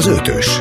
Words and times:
Az 0.00 0.06
ötös. 0.06 0.60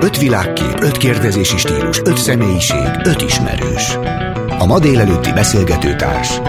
Öt 0.00 0.18
világkép, 0.18 0.80
öt 0.80 0.96
kérdezési 0.96 1.56
stílus, 1.56 2.00
öt 2.04 2.18
személyiség, 2.18 2.86
öt 3.04 3.22
ismerős. 3.22 3.94
A 4.58 4.66
ma 4.66 4.78
délelőtti 4.78 5.32
beszélgetőtárs. 5.32 6.40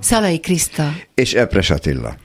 Szalai 0.00 0.40
Kriszta. 0.40 0.94
És 1.14 1.34
Epres 1.34 1.70
Attila. 1.70 2.16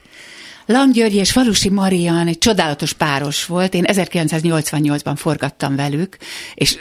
Lang 0.65 0.93
György 0.93 1.15
és 1.15 1.31
Falusi 1.31 1.69
Marian 1.69 2.27
egy 2.27 2.37
csodálatos 2.37 2.93
páros 2.93 3.45
volt. 3.45 3.73
Én 3.73 3.83
1988-ban 3.87 5.13
forgattam 5.15 5.75
velük, 5.75 6.17
és 6.53 6.77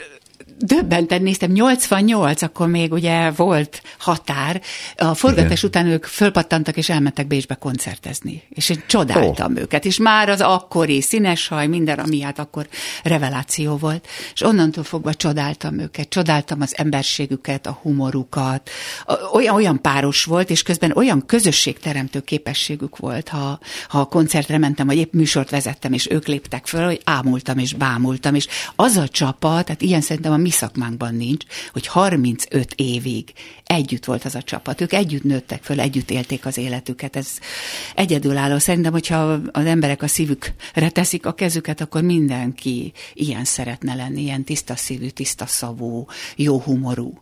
döbbenten 0.61 1.21
néztem, 1.21 1.51
88, 1.51 2.41
akkor 2.41 2.67
még 2.67 2.91
ugye 2.91 3.31
volt 3.31 3.81
határ. 3.99 4.61
A 4.97 5.13
forgatás 5.13 5.63
Igen. 5.63 5.69
után 5.69 5.87
ők 5.87 6.05
fölpattantak 6.05 6.77
és 6.77 6.89
elmentek 6.89 7.27
Bécsbe 7.27 7.55
koncertezni. 7.55 8.43
És 8.49 8.69
én 8.69 8.83
csodáltam 8.87 9.53
oh. 9.55 9.61
őket. 9.61 9.85
És 9.85 9.97
már 9.97 10.29
az 10.29 10.41
akkori 10.41 11.01
színes 11.01 11.47
haj, 11.47 11.67
minden, 11.67 11.99
ami 11.99 12.21
hát 12.21 12.39
akkor 12.39 12.67
reveláció 13.03 13.77
volt. 13.77 14.07
És 14.33 14.41
onnantól 14.41 14.83
fogva 14.83 15.13
csodáltam 15.13 15.79
őket. 15.79 16.09
Csodáltam 16.09 16.61
az 16.61 16.77
emberségüket, 16.77 17.67
a 17.67 17.79
humorukat. 17.81 18.69
Olyan, 19.33 19.55
olyan 19.55 19.81
páros 19.81 20.23
volt, 20.23 20.49
és 20.49 20.63
közben 20.63 20.91
olyan 20.95 21.25
közösségteremtő 21.25 22.19
képességük 22.19 22.97
volt, 22.97 23.29
ha, 23.29 23.59
ha 23.87 23.99
a 23.99 24.05
koncertre 24.05 24.57
mentem, 24.57 24.87
vagy 24.87 24.97
épp 24.97 25.13
műsort 25.13 25.49
vezettem, 25.49 25.93
és 25.93 26.09
ők 26.09 26.27
léptek 26.27 26.67
föl, 26.67 26.85
hogy 26.85 27.01
ámultam 27.03 27.57
és 27.57 27.73
bámultam. 27.73 28.35
És 28.35 28.47
az 28.75 28.97
a 28.97 29.07
csapat, 29.07 29.65
tehát 29.65 29.81
ilyen 29.81 30.01
szerintem 30.01 30.31
a 30.31 30.37
mi 30.37 30.50
szakmánkban 30.51 31.15
nincs, 31.15 31.43
hogy 31.71 31.87
35 31.87 32.73
évig 32.75 33.33
együtt 33.63 34.05
volt 34.05 34.25
az 34.25 34.35
a 34.35 34.41
csapat. 34.41 34.81
Ők 34.81 34.93
együtt 34.93 35.23
nőttek 35.23 35.63
föl, 35.63 35.79
együtt 35.79 36.11
élték 36.11 36.45
az 36.45 36.57
életüket. 36.57 37.15
Ez 37.15 37.27
egyedülálló. 37.95 38.57
Szerintem, 38.57 38.91
hogyha 38.91 39.39
az 39.51 39.65
emberek 39.65 40.01
a 40.01 40.07
szívükre 40.07 40.89
teszik 40.89 41.25
a 41.25 41.33
kezüket, 41.33 41.81
akkor 41.81 42.01
mindenki 42.01 42.93
ilyen 43.13 43.43
szeretne 43.43 43.95
lenni, 43.95 44.21
ilyen 44.21 44.43
tiszta 44.43 44.75
szívű, 44.75 45.07
tiszta 45.07 45.45
szavú, 45.45 46.05
jó 46.35 46.59
humorú. 46.59 47.19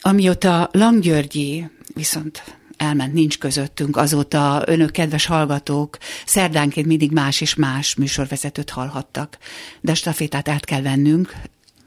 Amióta 0.00 0.68
Lang 0.72 1.00
Györgyi 1.00 1.70
viszont 1.94 2.42
elment, 2.80 3.12
nincs 3.12 3.38
közöttünk. 3.38 3.96
Azóta 3.96 4.62
önök, 4.66 4.90
kedves 4.90 5.26
hallgatók, 5.26 5.98
szerdánként 6.26 6.86
mindig 6.86 7.12
más 7.12 7.40
és 7.40 7.54
más 7.54 7.94
műsorvezetőt 7.94 8.70
hallhattak. 8.70 9.38
De 9.80 9.90
a 9.90 9.94
stafétát 9.94 10.48
át 10.48 10.64
kell 10.64 10.82
vennünk, 10.82 11.34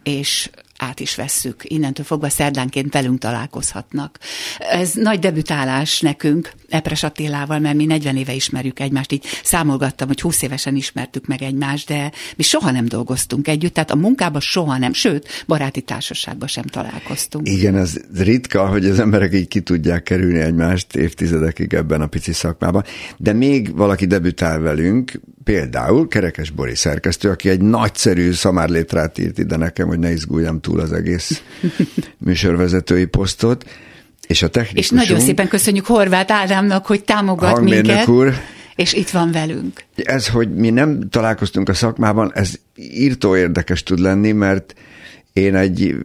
és 0.04 0.50
át 0.78 1.00
is 1.00 1.16
vesszük. 1.16 1.64
Innentől 1.64 2.06
fogva 2.06 2.30
szerdánként 2.30 2.94
velünk 2.94 3.20
találkozhatnak. 3.20 4.20
Ez 4.58 4.94
nagy 4.94 5.20
debütálás 5.20 6.00
nekünk, 6.00 6.54
Epres 6.74 7.04
Attilával, 7.04 7.60
mert 7.60 7.76
mi 7.76 7.86
40 7.86 8.18
éve 8.18 8.34
ismerjük 8.34 8.80
egymást, 8.80 9.12
így 9.12 9.26
számolgattam, 9.44 10.08
hogy 10.08 10.22
20 10.22 10.42
évesen 10.42 10.76
ismertük 10.76 11.28
meg 11.28 11.42
egymást, 11.42 11.88
de 11.88 12.12
mi 12.36 12.44
soha 12.44 12.72
nem 12.72 12.86
dolgoztunk 12.86 13.48
együtt, 13.48 13.74
tehát 13.74 13.92
a 13.92 13.96
munkában 13.96 14.42
soha 14.42 14.78
nem, 14.78 14.94
sőt, 14.94 15.44
baráti 15.48 15.82
társaságban 15.82 16.48
sem 16.48 16.64
találkoztunk. 16.64 17.48
Igen, 17.50 17.78
ez 17.78 17.96
ritka, 18.18 18.68
hogy 18.68 18.86
az 18.86 19.00
emberek 19.00 19.34
így 19.34 19.48
ki 19.48 19.62
tudják 19.62 20.04
kerülni 20.04 20.40
egymást 20.40 20.96
évtizedekig 20.96 21.74
ebben 21.74 22.02
a 22.02 22.08
pici 22.08 22.34
szakmában, 22.34 22.84
de 23.18 23.34
még 23.34 23.76
valaki 23.76 24.06
debütál 24.06 24.60
velünk, 24.60 25.20
például 25.44 26.08
Kerekes 26.08 26.50
Boris 26.50 26.80
szerkesztő, 26.80 27.30
aki 27.30 27.50
egy 27.50 27.62
nagyszerű 27.62 28.32
szamárlétrát 28.32 29.18
írt 29.18 29.38
ide 29.38 29.58
nekem, 29.58 29.88
hogy 29.88 30.00
ne 30.00 30.12
izguljam 30.12 30.60
túl 30.60 30.80
az 30.80 30.94
egész 30.94 31.44
műsorvezetői 32.26 33.06
posztot, 33.06 33.66
és 34.28 34.44
a. 34.44 34.50
És 34.74 34.90
nagyon 34.90 35.20
szépen 35.20 35.48
köszönjük 35.48 35.86
Horváth 35.86 36.34
Ádámnak, 36.34 36.86
hogy 36.86 37.04
támogat 37.04 37.62
minket. 37.62 38.08
úr, 38.08 38.34
és 38.76 38.94
itt 38.94 39.10
van 39.10 39.32
velünk. 39.32 39.84
Ez, 39.96 40.28
hogy 40.28 40.56
mi 40.56 40.70
nem 40.70 41.10
találkoztunk 41.10 41.70
a 41.70 41.74
szakmában, 41.74 42.32
ez 42.34 42.54
írtó 42.76 43.36
érdekes 43.36 43.84
tud 43.84 44.00
lenni, 44.00 44.32
mert 44.32 44.74
én 45.34 45.56
egy 45.56 45.96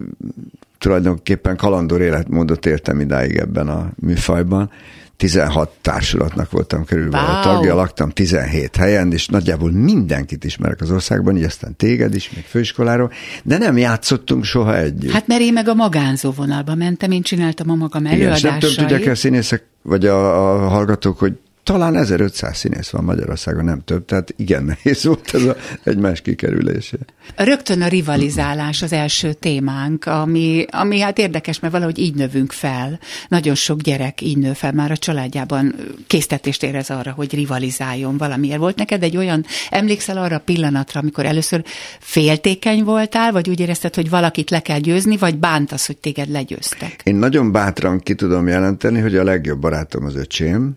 tulajdonképpen 0.78 1.56
kalandor 1.56 2.00
életmódot 2.00 2.66
értem 2.66 3.00
idáig 3.00 3.36
ebben 3.36 3.68
a 3.68 3.90
műfajban, 3.96 4.70
16 5.18 5.70
társulatnak 5.82 6.50
voltam 6.50 6.84
körülbelül 6.84 7.28
wow. 7.28 7.36
a 7.36 7.42
tagja, 7.42 7.74
laktam 7.74 8.10
17 8.10 8.76
helyen, 8.76 9.12
és 9.12 9.26
nagyjából 9.26 9.70
mindenkit 9.70 10.44
ismerek 10.44 10.80
az 10.80 10.90
országban, 10.90 11.36
így 11.36 11.42
aztán 11.42 11.76
téged 11.76 12.14
is, 12.14 12.30
még 12.34 12.44
főiskoláról, 12.44 13.12
de 13.44 13.58
nem 13.58 13.76
játszottunk 13.76 14.44
soha 14.44 14.76
együtt. 14.76 15.10
Hát 15.10 15.26
mert 15.26 15.40
én 15.40 15.52
meg 15.52 15.68
a 15.68 15.74
magánzó 15.74 16.30
vonalba 16.30 16.74
mentem, 16.74 17.10
én 17.10 17.22
csináltam 17.22 17.70
a 17.70 17.74
magam 17.74 18.06
előadásait. 18.06 18.38
Igen, 18.38 18.56
és 18.56 18.60
nem 18.60 18.70
tudom, 18.70 18.86
tudják 18.86 19.12
a 19.12 19.14
színészek, 19.14 19.64
vagy 19.82 20.06
a, 20.06 20.64
a 20.64 20.68
hallgatók, 20.68 21.18
hogy 21.18 21.38
talán 21.68 21.96
1500 21.96 22.56
színész 22.56 22.90
van 22.90 23.04
Magyarországon, 23.04 23.64
nem 23.64 23.80
több, 23.84 24.04
tehát 24.04 24.34
igen 24.36 24.64
nehéz 24.64 25.04
volt 25.04 25.34
ez 25.34 25.42
a 25.42 25.56
egymás 25.84 26.20
kikerülése. 26.20 26.96
Rögtön 27.36 27.82
a 27.82 27.88
rivalizálás 27.88 28.82
az 28.82 28.92
első 28.92 29.32
témánk, 29.32 30.06
ami, 30.06 30.64
ami 30.70 31.00
hát 31.00 31.18
érdekes, 31.18 31.60
mert 31.60 31.72
valahogy 31.72 31.98
így 31.98 32.14
növünk 32.14 32.52
fel. 32.52 32.98
Nagyon 33.28 33.54
sok 33.54 33.80
gyerek 33.80 34.20
így 34.20 34.36
nő 34.36 34.52
fel, 34.52 34.72
már 34.72 34.90
a 34.90 34.96
családjában 34.96 35.74
késztetést 36.06 36.62
érez 36.62 36.90
arra, 36.90 37.10
hogy 37.10 37.34
rivalizáljon 37.34 38.16
valamiért. 38.16 38.58
Volt 38.58 38.76
neked 38.76 39.02
egy 39.02 39.16
olyan, 39.16 39.44
emlékszel 39.70 40.18
arra 40.18 40.36
a 40.36 40.42
pillanatra, 40.44 41.00
amikor 41.00 41.26
először 41.26 41.64
féltékeny 41.98 42.84
voltál, 42.84 43.32
vagy 43.32 43.48
úgy 43.48 43.60
érezted, 43.60 43.94
hogy 43.94 44.10
valakit 44.10 44.50
le 44.50 44.60
kell 44.60 44.78
győzni, 44.78 45.16
vagy 45.16 45.36
bántasz, 45.36 45.86
hogy 45.86 45.96
téged 45.96 46.30
legyőztek? 46.30 47.00
Én 47.04 47.16
nagyon 47.16 47.52
bátran 47.52 48.00
ki 48.00 48.14
tudom 48.14 48.46
jelenteni, 48.46 49.00
hogy 49.00 49.16
a 49.16 49.24
legjobb 49.24 49.60
barátom 49.60 50.04
az 50.04 50.16
öcsém, 50.16 50.76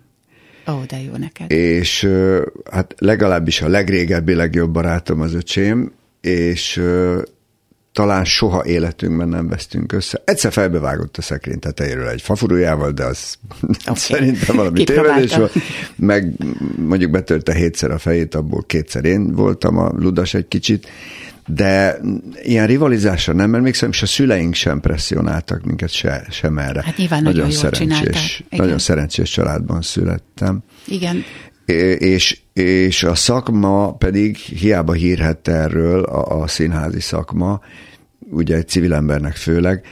Ó, 0.67 0.71
oh, 0.71 0.83
de 0.85 1.01
jó 1.01 1.11
neked. 1.17 1.51
És 1.51 2.09
hát 2.71 2.93
legalábbis 2.97 3.61
a 3.61 3.67
legrégebbi 3.67 4.33
legjobb 4.33 4.71
barátom 4.71 5.21
az 5.21 5.33
öcsém, 5.33 5.91
és 6.21 6.81
talán 7.93 8.25
soha 8.25 8.65
életünkben 8.65 9.27
nem 9.27 9.47
vesztünk 9.47 9.91
össze. 9.91 10.21
Egyszer 10.25 10.51
felbevágott 10.51 11.17
a 11.17 11.21
szekrény 11.21 11.59
tetejéről 11.59 12.07
egy 12.07 12.21
fafurujával, 12.21 12.91
de 12.91 13.03
az 13.03 13.37
okay. 13.61 13.95
szerintem 13.95 14.55
valami 14.55 14.83
tévedés 14.83 15.35
volt. 15.35 15.53
Meg 15.95 16.33
mondjuk 16.77 17.11
betörte 17.11 17.53
hétszer 17.53 17.91
a 17.91 17.97
fejét, 17.97 18.35
abból 18.35 18.63
kétszer 18.67 19.05
én 19.05 19.35
voltam 19.35 19.77
a 19.77 19.91
ludas 19.97 20.33
egy 20.33 20.47
kicsit, 20.47 20.87
de 21.47 21.99
ilyen 22.43 22.67
rivalizásra 22.67 23.33
nem 23.33 23.55
emlékszem, 23.55 23.89
és 23.89 24.01
a 24.01 24.05
szüleink 24.05 24.53
sem 24.53 24.79
presszionáltak 24.79 25.63
minket 25.63 25.91
se, 25.91 26.25
sem 26.29 26.57
erre. 26.57 26.81
Hát 26.83 26.97
nyilván 26.97 27.23
nagyon, 27.23 27.47
nagyon 27.47 27.57
szerencsés, 27.57 28.43
nagyon 28.49 28.79
szerencsés 28.79 29.29
családban 29.29 29.81
születtem. 29.81 30.63
Igen. 30.87 31.23
És, 31.97 32.39
és 32.53 33.03
a 33.03 33.15
szakma 33.15 33.93
pedig 33.93 34.35
hiába 34.37 34.93
hírhette 34.93 35.51
erről, 35.51 36.03
a, 36.03 36.41
a 36.41 36.47
színházi 36.47 36.99
szakma, 36.99 37.61
ugye 38.29 38.55
egy 38.55 38.67
civil 38.67 38.93
embernek 38.93 39.35
főleg, 39.35 39.85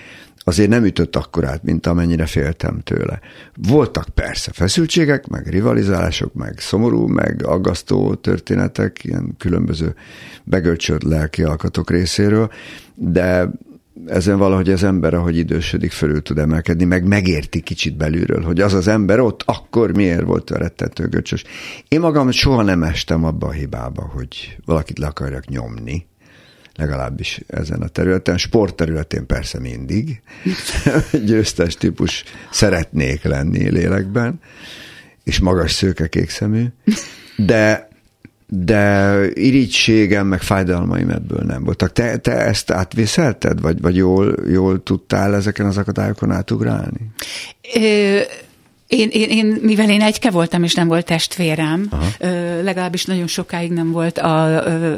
azért 0.49 0.69
nem 0.69 0.85
ütött 0.85 1.15
akkorát, 1.15 1.63
mint 1.63 1.87
amennyire 1.87 2.25
féltem 2.25 2.79
tőle. 2.79 3.19
Voltak 3.55 4.09
persze 4.09 4.51
feszültségek, 4.53 5.27
meg 5.27 5.47
rivalizálások, 5.47 6.33
meg 6.33 6.59
szomorú, 6.59 7.07
meg 7.07 7.45
aggasztó 7.45 8.15
történetek, 8.15 9.03
ilyen 9.03 9.35
különböző 9.37 9.95
begölcsölt 10.43 11.03
lelki 11.03 11.43
alkatok 11.43 11.89
részéről, 11.89 12.51
de 12.95 13.49
ezen 14.05 14.37
valahogy 14.37 14.69
az 14.69 14.83
ember, 14.83 15.13
ahogy 15.13 15.37
idősödik, 15.37 15.91
fölül 15.91 16.21
tud 16.21 16.37
emelkedni, 16.37 16.85
meg 16.85 17.07
megérti 17.07 17.61
kicsit 17.61 17.97
belülről, 17.97 18.41
hogy 18.41 18.59
az 18.59 18.73
az 18.73 18.87
ember 18.87 19.19
ott 19.19 19.43
akkor 19.45 19.95
miért 19.95 20.23
volt 20.23 20.49
a 20.49 20.57
rettető 20.57 21.07
göcsös. 21.07 21.43
Én 21.87 21.99
magam 21.99 22.31
soha 22.31 22.61
nem 22.61 22.83
estem 22.83 23.23
abba 23.23 23.47
a 23.47 23.51
hibába, 23.51 24.11
hogy 24.13 24.57
valakit 24.65 24.99
le 24.99 25.07
akarjak 25.07 25.47
nyomni, 25.47 26.07
legalábbis 26.79 27.41
ezen 27.47 27.81
a 27.81 27.87
területen. 27.87 28.37
Sport 28.37 28.75
területén 28.75 29.25
persze 29.25 29.59
mindig. 29.59 30.21
Győztes 31.25 31.75
típus 31.75 32.23
szeretnék 32.51 33.23
lenni 33.23 33.69
lélekben, 33.69 34.39
és 35.23 35.39
magas 35.39 35.71
szőke 35.71 36.07
kék 36.07 36.29
szemű, 36.29 36.65
de 37.35 37.87
de 38.51 39.21
irítségem, 39.33 40.27
meg 40.27 40.41
fájdalmaim 40.41 41.09
ebből 41.09 41.43
nem 41.43 41.63
voltak. 41.63 41.93
Te, 41.93 42.17
te 42.17 42.31
ezt 42.31 42.71
átvészelted, 42.71 43.61
vagy, 43.61 43.81
vagy 43.81 43.95
jól, 43.95 44.35
jól 44.47 44.83
tudtál 44.83 45.35
ezeken 45.35 45.65
az 45.65 45.77
akadályokon 45.77 46.31
átugrálni? 46.31 47.11
Ö- 47.75 48.47
én, 48.89 49.09
én, 49.11 49.29
én, 49.29 49.45
mivel 49.61 49.89
én 49.89 50.01
egyke 50.01 50.29
voltam, 50.29 50.63
és 50.63 50.73
nem 50.73 50.87
volt 50.87 51.05
testvérem, 51.05 51.89
ö, 52.19 52.63
legalábbis 52.63 53.05
nagyon 53.05 53.27
sokáig 53.27 53.71
nem 53.71 53.91
volt, 53.91 54.17
a, 54.17 54.63
ö, 54.65 54.95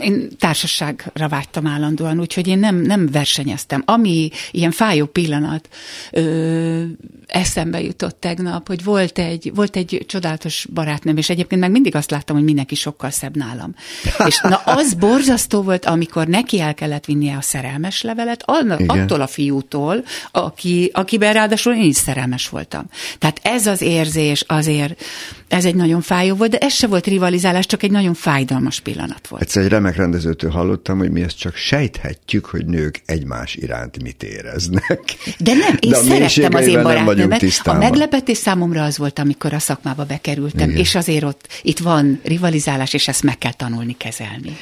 én 0.00 0.28
társaságra 0.38 1.28
vágytam 1.28 1.66
állandóan, 1.66 2.20
úgyhogy 2.20 2.46
én 2.48 2.58
nem, 2.58 2.76
nem 2.76 3.08
versenyeztem. 3.12 3.82
Ami 3.86 4.30
ilyen 4.50 4.70
fájó 4.70 5.06
pillanat 5.06 5.68
ö, 6.10 6.82
eszembe 7.26 7.82
jutott 7.82 8.20
tegnap, 8.20 8.66
hogy 8.66 8.84
volt 8.84 9.18
egy, 9.18 9.52
volt 9.54 9.76
egy 9.76 10.04
csodálatos 10.06 10.66
barátnőm, 10.74 11.16
és 11.16 11.30
egyébként 11.30 11.60
meg 11.60 11.70
mindig 11.70 11.94
azt 11.94 12.10
láttam, 12.10 12.36
hogy 12.36 12.44
mindenki 12.44 12.74
sokkal 12.74 13.10
szebb 13.10 13.36
nálam. 13.36 13.74
és 14.26 14.40
na 14.40 14.56
az 14.56 14.94
borzasztó 14.94 15.62
volt, 15.62 15.84
amikor 15.84 16.26
neki 16.26 16.60
el 16.60 16.74
kellett 16.74 17.04
vinnie 17.04 17.36
a 17.36 17.42
szerelmes 17.42 18.02
levelet, 18.02 18.44
attól 18.86 19.20
a 19.20 19.26
fiútól, 19.26 20.04
aki, 20.30 20.90
akiben 20.94 21.32
ráadásul 21.32 21.74
én 21.74 21.88
is 21.88 21.96
szerelmes 21.96 22.48
voltam. 22.48 22.86
Tehát 23.18 23.40
ez 23.42 23.66
az 23.66 23.80
érzés 23.80 24.44
azért, 24.46 25.02
ez 25.48 25.64
egy 25.64 25.74
nagyon 25.74 26.00
fájó 26.00 26.34
volt, 26.34 26.50
de 26.50 26.58
ez 26.58 26.72
se 26.72 26.86
volt 26.86 27.06
rivalizálás, 27.06 27.66
csak 27.66 27.82
egy 27.82 27.90
nagyon 27.90 28.14
fájdalmas 28.14 28.80
pillanat 28.80 29.28
volt. 29.28 29.42
Egyszer 29.42 29.62
egy 29.62 29.68
remek 29.68 29.96
rendezőtől 29.96 30.50
hallottam, 30.50 30.98
hogy 30.98 31.10
mi 31.10 31.22
ezt 31.22 31.38
csak 31.38 31.54
sejthetjük, 31.54 32.44
hogy 32.44 32.66
nők 32.66 33.02
egymás 33.06 33.54
iránt 33.54 34.02
mit 34.02 34.22
éreznek. 34.22 35.00
De 35.38 35.54
nem, 35.54 35.76
én 35.80 35.90
De 35.90 35.96
szerettem 35.96 36.54
az 36.54 36.66
én 36.66 36.82
barátnőmet. 36.82 37.42
A 37.64 37.72
meglepetés 37.72 38.36
számomra 38.36 38.84
az 38.84 38.98
volt, 38.98 39.18
amikor 39.18 39.52
a 39.52 39.58
szakmába 39.58 40.04
bekerültem, 40.04 40.68
Igen. 40.68 40.80
és 40.80 40.94
azért 40.94 41.24
ott 41.24 41.48
itt 41.62 41.78
van 41.78 42.20
rivalizálás, 42.24 42.92
és 42.92 43.08
ezt 43.08 43.22
meg 43.22 43.38
kell 43.38 43.52
tanulni 43.52 43.96
kezelni. 43.96 44.56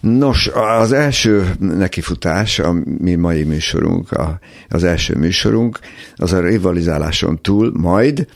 Nos, 0.00 0.46
az 0.54 0.92
első 0.92 1.54
nekifutás, 1.58 2.58
a 2.58 2.72
mi 2.98 3.14
mai 3.14 3.42
műsorunk, 3.42 4.12
a, 4.12 4.38
az 4.68 4.84
első 4.84 5.16
műsorunk, 5.16 5.78
az 6.16 6.32
a 6.32 6.40
rivalizáláson 6.40 7.42
túl 7.42 7.72
majd 7.74 8.26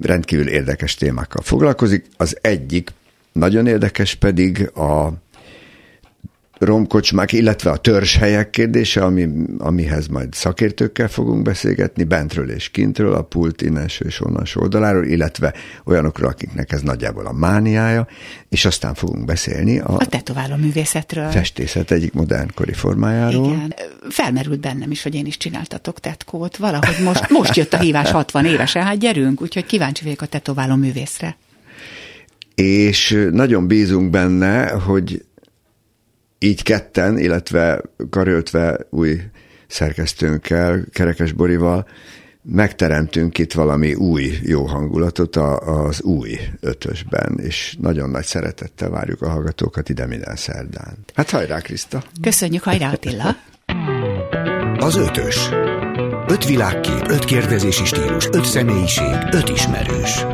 rendkívül 0.00 0.48
érdekes 0.48 0.94
témákkal 0.94 1.42
foglalkozik. 1.42 2.06
Az 2.16 2.38
egyik 2.40 2.90
nagyon 3.32 3.66
érdekes 3.66 4.14
pedig 4.14 4.70
a 4.74 5.12
romkocsmák, 6.58 7.32
illetve 7.32 7.70
a 7.70 7.76
törzshelyek 7.76 8.50
kérdése, 8.50 9.04
ami, 9.04 9.28
amihez 9.58 10.06
majd 10.06 10.32
szakértőkkel 10.32 11.08
fogunk 11.08 11.42
beszélgetni, 11.42 12.04
bentről 12.04 12.50
és 12.50 12.68
kintről, 12.68 13.12
a 13.14 13.22
pult 13.22 13.62
innenső 13.62 14.04
és 14.06 14.20
onnasó 14.20 14.60
oldaláról, 14.60 15.04
illetve 15.04 15.54
olyanokról, 15.84 16.28
akiknek 16.28 16.72
ez 16.72 16.82
nagyjából 16.82 17.26
a 17.26 17.32
mániája, 17.32 18.06
és 18.48 18.64
aztán 18.64 18.94
fogunk 18.94 19.24
beszélni 19.24 19.78
a, 19.78 19.96
A 19.96 20.06
tetováló 20.06 20.56
művészetről. 20.56 21.30
festészet 21.30 21.90
egyik 21.90 22.12
modernkori 22.12 22.72
formájáról. 22.72 23.46
Igen. 23.46 23.74
Felmerült 24.08 24.60
bennem 24.60 24.90
is, 24.90 25.02
hogy 25.02 25.14
én 25.14 25.26
is 25.26 25.36
csináltatok 25.36 26.00
tetkót. 26.00 26.56
Valahogy 26.56 26.96
most, 27.04 27.30
most 27.30 27.56
jött 27.56 27.72
a 27.72 27.78
hívás 27.78 28.10
60 28.10 28.44
évesen, 28.44 28.82
hát 28.82 28.98
gyerünk, 28.98 29.42
úgyhogy 29.42 29.66
kíváncsi 29.66 30.04
vagyok 30.04 30.22
a 30.22 30.26
tetováló 30.26 30.74
művészre. 30.74 31.36
És 32.54 33.28
nagyon 33.30 33.66
bízunk 33.66 34.10
benne, 34.10 34.68
hogy 34.70 35.24
így 36.38 36.62
ketten, 36.62 37.18
illetve 37.18 37.82
karöltve 38.10 38.78
új 38.90 39.20
szerkesztőnkkel, 39.66 40.84
Kerekes 40.92 41.32
Borival, 41.32 41.86
megteremtünk 42.42 43.38
itt 43.38 43.52
valami 43.52 43.94
új 43.94 44.32
jó 44.42 44.64
hangulatot 44.64 45.36
a- 45.36 45.86
az 45.86 46.02
új 46.02 46.38
ötösben, 46.60 47.38
és 47.42 47.76
nagyon 47.80 48.10
nagy 48.10 48.24
szeretettel 48.24 48.90
várjuk 48.90 49.22
a 49.22 49.28
hallgatókat 49.28 49.88
ide 49.88 50.06
minden 50.06 50.36
szerdán. 50.36 50.96
Hát 51.14 51.30
hajrá, 51.30 51.58
Kriszta! 51.60 52.02
Köszönjük, 52.22 52.62
hajrá 52.62 52.92
Attila! 52.92 53.36
Az 54.78 54.96
ötös. 54.96 55.48
Öt 56.28 56.46
világkép, 56.46 57.08
öt 57.08 57.24
kérdezési 57.24 57.84
stílus, 57.84 58.28
öt 58.32 58.44
személyiség, 58.44 59.16
öt 59.32 59.48
ismerős. 59.48 60.24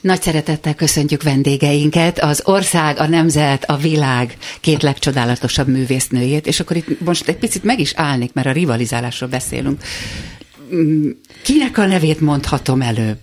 Nagy 0.00 0.22
szeretettel 0.22 0.74
köszöntjük 0.74 1.22
vendégeinket, 1.22 2.18
az 2.18 2.42
ország, 2.44 2.98
a 2.98 3.06
nemzet, 3.06 3.64
a 3.64 3.76
világ 3.76 4.36
két 4.60 4.82
legcsodálatosabb 4.82 5.68
művésznőjét, 5.68 6.46
és 6.46 6.60
akkor 6.60 6.76
itt 6.76 7.00
most 7.00 7.28
egy 7.28 7.36
picit 7.36 7.64
meg 7.64 7.80
is 7.80 7.92
állnék, 7.96 8.32
mert 8.32 8.46
a 8.46 8.52
rivalizálásról 8.52 9.28
beszélünk. 9.28 9.82
Mm, 10.74 11.10
Kinek 11.42 11.78
a 11.78 11.86
nevét 11.86 12.20
mondhatom 12.20 12.82
előbb? 12.82 13.18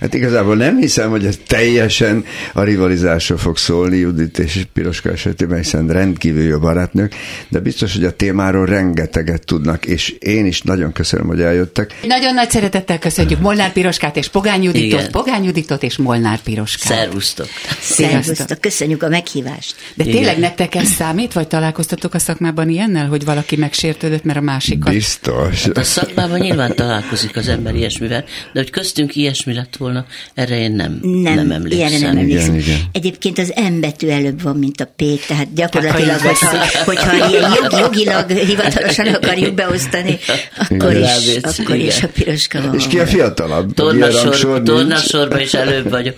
Hát 0.00 0.14
igazából 0.14 0.56
nem 0.56 0.76
hiszem, 0.76 1.10
hogy 1.10 1.26
ez 1.26 1.38
teljesen 1.46 2.24
a 2.52 2.62
rivalizásról 2.62 3.38
fog 3.38 3.56
szólni 3.56 3.96
Judit 3.96 4.38
és 4.38 4.66
Piroska 4.72 5.10
esetében, 5.10 5.58
hiszen 5.58 5.86
rendkívül 5.88 6.42
jó 6.42 6.58
barátnők, 6.58 7.14
de 7.48 7.58
biztos, 7.58 7.94
hogy 7.94 8.04
a 8.04 8.10
témáról 8.10 8.66
rengeteget 8.66 9.44
tudnak, 9.44 9.86
és 9.86 10.10
én 10.10 10.46
is 10.46 10.62
nagyon 10.62 10.92
köszönöm, 10.92 11.26
hogy 11.26 11.40
eljöttek. 11.40 11.94
Nagyon 12.06 12.34
nagy 12.34 12.50
szeretettel 12.50 12.98
köszönjük 12.98 13.40
Molnár 13.40 13.72
Piroskát 13.72 14.16
és 14.16 14.28
Pogány 14.28 14.62
Juditot, 14.62 15.00
Igen. 15.00 15.10
Pogány 15.10 15.44
Juditot 15.44 15.82
és 15.82 15.96
Molnár 15.96 16.38
Piroskát. 16.38 16.98
Szervusztok! 16.98 17.46
Szervusztok, 17.80 18.60
köszönjük 18.60 19.02
a 19.02 19.08
meghívást. 19.08 19.74
De 19.94 20.04
Igen. 20.04 20.16
tényleg 20.16 20.38
nektek 20.38 20.74
ez 20.74 20.88
számít, 20.88 21.32
vagy 21.32 21.46
találkoztatok 21.46 22.14
a 22.14 22.18
szakmában 22.18 22.68
ilyennel, 22.68 23.06
hogy 23.06 23.24
valaki 23.24 23.56
megsértődött, 23.56 24.24
mert 24.24 24.38
a 24.38 24.42
másikat... 24.42 24.92
Biztos. 24.92 25.66
A 25.74 25.82
szakmában 25.82 26.38
nyilván 26.38 26.74
találkozik 26.74 27.36
az 27.36 27.48
ember 27.48 27.74
ilyesmivel, 27.74 28.24
de 28.52 28.60
hogy 28.60 28.70
köztünk 28.70 29.16
ilyesmi 29.16 29.54
lett 29.54 29.76
volna, 29.78 30.04
erre 30.34 30.58
én 30.58 30.72
nem, 30.72 30.98
Nem, 31.02 31.34
nem 31.34 31.50
emlékszem. 31.50 31.78
ilyenre 31.88 32.06
nem 32.06 32.16
emlékszem. 32.16 32.54
Igen, 32.54 32.66
igen. 32.66 32.78
Egyébként 32.92 33.38
az 33.38 33.52
M 33.70 33.80
betű 33.80 34.08
előbb 34.08 34.42
van, 34.42 34.56
mint 34.56 34.80
a 34.80 34.84
P, 34.96 35.02
tehát 35.26 35.54
gyakorlatilag, 35.54 36.18
Hát, 36.18 36.36
hogyha, 36.36 36.56
hogyha 36.84 37.28
ilyen 37.28 37.52
jog, 37.62 37.80
jogilag 37.80 38.30
hivatalosan 38.30 39.06
akarjuk 39.06 39.54
beosztani, 39.54 40.18
akkor 40.58 40.90
Igen. 40.92 41.02
is, 41.02 41.08
Rávész, 41.08 41.58
akkor 41.58 41.76
is 41.76 41.96
igen. 41.96 42.08
a 42.08 42.12
piroska 42.18 42.60
van. 42.60 42.74
És 42.74 42.86
ki 42.86 42.98
a 42.98 43.06
fiatalabb? 43.06 43.74
Tornasor, 43.74 44.62
tornasorban 44.62 45.40
is 45.40 45.54
előbb 45.54 45.90
vagyok. 45.90 46.14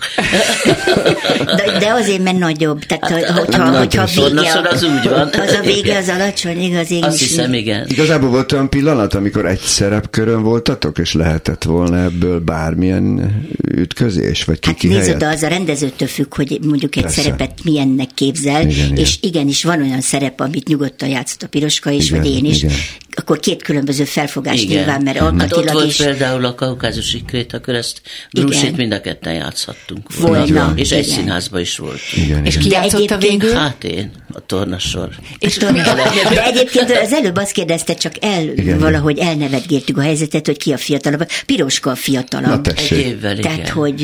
De, 1.56 1.78
de 1.78 1.92
azért, 1.92 2.22
mert 2.22 2.38
nagyobb. 2.38 2.84
Tehát, 2.84 3.26
Hát, 3.26 3.38
hogyha, 3.38 3.70
nagy- 3.70 3.78
hogyha 3.78 4.02
a 4.02 4.06
vége, 4.06 4.60
az 4.70 4.82
úgy 4.82 5.08
van. 5.08 5.28
Az 5.46 5.52
a 5.52 5.64
vége 5.64 5.96
az 5.98 6.08
alacsony, 6.08 6.62
igaz? 6.62 6.90
Én 6.90 7.04
Azt 7.04 7.20
is 7.20 7.28
hiszem, 7.28 7.54
igen. 7.54 7.86
Igazából 7.88 8.28
volt 8.30 8.52
olyan 8.52 8.68
pillanat, 8.68 9.14
amikor 9.14 9.46
egy 9.46 9.58
szerepkörön 9.58 10.42
voltatok, 10.42 10.98
és 10.98 11.12
lehetett 11.12 11.64
volna 11.64 12.02
ebből 12.02 12.38
bármilyen 12.40 13.30
ütközés, 13.74 14.44
vagy 14.44 14.58
ki 14.58 14.68
Hát 14.68 14.78
ki 14.78 14.86
nézd 14.86 15.22
az 15.22 15.42
a 15.42 15.48
rendezőtől 15.48 16.08
függ, 16.08 16.34
hogy 16.34 16.58
mondjuk 16.62 16.96
egy 16.96 17.02
Persze. 17.02 17.22
szerepet 17.22 17.64
milyennek 17.64 18.08
képzel, 18.14 18.68
Igen, 18.68 18.84
igen. 18.84 18.96
és 18.96 19.18
igenis 19.20 19.64
van 19.64 19.82
olyan 19.82 20.00
szerep, 20.00 20.40
amit 20.40 20.68
nyugodtan 20.68 21.08
játszott 21.08 21.42
a 21.42 21.48
Piroska 21.48 21.90
is, 21.90 22.08
Igen, 22.10 22.20
vagy 22.20 22.30
én 22.30 22.44
is, 22.44 22.62
igen. 22.62 22.74
Akkor 23.20 23.38
két 23.40 23.62
különböző 23.62 24.04
felfogás 24.04 24.60
Igen. 24.62 24.76
nyilván, 24.76 25.02
mert 25.02 25.18
Hát 25.18 25.26
ott 25.26 25.32
alkatilag 25.40 25.72
volt 25.74 25.86
is. 25.86 25.96
például 25.96 26.44
a 26.44 26.54
kaukázusi 26.54 27.22
krétakör, 27.26 27.74
ezt 27.74 28.00
Brusit 28.32 28.62
Igen. 28.62 28.74
mind 28.76 28.92
a 28.92 29.00
ketten 29.00 29.34
játszhattunk 29.34 30.16
Volna, 30.18 30.72
És 30.76 30.90
egy 30.90 31.06
igen. 31.06 31.16
színházba 31.18 31.60
is 31.60 31.76
volt. 31.78 32.00
Igen, 32.16 32.44
És 32.44 32.54
igen. 32.56 32.62
ki 32.62 32.68
De 32.68 32.74
játszotta 32.76 32.96
egyébként- 33.14 33.40
végül? 33.42 33.56
Hát 33.56 33.84
én, 33.84 34.10
a 34.32 34.46
tornasor. 34.46 35.08
És 35.38 35.56
de 35.56 36.44
egyébként 36.44 36.90
az 36.90 37.12
előbb 37.12 37.36
azt 37.36 37.52
kérdezte, 37.52 37.94
csak 37.94 38.12
el, 38.20 38.42
Igen, 38.42 38.78
valahogy 38.78 39.18
elnevetgéltük 39.18 39.98
a 39.98 40.00
helyzetet, 40.00 40.46
hogy 40.46 40.56
ki 40.56 40.72
a 40.72 40.76
fiatalabb. 40.76 41.28
Piroska 41.46 41.90
a 41.90 41.94
fiatalabb. 41.94 42.66
Na 42.66 42.72
Egy 42.72 42.92
évvel, 42.98 43.38
igen. 43.38 43.42
Tehát, 43.52 43.68
hogy 43.68 44.02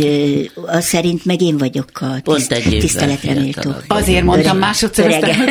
az 0.67 0.85
szerint 0.85 1.25
meg 1.25 1.43
én 1.43 1.59
vagyok 1.59 1.91
a 1.95 2.21
tiszt, 2.35 2.53
egy 2.53 2.77
tiszteletre 2.81 3.35
méltó. 3.35 3.75
Azért 3.87 4.25
mondtam 4.25 4.59
másodszor, 4.59 5.11
Igen. 5.11 5.49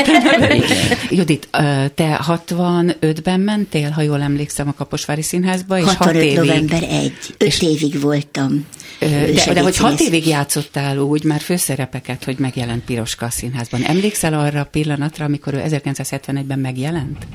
Judit, 1.09 1.47
te 1.95 2.19
65-ben 2.27 3.39
mentél, 3.55 3.89
ha 3.89 4.01
jól 4.01 4.21
emlékszem, 4.21 4.67
a 4.67 4.73
Kaposvári 4.73 5.21
Színházba, 5.21 5.77
és 5.77 5.83
6 5.83 5.95
65 5.95 6.23
évig. 6.23 6.37
november 6.37 6.83
1. 6.83 7.13
5 7.37 7.61
évig 7.61 7.99
voltam. 7.99 8.65
De, 8.99 9.53
de 9.53 9.61
hogy 9.61 9.77
hat 9.77 9.99
évig 9.99 10.27
játszottál 10.27 10.97
úgy, 10.97 11.23
már 11.23 11.41
főszerepeket, 11.41 12.23
hogy 12.23 12.37
megjelent 12.37 12.83
Piroska 12.83 13.25
a 13.25 13.29
színházban. 13.29 13.83
Emlékszel 13.83 14.33
arra 14.33 14.59
a 14.59 14.63
pillanatra, 14.63 15.25
amikor 15.25 15.53
ő 15.53 15.63
1971-ben 15.67 16.59
megjelent? 16.59 17.27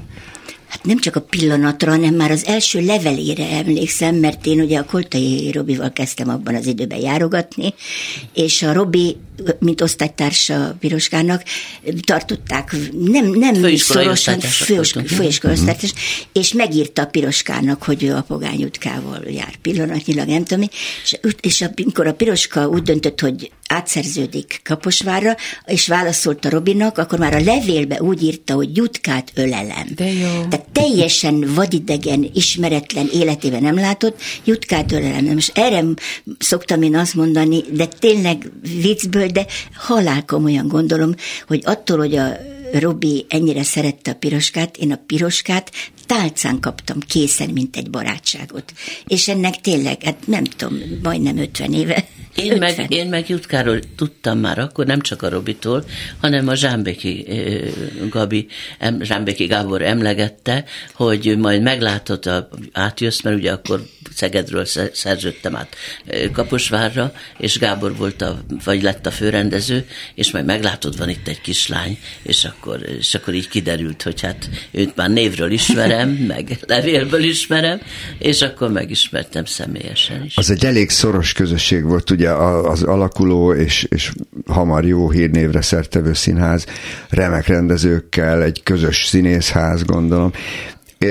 Hát 0.68 0.84
nem 0.84 0.98
csak 0.98 1.16
a 1.16 1.20
pillanatra, 1.20 1.90
hanem 1.90 2.14
már 2.14 2.30
az 2.30 2.46
első 2.46 2.80
levelére 2.80 3.48
emlékszem, 3.48 4.14
mert 4.14 4.46
én 4.46 4.60
ugye 4.60 4.78
a 4.78 4.84
Koltai 4.84 5.50
Robival 5.52 5.92
kezdtem 5.92 6.28
abban 6.28 6.54
az 6.54 6.66
időben 6.66 7.00
járogatni, 7.00 7.74
és 8.34 8.62
a 8.62 8.72
Robi, 8.72 9.16
mint 9.59 9.80
osztálytársa 9.80 10.76
Piroskának, 10.80 11.42
tartották, 12.00 12.76
nem, 12.92 13.30
nem 13.30 13.54
Főiskolai 13.54 14.04
szorosan, 14.04 14.40
főiskolai 14.40 15.56
osztálytárs, 15.56 15.92
és 16.32 16.52
megírta 16.52 17.06
Piroskának, 17.06 17.82
hogy 17.82 18.02
ő 18.02 18.14
a 18.14 18.23
Pogány 18.23 18.61
Jutkával 18.61 19.23
jár 19.28 19.56
pillanatnyilag, 19.62 20.28
nem 20.28 20.44
tudom 20.44 20.68
és, 21.02 21.18
és 21.40 21.64
amikor 21.76 22.06
a 22.06 22.14
Piroska 22.14 22.68
úgy 22.68 22.82
döntött, 22.82 23.20
hogy 23.20 23.50
átszerződik 23.68 24.61
Kaposvárra, 24.64 25.37
és 25.66 25.88
válaszolt 25.88 26.44
a 26.44 26.50
Robinak, 26.50 26.99
akkor 26.99 27.18
már 27.18 27.35
a 27.35 27.40
levélbe 27.40 28.02
úgy 28.02 28.23
írta, 28.23 28.54
hogy 28.54 28.76
Jutkát 28.76 29.32
ölelem. 29.35 29.87
De 29.94 30.12
jó. 30.12 30.47
Tehát 30.49 30.66
teljesen 30.73 31.54
vadidegen, 31.54 32.30
ismeretlen, 32.35 33.09
életében 33.12 33.62
nem 33.62 33.75
látott, 33.75 34.20
Jutkát 34.44 34.92
ölelem. 34.92 35.25
Na 35.25 35.32
Most 35.32 35.59
erre 35.59 35.85
szoktam 36.38 36.82
én 36.82 36.97
azt 36.97 37.14
mondani, 37.14 37.64
de 37.73 37.87
tényleg 37.87 38.50
viccből, 38.80 39.26
de 39.30 39.46
halál 39.75 40.25
komolyan 40.25 40.68
gondolom, 40.68 41.14
hogy 41.46 41.62
attól, 41.64 41.99
hogy 41.99 42.16
a 42.16 42.37
Robi 42.72 43.26
ennyire 43.28 43.62
szerette 43.62 44.10
a 44.10 44.14
piroskát, 44.14 44.76
én 44.76 44.92
a 44.92 45.00
piroskát 45.06 45.70
tálcán 46.10 46.60
kaptam 46.60 47.00
készen, 47.00 47.50
mint 47.50 47.76
egy 47.76 47.90
barátságot. 47.90 48.72
És 49.06 49.28
ennek 49.28 49.60
tényleg, 49.60 50.02
hát 50.02 50.26
nem 50.26 50.44
tudom, 50.44 50.78
majdnem 51.02 51.38
50 51.38 51.72
éve 51.72 52.04
Én 52.34 52.56
meg, 52.58 52.84
én 52.88 53.08
meg 53.08 53.28
Jutkáról 53.28 53.78
tudtam 53.96 54.38
már 54.38 54.58
akkor, 54.58 54.86
nem 54.86 55.00
csak 55.00 55.22
a 55.22 55.28
Robitól, 55.28 55.84
hanem 56.20 56.48
a 56.48 56.54
Zsámbéki 56.54 57.26
Gabi, 58.08 58.46
Zsámbéki 59.00 59.46
Gábor 59.46 59.82
emlegette, 59.82 60.64
hogy 60.94 61.38
majd 61.38 61.62
meglátod, 61.62 62.26
a, 62.26 62.48
átjössz, 62.72 63.20
mert 63.20 63.36
ugye 63.36 63.52
akkor 63.52 63.82
Szegedről 64.14 64.64
szerződtem 64.92 65.56
át 65.56 65.76
Kaposvárra, 66.32 67.12
és 67.38 67.58
Gábor 67.58 67.96
volt 67.96 68.22
a, 68.22 68.40
vagy 68.64 68.82
lett 68.82 69.06
a 69.06 69.10
főrendező, 69.10 69.86
és 70.14 70.30
majd 70.30 70.44
meglátod, 70.44 70.98
van 70.98 71.08
itt 71.08 71.28
egy 71.28 71.40
kislány, 71.40 71.98
és 72.22 72.44
akkor, 72.44 72.88
és 72.98 73.14
akkor 73.14 73.34
így 73.34 73.48
kiderült, 73.48 74.02
hogy 74.02 74.20
hát 74.20 74.50
őt 74.70 74.96
már 74.96 75.10
névről 75.10 75.50
ismerem, 75.50 76.00
meg 76.09 76.59
levélből 76.66 77.23
ismerem, 77.23 77.80
és 78.19 78.42
akkor 78.42 78.71
megismertem 78.71 79.45
személyesen 79.45 80.25
is. 80.25 80.37
Az 80.37 80.50
egy 80.50 80.64
elég 80.64 80.90
szoros 80.90 81.33
közösség 81.33 81.85
volt, 81.85 82.11
ugye 82.11 82.30
az 82.30 82.83
alakuló 82.83 83.52
és, 83.52 83.87
és 83.88 84.12
hamar 84.47 84.87
jó 84.87 85.11
hírnévre 85.11 85.62
szertevő 85.62 86.12
színház, 86.12 86.66
remek 87.09 87.47
rendezőkkel, 87.47 88.42
egy 88.42 88.62
közös 88.62 89.04
színészház, 89.07 89.85
gondolom 89.85 90.33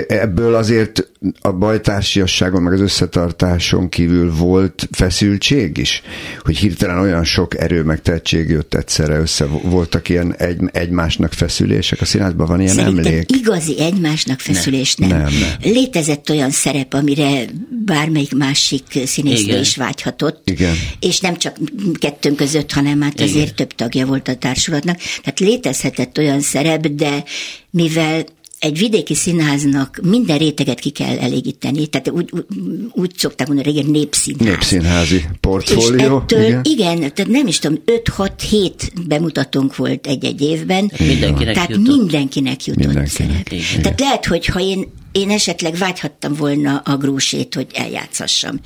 ebből 0.07 0.55
azért 0.55 1.07
a 1.41 1.51
bajtársiasságon, 1.51 2.61
meg 2.61 2.73
az 2.73 2.79
összetartáson 2.79 3.89
kívül 3.89 4.33
volt 4.33 4.87
feszültség 4.91 5.77
is? 5.77 6.01
Hogy 6.39 6.57
hirtelen 6.57 6.99
olyan 6.99 7.23
sok 7.23 7.59
erő, 7.59 7.83
meg 7.83 8.01
tehetség 8.01 8.49
jött 8.49 8.73
egyszerre 8.73 9.19
össze. 9.19 9.45
Voltak 9.45 10.09
ilyen 10.09 10.35
egy, 10.35 10.59
egymásnak 10.71 11.33
feszülések? 11.33 12.01
A 12.01 12.05
színházban 12.05 12.47
van 12.47 12.61
ilyen 12.61 12.75
Szerintem 12.75 13.05
emlék? 13.05 13.31
igazi 13.31 13.79
egymásnak 13.79 14.39
feszülés 14.39 14.95
nem. 14.95 15.09
nem. 15.09 15.19
nem, 15.19 15.31
nem. 15.39 15.71
Létezett 15.71 16.29
olyan 16.29 16.51
szerep, 16.51 16.93
amire 16.93 17.45
bármelyik 17.85 18.35
másik 18.35 18.83
színésznő 19.05 19.59
is 19.59 19.75
vágyhatott. 19.75 20.49
Igen. 20.49 20.75
És 20.99 21.19
nem 21.19 21.37
csak 21.37 21.57
kettőnk 21.99 22.35
között, 22.35 22.71
hanem 22.71 23.01
hát 23.01 23.19
azért 23.19 23.35
Igen. 23.35 23.55
több 23.55 23.73
tagja 23.73 24.05
volt 24.05 24.27
a 24.27 24.35
társulatnak. 24.35 24.97
Tehát 24.97 25.39
létezhetett 25.39 26.17
olyan 26.17 26.41
szerep, 26.41 26.87
de 26.87 27.23
mivel 27.71 28.25
egy 28.59 28.77
vidéki 28.77 29.15
színháznak 29.15 29.99
minden 30.01 30.37
réteget 30.37 30.79
ki 30.79 30.89
kell 30.89 31.17
elégíteni, 31.17 31.87
tehát 31.87 32.09
úgy, 32.09 32.29
úgy, 32.31 32.45
úgy 32.91 33.11
szokták 33.17 33.47
mondani 33.47 33.71
régen 33.71 33.91
népszínház. 33.91 34.47
Népszínházi 34.47 35.25
portfólió. 35.39 36.15
És 36.15 36.33
ettől, 36.33 36.43
igen. 36.43 36.61
igen, 36.63 36.97
tehát 36.97 37.27
nem 37.27 37.47
is 37.47 37.59
tudom, 37.59 37.81
5-6-7 37.85 38.71
bemutatónk 39.07 39.75
volt 39.75 40.07
egy-egy 40.07 40.41
évben. 40.41 40.91
Mindenkinek 40.99 41.53
tehát 41.53 41.69
jutott. 41.69 41.97
mindenkinek 41.97 42.65
jutott 42.65 42.85
mindenkinek. 42.85 43.41
szerep. 43.49 43.81
Tehát 43.81 43.99
lehet, 43.99 44.25
hogy 44.25 44.45
ha 44.45 44.59
én 44.59 44.87
én 45.11 45.29
esetleg 45.29 45.75
vágyhattam 45.75 46.33
volna 46.33 46.77
a 46.77 46.97
grúsét, 46.97 47.55
hogy 47.55 47.67
eljátszhassam. 47.73 48.59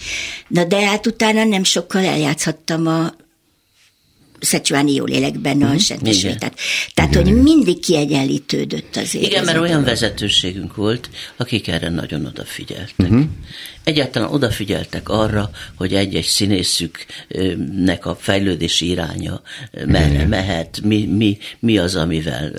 Na 0.48 0.64
de 0.64 0.86
hát 0.86 1.08
utána 1.08 1.44
nem 1.44 1.64
sokkal 1.64 2.06
eljátszhattam 2.06 2.88
a 2.88 3.14
Szecsuáni 4.44 4.94
jól 4.94 5.10
élek 5.10 5.40
benne 5.40 5.70
a 5.70 5.78
setesvétet. 5.78 6.54
Tehát, 6.94 7.16
hogy 7.16 7.42
mindig 7.42 7.80
kiegyenlítődött 7.80 8.96
az 8.96 9.16
élet. 9.16 9.30
Igen, 9.30 9.46
mert 9.46 9.58
olyan 9.58 9.84
vezetőségünk 9.84 10.76
volt, 10.76 11.10
akik 11.38 11.68
erre 11.68 11.90
nagyon 11.90 12.26
odafigyeltek. 12.26 13.10
Uh-huh 13.10 13.24
egyáltalán 13.84 14.30
odafigyeltek 14.30 15.10
arra, 15.10 15.50
hogy 15.76 15.94
egy-egy 15.94 16.26
színészüknek 16.26 18.06
a 18.06 18.18
fejlődési 18.20 18.90
iránya 18.90 19.42
merre 19.86 20.28
mehet, 20.28 20.82
mi, 20.84 21.06
mi, 21.06 21.38
mi 21.60 21.78
az, 21.78 21.96
amivel, 21.96 22.52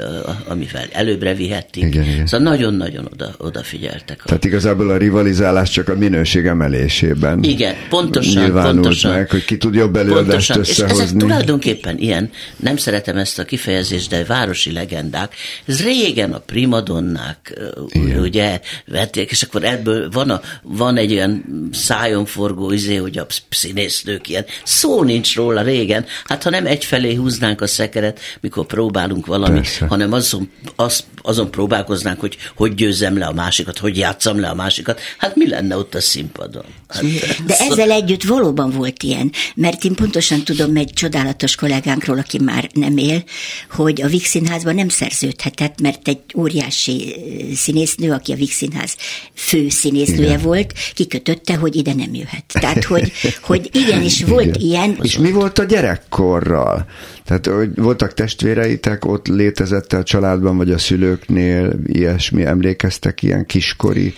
amivel 0.49 0.87
előbbre 0.93 1.35
vihetik. 1.35 1.85
Igen, 1.85 2.05
igen. 2.05 2.27
Szóval 2.27 2.47
nagyon-nagyon 2.47 3.09
oda, 3.13 3.35
odafigyeltek. 3.39 4.23
Tehát 4.25 4.45
igazából 4.45 4.91
a 4.91 4.97
rivalizálás 4.97 5.71
csak 5.71 5.89
a 5.89 5.95
minőség 5.95 6.47
emelésében 6.47 7.43
Igen, 7.43 7.75
pontosan. 7.89 8.53
pontosan 8.53 9.13
meg, 9.13 9.31
hogy 9.31 9.45
ki 9.45 9.57
tud 9.57 9.75
jobb 9.75 9.97
előadást 9.97 10.53
pontosan. 10.53 10.59
összehozni. 10.59 10.97
És 10.97 11.03
ezek 11.03 11.17
tulajdonképpen 11.17 11.74
ilyen, 11.97 12.31
nem 12.57 12.77
szeretem 12.77 13.17
ezt 13.17 13.39
a 13.39 13.45
kifejezést, 13.45 14.09
de 14.09 14.25
városi 14.25 14.73
legendák. 14.73 15.35
Ez 15.67 15.83
régen 15.83 16.33
a 16.33 16.39
primadonnák, 16.39 17.61
igen. 17.89 18.19
ugye, 18.19 18.61
vették, 18.87 19.31
és 19.31 19.43
akkor 19.43 19.65
ebből 19.65 20.11
van, 20.11 20.31
a, 20.31 20.41
van 20.63 20.97
egy 20.97 21.13
olyan 21.13 21.45
szájon 21.73 22.27
forgó 22.27 22.71
izé, 22.71 22.97
hogy 22.97 23.19
a 23.19 23.27
színésznők 23.51 24.29
ilyen. 24.29 24.45
Szó 24.65 25.03
nincs 25.03 25.35
róla 25.35 25.63
régen. 25.63 26.07
Hát 26.25 26.43
ha 26.43 26.51
nem 26.51 26.67
egyfelé 26.67 27.15
húznánk 27.15 27.61
a 27.61 27.67
szekeret, 27.67 28.21
mikor 28.41 28.67
próbálunk 28.67 29.27
valamit, 29.27 29.63
Persze. 29.63 29.87
hanem 29.87 30.13
azon, 30.13 30.51
az, 30.77 31.05
azon 31.23 31.51
próbálkoznánk, 31.51 32.21
hogy 32.21 32.37
hogy 32.57 32.75
győzzem 32.75 33.19
le 33.19 33.27
a 33.27 33.33
másikat, 33.33 33.79
hogy 33.79 33.97
játszam 33.97 34.41
le 34.41 34.49
a 34.49 34.55
másikat. 34.55 35.01
Hát 35.19 35.37
mi 35.37 35.49
lenne 35.49 35.77
ott 35.77 35.95
a 35.95 36.01
színpadon? 36.01 36.65
Hát, 36.89 37.05
De 37.47 37.57
ezzel 37.59 37.91
együtt 37.91 38.23
valóban 38.23 38.71
volt 38.71 39.03
ilyen, 39.03 39.33
mert 39.55 39.85
én 39.85 39.95
pontosan 39.95 40.45
tudom 40.45 40.77
egy 40.77 40.91
csodálatos 40.95 41.54
kollégánkról, 41.55 42.19
aki 42.19 42.39
már 42.39 42.69
nem 42.73 42.97
él, 42.97 43.25
hogy 43.71 44.03
a 44.03 44.09
Vix 44.09 44.29
Színházban 44.29 44.75
nem 44.75 44.89
szerződhetett, 44.89 45.81
mert 45.81 46.09
egy 46.09 46.21
óriási 46.37 47.15
színésznő, 47.55 48.13
aki 48.13 48.33
a 48.33 48.37
Vix 48.37 48.55
Színház 48.55 48.97
fő 49.35 49.69
színésznője 49.69 50.29
Igen. 50.29 50.43
volt, 50.43 50.73
ki 50.95 51.05
kikötötte, 51.15 51.57
hogy 51.57 51.77
ide 51.77 51.95
nem 51.95 52.15
jöhet. 52.15 52.45
Tehát, 52.47 52.85
hogy, 52.85 53.13
hogy 53.43 53.71
igenis 53.73 54.25
volt 54.35 54.57
Igen. 54.57 54.61
ilyen. 54.61 54.99
És 55.03 55.19
mi 55.19 55.33
volt 55.33 55.59
a 55.59 55.65
gyerekkorral? 55.65 56.87
Tehát, 57.25 57.47
hogy 57.47 57.75
voltak 57.75 58.15
testvéreitek, 58.15 59.05
ott 59.05 59.27
létezett 59.27 59.93
a 59.93 60.03
családban, 60.03 60.57
vagy 60.57 60.71
a 60.71 60.79
szülőknél 60.79 61.73
ilyesmi, 61.87 62.45
emlékeztek 62.45 63.23
ilyen 63.23 63.47
kiskori 63.47 64.15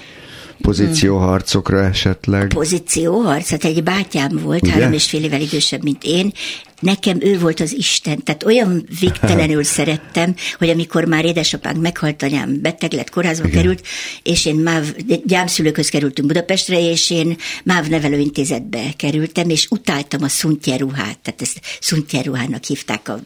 pozícióharcokra 0.61 1.85
esetleg? 1.85 2.49
Pozícióharc, 2.49 3.51
hát 3.51 3.65
egy 3.65 3.83
bátyám 3.83 4.41
volt, 4.43 4.63
Ugye? 4.63 4.73
három 4.73 4.93
és 4.93 5.09
fél 5.09 5.25
évvel 5.25 5.41
idősebb, 5.41 5.83
mint 5.83 6.05
én, 6.05 6.33
nekem 6.81 7.19
ő 7.21 7.39
volt 7.39 7.61
az 7.61 7.73
Isten, 7.73 8.23
tehát 8.23 8.45
olyan 8.45 8.89
végtelenül 9.01 9.63
szerettem, 9.77 10.35
hogy 10.59 10.69
amikor 10.69 11.05
már 11.05 11.25
édesapánk 11.25 11.81
meghalt, 11.81 12.23
anyám 12.23 12.61
beteg 12.61 12.93
lett, 12.93 13.11
kórházba 13.11 13.47
Igen. 13.49 13.61
került, 13.61 13.87
és 14.23 14.45
én 14.45 14.55
MÁV, 14.55 14.85
gyámszülőkhöz 15.25 15.89
kerültünk 15.89 16.29
Budapestre, 16.29 16.91
és 16.91 17.11
én 17.11 17.37
MÁV 17.65 17.87
nevelőintézetbe 17.87 18.93
kerültem, 18.97 19.49
és 19.49 19.67
utáltam 19.71 20.23
a 20.23 20.29
szuntyeruhát, 20.29 21.19
tehát 21.19 21.43
ezt 21.43 21.61
szuntyeruhának 21.81 22.65
hívták 22.65 23.09
a 23.09 23.21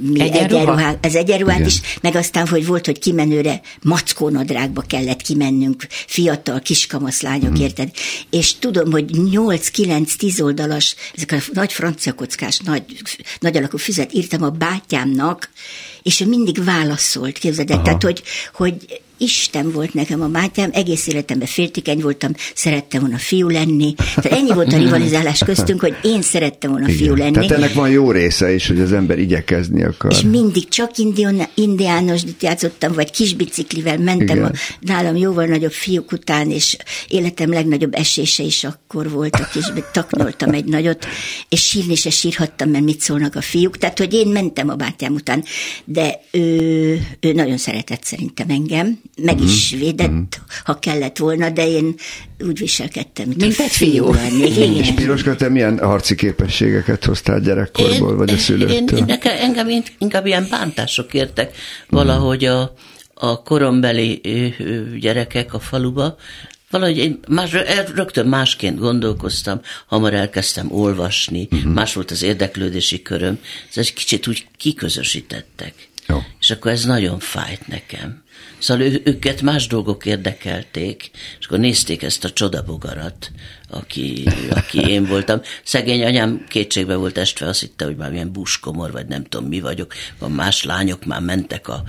mi 0.00 0.20
egyenruhá, 0.20 0.96
az 1.02 1.14
egyenruhát 1.14 1.58
Igen. 1.58 1.68
is, 1.68 1.80
meg 2.00 2.16
aztán, 2.16 2.48
hogy 2.48 2.66
volt, 2.66 2.86
hogy 2.86 2.98
kimenőre 2.98 3.60
mackónadrágba 3.82 4.80
kellett 4.80 5.22
kimennünk, 5.22 5.86
fiatal 5.88 6.60
kiskamaszlányok, 6.60 7.52
hmm. 7.52 7.62
érted? 7.62 7.90
És 8.30 8.54
tudom, 8.54 8.90
hogy 8.90 9.10
8-9-10 9.10 10.42
oldalas, 10.42 10.94
ezek 11.14 11.32
a 11.32 11.36
nagy 11.52 11.72
francia 11.72 12.12
kockás 12.12 12.51
óriás 12.60 12.84
nagy, 12.84 13.02
nagy 13.38 13.56
alakú 13.56 13.76
füzet 13.76 14.12
írtam 14.12 14.42
a 14.42 14.50
bátyámnak, 14.50 15.50
és 16.02 16.20
ő 16.20 16.26
mindig 16.26 16.64
válaszolt, 16.64 17.38
képzeld 17.38 17.70
el, 17.70 17.82
tehát 17.82 18.02
hogy, 18.02 18.22
hogy 18.54 19.02
Isten 19.22 19.72
volt 19.72 19.94
nekem 19.94 20.22
a 20.22 20.28
mátyám, 20.28 20.70
egész 20.72 21.06
életemben 21.06 21.48
féltikeny 21.48 22.00
voltam, 22.00 22.32
szerettem 22.54 23.00
volna 23.00 23.18
fiú 23.18 23.48
lenni. 23.48 23.94
Tehát 23.94 24.38
ennyi 24.38 24.52
volt 24.52 24.72
a 24.72 24.76
rivalizálás 24.76 25.38
köztünk, 25.44 25.80
hogy 25.80 25.94
én 26.02 26.22
szerettem 26.22 26.70
volna 26.70 26.88
Igen. 26.88 26.98
fiú 26.98 27.14
lenni. 27.14 27.32
Tehát 27.32 27.50
ennek 27.50 27.72
van 27.72 27.90
jó 27.90 28.10
része 28.10 28.54
is, 28.54 28.66
hogy 28.66 28.80
az 28.80 28.92
ember 28.92 29.18
igyekezni 29.18 29.84
akar. 29.84 30.12
És 30.12 30.20
mindig 30.20 30.68
csak 30.68 30.98
indion, 30.98 31.42
indiános 31.54 32.22
játszottam, 32.40 32.92
vagy 32.92 33.10
kis 33.10 33.34
biciklivel 33.34 33.98
mentem 33.98 34.44
a 34.44 34.50
nálam 34.80 35.16
jóval 35.16 35.46
nagyobb 35.46 35.72
fiúk 35.72 36.12
után, 36.12 36.50
és 36.50 36.76
életem 37.08 37.50
legnagyobb 37.50 37.94
esése 37.94 38.42
is 38.42 38.64
akkor 38.64 39.10
volt 39.10 39.34
a 39.34 39.48
kis, 39.52 39.64
taknoltam 39.92 40.52
egy 40.52 40.64
nagyot, 40.64 41.06
és 41.48 41.62
sírni 41.62 41.94
se 41.94 42.10
sírhattam, 42.10 42.70
mert 42.70 42.84
mit 42.84 43.00
szólnak 43.00 43.34
a 43.34 43.40
fiúk. 43.40 43.78
Tehát, 43.78 43.98
hogy 43.98 44.14
én 44.14 44.28
mentem 44.28 44.68
a 44.68 44.74
bátyám 44.74 45.14
után, 45.14 45.44
de 45.84 46.20
ő, 46.30 47.06
ő 47.20 47.32
nagyon 47.32 47.56
szeretett 47.56 48.04
szerintem 48.04 48.50
engem, 48.50 49.00
meg 49.16 49.40
mm. 49.40 49.44
is 49.44 49.70
védett, 49.70 50.10
mm. 50.10 50.22
ha 50.64 50.78
kellett 50.78 51.18
volna, 51.18 51.50
de 51.50 51.68
én 51.68 51.94
úgy 52.38 52.58
viselkedtem, 52.58 53.28
mint, 53.28 53.40
mint 53.40 53.58
egy 53.58 53.70
fiú. 53.70 54.12
fiú 54.12 54.76
És 54.76 54.90
Piroska, 54.90 55.36
te 55.36 55.48
milyen 55.48 55.78
harci 55.78 56.14
képességeket 56.14 57.04
hoztál 57.04 57.40
gyerekkorból, 57.40 58.10
én, 58.10 58.16
vagy 58.16 58.30
a 58.30 58.36
szülőktől? 58.36 58.98
Én, 58.98 59.04
nekem, 59.04 59.36
engem 59.38 59.82
inkább 59.98 60.26
ilyen 60.26 60.46
bántások 60.50 61.14
értek 61.14 61.56
valahogy 61.88 62.44
a, 62.44 62.74
a 63.14 63.42
korombeli 63.42 64.20
gyerekek 65.00 65.54
a 65.54 65.60
faluba, 65.60 66.16
valahogy 66.70 66.98
én 66.98 67.18
más, 67.28 67.52
rögtön 67.94 68.26
másként 68.26 68.78
gondolkoztam, 68.78 69.60
hamar 69.86 70.14
elkezdtem 70.14 70.72
olvasni, 70.72 71.48
uh-huh. 71.50 71.72
más 71.72 71.94
volt 71.94 72.10
az 72.10 72.22
érdeklődési 72.22 73.02
köröm, 73.02 73.38
ez 73.70 73.76
egy 73.76 73.92
kicsit 73.92 74.26
úgy 74.26 74.46
kiközösítettek. 74.56 75.74
Jó. 76.06 76.22
És 76.40 76.50
akkor 76.50 76.70
ez 76.70 76.84
nagyon 76.84 77.18
fájt 77.18 77.66
nekem 77.66 78.22
Szóval 78.62 78.86
ő, 78.86 79.00
őket 79.04 79.42
más 79.42 79.66
dolgok 79.66 80.06
érdekelték, 80.06 81.10
és 81.38 81.46
akkor 81.46 81.58
nézték 81.58 82.02
ezt 82.02 82.24
a 82.24 82.30
csodabogarat, 82.30 83.30
aki, 83.72 84.24
aki 84.50 84.78
én 84.78 85.06
voltam. 85.06 85.40
Szegény 85.64 86.04
anyám 86.04 86.44
kétségbe 86.48 86.94
volt 86.94 87.18
estve, 87.18 87.46
azt 87.46 87.60
hitte, 87.60 87.84
hogy 87.84 87.96
már 87.96 88.10
milyen 88.10 88.32
buskomor, 88.32 88.92
vagy 88.92 89.06
nem 89.06 89.24
tudom 89.24 89.48
mi 89.48 89.60
vagyok. 89.60 89.94
A 90.18 90.28
más 90.28 90.64
lányok 90.64 91.04
már 91.04 91.20
mentek 91.20 91.68
a 91.68 91.82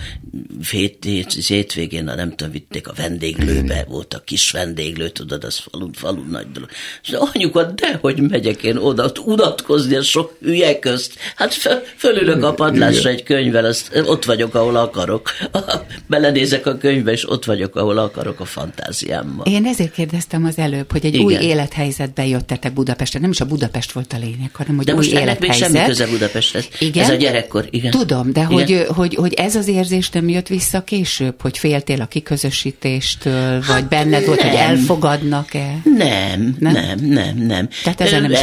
hét, 0.72 1.06
hétvégén, 1.48 2.08
a 2.08 2.16
nem 2.16 2.30
tudom, 2.30 2.52
vitték 2.52 2.88
a 2.88 2.94
vendéglőbe, 2.96 3.86
volt 3.90 4.14
a 4.14 4.20
kis 4.20 4.52
vendéglő, 4.52 5.10
tudod, 5.10 5.44
az 5.44 5.58
falun, 5.58 5.92
falun 5.94 6.28
nagy 6.32 6.52
dolog. 6.52 6.70
És 7.04 7.16
anyuka, 7.34 7.64
de 7.64 7.98
hogy 8.02 8.20
megyek 8.30 8.64
én 8.64 8.78
oda 8.78 9.12
unatkozni 9.26 9.96
a 9.96 10.02
sok 10.02 10.38
hülye 10.42 10.80
közt. 10.80 11.18
Hát 11.36 11.54
föl, 11.54 11.82
fölülök 11.98 12.44
a 12.44 12.54
padlásra 12.54 13.10
egy 13.10 13.24
könyvvel, 13.24 13.66
azt, 13.66 14.02
ott 14.06 14.26
vagyok, 14.26 14.56
ahol 14.56 14.76
akarok. 14.76 15.30
Belenézek 16.08 16.66
a 16.66 16.78
könyvbe, 16.78 17.12
és 17.12 17.30
ott 17.30 17.46
vagyok, 17.46 17.76
ahol 17.76 17.98
akarok 17.98 18.40
a 18.40 18.46
fantáziámmal. 18.46 19.46
Én 19.46 19.66
ezért 19.66 19.92
kérdeztem 19.92 20.46
az 20.46 20.58
előbb, 20.58 20.92
hogy 20.92 21.06
egy 21.06 21.14
Igen. 21.14 21.26
új 21.26 21.34
élet 21.34 21.73
élethelyzetbe 21.74 22.28
jöttetek 22.28 22.74
Budapestre. 22.74 23.20
Nem 23.20 23.30
is 23.30 23.42
a 23.42 23.46
Budapest 23.46 23.92
volt 23.92 24.14
a 24.14 24.18
lényeg, 24.18 24.50
hanem 24.54 24.76
hogy 24.76 24.86
de 24.86 24.92
új 24.92 24.98
most 24.98 25.12
élethelyzet. 25.12 25.56
semmi 25.58 25.86
köze 25.86 26.08
Budapesthez. 26.08 26.68
Igen? 26.80 27.04
Ez 27.04 27.10
a 27.10 27.16
gyerekkor, 27.16 27.68
igen. 27.70 27.92
Tudom, 27.92 28.34
de 28.34 28.48
igen. 28.50 28.52
Hogy, 28.52 28.86
hogy, 28.96 29.16
hogy 29.16 29.34
ez 29.34 29.56
az 29.56 29.68
érzés 29.68 30.10
nem 30.10 30.30
jött 30.30 30.48
vissza 30.48 30.84
később, 30.84 31.42
hogy 31.42 31.58
féltél 31.58 32.02
a 32.02 32.06
kiközösítéstől, 32.06 33.62
hát 33.62 33.66
vagy 33.66 33.86
benned 33.86 34.26
volt, 34.26 34.42
hogy 34.42 34.56
elfogadnak-e? 34.56 35.82
Nem, 35.84 36.56
nem, 36.60 36.74
nem, 36.74 37.00
nem. 37.00 37.38
nem. 37.38 37.70
Tehát 37.84 38.02
ezzel 38.02 38.22
nem 38.22 38.32
is. 38.32 38.40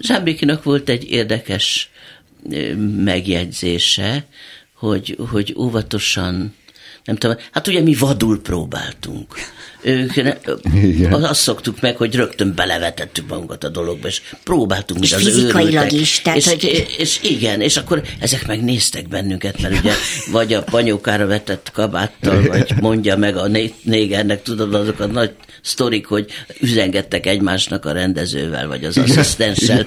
Zsámbikinak 0.00 0.62
volt 0.62 0.88
egy 0.88 1.10
érdekes 1.10 1.90
megjegyzése, 3.04 4.24
hogy, 4.74 5.18
hogy 5.30 5.54
óvatosan 5.58 6.54
nem 7.06 7.16
tudom, 7.16 7.36
hát 7.52 7.66
ugye 7.66 7.80
mi 7.80 7.94
vadul 7.94 8.42
próbáltunk. 8.42 9.34
Ők, 9.86 10.14
ne, 10.14 10.32
azt 11.10 11.40
szoktuk 11.40 11.80
meg, 11.80 11.96
hogy 11.96 12.14
rögtön 12.14 12.54
belevetettük 12.54 13.28
magunkat 13.28 13.64
a 13.64 13.68
dologba, 13.68 14.08
és 14.08 14.20
próbáltunk, 14.44 15.02
és 15.02 15.10
mint 15.10 15.22
az 15.22 15.32
fizikailag 15.32 15.92
is. 15.92 16.20
Tehát, 16.22 16.38
és, 16.38 16.46
hogy... 16.46 16.64
és, 16.64 16.96
és, 16.98 17.18
igen, 17.22 17.60
és 17.60 17.76
akkor 17.76 18.02
ezek 18.20 18.46
meg 18.46 18.64
néztek 18.64 19.08
bennünket, 19.08 19.62
mert 19.62 19.78
ugye 19.78 19.92
vagy 20.30 20.54
a 20.54 20.62
panyókára 20.62 21.26
vetett 21.26 21.70
kabáttal, 21.72 22.42
vagy 22.42 22.72
mondja 22.80 23.16
meg 23.16 23.36
a 23.36 23.46
né- 23.46 23.74
négernek, 23.82 24.42
tudod, 24.42 24.74
azok 24.74 25.00
a 25.00 25.06
nagy 25.06 25.30
sztorik, 25.62 26.06
hogy 26.06 26.26
üzengettek 26.60 27.26
egymásnak 27.26 27.84
a 27.84 27.92
rendezővel, 27.92 28.68
vagy 28.68 28.84
az 28.84 28.98
asszisztenssel, 28.98 29.84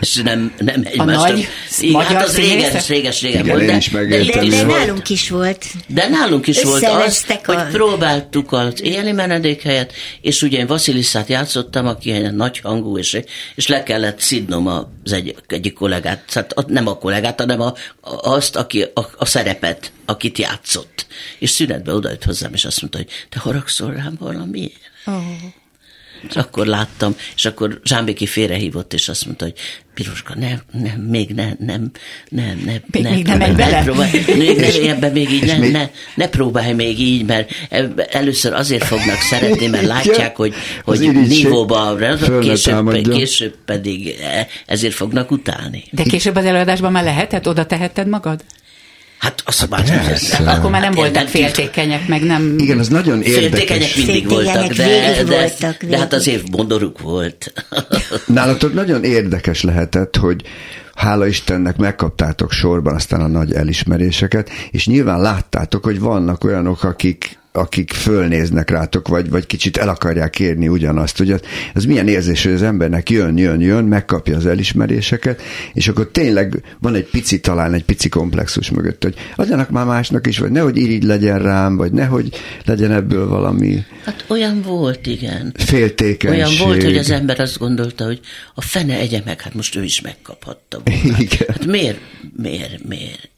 és 0.00 0.14
nem, 0.14 0.52
nem 0.58 0.82
egymásnak. 0.84 1.26
A 1.26 1.32
nagy 1.32 1.48
igen, 1.80 2.00
hát 2.00 2.24
az 2.24 2.36
régen, 2.36 2.80
réges, 2.88 3.22
régen 3.22 3.46
volt, 3.46 3.64
de, 3.64 3.78
de, 3.90 4.24
de, 4.24 4.48
de 4.48 4.62
nálunk 4.62 5.08
is 5.08 5.30
volt. 5.30 5.64
De 5.86 6.08
nálunk 6.08 6.46
is 6.46 6.62
volt 6.62 6.84
az, 6.84 7.24
a... 7.28 7.38
hogy 7.44 7.72
próbáltuk 7.72 8.52
az 8.52 8.82
éli 8.82 9.11
menedék 9.12 9.62
helyet, 9.62 9.92
és 10.20 10.42
ugye 10.42 10.58
én 10.58 10.66
Vasiliszát 10.66 11.28
játszottam, 11.28 11.86
aki 11.86 12.10
egy 12.10 12.34
nagy 12.34 12.58
hangú, 12.58 12.98
és, 12.98 13.20
és 13.54 13.66
le 13.66 13.82
kellett 13.82 14.20
szidnom 14.20 14.66
az 14.66 15.12
egy, 15.12 15.36
egyik 15.46 15.74
kollégát, 15.74 16.24
tehát 16.32 16.66
nem 16.66 16.86
a 16.86 16.98
kollégát, 16.98 17.40
hanem 17.40 17.60
a, 17.60 17.74
azt, 18.22 18.56
aki 18.56 18.82
a, 18.82 19.00
a 19.16 19.24
szerepet, 19.24 19.92
akit 20.04 20.38
játszott. 20.38 21.06
És 21.38 21.50
szünetbe 21.50 21.94
odajött 21.94 22.24
hozzám, 22.24 22.52
és 22.52 22.64
azt 22.64 22.80
mondta, 22.80 22.98
hogy 22.98 23.08
te 23.28 23.38
haragszol 23.38 23.92
rám 23.92 24.16
valamiért? 24.18 24.90
Oh. 25.06 25.60
És 26.28 26.36
akkor 26.36 26.66
láttam, 26.66 27.16
és 27.36 27.44
akkor 27.44 27.80
Zsámbéki 27.84 28.26
félrehívott, 28.26 28.92
és 28.92 29.08
azt 29.08 29.24
mondta, 29.24 29.44
hogy 29.44 29.54
Piroska, 29.94 30.34
nem, 30.36 30.60
nem, 30.72 31.00
még 31.00 31.30
ne, 31.30 31.48
nem, 31.58 31.90
nem, 32.28 32.62
ne, 32.64 32.72
még, 32.90 33.02
ne, 33.02 33.10
még 33.10 33.26
nem 33.26 33.38
menj 33.38 33.54
bele. 33.54 33.82
Próbálj, 33.82 34.10
még 34.36 34.56
ne, 34.56 34.90
ebben 34.90 35.12
még 35.12 35.30
így, 35.30 35.46
ne, 35.46 35.56
még... 35.56 35.70
ne, 35.70 35.88
ne 36.14 36.28
próbálj 36.28 36.72
még 36.72 37.00
így, 37.00 37.24
mert 37.24 37.50
először 38.10 38.52
azért 38.52 38.84
fognak 38.84 39.20
szeretni, 39.20 39.66
mert 39.66 39.86
látják, 39.86 40.36
hogy, 40.36 40.54
hogy 40.84 41.12
nívóba, 41.12 41.96
később, 42.40 43.08
később 43.08 43.54
pedig 43.64 44.16
e, 44.22 44.46
ezért 44.66 44.94
fognak 44.94 45.30
utálni. 45.30 45.84
De 45.90 46.02
később 46.02 46.36
az 46.36 46.44
előadásban 46.44 46.92
már 46.92 47.04
lehetett, 47.04 47.48
oda 47.48 47.66
tehetted 47.66 48.08
magad? 48.08 48.44
Hát 49.22 49.42
azt 49.44 49.60
hát 49.60 49.70
már 49.70 50.56
Akkor 50.56 50.70
már 50.70 50.80
nem 50.80 50.92
voltak 50.92 51.28
féltékenyek, 51.28 52.08
meg 52.08 52.22
nem... 52.22 52.54
Igen, 52.58 52.78
az 52.78 52.88
nagyon 52.88 53.22
érdekes. 53.22 53.50
Féltékenyek 53.50 53.96
mindig 53.96 54.28
voltak, 54.28 54.72
de, 54.72 55.22
de, 55.24 55.24
voltak, 55.24 55.82
de 55.84 55.98
hát 55.98 56.12
azért 56.12 56.50
bondoruk 56.50 57.00
volt. 57.00 57.52
Nálatok 58.26 58.74
nagyon 58.74 59.04
érdekes 59.04 59.62
lehetett, 59.62 60.16
hogy 60.16 60.42
hála 60.94 61.26
Istennek 61.26 61.76
megkaptátok 61.76 62.52
sorban 62.52 62.94
aztán 62.94 63.20
a 63.20 63.26
nagy 63.26 63.52
elismeréseket, 63.52 64.50
és 64.70 64.86
nyilván 64.86 65.20
láttátok, 65.20 65.84
hogy 65.84 66.00
vannak 66.00 66.44
olyanok, 66.44 66.84
akik 66.84 67.38
akik 67.52 67.92
fölnéznek 67.92 68.70
rátok, 68.70 69.08
vagy, 69.08 69.30
vagy 69.30 69.46
kicsit 69.46 69.76
el 69.76 69.88
akarják 69.88 70.40
érni 70.40 70.68
ugyanazt. 70.68 71.20
Ugye 71.20 71.38
ez 71.74 71.84
milyen 71.84 72.08
érzés, 72.08 72.44
hogy 72.44 72.52
az 72.52 72.62
embernek 72.62 73.10
jön, 73.10 73.38
jön, 73.38 73.60
jön, 73.60 73.84
megkapja 73.84 74.36
az 74.36 74.46
elismeréseket, 74.46 75.42
és 75.72 75.88
akkor 75.88 76.08
tényleg 76.10 76.62
van 76.80 76.94
egy 76.94 77.04
pici, 77.10 77.40
talán 77.40 77.74
egy 77.74 77.84
pici 77.84 78.08
komplexus 78.08 78.70
mögött, 78.70 79.02
hogy 79.02 79.14
adjanak 79.36 79.70
már 79.70 79.86
másnak 79.86 80.26
is, 80.26 80.38
vagy 80.38 80.50
nehogy 80.50 80.76
irigy 80.76 81.02
legyen 81.02 81.38
rám, 81.38 81.76
vagy 81.76 81.92
nehogy 81.92 82.28
legyen 82.64 82.92
ebből 82.92 83.28
valami... 83.28 83.84
Hát 84.04 84.24
olyan 84.28 84.62
volt, 84.62 85.06
igen. 85.06 85.52
Féltékenység. 85.56 86.44
Olyan 86.44 86.66
volt, 86.66 86.82
hogy 86.82 86.96
az 86.96 87.10
ember 87.10 87.40
azt 87.40 87.58
gondolta, 87.58 88.04
hogy 88.04 88.20
a 88.54 88.60
fene 88.60 88.98
egye 88.98 89.20
meg, 89.24 89.40
hát 89.40 89.54
most 89.54 89.76
ő 89.76 89.82
is 89.82 90.00
megkaphatta 90.00 90.80
volna. 90.84 91.18
Igen. 91.18 91.46
Hát 91.48 91.66
miért, 91.66 91.98
miért, 92.36 92.84
miért? 92.88 93.28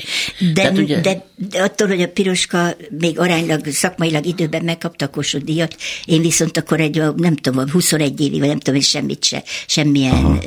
De, 0.54 0.70
ugye... 0.70 1.00
de, 1.00 1.24
de 1.36 1.62
attól, 1.62 1.88
hogy 1.88 2.02
a 2.02 2.08
piroska 2.08 2.76
még 2.98 3.18
aránylag 3.18 3.66
szakmai 3.66 4.04
szakmailag 4.04 4.26
időben 4.26 4.64
megkapta 4.64 5.04
a 5.04 5.08
Kossuth 5.08 5.44
díjat, 5.44 5.76
én 6.04 6.20
viszont 6.20 6.56
akkor 6.56 6.80
egy, 6.80 7.02
nem 7.16 7.36
tudom, 7.36 7.70
21 7.70 8.20
évig, 8.20 8.38
vagy 8.38 8.48
nem 8.48 8.58
tudom, 8.58 8.80
és 8.80 8.88
semmit 8.88 9.24
se, 9.24 9.42
semmilyen 9.66 10.38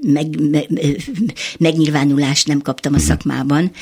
meg, 0.00 0.40
meg, 0.50 0.66
megnyilvánulást 1.58 2.46
nem 2.46 2.60
kaptam 2.60 2.94
a 2.94 2.98
szakmában, 2.98 3.72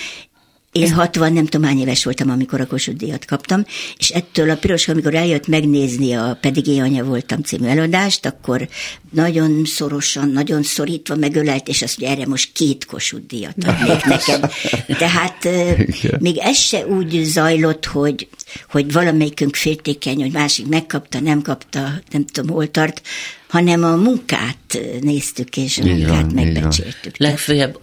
én 0.75 0.93
60, 0.93 1.33
nem 1.33 1.47
tudom 1.47 1.67
hány 1.67 1.81
éves 1.81 2.05
voltam, 2.05 2.31
amikor 2.31 2.61
a 2.61 2.67
Kossuth 2.67 2.99
díjat 2.99 3.25
kaptam, 3.25 3.65
és 3.99 4.09
ettől 4.09 4.51
a 4.51 4.57
Piroska, 4.57 4.93
amikor 4.93 5.15
eljött 5.15 5.47
megnézni 5.47 6.13
a 6.13 6.39
Pedig 6.41 6.67
én 6.67 6.83
anya 6.83 7.05
voltam 7.05 7.43
című 7.43 7.67
előadást, 7.67 8.27
akkor 8.27 8.69
nagyon 9.11 9.63
szorosan, 9.65 10.31
nagyon 10.31 10.63
szorítva 10.63 11.15
megölelt, 11.17 11.69
és 11.69 11.83
azt 11.83 12.01
mondja, 12.01 12.17
erre 12.17 12.29
most 12.29 12.53
két 12.53 12.85
Kossuth 12.85 13.27
díjat 13.27 13.55
adnék 13.65 14.05
neked. 14.15 14.53
Tehát 14.87 15.45
Igen. 15.45 16.19
még 16.21 16.39
ez 16.39 16.57
se 16.57 16.87
úgy 16.87 17.23
zajlott, 17.23 17.85
hogy, 17.85 18.29
hogy 18.71 18.93
valamelyikünk 18.93 19.55
féltékeny, 19.55 20.21
hogy 20.21 20.33
másik 20.33 20.67
megkapta, 20.67 21.21
nem 21.21 21.43
kapta, 21.43 22.01
nem 22.11 22.25
tudom, 22.27 22.55
hol 22.55 22.71
tart, 22.71 23.03
hanem 23.49 23.85
a 23.85 23.97
munkát 23.97 24.79
néztük, 25.01 25.57
és 25.57 25.79
a 25.79 25.85
munkát 25.85 26.33
megbecséltük. 26.33 27.17
Legfeljebb 27.17 27.79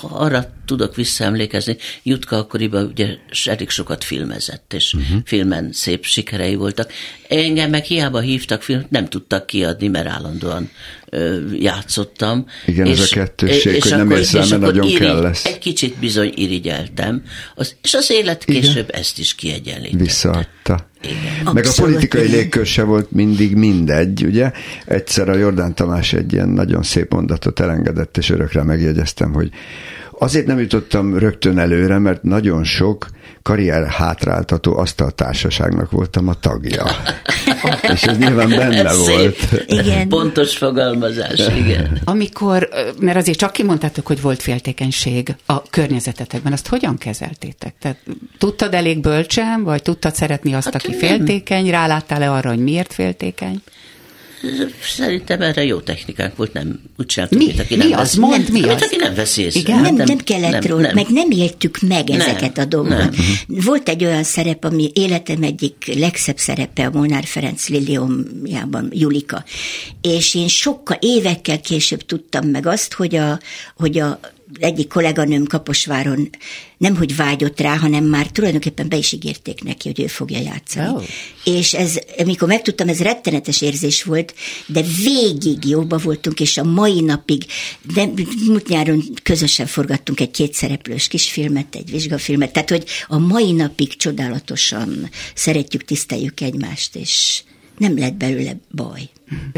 arra 0.00 0.58
tudok 0.70 0.96
visszaemlékezni, 0.96 1.76
Jutka 2.02 2.36
akkoriban 2.36 2.84
ugye 2.84 3.16
elég 3.44 3.70
sokat 3.70 4.04
filmezett, 4.04 4.72
és 4.72 4.94
uh-huh. 4.94 5.20
filmen 5.24 5.72
szép 5.72 6.04
sikerei 6.04 6.54
voltak. 6.54 6.92
Engem 7.28 7.70
meg 7.70 7.84
hiába 7.84 8.20
hívtak 8.20 8.62
filmet, 8.62 8.90
nem 8.90 9.08
tudtak 9.08 9.46
kiadni, 9.46 9.88
mert 9.88 10.06
állandóan 10.06 10.70
ö, 11.08 11.38
játszottam. 11.54 12.46
Igen, 12.66 12.86
és, 12.86 12.98
ez 12.98 13.08
a 13.10 13.14
kettősség, 13.14 13.74
és 13.74 13.82
hogy 13.82 13.98
nem 13.98 14.10
érzel, 14.10 14.46
mert 14.48 14.60
nagyon 14.60 14.94
kell 14.94 15.20
lesz. 15.20 15.44
Egy 15.44 15.58
kicsit 15.58 15.98
bizony 15.98 16.32
irigyeltem, 16.34 17.22
az, 17.54 17.74
és 17.82 17.94
az 17.94 18.10
élet 18.10 18.44
később 18.44 18.88
Igen. 18.88 19.00
ezt 19.00 19.18
is 19.18 19.34
kiegyenlítette. 19.34 20.04
Visszaadta. 20.04 20.88
Igen. 21.02 21.54
Meg 21.54 21.66
a 21.66 21.72
politikai 21.76 22.28
légkör 22.28 22.66
se 22.66 22.82
volt 22.82 23.10
mindig 23.10 23.54
mindegy, 23.54 24.24
ugye? 24.24 24.52
Egyszer 24.86 25.28
a 25.28 25.36
Jordán 25.36 25.74
Tamás 25.74 26.12
egy 26.12 26.32
ilyen 26.32 26.48
nagyon 26.48 26.82
szép 26.82 27.12
mondatot 27.12 27.60
elengedett, 27.60 28.16
és 28.16 28.30
örökre 28.30 28.62
megjegyeztem, 28.62 29.32
hogy 29.32 29.50
Azért 30.22 30.46
nem 30.46 30.58
jutottam 30.58 31.18
rögtön 31.18 31.58
előre, 31.58 31.98
mert 31.98 32.22
nagyon 32.22 32.64
sok 32.64 33.06
karrier 33.42 33.86
hátráltató 33.86 34.76
asztaltársaságnak 34.76 35.90
voltam 35.90 36.28
a 36.28 36.34
tagja. 36.34 36.84
És 37.94 38.02
ez 38.02 38.18
nyilván 38.18 38.48
benne 38.48 38.90
Szép. 38.90 39.06
volt. 39.06 39.64
Igen. 39.66 40.08
Pontos 40.08 40.56
fogalmazás, 40.56 41.48
igen. 41.56 42.00
Amikor, 42.04 42.68
mert 43.00 43.16
azért 43.16 43.38
csak 43.38 43.52
kimondtátok, 43.52 44.06
hogy 44.06 44.20
volt 44.20 44.42
féltékenység 44.42 45.34
a 45.46 45.62
környezetetekben, 45.62 46.52
azt 46.52 46.68
hogyan 46.68 46.98
kezeltétek? 46.98 47.74
Tehát 47.78 47.98
tudtad 48.38 48.74
elég 48.74 49.00
bölcsen, 49.00 49.62
vagy 49.62 49.82
tudtad 49.82 50.14
szeretni 50.14 50.54
azt, 50.54 50.64
hát 50.64 50.74
aki 50.74 50.90
nem. 50.90 50.98
féltékeny? 50.98 51.70
Ráláttál-e 51.70 52.32
arra, 52.32 52.48
hogy 52.48 52.62
miért 52.62 52.92
féltékeny? 52.92 53.62
Szerintem 54.82 55.42
erre 55.42 55.64
jó 55.64 55.80
technikánk 55.80 56.36
volt, 56.36 56.52
nem 56.52 56.80
úgy 56.96 57.06
csináltuk, 57.06 57.38
mi? 57.38 57.44
mint 57.46 57.60
aki 57.60 57.76
mi 57.76 57.88
nem 57.88 57.98
az? 57.98 57.98
Vesz, 57.98 58.14
Mond, 58.14 58.50
mi 58.50 58.62
az? 58.62 58.82
aki 58.82 58.96
nem 58.96 59.14
vesz 59.14 59.36
észre. 59.36 59.60
Igen? 59.60 59.80
Nem, 59.80 59.94
nem, 59.94 60.06
nem 60.06 60.18
kellett 60.18 60.50
nem, 60.50 60.62
róla, 60.62 60.82
nem. 60.82 60.94
meg 60.94 61.06
nem 61.08 61.30
éltük 61.30 61.78
meg 61.80 62.08
nem, 62.08 62.20
ezeket 62.20 62.58
a 62.58 62.64
dolgokat. 62.64 63.16
Volt 63.46 63.88
egy 63.88 64.04
olyan 64.04 64.22
szerep, 64.22 64.64
ami 64.64 64.90
életem 64.94 65.42
egyik 65.42 65.92
legszebb 65.98 66.38
szerepe 66.38 66.86
a 66.86 66.90
Molnár 66.90 67.24
Ferenc 67.24 67.68
Liliomjában, 67.68 68.88
Julika. 68.92 69.44
És 70.00 70.34
én 70.34 70.48
sokkal 70.48 70.96
évekkel 71.00 71.60
később 71.60 72.02
tudtam 72.06 72.46
meg 72.48 72.66
azt, 72.66 72.92
hogy 72.92 73.16
a, 73.16 73.40
hogy 73.76 73.98
a 73.98 74.20
egyik 74.58 74.88
kolléganőm 74.88 75.46
Kaposváron 75.46 76.30
nem 76.76 76.96
hogy 76.96 77.16
vágyott 77.16 77.60
rá, 77.60 77.76
hanem 77.76 78.04
már 78.04 78.26
tulajdonképpen 78.26 78.88
be 78.88 78.96
is 78.96 79.12
ígérték 79.12 79.62
neki, 79.62 79.88
hogy 79.88 80.00
ő 80.00 80.06
fogja 80.06 80.40
játszani. 80.40 80.88
Oh. 80.88 81.02
És 81.44 81.74
ez, 81.74 81.98
amikor 82.18 82.48
megtudtam, 82.48 82.88
ez 82.88 83.00
rettenetes 83.00 83.60
érzés 83.62 84.02
volt, 84.02 84.34
de 84.66 84.82
végig 85.04 85.64
jóba 85.64 85.98
voltunk, 85.98 86.40
és 86.40 86.56
a 86.56 86.64
mai 86.64 87.00
napig, 87.00 87.44
de 87.94 88.08
múlt 88.46 88.68
nyáron 88.68 89.02
közösen 89.22 89.66
forgattunk 89.66 90.20
egy 90.20 90.30
kétszereplős 90.30 91.08
kisfilmet, 91.08 91.74
egy 91.74 91.90
vizsgafilmet, 91.90 92.52
tehát 92.52 92.70
hogy 92.70 92.84
a 93.06 93.18
mai 93.18 93.52
napig 93.52 93.96
csodálatosan 93.96 95.10
szeretjük, 95.34 95.84
tiszteljük 95.84 96.40
egymást, 96.40 96.96
és 96.96 97.42
nem 97.80 97.98
lett 97.98 98.14
belőle 98.14 98.52
baj. 98.70 99.08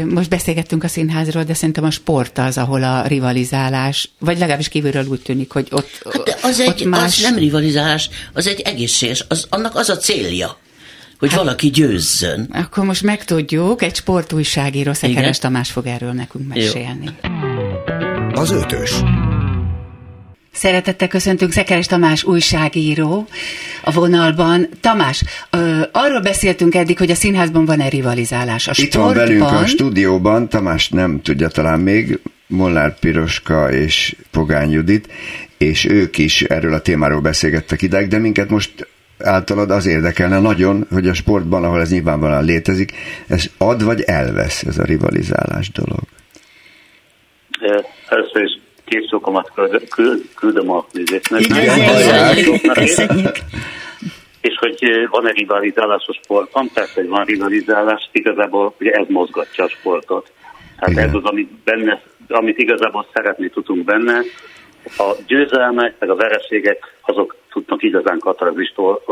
Most 0.05 0.29
beszélgettünk 0.29 0.83
a 0.83 0.87
színházról, 0.87 1.43
de 1.43 1.53
szerintem 1.53 1.83
a 1.83 1.91
sport 1.91 2.37
az, 2.37 2.57
ahol 2.57 2.83
a 2.83 3.07
rivalizálás, 3.07 4.09
vagy 4.19 4.37
legalábbis 4.37 4.69
kívülről 4.69 5.05
úgy 5.05 5.21
tűnik, 5.21 5.51
hogy 5.51 5.67
ott, 5.71 6.01
hát 6.03 6.39
az, 6.43 6.59
ott 6.59 6.79
egy, 6.79 6.85
más... 6.85 7.03
az 7.03 7.21
nem 7.21 7.37
rivalizálás, 7.37 8.09
az 8.33 8.47
egy 8.47 8.59
egészséges, 8.59 9.25
az, 9.27 9.47
annak 9.49 9.75
az 9.75 9.89
a 9.89 9.97
célja 9.97 10.57
hogy 11.19 11.31
hát, 11.31 11.41
valaki 11.41 11.69
győzzön. 11.69 12.49
Akkor 12.51 12.83
most 12.83 13.03
megtudjuk, 13.03 13.81
egy 13.81 13.95
sportújságíró 13.95 14.93
Szekeres 14.93 15.39
Tamás 15.39 15.71
fog 15.71 15.85
erről 15.85 16.11
nekünk 16.11 16.47
mesélni. 16.47 17.09
Jó. 17.23 18.41
Az 18.41 18.51
ötös. 18.51 18.91
Szeretettel 20.53 21.07
köszöntünk 21.07 21.51
Szekeres 21.51 21.85
Tamás 21.85 22.23
újságíró 22.23 23.27
a 23.83 23.91
vonalban. 23.91 24.67
Tamás, 24.81 25.23
ö, 25.49 25.81
arról 25.91 26.21
beszéltünk 26.21 26.75
eddig, 26.75 26.97
hogy 26.97 27.11
a 27.11 27.15
színházban 27.15 27.65
van-e 27.65 27.89
rivalizálás. 27.89 28.67
A 28.67 28.71
Itt 28.75 28.91
sportban... 28.91 29.03
van 29.03 29.13
velünk 29.13 29.43
a 29.43 29.65
stúdióban, 29.65 30.49
Tamás 30.49 30.89
nem 30.89 31.21
tudja 31.21 31.47
talán 31.47 31.79
még, 31.79 32.19
Molnár 32.47 32.99
Piroska 32.99 33.71
és 33.71 34.15
Pogány 34.31 34.71
Judit, 34.71 35.07
és 35.57 35.85
ők 35.85 36.17
is 36.17 36.41
erről 36.41 36.73
a 36.73 36.81
témáról 36.81 37.21
beszélgettek 37.21 37.81
ideig, 37.81 38.07
de 38.07 38.17
minket 38.17 38.49
most 38.49 38.87
általad 39.19 39.71
az 39.71 39.85
érdekelne 39.85 40.39
nagyon, 40.39 40.87
hogy 40.91 41.07
a 41.07 41.13
sportban, 41.13 41.63
ahol 41.63 41.81
ez 41.81 41.91
nyilvánvalóan 41.91 42.45
létezik, 42.45 42.91
ez 43.27 43.45
ad 43.57 43.83
vagy 43.83 44.01
elvesz 44.01 44.63
ez 44.63 44.77
a 44.77 44.83
rivalizálás 44.83 45.71
dolog? 45.71 46.03
Először 48.09 48.43
is 48.43 48.62
képszókomat 48.93 49.51
küldöm 50.35 50.71
a. 50.71 50.85
Köszönjük. 52.73 53.37
És 54.41 54.57
hogy 54.59 55.07
van-e 55.09 55.31
rivalizálás 55.31 56.03
a 56.07 56.13
sportban? 56.23 56.69
Persze, 56.73 57.01
hogy 57.01 57.09
van 57.09 57.25
rivalizálás, 57.25 58.09
igazából 58.11 58.73
ugye 58.79 58.91
ez 58.91 59.05
mozgatja 59.07 59.63
a 59.63 59.67
sportot. 59.69 60.31
Tehát 60.79 60.93
Igen. 60.93 61.07
ez 61.07 61.13
az, 61.13 61.23
amit, 61.23 61.51
benne, 61.63 62.01
amit 62.27 62.57
igazából 62.57 63.07
szeretni 63.13 63.49
tudunk 63.49 63.83
benne. 63.83 64.21
A 64.97 65.15
győzelmek, 65.27 65.95
meg 65.99 66.09
a 66.09 66.15
vereségek, 66.15 66.97
azok 67.01 67.35
tudnak 67.51 67.83
igazán 67.83 68.19
katarzistól 68.19 69.03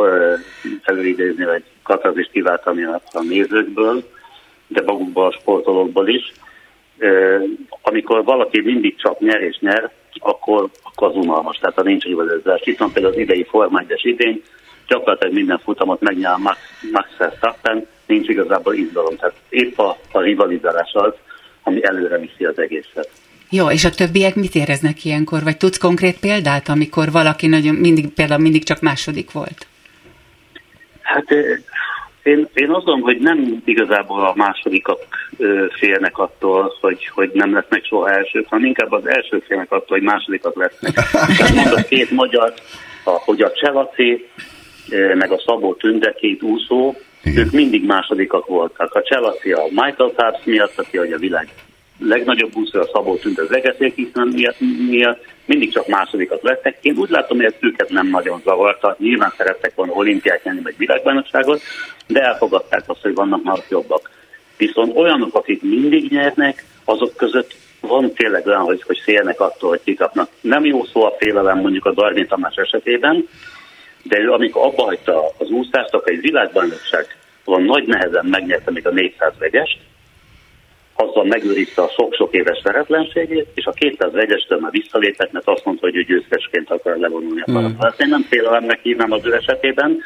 előidézni, 0.84 1.46
vagy 1.46 1.64
katarzist 1.84 2.32
kiváltani 2.32 2.84
a 2.84 3.22
nézőkből, 3.22 4.04
de 4.68 4.82
magukból 4.86 5.26
a 5.26 5.38
sportolókból 5.40 6.08
is 6.08 6.34
amikor 7.82 8.24
valaki 8.24 8.62
mindig 8.62 8.96
csak 8.98 9.20
nyer 9.20 9.42
és 9.42 9.58
nyer, 9.60 9.92
akkor, 10.20 10.70
akkor 10.84 11.08
az 11.08 11.16
unalmas, 11.16 11.58
tehát 11.58 11.78
a 11.78 11.84
nincs. 11.84 12.06
Itt 12.64 12.78
van 12.78 12.92
például 12.92 13.14
az 13.14 13.20
idei 13.20 13.48
1 13.88 14.00
idény, 14.04 14.44
gyakorlatilag 14.88 15.34
minden 15.34 15.60
futamot 15.60 16.02
megnyer 16.02 16.38
Max, 16.38 16.58
Max 16.92 17.08
Verstappen, 17.18 17.88
nincs 18.06 18.28
igazából 18.28 18.74
izgalom. 18.74 19.16
Tehát 19.16 19.36
épp 19.50 19.78
a, 19.78 19.98
a 20.12 20.22
rivalizálás 20.22 20.92
az, 20.94 21.14
ami 21.64 21.86
előre 21.86 22.18
viszi 22.18 22.46
az 22.46 22.60
egészet. 22.60 23.10
Jó, 23.50 23.72
és 23.72 23.86
a 23.86 23.90
többiek 23.90 24.36
mit 24.36 24.56
éreznek 24.56 25.06
ilyenkor? 25.06 25.44
Vagy 25.44 25.58
tudsz 25.58 25.78
konkrét 25.78 26.20
példát, 26.20 26.70
amikor 26.70 27.12
valaki 27.12 27.48
nagyon 27.48 27.76
mindig, 27.76 28.14
például 28.14 28.42
mindig 28.42 28.64
csak 28.64 28.82
második 28.82 29.32
volt? 29.32 29.68
Hát 31.02 31.26
én, 32.24 32.48
én 32.54 32.70
azt 32.70 32.86
gondolom, 32.86 33.02
hogy 33.02 33.20
nem 33.20 33.62
igazából 33.66 34.26
a 34.26 34.34
másodikak 34.36 35.00
félnek 35.80 36.18
attól, 36.18 36.74
hogy, 36.82 37.08
hogy 37.14 37.30
nem 37.34 37.54
lesznek 37.54 37.86
soha 37.86 38.10
elsők, 38.10 38.48
hanem 38.48 38.66
inkább 38.66 38.92
az 38.92 39.08
elsők 39.08 39.44
félnek 39.44 39.72
attól, 39.72 39.98
hogy 39.98 40.02
másodikak 40.02 40.56
lesznek. 40.56 40.94
Tehát 41.38 41.74
a 41.74 41.84
két 41.84 42.12
magyar, 42.12 42.54
a, 43.04 43.10
hogy 43.10 43.42
a 43.42 43.52
Cselaci, 43.52 44.30
meg 45.16 45.32
a 45.32 45.42
Szabó 45.46 45.74
Tünde, 45.74 46.14
két 46.14 46.44
úszó, 46.44 46.96
Igen. 47.24 47.46
ők 47.46 47.52
mindig 47.52 47.86
másodikak 47.86 48.46
voltak. 48.48 48.94
A 48.94 49.02
Cselaci 49.02 49.52
a 49.52 49.64
Michael 49.70 50.10
Phelps 50.16 50.44
miatt, 50.44 50.80
aki 50.80 50.98
a 50.98 51.18
világ 51.18 51.48
legnagyobb 52.02 52.56
úszó, 52.56 52.80
a 52.80 52.90
Szabó 52.94 53.16
Tünde 53.16 53.42
az 53.42 53.56
Egetékiszen 53.56 54.28
miatt, 54.28 54.56
miatt, 54.90 55.26
mindig 55.46 55.72
csak 55.72 55.88
másodikat 55.88 56.42
lettek. 56.42 56.78
Én 56.82 56.98
úgy 56.98 57.10
látom, 57.10 57.38
hogy 57.38 57.46
ez 57.46 57.54
őket 57.60 57.90
nem 57.90 58.08
nagyon 58.08 58.42
zavarta. 58.44 58.96
Nyilván 59.00 59.34
szerettek 59.38 59.76
volna 59.76 59.94
olimpiát 59.94 60.44
nyerni, 60.44 60.62
vagy 60.62 60.78
világbajnokságot, 60.78 61.62
de 62.08 62.22
elfogadták 62.22 62.84
azt, 62.86 63.02
hogy 63.02 63.14
vannak 63.14 63.44
már 63.44 63.58
jobbak. 63.70 64.10
Viszont 64.58 64.96
olyanok, 64.96 65.36
akik 65.36 65.62
mindig 65.62 66.12
nyernek, 66.12 66.66
azok 66.86 67.16
között 67.16 67.56
van 67.80 68.14
tényleg 68.14 68.48
olyan, 68.48 68.62
hogy, 68.62 68.84
hogy 68.88 69.00
félnek 69.00 69.40
attól, 69.40 69.70
hogy 69.70 69.82
kikapnak. 69.84 70.30
Nem 70.42 70.66
jó 70.66 70.86
szó 70.86 71.04
a 71.04 71.16
félelem 71.18 71.58
mondjuk 71.58 71.86
a 71.86 71.94
Darwin 71.94 72.28
Tamás 72.28 72.56
esetében, 72.56 73.28
de 74.04 74.20
ő 74.20 74.32
amikor 74.32 74.66
abba 74.66 74.84
hagyta 74.84 75.32
az 75.38 75.50
úszást, 75.50 75.94
akkor 75.94 76.12
egy 76.12 76.22
világbajnokság 76.22 77.06
van 77.46 77.64
nagy 77.64 77.88
nehezen 77.88 78.26
megnyerte 78.26 78.72
még 78.72 78.88
a 78.88 78.92
400 78.92 79.34
vegyest, 79.40 79.78
azzal 81.02 81.26
megőrizte 81.26 81.82
a 81.82 81.94
sok-sok 81.98 82.34
éves 82.34 82.62
veretlenségét, 82.64 83.48
és 83.54 83.66
a 83.66 83.72
200 83.72 84.12
vegyestől 84.12 84.60
már 84.60 84.72
visszalépett, 84.72 85.32
mert 85.32 85.48
azt 85.48 85.66
mondta, 85.66 85.86
hogy 85.86 85.96
ő 85.96 86.04
győztesként 86.04 86.70
akar 86.70 86.98
levonulni 86.98 87.42
a 87.42 87.52
mm. 87.52 87.66
Én 87.98 88.10
nem 88.10 88.22
félelemnek 88.30 88.80
hívnám 88.82 89.12
az 89.12 89.26
ő 89.26 89.34
esetében, 89.34 89.98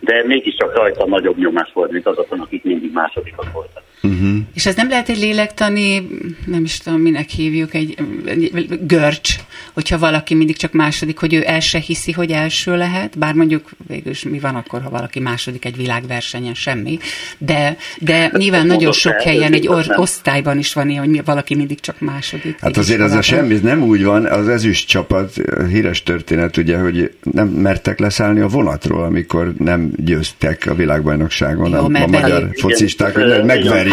de 0.00 0.24
mégiscsak 0.26 0.76
rajta 0.76 1.06
nagyobb 1.06 1.38
nyomás 1.38 1.70
volt, 1.72 1.90
mint 1.90 2.06
azokon, 2.06 2.40
akik 2.40 2.64
mindig 2.64 2.92
másodikak 2.92 3.52
voltak. 3.52 3.82
Uh-huh. 4.02 4.36
És 4.54 4.66
ez 4.66 4.74
nem 4.74 4.88
lehet 4.88 5.08
egy 5.08 5.18
lélektani, 5.18 6.08
nem 6.46 6.64
is 6.64 6.78
tudom, 6.78 7.00
minek 7.00 7.28
hívjuk, 7.28 7.74
egy, 7.74 7.94
egy 8.24 8.78
görcs, 8.86 9.34
hogyha 9.72 9.98
valaki 9.98 10.34
mindig 10.34 10.56
csak 10.56 10.72
második, 10.72 11.18
hogy 11.18 11.34
ő 11.34 11.42
el 11.46 11.60
se 11.60 11.78
hiszi, 11.78 12.12
hogy 12.12 12.30
első 12.30 12.76
lehet, 12.76 13.18
bár 13.18 13.34
mondjuk 13.34 13.70
végül 13.88 14.10
is 14.10 14.22
mi 14.22 14.38
van 14.38 14.54
akkor, 14.54 14.82
ha 14.82 14.90
valaki 14.90 15.20
második 15.20 15.64
egy 15.64 15.76
világversenyen, 15.76 16.54
semmi, 16.54 16.98
de, 17.38 17.76
de 17.98 18.14
hát, 18.14 18.36
nyilván 18.36 18.66
nagyon 18.66 18.92
sok 18.92 19.20
helyen, 19.22 19.52
egy 19.52 19.68
or, 19.68 19.84
osztályban 19.96 20.58
is 20.58 20.72
van 20.72 20.88
ilyen, 20.90 21.04
hogy 21.04 21.24
valaki 21.24 21.54
mindig 21.54 21.80
csak 21.80 22.00
második. 22.00 22.60
Hát 22.60 22.76
azért 22.76 23.00
ez 23.00 23.12
a 23.12 23.22
semmi, 23.22 23.58
nem 23.62 23.82
úgy 23.82 24.04
van, 24.04 24.24
az 24.26 24.48
ezüst 24.48 24.88
csapat, 24.88 25.34
híres 25.68 26.02
történet 26.02 26.56
ugye, 26.56 26.78
hogy 26.78 27.12
nem 27.32 27.48
mertek 27.48 27.98
leszállni 27.98 28.40
a 28.40 28.46
vonatról, 28.46 29.04
amikor 29.04 29.52
nem 29.58 29.90
győztek 29.96 30.66
a 30.66 30.74
világbajnokságon 30.74 31.70
Jó, 31.70 31.76
a, 31.76 31.84
a 31.84 32.06
magyar 32.06 32.48
focisták, 32.52 33.14
hogy 33.14 33.44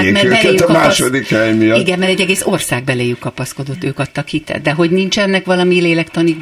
megverjék 0.06 0.34
hát, 0.34 0.54
őket 0.54 0.70
a 0.70 0.72
második 0.72 1.28
hely 1.28 1.54
miatt. 1.54 1.80
Igen, 1.80 2.00
mert 2.00 2.12
egy 2.12 2.22
egész 2.22 2.46
ország 2.46 2.84
beléjük 2.84 3.20
kapaszkodott, 3.20 3.84
ők 3.84 4.00
adtak 4.00 4.28
hitet. 4.28 4.62
De 4.62 4.72
hogy 4.72 4.90
nincs 4.90 5.20
ennek 5.20 5.46
valami 5.46 5.82
lélektani... 5.82 6.38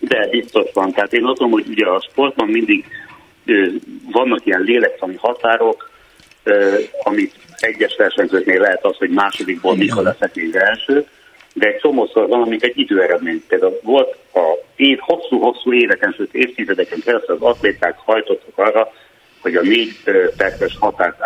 De 0.00 0.28
biztos 0.30 0.70
van. 0.72 0.92
Tehát 0.92 1.12
én 1.12 1.24
azon, 1.24 1.50
hogy 1.50 1.64
ugye 1.68 1.86
a 1.86 2.06
sportban 2.10 2.48
mindig 2.48 2.84
ö, 3.46 3.66
vannak 4.12 4.46
ilyen 4.46 4.60
lélektani 4.60 5.14
határok, 5.18 5.90
ö, 6.42 6.78
amit 7.04 7.34
egyes 7.58 7.96
versenyzőknél 7.96 8.60
lehet 8.60 8.84
az, 8.84 8.96
hogy 8.96 9.10
másodikból 9.10 9.76
mikor 9.76 10.02
leszek 10.02 10.34
még 10.34 10.54
első, 10.54 11.06
de 11.52 11.66
egy 11.66 11.78
csomószor 11.80 12.28
van, 12.28 12.42
amik 12.42 12.64
egy 12.64 12.78
időeredmény. 12.78 13.42
Például 13.48 13.80
volt 13.82 14.16
a 14.34 14.58
év, 14.76 14.98
hosszú-hosszú 15.00 15.72
éveken, 15.72 16.14
sőt 16.16 16.34
évtizedeken 16.34 17.00
keresztül 17.04 17.34
az 17.34 17.42
atléták 17.42 17.94
hajtottak 18.04 18.58
arra, 18.58 18.92
hogy 19.42 19.54
a 19.54 19.62
négy 19.62 19.92
perces 20.36 20.76
határt 20.80 21.20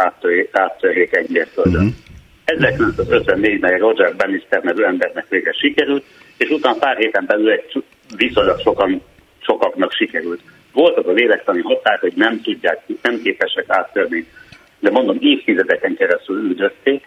áttörjék 0.52 1.16
egy 1.16 1.29
mérföldön. 1.29 1.85
Uh-huh. 1.85 2.05
1954-ben 2.46 3.79
Roger 3.79 4.16
Bannister 4.16 4.62
nevű 4.62 4.83
embernek 4.83 5.29
végre 5.29 5.52
sikerült, 5.52 6.05
és 6.37 6.50
utána 6.50 6.79
pár 6.79 6.96
héten 6.96 7.24
belül 7.26 7.50
egy 7.50 7.85
viszonylag 8.16 8.61
sokan, 8.61 9.02
sokaknak 9.40 9.92
sikerült. 9.92 10.40
Volt 10.72 10.96
az 10.96 11.07
a 11.07 11.12
lélektani 11.12 11.61
határ, 11.61 11.98
hogy 11.98 12.12
nem 12.16 12.40
tudják, 12.40 12.81
nem 13.02 13.20
képesek 13.22 13.64
áttörni, 13.68 14.26
de 14.79 14.90
mondom, 14.90 15.16
évtizedeken 15.20 15.96
keresztül 15.96 16.37
üldözték, 16.37 17.05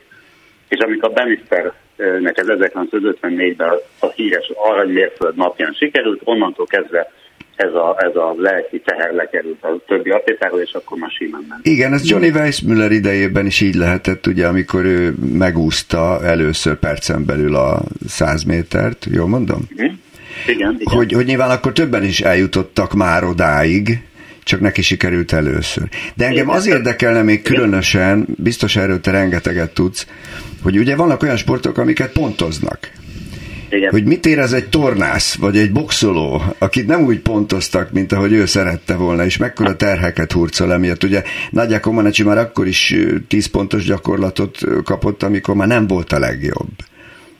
és 0.68 0.80
amikor 0.80 1.12
Bannisternek 1.12 2.38
ez 2.38 2.48
1954-ben 2.48 3.78
a 4.00 4.08
híres 4.08 4.52
aranymérföld 4.56 5.36
napján 5.36 5.74
sikerült, 5.74 6.22
onnantól 6.24 6.66
kezdve 6.66 7.12
ez 7.60 7.74
a, 7.74 7.96
ez 7.98 8.16
a 8.16 8.36
lelki 8.38 8.82
teher 8.86 9.14
lekerült 9.14 9.64
a 9.64 9.82
többi 9.88 10.10
atlétáról, 10.10 10.62
és 10.62 10.74
akkor 10.74 10.98
már 10.98 11.10
simán 11.10 11.46
ment. 11.50 11.66
Igen, 11.66 11.94
ez 11.94 12.10
Johnny 12.10 12.30
Weissmuller 12.30 12.92
idejében 12.92 13.46
is 13.46 13.62
így 13.62 13.76
lehetett, 13.76 14.28
ugye, 14.28 14.48
amikor 14.48 14.86
ő 14.86 15.14
megúszta 15.34 16.20
először 16.24 16.76
percen 16.76 17.26
belül 17.26 17.56
a 17.56 17.82
100 18.08 18.44
métert, 18.44 19.08
jól 19.12 19.28
mondom? 19.28 19.68
Igen, 19.72 20.02
igen. 20.48 20.82
Hogy, 20.84 21.12
hogy 21.12 21.26
nyilván 21.26 21.50
akkor 21.50 21.72
többen 21.72 22.04
is 22.04 22.22
eljutottak 22.22 22.94
már 22.94 23.24
odáig, 23.24 24.02
csak 24.44 24.60
neki 24.60 24.82
sikerült 24.82 25.32
először. 25.32 25.84
De 26.16 26.26
engem 26.26 26.50
az 26.50 26.68
érdekelne 26.68 27.22
még 27.22 27.42
különösen, 27.42 28.26
biztos 28.38 28.76
erről 28.76 29.02
te 29.02 29.12
rengeteget 29.12 29.74
tudsz, 29.74 30.08
hogy 30.64 30.78
ugye 30.78 30.96
vannak 30.96 31.24
olyan 31.24 31.38
sportok, 31.38 31.78
amiket 31.78 32.12
pontoznak. 32.12 32.92
Igen. 33.70 33.92
hogy 33.92 34.04
mit 34.04 34.26
érez 34.26 34.54
egy 34.54 34.70
tornász, 34.70 35.36
vagy 35.36 35.58
egy 35.58 35.72
boxoló, 35.72 36.42
akit 36.60 36.88
nem 36.88 37.06
úgy 37.06 37.20
pontoztak, 37.20 37.92
mint 37.92 38.12
ahogy 38.12 38.34
ő 38.34 38.46
szerette 38.46 38.96
volna, 38.96 39.26
és 39.26 39.38
mekkora 39.38 39.76
terheket 39.76 40.32
hurcol 40.32 40.74
emiatt. 40.74 41.04
Ugye 41.04 41.24
Nagyja 41.50 41.80
Komanecsi 41.80 42.24
már 42.24 42.38
akkor 42.38 42.68
is 42.68 42.96
10 43.28 43.48
pontos 43.48 43.86
gyakorlatot 43.86 44.58
kapott, 44.84 45.24
amikor 45.24 45.56
már 45.56 45.68
nem 45.68 45.88
volt 45.88 46.12
a 46.12 46.20
legjobb. 46.20 46.70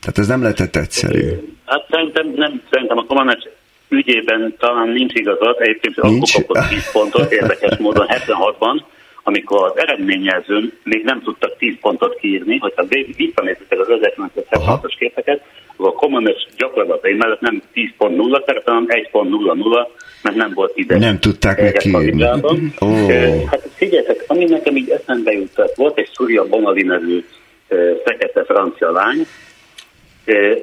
Tehát 0.00 0.18
ez 0.18 0.26
nem 0.26 0.42
lehetett 0.42 0.76
egyszerű. 0.76 1.28
Hát 1.66 1.86
szerintem, 1.90 2.32
nem, 2.36 2.62
szerintem 2.70 2.98
a 2.98 3.04
Komanecsi 3.04 3.48
ügyében 3.88 4.54
talán 4.58 4.88
nincs 4.88 5.14
igazat, 5.14 5.60
egyébként 5.60 6.02
nincs. 6.02 6.34
akkor 6.34 6.56
kapott 6.56 6.68
10 6.68 6.92
pontot, 6.92 7.32
érdekes 7.32 7.78
módon 7.78 8.06
76-ban, 8.08 8.82
amikor 9.22 9.70
az 9.70 9.78
eredményezőn 9.78 10.72
még 10.82 11.04
nem 11.04 11.22
tudtak 11.22 11.56
10 11.56 11.74
pontot 11.80 12.18
kiírni, 12.18 12.58
hogyha 12.58 12.86
visszanéztek 13.16 13.78
az 13.78 13.86
1976-os 13.90 14.94
képeket, 14.98 15.42
a 15.84 15.92
Commoners 15.92 16.46
gyakorlatai 16.56 17.14
mellett 17.14 17.40
nem 17.40 17.62
10.0 17.74 18.46
szerepel, 18.46 18.74
hanem 18.74 18.88
1.00, 18.88 19.88
mert 20.22 20.36
nem 20.36 20.52
volt 20.54 20.72
ide. 20.74 20.98
Nem 20.98 21.18
tudták 21.18 21.72
kiírni. 21.72 22.24
Oh. 22.78 23.10
Hát 23.46 23.68
figyeljetek, 23.74 24.24
ami 24.26 24.44
nekem 24.44 24.76
így 24.76 24.90
eszembe 24.90 25.32
jutott, 25.32 25.74
volt 25.74 25.98
egy 25.98 26.08
Surya 26.12 26.44
Bonavi 26.48 26.82
nevű 26.82 27.24
fekete 28.04 28.44
francia 28.44 28.90
lány, 28.90 29.26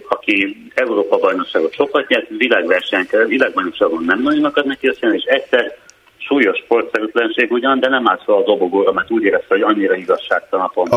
aki 0.09 0.57
Európa 0.73 1.17
bajnokságot 1.17 1.73
sokat 1.73 2.07
nyert, 2.07 2.27
világbajnokságon 3.27 4.03
nem 4.03 4.21
nagyon 4.21 4.45
akad 4.45 4.65
neki 4.65 4.87
összejön, 4.87 5.15
és 5.15 5.23
egyszer 5.23 5.77
súlyos 6.17 6.57
sportszerűtlenség 6.57 7.51
ugyan, 7.51 7.79
de 7.79 7.89
nem 7.89 8.09
állt 8.09 8.23
fel 8.23 8.35
a 8.35 8.43
dobogóra, 8.43 8.91
mert 8.91 9.11
úgy 9.11 9.23
érezte, 9.23 9.47
hogy 9.47 9.61
annyira 9.61 9.95
igazságtalan 9.95 10.65
a 10.65 10.71
pont. 10.73 10.93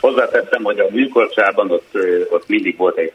Hozzáteszem, 0.00 0.62
hogy 0.62 0.78
a 0.78 0.86
műkorcsában 0.90 1.70
ott, 1.70 1.90
ott 2.30 2.48
mindig 2.48 2.76
volt 2.76 2.96
egy, 2.96 3.12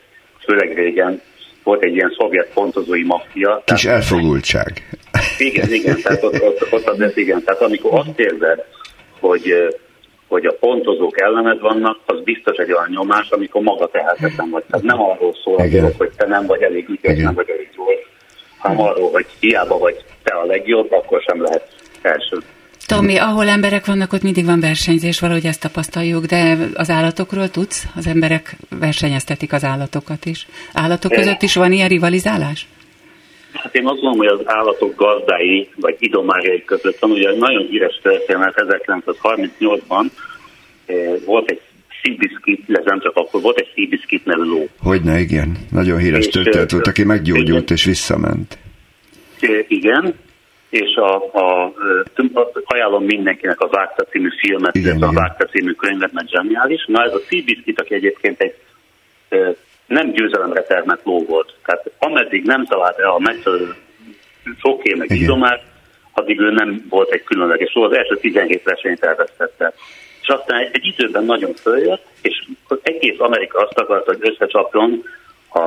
főleg 0.50 0.74
régen, 0.76 1.22
volt 1.64 1.84
egy 1.84 1.96
ilyen 1.96 2.16
szovjet 2.18 2.50
pontozói 2.54 3.04
maffia. 3.04 3.62
Kis 3.66 3.82
tehát, 3.82 3.98
elfogultság. 3.98 4.98
Igen, 5.38 5.74
igen, 5.74 6.02
tehát 6.02 6.24
ott, 6.24 6.42
ott, 6.42 6.68
ott 6.72 6.88
az, 6.88 7.18
igen. 7.18 7.44
Tehát 7.44 7.62
amikor 7.62 8.00
azt 8.00 8.20
érzed, 8.20 8.64
hogy 9.20 9.54
hogy 10.28 10.46
a 10.46 10.56
pontozók 10.60 11.22
ellened 11.22 11.60
vannak, 11.60 12.00
az 12.06 12.24
biztos 12.24 12.58
egy 12.58 12.72
olyan 12.72 12.90
nyomás, 12.90 13.30
amikor 13.30 13.62
maga 13.62 13.88
tehetetlen 13.88 14.50
vagy. 14.50 14.64
Tehát 14.70 14.86
nem 14.86 15.02
arról 15.02 15.36
szól, 15.44 15.68
dolog, 15.68 15.94
hogy 15.98 16.12
te 16.18 16.28
nem 16.28 16.46
vagy 16.46 16.62
elég 16.62 16.90
ügyes, 16.90 17.18
nem 17.18 17.34
vagy 17.34 17.50
elég 17.50 17.70
gyors, 17.76 18.10
hanem 18.58 18.80
arról, 18.80 19.12
hogy 19.12 19.26
hiába 19.40 19.78
vagy 19.78 20.04
te 20.24 20.34
a 20.34 20.46
legjobb, 20.46 20.92
akkor 20.92 21.22
sem 21.22 21.42
lehet 21.42 21.68
első. 22.02 22.38
Tomi, 22.90 23.18
ahol 23.18 23.48
emberek 23.48 23.86
vannak, 23.86 24.14
ott 24.14 24.22
mindig 24.22 24.46
van 24.46 24.60
versenyzés, 24.60 25.20
valahogy 25.20 25.46
ezt 25.46 25.62
tapasztaljuk, 25.62 26.26
de 26.26 26.58
az 26.74 26.90
állatokról 26.90 27.50
tudsz? 27.50 27.86
Az 27.96 28.08
emberek 28.08 28.56
versenyeztetik 28.80 29.54
az 29.54 29.64
állatokat 29.64 30.26
is. 30.26 30.48
Állatok 30.74 31.12
között 31.12 31.42
is 31.42 31.56
van 31.56 31.72
ilyen 31.72 31.88
rivalizálás? 31.88 32.68
Hát 33.54 33.76
én 33.76 33.88
azt 33.88 34.02
gondolom, 34.02 34.18
hogy 34.18 34.40
az 34.40 34.42
állatok 34.46 34.96
gazdái, 34.96 35.70
vagy 35.76 35.96
idomárjai 36.00 36.64
között 36.66 37.00
van, 37.00 37.12
ugye 37.12 37.36
nagyon 37.36 37.68
híres 37.70 38.00
történet 38.04 38.54
1938-ban 38.56 40.06
eh, 40.86 40.96
volt 41.26 41.50
egy 41.50 41.62
Seabiscuit, 42.02 42.64
ez 42.68 42.86
nem 42.86 43.02
csak 43.02 43.16
akkor, 43.16 43.42
volt 43.42 43.58
egy 43.58 43.72
Seabiscuit 43.76 44.26
nevű 44.26 44.44
ló. 44.44 44.68
Hogyne, 44.80 45.20
igen. 45.20 45.58
Nagyon 45.72 45.98
híres 45.98 46.28
történet 46.28 46.72
volt, 46.72 46.88
aki 46.88 47.04
meggyógyult 47.04 47.48
igen. 47.48 47.76
és 47.76 47.84
visszament. 47.84 48.58
Eh, 49.40 49.66
igen, 49.68 50.16
és 50.70 50.96
a, 50.96 51.34
a, 51.34 51.64
a, 52.34 52.52
ajánlom 52.66 53.04
mindenkinek 53.04 53.62
az 53.62 53.70
Ágta 53.72 54.04
című 54.04 54.30
filmet, 54.40 54.76
igen, 54.76 55.04
az 55.04 55.18
Ágta 55.18 55.46
című 55.46 55.72
könyvet, 55.72 56.12
mert 56.12 56.30
zseniális. 56.30 56.86
Na 56.88 57.04
ez 57.04 57.14
a 57.14 57.20
Seabiscuit, 57.30 57.82
aki 57.82 57.94
egyébként 57.94 58.42
egy 58.42 58.56
nem 59.86 60.12
győzelemre 60.12 60.64
termett 60.64 61.04
ló 61.04 61.26
volt. 61.26 61.54
Tehát 61.66 61.92
ameddig 62.00 62.46
nem 62.46 62.66
talált 62.66 63.00
el 63.00 63.10
a 63.10 63.20
megfelelő 63.20 63.76
soké 64.58 64.94
meg 64.94 65.12
idomát, 65.12 65.64
addig 66.14 66.40
ő 66.40 66.52
nem 66.52 66.86
volt 66.90 67.12
egy 67.12 67.24
különleges 67.24 67.74
ló. 67.74 67.84
Az 67.84 67.98
első 67.98 68.18
17 68.18 68.64
versenyt 68.64 69.04
elvesztette. 69.04 69.74
És 70.22 70.28
aztán 70.28 70.60
egy, 70.60 70.70
egy 70.72 70.86
időben 70.86 71.24
nagyon 71.24 71.54
följött, 71.54 72.06
és 72.22 72.44
egész 72.82 73.20
Amerika 73.20 73.60
azt 73.60 73.80
akarta, 73.80 74.14
hogy 74.16 74.30
összecsapjon 74.30 75.04
a, 75.54 75.60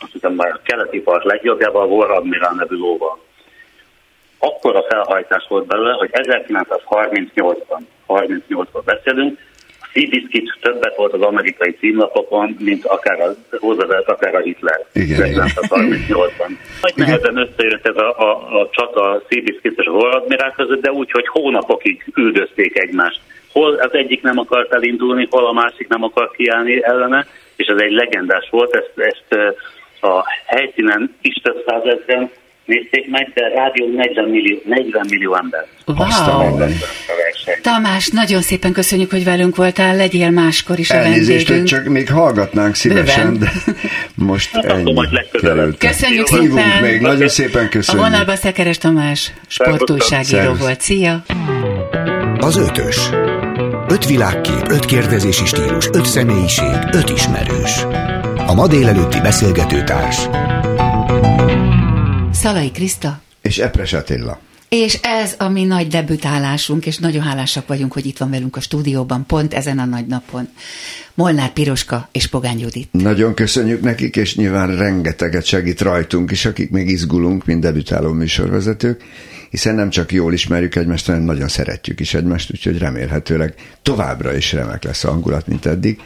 azt 0.00 0.12
hiszem 0.12 0.32
már 0.32 0.50
a 0.50 0.60
keleti 0.64 1.00
part 1.00 1.24
legjobbjával, 1.24 1.82
a 1.82 1.86
War 1.86 2.10
Admiral 2.10 2.54
nevű 2.54 2.76
lóval. 2.76 3.18
Akkor 4.44 4.76
a 4.76 4.84
felhajtás 4.88 5.44
volt 5.48 5.66
belőle, 5.66 5.92
hogy 5.92 6.10
1938-ban, 6.12 7.80
38-ban 8.08 8.82
beszélünk, 8.84 9.38
Seabiscuit 9.92 10.58
többet 10.60 10.96
volt 10.96 11.12
az 11.12 11.20
amerikai 11.20 11.70
címlapokon, 11.70 12.56
mint 12.58 12.84
akár 12.84 13.20
a 13.20 13.34
Roosevelt, 13.50 14.08
akár 14.08 14.34
a 14.34 14.40
Hitler. 14.40 14.86
Igen, 14.92 15.26
igen. 15.26 15.48
38-ban. 15.54 16.50
Nagy 16.82 16.92
nehezen 16.96 17.36
összejött 17.36 17.86
ez 17.86 17.96
a, 17.96 18.18
a, 18.18 18.60
a 18.60 18.68
csata 18.70 19.10
a 19.10 19.22
Seabiscuit 19.28 19.78
és 19.78 19.86
a 19.86 19.90
Royal 19.90 20.52
között, 20.56 20.80
de 20.80 20.90
úgy, 20.90 21.10
hogy 21.10 21.26
hónapokig 21.28 22.12
üldözték 22.16 22.78
egymást. 22.78 23.20
Hol 23.52 23.74
az 23.74 23.92
egyik 23.92 24.22
nem 24.22 24.38
akart 24.38 24.72
elindulni, 24.72 25.26
hol 25.30 25.46
a 25.46 25.52
másik 25.52 25.88
nem 25.88 26.02
akar 26.02 26.30
kiállni 26.30 26.84
ellene, 26.84 27.26
és 27.56 27.66
ez 27.66 27.80
egy 27.80 27.92
legendás 27.92 28.48
volt, 28.50 28.74
ezt, 28.74 28.92
ezt 28.96 29.58
a 30.00 30.24
helyszínen 30.46 31.16
is 31.20 31.34
több 31.42 31.64
százezren 31.66 32.30
nézték 32.64 33.10
meg, 33.10 33.30
de 33.34 33.48
rádió 33.48 33.86
40 33.96 34.28
millió, 34.28 34.58
40 34.64 35.06
millió 35.08 35.36
ember. 35.36 35.66
Wow. 35.86 36.68
Tamás, 37.62 38.08
nagyon 38.08 38.42
szépen 38.42 38.72
köszönjük, 38.72 39.10
hogy 39.10 39.24
velünk 39.24 39.56
voltál, 39.56 39.96
legyél 39.96 40.30
máskor 40.30 40.78
is 40.78 40.90
Elnézést, 40.90 41.48
a 41.48 41.52
vendégünk. 41.52 41.66
csak 41.84 41.92
még 41.92 42.10
hallgatnánk 42.10 42.74
szívesen, 42.74 43.32
Bőven. 43.32 43.38
de 43.38 43.72
most 44.24 44.50
hát 44.52 44.64
ennyi 44.64 44.94
került. 45.30 45.78
Köszönjük 45.78 46.26
szépen. 46.26 46.82
még, 46.82 47.00
nagyon 47.00 47.28
szépen 47.28 47.68
köszönjük. 47.68 48.04
A 48.04 48.08
vonalban 48.08 48.36
Szekeres 48.36 48.78
Tamás, 48.78 49.32
sportújságíró 49.46 50.52
volt. 50.54 50.80
Szia! 50.80 51.22
Az 52.38 52.56
ötös. 52.56 53.10
Öt 53.88 54.06
világkép, 54.06 54.68
öt 54.68 54.84
kérdezési 54.84 55.46
stílus, 55.46 55.88
öt 55.92 56.06
személyiség, 56.06 56.74
öt 56.92 57.10
ismerős. 57.10 57.84
A 58.46 58.54
ma 58.54 58.66
délelőtti 58.66 59.20
beszélgetőtárs 59.20 60.28
Szalai 62.44 62.70
Kriszta. 62.70 63.22
És 63.42 63.58
Epres 63.58 63.92
Attila. 63.92 64.40
És 64.68 64.98
ez 65.02 65.34
a 65.38 65.48
mi 65.48 65.64
nagy 65.64 65.86
debütálásunk, 65.86 66.86
és 66.86 66.98
nagyon 66.98 67.22
hálásak 67.22 67.66
vagyunk, 67.66 67.92
hogy 67.92 68.06
itt 68.06 68.18
van 68.18 68.30
velünk 68.30 68.56
a 68.56 68.60
stúdióban, 68.60 69.26
pont 69.26 69.54
ezen 69.54 69.78
a 69.78 69.84
nagy 69.84 70.06
napon. 70.06 70.48
Molnár 71.14 71.52
Piroska 71.52 72.08
és 72.12 72.26
Pogány 72.26 72.58
Judit. 72.58 72.88
Nagyon 72.92 73.34
köszönjük 73.34 73.80
nekik, 73.80 74.16
és 74.16 74.36
nyilván 74.36 74.76
rengeteget 74.76 75.44
segít 75.44 75.80
rajtunk 75.80 76.30
is, 76.30 76.44
akik 76.44 76.70
még 76.70 76.88
izgulunk, 76.88 77.44
mint 77.44 77.60
debütáló 77.60 78.12
műsorvezetők, 78.12 79.02
hiszen 79.50 79.74
nem 79.74 79.90
csak 79.90 80.12
jól 80.12 80.32
ismerjük 80.32 80.76
egymást, 80.76 81.06
hanem 81.06 81.22
nagyon 81.22 81.48
szeretjük 81.48 82.00
is 82.00 82.14
egymást, 82.14 82.50
úgyhogy 82.50 82.78
remélhetőleg 82.78 83.54
továbbra 83.82 84.36
is 84.36 84.52
remek 84.52 84.84
lesz 84.84 85.04
a 85.04 85.10
hangulat, 85.10 85.46
mint 85.46 85.66
eddig. 85.66 86.00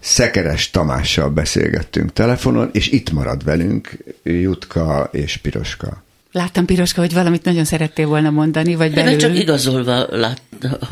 Szekeres 0.00 0.70
Tamással 0.70 1.28
beszélgettünk 1.28 2.12
telefonon, 2.12 2.70
és 2.72 2.88
itt 2.88 3.10
marad 3.10 3.44
velünk 3.44 3.96
Jutka 4.22 5.08
és 5.12 5.36
Piroska. 5.36 6.02
Láttam, 6.32 6.64
Piroska, 6.64 7.00
hogy 7.00 7.12
valamit 7.12 7.44
nagyon 7.44 7.64
szerettél 7.64 8.06
volna 8.06 8.30
mondani, 8.30 8.74
vagy 8.74 8.94
belül... 8.94 9.16
csak 9.18 9.34
igazolva 9.34 10.06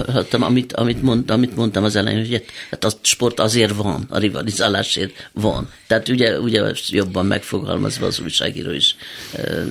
láttam, 0.07 0.43
amit, 0.43 0.73
amit, 0.73 1.03
mond, 1.03 1.31
amit 1.31 1.57
mondtam 1.57 1.85
az 1.85 1.97
elején, 1.97 2.19
hogy 2.19 2.45
hát 2.71 2.85
a 2.85 2.91
sport 3.03 3.41
azért 3.41 3.75
van, 3.75 4.07
a 4.09 4.19
rivalizálásért 4.19 5.29
van. 5.33 5.69
Tehát 5.87 6.09
ugye, 6.09 6.41
ugye 6.41 6.73
jobban 6.89 7.27
megfogalmazva 7.27 8.07
az 8.07 8.21
újságíró 8.21 8.71
is 8.71 8.97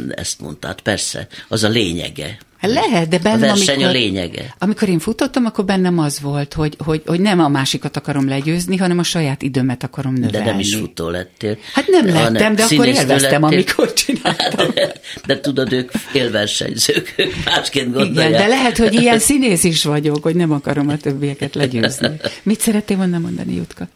ezt 0.09 0.39
mondta. 0.39 0.67
Hát 0.67 0.81
persze, 0.81 1.27
az 1.47 1.63
a 1.63 1.69
lényege. 1.69 2.37
Hát 2.57 2.71
lehet, 2.71 3.07
de 3.07 3.19
bennem, 3.19 3.41
a 3.41 3.45
verseny 3.45 3.75
amikor, 3.75 3.89
a 3.89 3.99
lényege. 3.99 4.55
Amikor 4.59 4.89
én 4.89 4.99
futottam, 4.99 5.45
akkor 5.45 5.65
bennem 5.65 5.99
az 5.99 6.21
volt, 6.21 6.53
hogy, 6.53 6.75
hogy, 6.77 7.01
hogy 7.05 7.19
nem 7.19 7.39
a 7.39 7.47
másikat 7.47 7.97
akarom 7.97 8.27
legyőzni, 8.27 8.77
hanem 8.77 8.97
a 8.99 9.03
saját 9.03 9.41
időmet 9.41 9.83
akarom 9.83 10.13
növelni. 10.13 10.37
De 10.37 10.43
nem 10.43 10.59
is 10.59 10.75
futó 10.75 11.09
lettél. 11.09 11.57
Hát 11.73 11.87
nem 11.87 12.07
lettem, 12.07 12.55
de 12.55 12.63
akkor 12.63 12.87
élveztem, 12.87 13.41
lettél. 13.41 13.57
amikor 13.57 13.93
csináltam. 13.93 14.69
De, 14.73 14.93
de 15.27 15.39
tudod, 15.39 15.73
ők 15.73 15.91
élversenyzők, 16.13 17.13
ők 17.17 17.33
másként 17.45 17.93
gondolják. 17.93 18.29
Igen, 18.29 18.41
de 18.41 18.47
lehet, 18.47 18.77
hogy 18.77 18.93
ilyen 18.93 19.19
színész 19.19 19.63
is 19.63 19.83
vagyok, 19.87 20.23
hogy 20.23 20.35
nem 20.35 20.51
akarom 20.51 20.89
a 20.89 20.97
többieket 20.97 21.55
legyőzni. 21.55 22.11
Mit 22.43 22.59
szerettél 22.59 22.97
volna 22.97 23.19
mondani, 23.19 23.55
Jutka? 23.55 23.87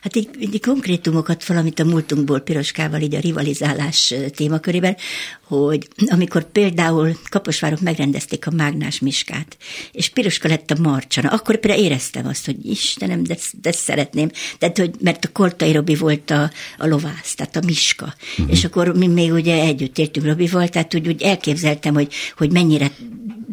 Hát 0.00 0.16
így, 0.16 0.28
így 0.40 0.60
konkrétumokat 0.60 1.46
valamit 1.46 1.80
a 1.80 1.84
múltunkból 1.84 2.40
Piroskával, 2.40 3.00
így 3.00 3.14
a 3.14 3.20
rivalizálás 3.20 4.14
témakörében, 4.36 4.96
hogy 5.42 5.88
amikor 6.06 6.50
például 6.50 7.18
Kaposvárok 7.28 7.80
megrendezték 7.80 8.46
a 8.46 8.50
Mágnás 8.50 8.98
Miskát, 8.98 9.56
és 9.92 10.08
Piroska 10.08 10.48
lett 10.48 10.70
a 10.70 10.80
Marcsana, 10.80 11.28
akkor 11.28 11.56
például 11.56 11.84
éreztem 11.84 12.26
azt, 12.26 12.44
hogy 12.44 12.66
Istenem, 12.66 13.22
de, 13.22 13.36
de 13.60 13.72
szeretném, 13.72 14.30
tehát, 14.58 14.78
hogy, 14.78 14.90
mert 15.00 15.24
a 15.24 15.32
Kortai 15.32 15.72
Robi 15.72 15.94
volt 15.94 16.30
a, 16.30 16.50
a 16.78 16.86
lovász, 16.86 17.34
tehát 17.34 17.56
a 17.56 17.62
Miska, 17.64 18.14
uh-huh. 18.30 18.52
és 18.52 18.64
akkor 18.64 18.96
mi 18.96 19.06
még 19.06 19.32
ugye 19.32 19.60
együtt 19.62 19.98
értünk 19.98 20.26
Robival, 20.26 20.68
tehát 20.68 20.94
úgy, 20.94 21.08
úgy 21.08 21.22
elképzeltem, 21.22 21.94
hogy, 21.94 22.12
hogy 22.36 22.52
mennyire 22.52 22.90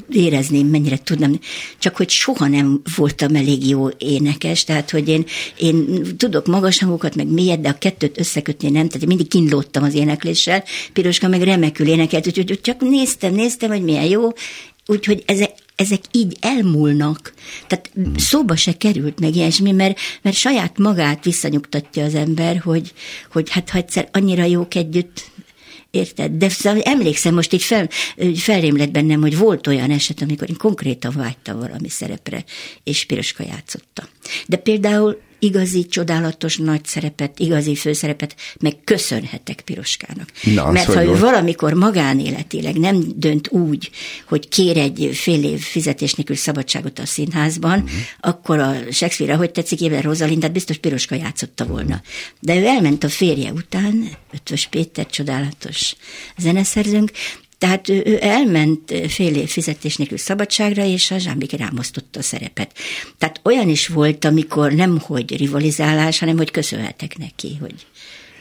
érezném, 0.09 0.67
mennyire 0.67 0.97
tudnám, 0.97 1.39
csak 1.77 1.95
hogy 1.95 2.09
soha 2.09 2.47
nem 2.47 2.81
voltam 2.95 3.35
elég 3.35 3.67
jó 3.67 3.87
énekes, 3.97 4.63
tehát 4.63 4.89
hogy 4.89 5.09
én, 5.09 5.25
én 5.57 6.03
tudok 6.17 6.45
magas 6.45 6.79
hangokat, 6.79 7.15
meg 7.15 7.27
mélyet, 7.27 7.61
de 7.61 7.69
a 7.69 7.77
kettőt 7.77 8.19
összekötni 8.19 8.69
nem, 8.69 8.87
tehát 8.87 9.07
mindig 9.07 9.27
kínlódtam 9.27 9.83
az 9.83 9.93
énekléssel, 9.93 10.63
Piroska 10.93 11.27
meg 11.27 11.41
remekül 11.41 11.87
énekelt, 11.87 12.27
úgyhogy 12.27 12.59
csak 12.61 12.81
néztem, 12.81 13.33
néztem, 13.33 13.69
hogy 13.69 13.83
milyen 13.83 14.05
jó, 14.05 14.31
úgyhogy 14.85 15.23
ezek, 15.25 15.53
ezek 15.75 16.01
így 16.11 16.37
elmúlnak. 16.39 17.33
Tehát 17.67 17.91
szóba 18.17 18.55
se 18.55 18.77
került 18.77 19.19
meg 19.19 19.35
ilyesmi, 19.35 19.71
mert, 19.71 19.99
mert 20.21 20.35
saját 20.35 20.77
magát 20.77 21.23
visszanyugtatja 21.23 22.03
az 22.03 22.15
ember, 22.15 22.57
hogy, 22.57 22.93
hogy 23.31 23.49
hát 23.49 23.69
ha 23.69 23.77
egyszer 23.77 24.09
annyira 24.11 24.43
jók 24.43 24.75
együtt, 24.75 25.33
Érted? 25.95 26.31
De 26.31 26.49
szóval 26.49 26.81
emlékszem, 26.81 27.33
most 27.33 27.53
így 27.53 27.63
fel, 27.63 27.89
felrém 28.35 28.77
lett 28.77 28.91
bennem, 28.91 29.21
hogy 29.21 29.37
volt 29.37 29.67
olyan 29.67 29.91
eset, 29.91 30.21
amikor 30.21 30.49
én 30.49 30.57
konkrétan 30.57 31.13
vágytam 31.15 31.59
valami 31.59 31.89
szerepre, 31.89 32.43
és 32.83 33.05
Piroska 33.05 33.43
játszotta. 33.43 34.07
De 34.47 34.57
például 34.57 35.21
igazi, 35.45 35.85
csodálatos 35.85 36.57
nagy 36.57 36.85
szerepet, 36.85 37.39
igazi 37.39 37.75
főszerepet 37.75 38.35
meg 38.59 38.75
köszönhetek 38.83 39.61
Piroskának. 39.61 40.29
Na, 40.43 40.71
Mert 40.71 40.93
ha 40.93 41.03
ő 41.03 41.17
valamikor 41.17 41.73
magánéletileg 41.73 42.75
nem 42.75 43.03
dönt 43.15 43.51
úgy, 43.51 43.89
hogy 44.27 44.49
kér 44.49 44.77
egy 44.77 45.09
fél 45.13 45.43
év 45.43 45.59
fizetés 45.59 46.13
nélkül 46.13 46.35
szabadságot 46.35 46.99
a 46.99 47.05
színházban, 47.05 47.79
uh-huh. 47.79 47.99
akkor 48.19 48.59
a 48.59 48.75
Shakespeare, 48.91 49.33
ahogy 49.33 49.51
tetszik, 49.51 49.81
éve 49.81 50.01
Rosalindát 50.01 50.51
biztos 50.51 50.77
Piroska 50.77 51.15
játszotta 51.15 51.65
volna. 51.65 52.01
De 52.39 52.55
ő 52.55 52.65
elment 52.65 53.03
a 53.03 53.09
férje 53.09 53.51
után, 53.51 54.09
Ötvös 54.33 54.67
Péter, 54.67 55.05
csodálatos 55.05 55.95
zeneszerzőnk, 56.37 57.11
tehát 57.65 57.89
ő, 57.89 58.17
elment 58.21 58.93
fél 59.07 59.35
év 59.35 59.49
fizetés 59.49 59.95
nélkül 59.95 60.17
szabadságra, 60.17 60.83
és 60.83 61.11
a 61.11 61.17
Zsámbiki 61.17 61.57
rámosztotta 61.57 62.19
a 62.19 62.23
szerepet. 62.23 62.71
Tehát 63.17 63.39
olyan 63.43 63.69
is 63.69 63.87
volt, 63.87 64.25
amikor 64.25 64.71
nem 64.71 64.99
hogy 64.99 65.37
rivalizálás, 65.37 66.19
hanem 66.19 66.37
hogy 66.37 66.51
köszönhetek 66.51 67.17
neki, 67.17 67.57
hogy, 67.61 67.85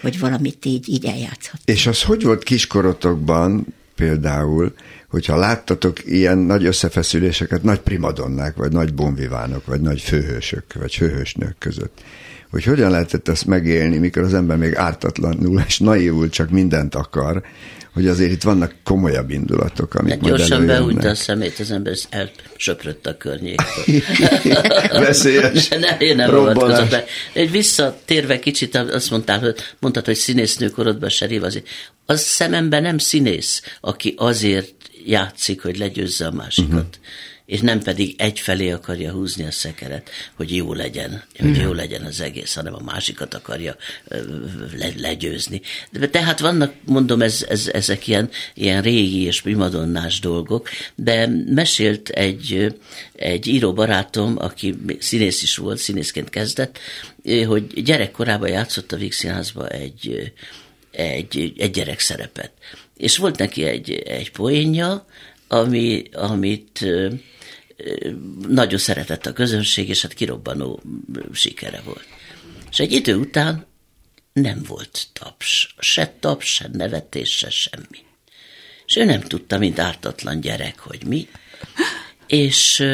hogy 0.03 0.19
valamit 0.19 0.65
így, 0.65 0.89
így 0.89 1.05
eljátszhat. 1.05 1.61
És 1.65 1.87
az 1.87 2.03
hogy 2.03 2.23
volt 2.23 2.43
kiskorotokban 2.43 3.67
például, 3.97 4.75
hogyha 5.09 5.37
láttatok 5.37 6.07
ilyen 6.07 6.39
nagy 6.39 6.65
összefeszüléseket 6.65 7.63
nagy 7.63 7.81
primadonnák, 7.81 8.57
vagy 8.57 8.73
nagy 8.73 8.95
bonvivánok, 8.95 9.67
vagy 9.67 9.81
nagy 9.81 10.01
főhősök, 10.01 10.65
vagy 10.75 10.95
főhősnők 10.95 11.57
között, 11.59 12.03
hogy 12.51 12.65
hogyan 12.65 12.91
lehetett 12.91 13.29
ezt 13.29 13.47
megélni, 13.47 13.99
mikor 13.99 14.23
az 14.23 14.35
ember 14.35 14.57
még 14.57 14.75
ártatlanul 14.75 15.63
és 15.67 15.79
naívul 15.79 16.29
csak 16.29 16.51
mindent 16.51 16.95
akar, 16.95 17.43
hogy 17.95 18.07
azért 18.07 18.31
itt 18.31 18.43
vannak 18.43 18.75
komolyabb 18.85 19.31
indulatok, 19.31 19.95
amik 19.95 20.13
hát 20.13 20.23
gyorsan 20.23 20.67
beújta 20.67 21.09
a 21.09 21.15
szemét, 21.15 21.59
az 21.59 21.71
ember 21.71 21.95
elsöprött 22.11 23.07
a 23.07 23.17
környéktől. 23.17 24.01
Veszélyes 25.07 25.69
ne, 25.81 25.97
én 25.99 26.17
nem 26.17 26.35
avatkozom 26.35 26.89
be. 26.89 27.05
Egy 27.33 27.51
visszatérve 27.51 28.39
kicsit, 28.39 28.75
azt 28.75 29.11
mondtál, 29.11 29.39
hogy 29.39 29.55
mondtad, 29.79 30.05
hogy 30.05 30.17
színésznő 30.17 30.71
korodban 30.71 31.09
se 31.09 31.27
rivazi. 31.27 31.63
Az 32.07 32.21
szememben 32.21 32.83
nem 32.83 32.99
színész, 32.99 33.63
aki 33.81 34.15
azért 34.17 34.75
játszik, 35.07 35.63
hogy 35.63 35.79
legyőzze 35.79 36.27
a 36.27 36.33
másikat. 36.33 36.73
Uh-huh 36.73 36.87
és 37.47 37.61
nem 37.61 37.83
pedig 37.83 38.15
egyfelé 38.19 38.71
akarja 38.71 39.13
húzni 39.13 39.45
a 39.45 39.51
szekeret, 39.51 40.11
hogy 40.35 40.57
jó 40.57 40.73
legyen, 40.73 41.23
hogy 41.39 41.57
jó 41.57 41.73
legyen 41.73 42.03
az 42.03 42.21
egész, 42.21 42.55
hanem 42.55 42.75
a 42.75 42.83
másikat 42.83 43.35
akarja 43.35 43.77
le, 44.77 44.89
legyőzni. 44.97 45.61
De 45.91 46.09
tehát 46.09 46.41
vannak, 46.41 46.75
mondom, 46.85 47.23
ez, 47.23 47.47
ez, 47.49 47.71
ezek 47.73 48.07
ilyen, 48.07 48.31
ilyen 48.55 48.83
régi 48.83 49.23
és 49.23 49.41
primadonnás 49.41 50.21
dolgok, 50.21 50.69
de 50.95 51.29
mesélt 51.47 52.09
egy, 52.09 52.75
egy 53.13 53.47
író 53.47 53.73
barátom, 53.73 54.35
aki 54.39 54.75
színész 54.99 55.43
is 55.43 55.57
volt, 55.57 55.79
színészként 55.79 56.31
kezdett, 56.31 56.79
hogy 57.47 57.83
gyerekkorában 57.83 58.49
játszott 58.49 58.93
a 58.93 58.97
Víg 58.97 59.15
egy, 59.69 60.33
egy, 60.91 61.53
egy 61.59 61.71
gyerek 61.71 62.01
szerepet. 62.01 62.51
És 62.97 63.17
volt 63.17 63.39
neki 63.39 63.65
egy, 63.65 63.91
egy 63.93 64.31
poénja, 64.31 65.07
ami, 65.49 66.03
amit 66.13 66.87
nagyon 68.49 68.79
szeretett 68.79 69.27
a 69.27 69.33
közönség, 69.33 69.89
és 69.89 70.03
hát 70.03 70.13
kirobbanó 70.13 70.83
sikere 71.33 71.81
volt. 71.85 72.07
És 72.71 72.79
egy 72.79 72.93
idő 72.93 73.15
után 73.15 73.67
nem 74.33 74.63
volt 74.67 75.07
taps, 75.13 75.75
se 75.79 76.15
taps, 76.21 76.55
se 76.55 76.69
nevetés, 76.73 77.37
se 77.37 77.51
semmi. 77.51 77.99
És 78.87 78.97
ő 78.97 79.05
nem 79.05 79.21
tudta, 79.21 79.59
mint 79.59 79.79
ártatlan 79.79 80.41
gyerek, 80.41 80.79
hogy 80.79 81.07
mi, 81.07 81.29
és 82.27 82.85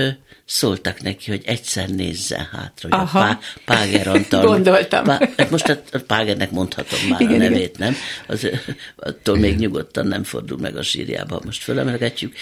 szóltak 0.50 1.00
neki, 1.02 1.30
hogy 1.30 1.42
egyszer 1.44 1.88
nézzen 1.88 2.48
hátra, 2.52 2.88
hogy 2.88 2.92
Aha. 2.92 3.18
a 3.18 3.22
Pá, 3.22 3.38
Páger 3.64 4.08
Antal... 4.08 4.46
Gondoltam. 4.46 5.04
Pá, 5.04 5.18
hát 5.36 5.50
most 5.50 5.68
a, 5.68 5.98
Págernek 6.06 6.50
mondhatom 6.50 6.98
már 7.08 7.20
igen, 7.20 7.34
a 7.34 7.38
nevét, 7.38 7.74
igen. 7.74 7.74
nem? 7.76 7.96
Az, 8.26 8.48
attól 8.96 9.36
még 9.36 9.56
nyugodtan 9.56 10.06
nem 10.06 10.24
fordul 10.24 10.58
meg 10.58 10.76
a 10.76 10.82
sírjába, 10.82 11.34
ha 11.34 11.40
most 11.44 11.62
fölemelgetjük. 11.62 12.34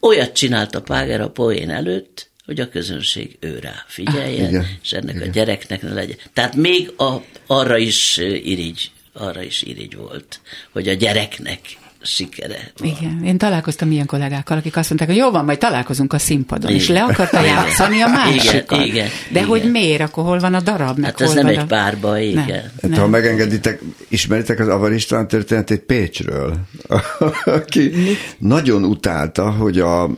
Olyat 0.00 0.32
csinált 0.32 0.74
a 0.74 0.80
Páger 0.80 1.20
a 1.20 1.30
poén 1.30 1.70
előtt, 1.70 2.30
hogy 2.44 2.60
a 2.60 2.68
közönség 2.68 3.36
őrá 3.40 3.84
figyeljen, 3.86 4.44
ah, 4.44 4.50
igen, 4.50 4.66
és 4.82 4.92
ennek 4.92 5.14
igen. 5.14 5.28
a 5.28 5.30
gyereknek 5.30 5.82
ne 5.82 5.92
legyen. 5.92 6.16
Tehát 6.32 6.56
még 6.56 6.92
a, 6.96 7.16
arra 7.46 7.76
is 7.76 8.16
irigy, 8.42 8.90
arra 9.12 9.42
is 9.42 9.62
irigy 9.62 9.96
volt, 9.96 10.40
hogy 10.70 10.88
a 10.88 10.92
gyereknek 10.92 11.60
sikere 12.02 12.72
van. 12.78 12.88
Igen, 12.88 13.24
én 13.24 13.38
találkoztam 13.38 13.90
ilyen 13.90 14.06
kollégákkal, 14.06 14.58
akik 14.58 14.76
azt 14.76 14.88
mondták, 14.88 15.08
hogy 15.08 15.18
jó 15.18 15.30
van, 15.30 15.44
majd 15.44 15.58
találkozunk 15.58 16.12
a 16.12 16.18
színpadon, 16.18 16.70
igen. 16.70 16.82
és 16.82 16.88
le 16.88 17.02
akarta 17.02 17.44
játszani 17.44 18.00
a 18.00 18.08
másikat. 18.08 18.70
Igen, 18.70 18.86
igen, 18.86 19.08
De 19.32 19.38
igen. 19.38 19.44
hogy 19.44 19.70
miért, 19.70 20.00
akkor 20.00 20.24
hol 20.24 20.38
van 20.38 20.54
a 20.54 20.60
darab? 20.60 20.98
Meg 20.98 21.10
hát 21.10 21.20
ez 21.20 21.32
nem 21.32 21.46
a... 21.46 21.48
egy 21.48 21.64
párba, 21.64 22.18
igen. 22.18 22.44
Nem, 22.46 22.60
hát, 22.80 22.90
nem. 22.90 23.00
Ha 23.00 23.06
megengeditek, 23.06 23.80
ismeritek 24.08 24.58
az 24.58 24.68
Avar 24.68 24.92
István 24.92 25.28
történetét 25.28 25.80
Pécsről, 25.80 26.56
aki 27.44 27.92
nagyon 28.38 28.84
utálta, 28.84 29.50
hogy 29.50 29.78
a, 29.78 30.10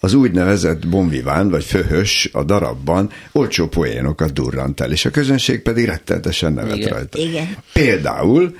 az 0.00 0.14
úgynevezett 0.14 0.88
bonviván, 0.88 1.50
vagy 1.50 1.64
föhös 1.64 2.28
a 2.32 2.44
darabban 2.44 3.10
olcsó 3.32 3.66
poénokat 3.66 4.32
durrant 4.32 4.80
el, 4.80 4.90
és 4.90 5.04
a 5.04 5.10
közönség 5.10 5.62
pedig 5.62 5.84
rettenetesen 5.84 6.52
nevet 6.52 6.76
Igen. 6.76 6.88
rajta. 6.88 7.18
Igen. 7.18 7.56
Például 7.72 8.54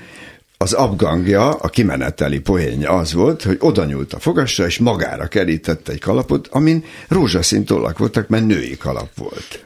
az 0.61 0.73
abgangja, 0.73 1.49
a 1.49 1.67
kimeneteli 1.67 2.39
poénja 2.39 2.89
az 2.89 3.13
volt, 3.13 3.43
hogy 3.43 3.57
oda 3.59 3.85
nyúlt 3.85 4.13
a 4.13 4.19
fogasra, 4.19 4.65
és 4.65 4.79
magára 4.79 5.27
kerítette 5.27 5.91
egy 5.91 5.99
kalapot, 5.99 6.47
amin 6.51 6.83
rózsaszín 7.07 7.65
tollak 7.65 7.97
voltak, 7.97 8.27
mert 8.27 8.45
női 8.45 8.77
kalap 8.77 9.09
volt. 9.15 9.65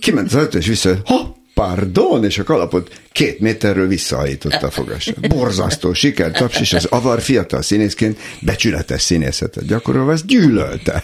Kiment 0.00 0.26
az 0.26 0.34
ajtó, 0.34 0.58
és 0.58 0.66
vissza, 0.66 0.96
ha, 1.04 1.36
pardon, 1.54 2.24
és 2.24 2.38
a 2.38 2.42
kalapot 2.42 3.00
két 3.12 3.40
méterről 3.40 3.86
visszahájította 3.86 4.66
a 4.66 4.70
fogasra. 4.70 5.14
Borzasztó 5.28 5.92
taps, 6.32 6.60
és 6.60 6.72
az 6.72 6.84
avar 6.84 7.20
fiatal 7.20 7.62
színészként 7.62 8.18
becsületes 8.40 9.02
színészetet 9.02 9.66
gyakorolva, 9.66 10.12
ezt 10.12 10.26
gyűlölte. 10.26 11.02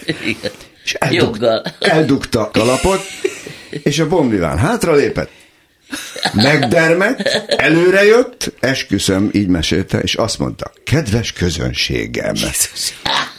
És 0.84 0.94
eldug, 0.94 1.38
eldugta 1.80 2.40
a 2.40 2.50
kalapot, 2.50 3.00
és 3.82 3.98
a 3.98 4.08
bombiván 4.08 4.58
hátralépett, 4.58 5.30
Megdermet, 6.32 7.44
előre 7.56 8.04
jött, 8.04 8.52
esküszöm, 8.60 9.30
így 9.32 9.48
mesélte, 9.48 9.98
és 9.98 10.14
azt 10.14 10.38
mondta, 10.38 10.72
kedves 10.84 11.32
közönségem, 11.32 12.34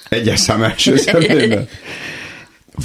egyes 0.09 0.39
szám 0.39 0.63
első 0.63 0.97
szemében, 0.97 1.69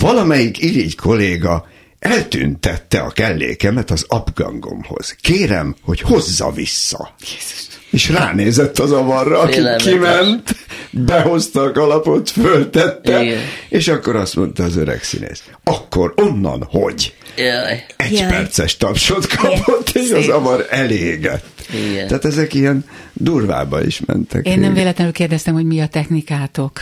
valamelyik 0.01 0.59
irigy 0.59 0.97
kolléga 0.97 1.69
eltüntette 1.99 3.01
a 3.01 3.11
kellékemet 3.11 3.91
az 3.91 4.05
abgangomhoz. 4.09 5.17
Kérem, 5.21 5.75
hogy 5.83 6.01
hozza 6.01 6.51
vissza. 6.51 7.15
Jézus. 7.21 7.63
És 7.91 8.09
ránézett 8.09 8.79
az 8.79 8.93
avarra, 8.93 9.39
aki 9.39 9.53
Félelmetes. 9.53 9.93
kiment, 9.93 10.57
behozta 10.91 11.63
a 11.63 11.73
kalapot, 11.73 12.31
föltette, 12.31 13.23
Igen. 13.23 13.41
és 13.69 13.89
akkor 13.89 14.17
azt 14.17 14.37
mondta 14.37 14.63
az 14.65 14.77
öreg 14.77 15.03
színész, 15.03 15.43
akkor 15.65 16.13
onnan 16.17 16.67
hogy? 16.71 17.15
Jaj. 17.37 17.85
Egy 17.97 18.13
Jaj. 18.13 18.29
perces 18.29 18.77
tapsot 18.77 19.27
kapott, 19.27 19.89
és 19.89 20.11
az 20.11 20.29
avar 20.29 20.67
elégett. 20.71 21.53
Igen. 21.73 22.07
Tehát 22.07 22.25
ezek 22.25 22.55
ilyen 22.55 22.85
durvába 23.13 23.85
is 23.85 24.01
mentek. 24.07 24.47
Én 24.47 24.59
nem 24.59 24.75
véletlenül 24.75 25.13
kérdeztem, 25.13 25.55
hogy 25.55 25.65
mi 25.65 25.81
a 25.81 25.87
technikátok, 25.87 26.81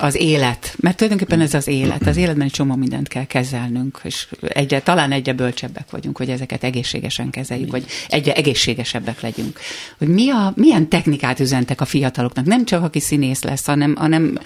az 0.00 0.14
élet. 0.14 0.74
Mert 0.80 0.96
tulajdonképpen 0.96 1.40
ez 1.40 1.54
az 1.54 1.66
élet. 1.66 2.06
Az 2.06 2.16
életben 2.16 2.46
egy 2.46 2.52
csomó 2.52 2.74
mindent 2.74 3.08
kell 3.08 3.24
kezelnünk, 3.24 4.00
és 4.02 4.26
egyre, 4.48 4.80
talán 4.80 5.12
egyre 5.12 5.32
bölcsebbek 5.32 5.90
vagyunk, 5.90 6.16
hogy 6.16 6.28
ezeket 6.28 6.64
egészségesen 6.64 7.30
kezeljük, 7.30 7.70
vagy 7.70 7.84
egyre 8.08 8.32
egészségesebbek 8.32 9.20
legyünk. 9.20 9.58
Hogy 9.98 10.08
mi 10.08 10.30
a, 10.30 10.52
milyen 10.56 10.88
technikát 10.88 11.40
üzentek 11.40 11.80
a 11.80 11.84
fiataloknak? 11.84 12.44
Nem 12.44 12.64
csak 12.64 12.82
aki 12.82 13.00
színész 13.00 13.42
lesz, 13.42 13.64
hanem, 13.64 13.94
hanem 13.96 14.38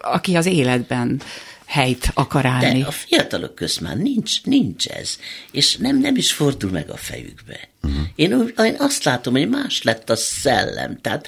aki 0.00 0.34
az 0.34 0.46
életben 0.46 1.20
helyt 1.68 2.10
akar 2.14 2.46
állni. 2.46 2.80
De 2.80 2.86
a 2.86 2.90
fiatalok 2.90 3.54
közt 3.54 3.80
már 3.80 3.96
nincs, 3.96 4.42
nincs 4.42 4.86
ez, 4.86 5.18
és 5.50 5.76
nem, 5.76 5.98
nem 5.98 6.16
is 6.16 6.32
fordul 6.32 6.70
meg 6.70 6.90
a 6.90 6.96
fejükbe. 6.96 7.68
Uh-huh. 7.82 8.02
Én, 8.14 8.52
én 8.64 8.74
azt 8.78 9.04
látom, 9.04 9.32
hogy 9.32 9.48
más 9.48 9.82
lett 9.82 10.10
a 10.10 10.16
szellem, 10.16 10.98
tehát 11.00 11.26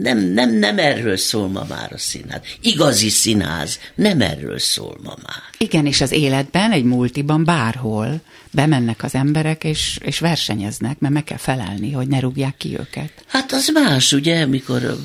nem, 0.00 0.18
nem, 0.18 0.50
nem 0.50 0.78
erről 0.78 1.16
szól 1.16 1.48
ma 1.48 1.64
már 1.68 1.92
a 1.92 1.98
színház. 1.98 2.40
Igazi 2.60 3.08
színház 3.08 3.78
nem 3.94 4.20
erről 4.20 4.58
szól 4.58 4.98
ma 5.02 5.14
már. 5.22 5.42
Igen, 5.58 5.86
és 5.86 6.00
az 6.00 6.12
életben, 6.12 6.72
egy 6.72 6.84
multiban, 6.84 7.44
bárhol 7.44 8.20
bemennek 8.56 9.02
az 9.02 9.14
emberek, 9.14 9.64
és, 9.64 9.98
és 10.02 10.18
versenyeznek, 10.18 10.98
mert 10.98 11.14
meg 11.14 11.24
kell 11.24 11.38
felelni, 11.38 11.92
hogy 11.92 12.08
ne 12.08 12.20
rúgják 12.20 12.56
ki 12.56 12.78
őket. 12.78 13.24
Hát 13.26 13.52
az 13.52 13.70
más, 13.72 14.12
ugye, 14.12 14.46
mikor 14.46 14.96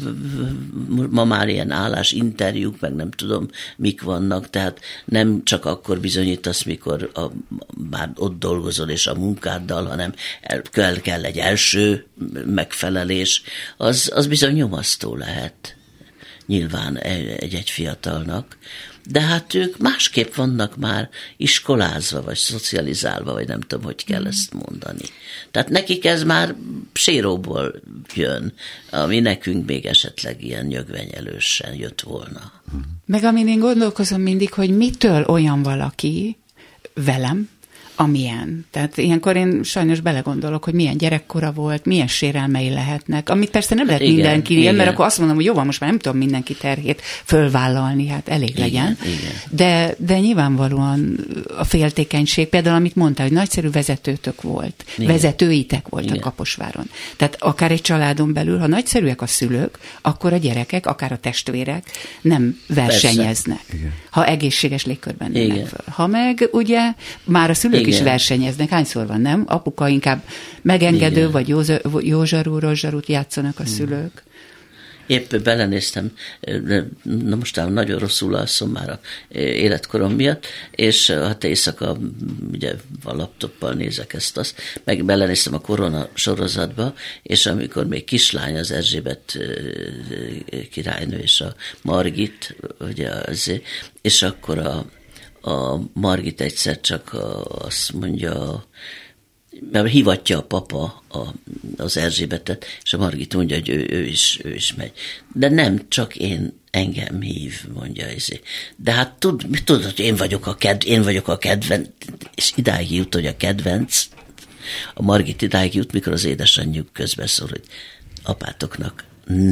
ma 1.09 1.25
már 1.25 1.47
ilyen 1.47 1.71
állás 1.71 2.11
interjúk, 2.11 2.79
meg 2.79 2.95
nem 2.95 3.11
tudom, 3.11 3.47
mik 3.77 4.01
vannak, 4.01 4.49
tehát 4.49 4.79
nem 5.05 5.43
csak 5.43 5.65
akkor 5.65 5.99
bizonyítasz, 5.99 6.63
mikor 6.63 7.11
a, 7.13 7.21
már 7.89 8.11
ott 8.15 8.39
dolgozol 8.39 8.89
és 8.89 9.07
a 9.07 9.15
munkáddal, 9.15 9.85
hanem 9.85 10.13
el, 10.41 10.61
kell, 10.61 10.95
kell 10.95 11.23
egy 11.23 11.37
első 11.37 12.05
megfelelés, 12.45 13.41
az, 13.77 14.11
az 14.15 14.27
bizony 14.27 14.53
nyomasztó 14.53 15.15
lehet 15.15 15.75
nyilván 16.45 16.97
egy-egy 16.97 17.69
fiatalnak 17.69 18.57
de 19.09 19.21
hát 19.21 19.53
ők 19.53 19.77
másképp 19.77 20.33
vannak 20.33 20.77
már 20.77 21.09
iskolázva, 21.37 22.21
vagy 22.21 22.37
szocializálva, 22.37 23.33
vagy 23.33 23.47
nem 23.47 23.61
tudom, 23.61 23.83
hogy 23.83 24.05
kell 24.05 24.25
ezt 24.25 24.53
mondani. 24.53 25.05
Tehát 25.51 25.69
nekik 25.69 26.05
ez 26.05 26.23
már 26.23 26.55
séróból 26.93 27.81
jön, 28.15 28.53
ami 28.89 29.19
nekünk 29.19 29.65
még 29.65 29.85
esetleg 29.85 30.43
ilyen 30.43 30.65
nyögvenyelősen 30.65 31.73
jött 31.73 32.01
volna. 32.01 32.51
Meg 33.05 33.23
amin 33.23 33.47
én 33.47 33.59
gondolkozom 33.59 34.21
mindig, 34.21 34.53
hogy 34.53 34.77
mitől 34.77 35.23
olyan 35.23 35.63
valaki 35.63 36.37
velem, 36.93 37.49
amilyen. 38.01 38.65
Tehát 38.71 38.97
ilyenkor 38.97 39.35
én 39.35 39.63
sajnos 39.63 39.99
belegondolok, 39.99 40.63
hogy 40.63 40.73
milyen 40.73 40.97
gyerekkora 40.97 41.51
volt, 41.51 41.85
milyen 41.85 42.07
sérelmei 42.07 42.69
lehetnek, 42.69 43.29
amit 43.29 43.49
persze 43.49 43.75
nem 43.75 43.85
lehet 43.85 44.01
igen, 44.01 44.13
mindenki, 44.13 44.59
igen. 44.59 44.75
mert 44.75 44.89
akkor 44.89 45.05
azt 45.05 45.17
mondom, 45.17 45.35
hogy 45.35 45.45
jó 45.45 45.53
van, 45.53 45.65
most 45.65 45.79
már 45.79 45.89
nem 45.89 45.99
tudom 45.99 46.17
mindenki 46.17 46.53
terhét 46.53 47.01
fölvállalni, 47.25 48.07
hát 48.07 48.29
elég 48.29 48.49
igen, 48.49 48.63
legyen. 48.63 48.97
Igen. 49.03 49.31
De, 49.49 49.95
de 49.97 50.19
nyilvánvalóan 50.19 51.19
a 51.57 51.63
féltékenység, 51.63 52.47
például 52.47 52.75
amit 52.75 52.95
mondta, 52.95 53.21
hogy 53.21 53.31
nagyszerű 53.31 53.69
vezetőtök 53.69 54.41
volt, 54.41 54.85
igen. 54.97 55.11
vezetőitek 55.11 55.87
voltak 55.87 56.09
igen. 56.09 56.21
Kaposváron. 56.21 56.89
Tehát 57.17 57.35
akár 57.39 57.71
egy 57.71 57.81
családon 57.81 58.33
belül, 58.33 58.57
ha 58.57 58.67
nagyszerűek 58.67 59.21
a 59.21 59.27
szülők, 59.27 59.77
akkor 60.01 60.33
a 60.33 60.37
gyerekek, 60.37 60.85
akár 60.85 61.11
a 61.11 61.17
testvérek 61.17 61.85
nem 62.21 62.59
versenyeznek. 62.67 63.65
Ha 64.09 64.25
egészséges 64.25 64.85
légkörben 64.85 65.31
nőnek 65.31 65.67
föl. 65.67 65.85
Ha 65.93 66.07
meg 66.07 66.49
ugye 66.51 66.93
már 67.23 67.49
a 67.49 67.53
szülők 67.53 67.87
is 67.91 68.01
versenyeznek. 68.01 68.69
Hányszor 68.69 69.07
van, 69.07 69.21
nem? 69.21 69.43
Apuka 69.47 69.87
inkább 69.87 70.23
megengedő, 70.61 71.27
Igen. 71.27 71.31
vagy 71.31 71.47
józsarú, 71.99 72.59
rozsarút 72.59 73.07
játszanak 73.07 73.59
a 73.59 73.65
szülők. 73.65 74.23
Épp 75.11 75.35
belenéztem, 75.35 76.11
na 77.01 77.35
most 77.35 77.69
nagyon 77.69 77.99
rosszul 77.99 78.35
alszom 78.35 78.69
már 78.69 78.89
a 78.89 78.99
életkorom 79.37 80.13
miatt, 80.13 80.45
és 80.71 81.09
hát 81.09 81.43
éjszaka 81.43 81.97
ugye 82.51 82.73
a 83.03 83.13
laptoppal 83.13 83.73
nézek 83.73 84.13
ezt 84.13 84.37
azt, 84.37 84.61
meg 84.83 85.05
belenéztem 85.05 85.53
a 85.53 85.59
korona 85.59 86.07
sorozatba, 86.13 86.93
és 87.23 87.45
amikor 87.45 87.87
még 87.87 88.03
kislány 88.03 88.57
az 88.57 88.71
Erzsébet 88.71 89.37
királynő 90.71 91.17
és 91.17 91.41
a 91.41 91.55
Margit, 91.81 92.55
ugye 92.79 93.09
az, 93.09 93.51
és 94.01 94.23
akkor 94.23 94.57
a, 94.57 94.85
a 95.41 95.79
Margit 95.93 96.41
egyszer 96.41 96.81
csak 96.81 97.17
azt 97.47 97.93
mondja, 97.93 98.65
mert 99.71 99.89
hivatja 99.89 100.37
a 100.37 100.43
papa 100.43 101.03
a, 101.09 101.33
az 101.77 101.97
Erzsébetet, 101.97 102.65
és 102.83 102.93
a 102.93 102.97
Margit 102.97 103.33
mondja, 103.33 103.55
hogy 103.55 103.69
ő, 103.69 103.87
ő, 103.89 104.05
is, 104.05 104.39
ő 104.43 104.53
is 104.53 104.73
megy. 104.73 104.91
De 105.33 105.49
nem 105.49 105.85
csak 105.87 106.15
én, 106.15 106.59
engem 106.71 107.21
hív, 107.21 107.67
mondja 107.73 108.05
ezé. 108.05 108.41
De 108.75 108.91
hát 108.91 109.13
tud, 109.13 109.61
tudod, 109.63 109.83
hogy 109.83 109.99
én 109.99 110.15
vagyok 110.15 110.47
a, 110.47 110.55
kedv, 110.55 110.87
én 110.87 111.01
vagyok 111.01 111.27
a 111.27 111.37
kedvenc, 111.37 111.87
és 112.35 112.51
idáig 112.55 112.91
jut, 112.91 113.13
hogy 113.13 113.25
a 113.25 113.37
kedvenc, 113.37 114.07
a 114.93 115.01
Margit 115.01 115.41
idáig 115.41 115.75
jut, 115.75 115.91
mikor 115.91 116.13
az 116.13 116.23
édesanyjuk 116.23 116.93
közbeszól, 116.93 117.47
hogy 117.47 117.63
apátoknak 118.23 119.03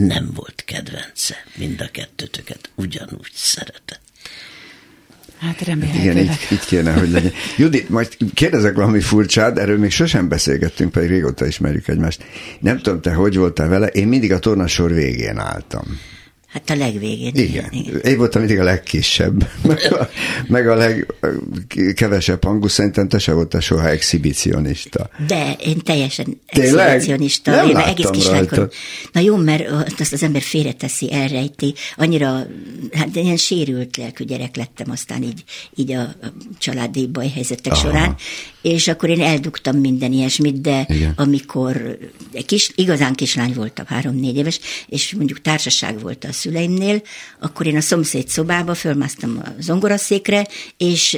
nem 0.08 0.32
volt 0.34 0.64
kedvence, 0.66 1.36
mind 1.56 1.82
a 1.82 1.88
kettőtöket 1.92 2.70
ugyanúgy 2.76 3.32
szeretett. 3.34 4.09
Hát 5.40 5.62
remélhetőleg. 5.62 6.16
Igen, 6.16 6.18
így, 6.18 6.48
így 6.52 6.66
kéne, 6.66 6.94
hogy 6.94 7.10
legyen. 7.10 7.32
Judit, 7.58 7.90
majd 7.90 8.18
kérdezek 8.34 8.76
valami 8.76 9.00
furcsát, 9.00 9.58
erről 9.58 9.78
még 9.78 9.92
sosem 9.92 10.28
beszélgettünk, 10.28 10.92
pedig 10.92 11.10
régóta 11.10 11.46
ismerjük 11.46 11.88
egymást. 11.88 12.24
Nem 12.60 12.78
tudom, 12.78 13.02
te 13.02 13.14
hogy 13.14 13.38
voltál 13.38 13.70
vele, 13.70 13.88
én 13.88 14.08
mindig 14.08 14.32
a 14.32 14.40
tornasor 14.40 14.94
végén 14.94 15.38
álltam. 15.38 16.00
Hát 16.50 16.70
a 16.70 16.76
legvégén. 16.76 17.32
Igen. 17.36 17.68
igen. 17.72 18.00
Én 18.00 18.18
voltam 18.18 18.42
mindig 18.42 18.60
a 18.60 18.64
legkisebb, 18.64 19.50
meg 19.68 19.94
a, 19.94 20.10
meg 20.48 20.68
a 20.70 20.76
legkevesebb 20.76 22.44
hangú, 22.44 22.68
szerintem 22.68 23.08
te 23.08 23.20
se 23.20 23.34
voltál 23.34 23.62
soha 23.62 23.90
exhibicionista. 23.90 25.10
De 25.28 25.56
én 25.64 25.80
teljesen 25.80 26.42
Tényleg? 26.52 26.88
exhibicionista. 26.88 27.52
Nem 27.52 27.70
én 27.70 27.78
egész 27.78 28.10
kislánykor. 28.12 28.70
Na 29.12 29.20
jó, 29.20 29.36
mert 29.36 29.68
azt 30.00 30.14
az 30.14 30.24
ember 30.24 30.42
félreteszi, 30.42 31.14
elrejti. 31.14 31.74
Annyira, 31.96 32.48
hát 32.92 33.16
ilyen 33.16 33.38
sérült 33.38 33.98
lelkű 33.98 34.24
gyerek 34.24 34.56
lettem 34.56 34.92
aztán 34.92 35.24
így, 35.24 35.44
így 35.76 35.92
a, 35.92 36.02
a 36.02 36.34
családi 36.58 37.08
bajhelyzetek 37.08 37.72
Aha. 37.72 37.82
során, 37.82 38.16
és 38.62 38.88
akkor 38.88 39.10
én 39.10 39.22
eldugtam 39.22 39.78
minden 39.78 40.12
ilyesmit, 40.12 40.62
de 40.62 40.86
Igen. 40.90 41.14
amikor 41.16 41.98
kis, 42.46 42.72
igazán 42.76 43.14
kislány 43.14 43.54
voltam, 43.54 43.86
három-négy 43.86 44.38
éves, 44.38 44.60
és 44.88 45.14
mondjuk 45.14 45.42
társaság 45.42 46.00
volt 46.00 46.24
a 46.24 46.34
szüleimnél, 46.34 47.02
akkor 47.40 47.68
én 47.68 47.76
a 47.76 47.82
szomszéd 47.82 48.28
szobába 48.28 48.74
fölmásztam 48.74 49.42
a 49.44 49.62
zongoraszékre, 49.62 50.48
és 50.78 51.18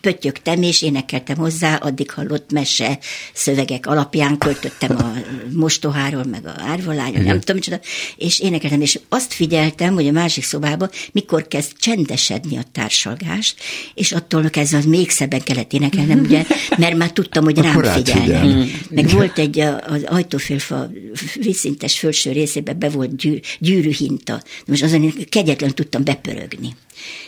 pöttyögtem, 0.00 0.62
és 0.62 0.82
énekeltem 0.82 1.36
hozzá, 1.36 1.74
addig 1.74 2.10
hallott 2.10 2.52
mese 2.52 2.98
szövegek 3.32 3.86
alapján 3.86 4.38
költöttem 4.38 4.96
a 4.96 5.12
mostoháról, 5.52 6.24
meg 6.24 6.46
a 6.46 6.54
árvalányról, 6.56 7.22
nem 7.22 7.38
tudom 7.38 7.56
micsoda, 7.56 7.80
és 8.16 8.40
énekeltem, 8.40 8.80
és 8.80 8.98
azt 9.08 9.32
figyeltem, 9.32 9.94
hogy 9.94 10.06
a 10.08 10.12
másik 10.12 10.44
szobába 10.44 10.88
mikor 11.12 11.48
kezd 11.48 11.72
csendesedni 11.78 12.56
a 12.56 12.64
társalgás, 12.72 13.54
és 13.94 14.12
attól 14.12 14.50
kezdve 14.50 14.78
az 14.78 14.84
még 14.84 15.10
szebben 15.10 15.42
kellett 15.42 15.72
énekelnem, 15.72 16.18
ugye, 16.18 16.44
mert 16.82 16.96
már 16.96 17.12
tudtam, 17.12 17.44
hogy 17.44 17.58
rám 17.58 17.82
figyelnek. 17.82 18.68
Meg 18.90 19.08
volt 19.08 19.38
egy 19.38 19.60
az 19.60 20.02
ajtófélfa 20.04 20.90
vízszintes 21.34 21.98
felső 21.98 22.32
részében 22.32 22.78
be 22.78 22.88
volt 22.88 23.16
gyű, 23.16 23.38
gyűrűhinta. 23.58 24.42
Most 24.66 24.82
azon 24.82 25.12
kegyetlen 25.28 25.74
tudtam 25.74 26.04
bepörögni. 26.04 26.76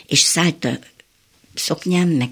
És 0.07 0.19
szállt 0.19 0.65
a 0.65 0.79
szoknyám, 1.53 2.07
meg 2.07 2.29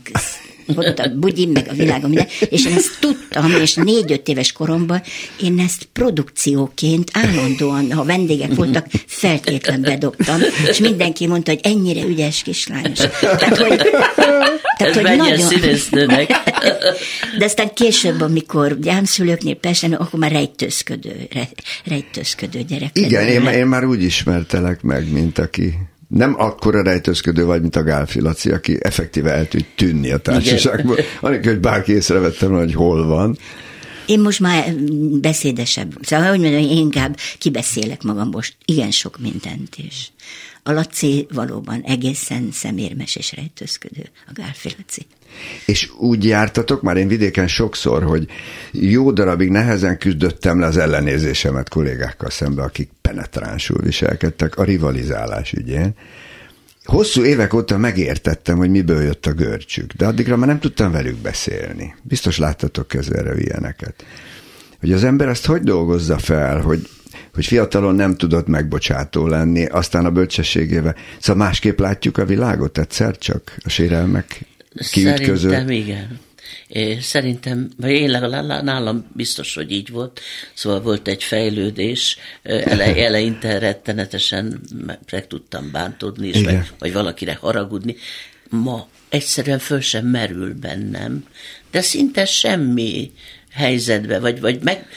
ott 0.76 1.00
a 1.00 1.10
bugyim, 1.16 1.52
meg 1.52 1.68
a 1.70 1.74
világom, 1.74 2.10
minden, 2.10 2.28
és 2.50 2.66
én 2.66 2.74
ezt 2.74 3.00
tudtam, 3.00 3.52
és 3.62 3.74
négy-öt 3.74 4.28
éves 4.28 4.52
koromban 4.52 5.02
én 5.42 5.60
ezt 5.60 5.88
produkcióként 5.94 7.10
állandóan, 7.14 7.92
ha 7.92 8.04
vendégek 8.04 8.56
voltak, 8.56 8.86
feltétlen 9.06 9.82
bedobtam, 9.82 10.40
és 10.68 10.78
mindenki 10.78 11.28
mondta, 11.28 11.52
hogy 11.52 11.60
ennyire 11.64 12.04
ügyes 12.04 12.42
kislány. 12.42 12.94
Tehát, 13.20 13.58
hogy, 13.58 13.82
tehát, 14.78 14.94
hogy 14.94 15.04
nagyon... 15.04 15.38
De 17.38 17.46
aztán 17.46 17.74
később, 17.74 18.22
amikor 18.22 18.80
gyámszülőknél 18.80 19.56
persze, 19.56 19.88
akkor 19.88 20.20
már 20.20 20.32
rejtőzködő, 20.32 21.28
rejtőzködő 21.86 22.62
gyerek. 22.62 22.90
Igen, 22.94 23.28
én, 23.28 23.46
én 23.46 23.66
már 23.66 23.86
úgy 23.86 24.04
ismertelek 24.04 24.82
meg, 24.82 25.12
mint 25.12 25.40
aki 25.40 25.74
nem 26.14 26.36
akkora 26.38 26.82
rejtőzködő 26.82 27.46
vagy, 27.46 27.62
mint 27.62 27.76
a 27.76 27.84
Gálfi 27.84 28.22
Laci, 28.22 28.52
aki 28.52 28.78
effektíve 28.82 29.32
el 29.32 29.48
tud 29.48 29.66
tűnni 29.76 30.12
a 30.12 30.18
társaságból, 30.18 30.98
anélkül, 31.22 31.52
hogy 31.52 31.62
bárki 31.62 31.92
észrevettem, 31.92 32.52
hogy 32.52 32.74
hol 32.74 33.08
van. 33.08 33.38
Én 34.06 34.20
most 34.20 34.40
már 34.40 34.74
beszédesebb. 35.22 35.98
Szóval, 36.02 36.30
hogy 36.30 36.40
mondjam, 36.40 36.62
én 36.62 36.78
inkább 36.78 37.18
kibeszélek 37.38 38.04
magamból 38.04 38.42
igen 38.66 38.92
sok 38.92 39.20
mindent 39.20 39.76
is. 39.76 40.12
A 40.64 40.72
Laci 40.72 41.28
valóban 41.34 41.82
egészen 41.82 42.50
szemérmes 42.52 43.16
és 43.16 43.34
rejtőzködő, 43.36 44.04
a 44.28 44.32
Gálfi 44.34 44.70
Laci. 44.78 45.06
És 45.66 45.90
úgy 45.98 46.26
jártatok, 46.26 46.82
már 46.82 46.98
én 46.98 47.08
vidéken 47.08 47.48
sokszor, 47.48 48.04
hogy 48.04 48.28
jó 48.72 49.12
darabig 49.12 49.50
nehezen 49.50 49.98
küzdöttem 49.98 50.60
le 50.60 50.66
az 50.66 50.78
ellenézésemet 50.78 51.70
kollégákkal 51.70 52.30
szembe, 52.30 52.62
akik 52.62 52.90
penetránsul 53.14 53.82
viselkedtek 53.82 54.58
a 54.58 54.64
rivalizálás 54.64 55.54
ügyén. 55.54 55.94
Hosszú 56.84 57.24
évek 57.24 57.54
óta 57.54 57.78
megértettem, 57.78 58.58
hogy 58.58 58.70
miből 58.70 59.02
jött 59.02 59.26
a 59.26 59.34
görcsük, 59.34 59.94
de 59.94 60.06
addigra 60.06 60.38
már 60.38 60.48
nem 60.48 60.60
tudtam 60.60 60.92
velük 60.92 61.18
beszélni. 61.18 61.96
Biztos 62.02 62.38
láttatok 62.38 62.88
közelre 62.88 63.36
ilyeneket. 63.38 64.06
Hogy 64.80 64.92
az 64.94 65.04
ember 65.04 65.28
ezt 65.28 65.46
hogy 65.46 65.62
dolgozza 65.62 66.18
fel, 66.18 66.62
hogy 66.62 66.90
hogy 67.34 67.46
fiatalon 67.46 67.96
nem 67.96 68.16
tudott 68.16 68.48
megbocsátó 68.48 69.28
lenni, 69.28 69.66
aztán 69.66 70.06
a 70.06 70.12
bölcsességével. 70.12 70.96
Szóval 71.20 71.46
másképp 71.46 71.80
látjuk 71.80 72.18
a 72.18 72.26
világot 72.26 72.78
egyszer 72.78 73.18
csak 73.18 73.58
a 73.64 73.70
sérelmek 73.70 74.46
kiütköző. 74.92 75.50
Szerintem 75.50 75.76
igen. 75.76 76.20
Szerintem, 77.00 77.70
vagy 77.78 77.92
én 77.92 78.10
legalább 78.10 78.64
nálam 78.64 79.06
biztos, 79.14 79.56
hogy 79.56 79.72
így 79.72 79.90
volt. 79.90 80.22
Szóval 80.54 80.82
volt 80.82 81.08
egy 81.08 81.24
fejlődés, 81.24 82.18
ele, 82.44 82.96
eleinte 83.06 83.60
rettenetesen 83.60 84.62
meg 85.10 85.28
tudtam 85.28 85.72
bántódni, 85.72 86.28
és 86.28 86.42
meg, 86.42 86.72
vagy 86.80 86.94
valakire 86.94 87.38
haragudni. 87.42 87.96
Ma 88.50 88.88
egyszerűen 89.10 89.60
föl 89.60 89.82
sem 89.82 90.06
merül 90.06 90.54
bennem, 90.54 91.26
de 91.72 91.82
szinte 91.82 92.26
semmi 92.26 93.12
helyzetbe, 93.54 94.20
vagy, 94.20 94.40
vagy 94.40 94.60
meg, 94.64 94.88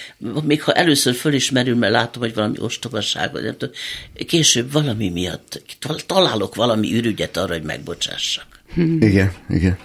még 0.45 0.63
ha 0.63 0.73
először 0.73 1.15
fölismerül, 1.15 1.77
mert 1.77 1.93
látom, 1.93 2.23
hogy 2.23 2.35
valami 2.35 2.57
ostobaság, 2.59 3.33
vagy 3.33 3.43
nem 3.43 3.57
tudom, 3.57 3.75
később 4.27 4.73
valami 4.73 5.09
miatt 5.09 5.63
találok 6.07 6.55
valami 6.55 6.95
ürügyet 6.95 7.37
arra, 7.37 7.53
hogy 7.53 7.63
megbocsássak. 7.63 8.47
Igen, 9.01 9.33
igen. 9.49 9.79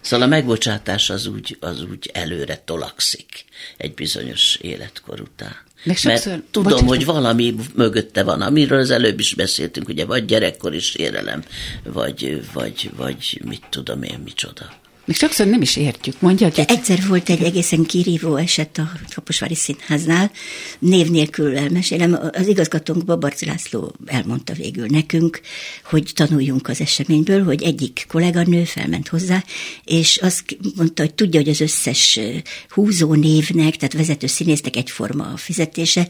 Szóval 0.00 0.26
a 0.26 0.30
megbocsátás 0.30 1.10
az 1.10 1.26
úgy, 1.26 1.56
az 1.60 1.82
úgy 1.82 2.10
előre 2.12 2.62
tolakszik 2.64 3.44
egy 3.76 3.94
bizonyos 3.94 4.56
életkor 4.60 5.20
után. 5.20 5.56
Meg 5.84 5.96
sokszor, 5.96 6.32
Mert 6.32 6.44
tudom, 6.50 6.72
bocsánat. 6.72 6.88
hogy 6.88 7.04
valami 7.04 7.54
mögötte 7.74 8.22
van, 8.22 8.40
amiről 8.42 8.78
az 8.78 8.90
előbb 8.90 9.18
is 9.18 9.34
beszéltünk, 9.34 9.88
ugye, 9.88 10.04
vagy 10.04 10.24
gyerekkori 10.24 10.78
sérelem, 10.78 11.44
vagy, 11.84 12.42
vagy, 12.52 12.90
vagy 12.96 13.40
mit 13.44 13.62
tudom 13.70 14.02
én, 14.02 14.18
micsoda. 14.24 14.78
Még 15.04 15.16
sokszor 15.16 15.46
nem 15.46 15.62
is 15.62 15.76
értjük, 15.76 16.20
mondja. 16.20 16.48
De 16.48 16.64
egyszer 16.64 17.06
volt 17.08 17.28
egy 17.28 17.42
egészen 17.42 17.84
kirívó 17.84 18.36
eset 18.36 18.78
a 18.78 18.92
Kaposvári 19.14 19.54
Színháznál, 19.54 20.30
név 20.78 21.10
nélkül 21.10 21.56
elmesélem. 21.56 22.18
Az 22.32 22.46
igazgatónk 22.46 23.04
Babarci 23.04 23.46
László 23.46 23.94
elmondta 24.06 24.52
végül 24.52 24.86
nekünk, 24.86 25.40
hogy 25.84 26.10
tanuljunk 26.14 26.68
az 26.68 26.80
eseményből, 26.80 27.44
hogy 27.44 27.62
egyik 27.62 28.04
kolléganő 28.08 28.64
felment 28.64 29.08
hozzá, 29.08 29.44
és 29.84 30.16
azt 30.16 30.56
mondta, 30.76 31.02
hogy 31.02 31.14
tudja, 31.14 31.40
hogy 31.40 31.48
az 31.48 31.60
összes 31.60 32.20
húzó 32.68 33.14
névnek, 33.14 33.76
tehát 33.76 33.92
vezető 33.92 34.26
színésznek 34.26 34.76
egyforma 34.76 35.24
a 35.24 35.36
fizetése, 35.36 36.08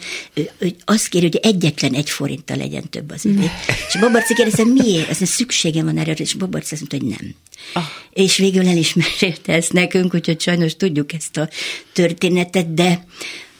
hogy 0.58 0.76
azt 0.84 1.08
kéri, 1.08 1.24
hogy 1.24 1.40
egyetlen 1.42 1.94
egy 1.94 2.10
forinttal 2.10 2.56
legyen 2.56 2.90
több 2.90 3.10
az 3.10 3.24
üvé. 3.24 3.50
És 3.88 4.00
Babarci 4.00 4.34
kérdezte, 4.34 4.64
miért? 4.64 5.10
Azt 5.10 5.24
szüksége 5.24 5.82
van 5.82 5.98
erre, 5.98 6.12
és 6.12 6.34
Babarci 6.34 6.74
azt 6.74 6.90
mondta, 6.90 6.96
hogy 6.96 7.18
nem. 7.20 7.34
Ah. 7.72 7.84
És 8.12 8.36
végül 8.36 8.68
el 8.68 8.76
is 8.76 8.94
mesélte 9.04 9.52
ezt 9.52 9.72
nekünk, 9.72 10.14
úgyhogy 10.14 10.40
sajnos 10.40 10.76
tudjuk 10.76 11.12
ezt 11.12 11.36
a 11.36 11.48
történetet, 11.92 12.74
de, 12.74 13.04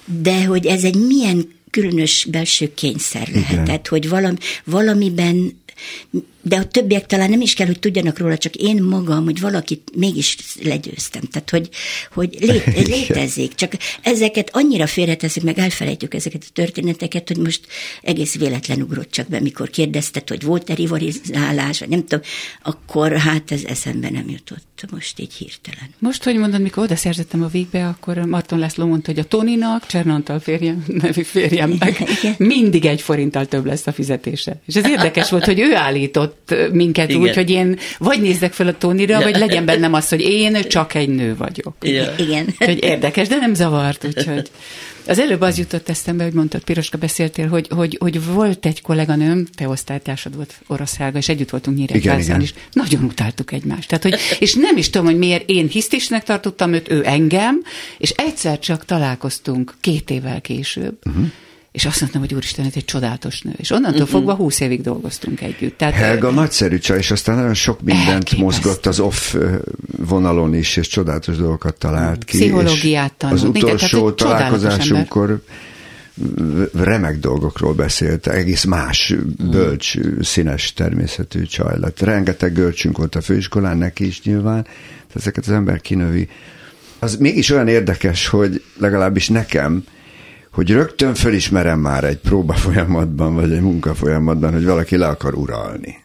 de 0.05 0.45
hogy 0.45 0.67
ez 0.67 0.85
egy 0.85 0.97
milyen 0.97 1.59
különös 1.71 2.27
belső 2.31 2.75
kényszer 2.75 3.29
lehetett, 3.29 3.89
hogy 3.89 4.09
valami, 4.09 4.37
valamiben 4.65 5.61
de 6.43 6.57
a 6.57 6.65
többiek 6.65 7.07
talán 7.07 7.31
nem 7.31 7.41
is 7.41 7.55
kell, 7.55 7.67
hogy 7.67 7.79
tudjanak 7.79 8.19
róla, 8.19 8.39
csak 8.39 8.55
én 8.55 8.83
magam, 8.83 9.25
hogy 9.25 9.41
valakit 9.41 9.91
mégis 9.97 10.37
legyőztem. 10.63 11.23
Tehát, 11.23 11.51
hogy, 11.51 11.69
hogy 12.13 12.37
lé, 12.41 12.63
létezik. 12.93 13.55
Csak 13.55 13.73
ezeket 14.03 14.51
annyira 14.53 14.87
félreteszik, 14.87 15.43
meg 15.43 15.59
elfelejtjük 15.59 16.15
ezeket 16.15 16.45
a 16.49 16.53
történeteket, 16.53 17.29
hogy 17.29 17.39
most 17.39 17.61
egész 18.03 18.37
véletlen 18.37 18.83
ugrott 18.83 19.11
csak 19.11 19.29
be, 19.29 19.41
mikor 19.41 19.71
kérdezted, 19.71 20.29
hogy 20.29 20.43
volt-e 20.43 20.75
rivalizálás, 20.75 21.79
vagy 21.79 21.89
nem 21.89 22.05
tudom, 22.07 22.25
akkor 22.63 23.17
hát 23.17 23.53
ez 23.53 23.65
eszembe 23.65 24.11
nem 24.11 24.29
jutott 24.29 24.69
most 24.91 25.19
így 25.19 25.33
hirtelen. 25.33 25.95
Most, 25.99 26.25
hogy 26.25 26.37
mondod, 26.37 26.61
mikor 26.61 26.83
oda 26.83 26.97
szerzettem 26.97 27.43
a 27.43 27.47
végbe, 27.47 27.87
akkor 27.87 28.17
Marton 28.17 28.59
László 28.59 28.87
mondta, 28.87 29.11
hogy 29.11 29.21
a 29.21 29.25
Toninak, 29.25 29.87
Csernantal 29.87 30.39
férjem, 30.39 30.85
nevű 31.03 31.23
férjemnek 31.23 32.03
mindig 32.39 32.85
egy 32.85 33.01
forinttal 33.01 33.47
több 33.47 33.67
lesz 33.67 33.87
a 33.87 33.93
fizetése. 33.93 34.61
És 34.67 34.77
ez 34.77 34.89
érdekes 34.89 35.31
volt, 35.31 35.45
hogy 35.45 35.61
ő 35.61 35.75
állított 35.75 36.30
megszokott 36.49 36.73
minket 36.73 37.09
Igen. 37.09 37.23
úgy, 37.23 37.35
hogy 37.35 37.51
én 37.51 37.79
vagy 37.99 38.21
nézzek 38.21 38.53
fel 38.53 38.67
a 38.67 38.77
Tónira, 38.79 39.21
vagy 39.21 39.37
legyen 39.37 39.65
bennem 39.65 39.93
az, 39.93 40.09
hogy 40.09 40.21
én 40.21 40.63
csak 40.69 40.95
egy 40.95 41.09
nő 41.09 41.37
vagyok. 41.37 41.75
Igen. 42.17 42.55
Hogy 42.59 42.85
érdekes, 42.85 43.29
de 43.29 43.37
nem 43.37 43.55
zavart, 43.55 44.05
úgyhogy... 44.05 44.51
Az 45.07 45.19
előbb 45.19 45.41
az 45.41 45.59
jutott 45.59 45.89
eszembe, 45.89 46.25
hogy 46.25 46.33
mondtad, 46.33 46.65
Piroska, 46.65 46.99
beszéltél, 46.99 47.49
hogy, 47.49 47.67
hogy, 47.75 47.97
hogy 48.01 48.25
volt 48.25 48.67
egy 48.67 48.83
kolléganőm, 48.83 49.47
te 49.57 49.69
osztálytársad 49.69 50.37
volt 50.37 50.55
orosz 50.67 50.97
Helga, 50.97 51.19
és 51.19 51.29
együtt 51.29 51.51
voltunk 51.51 51.77
Nyíregyházán 51.77 52.41
is. 52.41 52.55
Nagyon 52.73 53.05
utáltuk 53.05 53.53
egymást. 53.53 53.89
Tehát, 53.89 54.03
hogy, 54.03 54.19
és 54.39 54.55
nem 54.55 54.77
is 54.77 54.91
tudom, 54.91 55.07
hogy 55.07 55.19
miért 55.19 55.49
én 55.49 55.69
hisztisnek 55.69 56.25
tartottam 56.25 56.73
őt, 56.73 56.91
ő 56.91 57.03
engem, 57.05 57.63
és 57.99 58.11
egyszer 58.11 58.59
csak 58.59 58.85
találkoztunk 58.85 59.75
két 59.81 60.11
évvel 60.11 60.41
később. 60.41 60.99
Uh-huh 61.07 61.27
és 61.73 61.85
azt 61.85 62.01
mondtam, 62.01 62.21
hogy 62.21 62.35
úristen, 62.35 62.65
ez 62.65 62.73
egy 62.75 62.85
csodálatos 62.85 63.41
nő. 63.41 63.53
És 63.57 63.71
onnantól 63.71 64.01
uh-uh. 64.01 64.13
fogva 64.13 64.35
húsz 64.35 64.61
évig 64.61 64.81
dolgoztunk 64.81 65.41
együtt. 65.41 65.79
Tehát, 65.79 65.95
Helga 65.95 66.31
nagyszerű 66.31 66.79
csaj, 66.79 66.99
és 66.99 67.11
aztán 67.11 67.37
nagyon 67.37 67.55
sok 67.55 67.81
mindent 67.81 68.09
elképesztő. 68.09 68.43
mozgott 68.43 68.87
az 68.87 69.01
off 69.01 69.35
vonalon 69.97 70.55
is, 70.55 70.77
és 70.77 70.89
csodálatos 70.89 71.37
dolgokat 71.37 71.77
talált 71.77 72.25
ki. 72.25 72.39
Pszichológiát 72.39 73.13
tanult. 73.13 73.41
Az 73.41 73.49
utolsó 73.49 74.11
találkozásunkkor 74.11 75.43
remek 76.75 77.19
dolgokról 77.19 77.73
beszélt, 77.75 78.27
egész 78.27 78.65
más, 78.65 79.15
bölcs, 79.51 79.95
színes 80.21 80.73
természetű 80.73 81.43
csaj 81.43 81.79
lett. 81.79 82.01
Rengeteg 82.01 82.53
görcsünk 82.53 82.99
volt 82.99 83.15
a 83.15 83.21
főiskolán, 83.21 83.79
neki 83.79 84.07
is 84.07 84.23
nyilván, 84.23 84.67
ezeket 85.15 85.47
az 85.47 85.53
ember 85.53 85.81
kinövi. 85.81 86.29
Az 86.99 87.17
mégis 87.17 87.51
olyan 87.51 87.69
érdekes, 87.69 88.27
hogy 88.27 88.63
legalábbis 88.79 89.29
nekem, 89.29 89.85
hogy 90.53 90.71
rögtön 90.71 91.15
fölismerem 91.15 91.81
már 91.81 92.05
egy 92.05 92.19
próba 92.19 92.53
folyamatban, 92.53 93.35
vagy 93.35 93.53
egy 93.53 93.61
munka 93.61 93.95
folyamatban, 93.95 94.53
hogy 94.53 94.65
valaki 94.65 94.97
le 94.97 95.07
akar 95.07 95.35
uralni. 95.35 96.03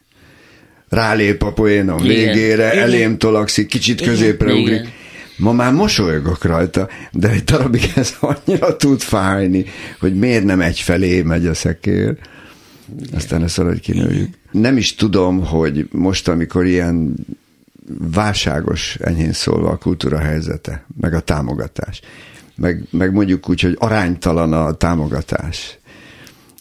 Rálép 0.90 1.44
a 1.44 1.54
poénom 1.54 2.04
Igen. 2.04 2.08
végére, 2.08 2.74
Igen. 2.74 2.84
elém 2.84 3.18
tolakszik, 3.18 3.68
kicsit 3.68 4.02
Igen. 4.02 4.14
középre 4.14 4.52
Igen. 4.52 4.62
ugrik. 4.62 4.88
Ma 5.38 5.52
már 5.52 5.74
mosolygok 5.74 6.44
rajta, 6.44 6.90
de 7.12 7.30
egy 7.30 7.44
darabig 7.44 7.92
ez 7.96 8.16
annyira 8.20 8.76
tud 8.76 9.02
fájni, 9.02 9.66
hogy 10.00 10.16
miért 10.16 10.44
nem 10.44 10.62
egyfelé 10.62 11.22
megy 11.22 11.48
a 11.48 11.54
szekér. 11.54 12.18
Aztán 13.14 13.44
ezt 13.44 13.56
valahogy 13.56 13.80
kinőjük. 13.80 14.34
Nem 14.52 14.78
is 14.78 14.96
tudom, 14.96 15.46
hogy 15.46 15.88
most, 15.92 16.28
amikor 16.28 16.66
ilyen 16.66 17.16
válságos, 18.14 18.96
enyhén 18.96 19.34
szólva 19.34 19.70
a 19.70 19.78
kultúra 19.78 20.18
helyzete, 20.18 20.86
meg 21.02 21.14
a 21.14 21.20
támogatás 21.20 22.02
meg, 22.56 22.84
meg 22.90 23.14
mondjuk 23.14 23.50
úgy, 23.50 23.62
hogy 23.62 23.76
aránytalan 23.80 24.54
a 24.54 24.74
támogatás, 24.74 25.78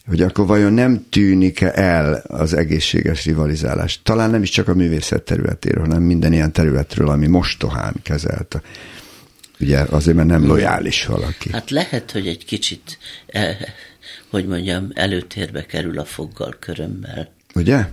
hogy 0.07 0.23
akkor 0.23 0.47
vajon 0.47 0.73
nem 0.73 1.07
tűnik-e 1.11 1.73
el 1.75 2.23
az 2.27 2.55
egészséges 2.55 3.25
rivalizálás? 3.25 4.01
Talán 4.03 4.31
nem 4.31 4.43
is 4.43 4.51
csak 4.51 4.69
a 4.69 4.75
művészet 4.75 5.23
területéről, 5.23 5.85
hanem 5.85 6.03
minden 6.03 6.33
ilyen 6.33 6.53
területről, 6.53 7.09
ami 7.09 7.27
mostohán 7.27 7.95
kezelt. 8.03 8.63
Ugye 9.61 9.79
azért, 9.79 10.17
mert 10.17 10.29
nem 10.29 10.47
lojális 10.47 11.07
valaki. 11.07 11.53
Hát 11.53 11.71
lehet, 11.71 12.11
hogy 12.11 12.27
egy 12.27 12.45
kicsit, 12.45 12.99
eh, 13.27 13.57
hogy 14.31 14.47
mondjam, 14.47 14.91
előtérbe 14.95 15.67
kerül 15.67 15.99
a 15.99 16.05
foggal 16.05 16.57
körömmel. 16.59 17.33
Ugye? 17.55 17.75
Eh, 17.77 17.89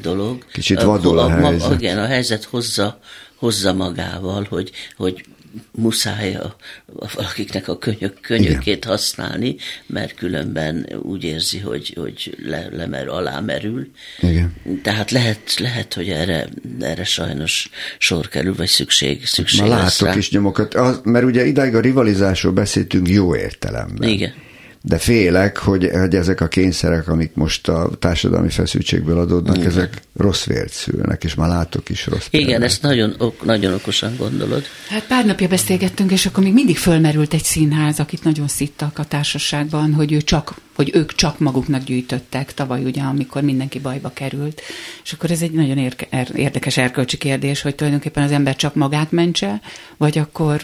dolog. 0.00 0.44
Kicsit 0.52 0.82
vadul 0.82 1.18
a, 1.18 1.22
a, 1.22 1.26
a 1.26 1.46
helyzet. 1.46 1.80
Igen, 1.80 1.98
a 1.98 2.06
helyzet 2.06 2.44
hozza, 2.44 3.00
hozza 3.34 3.72
magával, 3.72 4.46
hogy, 4.50 4.70
hogy 4.96 5.24
muszáj 5.70 6.34
a, 6.34 6.56
a 6.96 7.10
valakiknek 7.14 7.68
a 7.68 7.78
könyök, 7.78 8.20
könyökét 8.20 8.76
Igen. 8.76 8.90
használni, 8.90 9.56
mert 9.86 10.14
különben 10.14 10.86
úgy 11.02 11.24
érzi, 11.24 11.58
hogy, 11.58 11.94
hogy 11.96 12.36
le, 12.44 12.68
lemer, 12.72 13.08
alá 13.08 13.40
merül. 13.40 13.90
Igen. 14.20 14.54
Tehát 14.82 15.10
lehet, 15.10 15.58
lehet, 15.58 15.94
hogy 15.94 16.08
erre, 16.08 16.48
erre 16.80 17.04
sajnos 17.04 17.70
sor 17.98 18.28
kerül, 18.28 18.54
vagy 18.54 18.68
szükség, 18.68 19.26
szükség 19.26 19.60
Ma 19.60 19.68
látok 19.68 20.08
rá. 20.08 20.16
is 20.16 20.30
nyomokat, 20.30 20.74
az, 20.74 21.00
mert 21.04 21.24
ugye 21.24 21.46
idáig 21.46 21.74
a 21.74 21.80
rivalizásról 21.80 22.52
beszéltünk 22.52 23.08
jó 23.08 23.36
értelemben. 23.36 24.08
Igen 24.08 24.48
de 24.82 24.98
félek, 24.98 25.56
hogy, 25.56 25.90
hogy 25.92 26.14
ezek 26.14 26.40
a 26.40 26.48
kényszerek, 26.48 27.08
amik 27.08 27.34
most 27.34 27.68
a 27.68 27.90
társadalmi 27.98 28.48
feszültségből 28.50 29.18
adódnak, 29.18 29.56
Igen. 29.56 29.68
ezek 29.68 30.02
rossz 30.16 30.44
vért 30.44 30.72
szülnek, 30.72 31.24
és 31.24 31.34
már 31.34 31.48
látok 31.48 31.88
is 31.88 32.06
rossz 32.06 32.26
Igen, 32.30 32.46
példát. 32.46 32.68
ezt 32.68 32.82
nagyon, 32.82 33.14
ok, 33.18 33.44
nagyon 33.44 33.74
okosan 33.74 34.16
gondolod. 34.16 34.64
Hát 34.88 35.06
pár 35.06 35.24
napja 35.24 35.48
beszélgettünk, 35.48 36.10
és 36.10 36.26
akkor 36.26 36.42
még 36.42 36.52
mindig 36.52 36.76
fölmerült 36.76 37.34
egy 37.34 37.44
színház, 37.44 37.98
akit 38.00 38.24
nagyon 38.24 38.48
szittak 38.48 38.98
a 38.98 39.04
társaságban, 39.04 39.92
hogy, 39.92 40.12
ő 40.12 40.20
csak, 40.20 40.54
hogy 40.74 40.90
ők 40.94 41.14
csak 41.14 41.38
maguknak 41.38 41.84
gyűjtöttek 41.84 42.54
tavaly, 42.54 42.84
ugye, 42.84 43.02
amikor 43.02 43.42
mindenki 43.42 43.78
bajba 43.78 44.10
került. 44.14 44.62
És 45.04 45.12
akkor 45.12 45.30
ez 45.30 45.42
egy 45.42 45.52
nagyon 45.52 45.78
érke, 45.78 46.06
er, 46.10 46.28
érdekes 46.34 46.76
erkölcsi 46.76 47.16
kérdés, 47.16 47.62
hogy 47.62 47.74
tulajdonképpen 47.74 48.22
az 48.22 48.32
ember 48.32 48.56
csak 48.56 48.74
magát 48.74 49.10
mentse, 49.10 49.60
vagy 49.96 50.18
akkor 50.18 50.60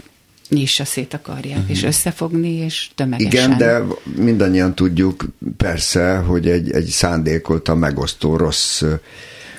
nyissa 0.49 0.84
szét 0.84 1.14
akarják, 1.14 1.57
uh-huh. 1.57 1.70
és 1.70 1.78
mhm. 1.78 1.88
összefogni, 1.88 2.53
és 2.53 2.88
tömegesen. 2.94 3.30
Igen, 3.30 3.59
de 3.59 3.82
mindannyian 4.16 4.74
tudjuk 4.74 5.24
persze, 5.57 6.16
hogy 6.16 6.49
egy, 6.49 6.70
egy 6.70 6.86
szándékolta 6.86 7.74
megosztó 7.74 8.36
rossz 8.36 8.82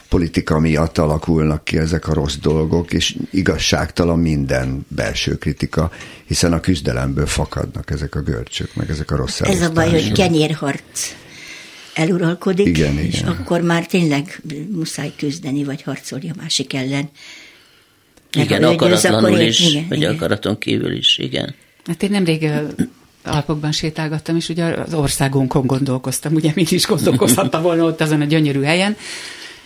politika 0.10 0.60
miatt 0.60 0.98
alakulnak 0.98 1.64
ki 1.64 1.78
ezek 1.78 2.08
a 2.08 2.14
rossz 2.14 2.36
dolgok, 2.36 2.94
és 2.94 3.16
igazságtalan 3.32 4.20
minden 4.20 4.86
belső 4.88 5.38
kritika, 5.38 5.92
hiszen 6.26 6.54
a 6.54 6.60
küzdelemből 6.60 7.26
fakadnak 7.26 7.92
ezek 7.92 8.16
a 8.16 8.22
görcsök, 8.22 8.76
meg 8.76 8.90
ezek 8.90 9.12
a 9.12 9.16
rossz 9.16 9.42
Ez 9.42 9.62
a 9.62 9.72
baj, 9.72 9.90
hogy 9.90 10.12
kenyérharc 10.12 11.16
eluralkodik, 11.94 12.68
igen, 12.68 12.98
és 12.98 13.20
igen. 13.20 13.28
akkor 13.28 13.62
már 13.62 13.86
tényleg 13.86 14.42
muszáj 14.72 15.12
küzdeni, 15.18 15.64
vagy 15.64 15.82
harcolni 15.82 16.30
a 16.30 16.34
másik 16.42 16.74
ellen. 16.74 17.10
Igen, 18.38 18.64
akaratlanul 18.64 19.26
akkor- 19.26 19.42
is, 19.42 19.60
igen, 19.70 19.86
vagy 19.90 19.98
igen. 19.98 20.14
akaraton 20.14 20.58
kívül 20.58 20.92
is, 20.92 21.18
igen. 21.18 21.56
Hát 21.86 22.04
én 22.04 22.10
nemrég 22.12 22.50
Alpokban 23.24 23.72
sétálgattam, 23.72 24.36
és 24.36 24.50
ugye 24.50 24.64
az 24.64 24.94
országunkon 24.94 25.66
gondolkoztam, 25.66 26.34
ugye 26.34 26.52
mit 26.56 26.72
is 26.72 26.86
gondolkozhattam 26.86 27.62
volna 27.62 27.84
ott 27.84 28.02
azon 28.02 28.22
a 28.22 28.26
gyönyörű 28.26 28.62
helyen, 28.62 28.96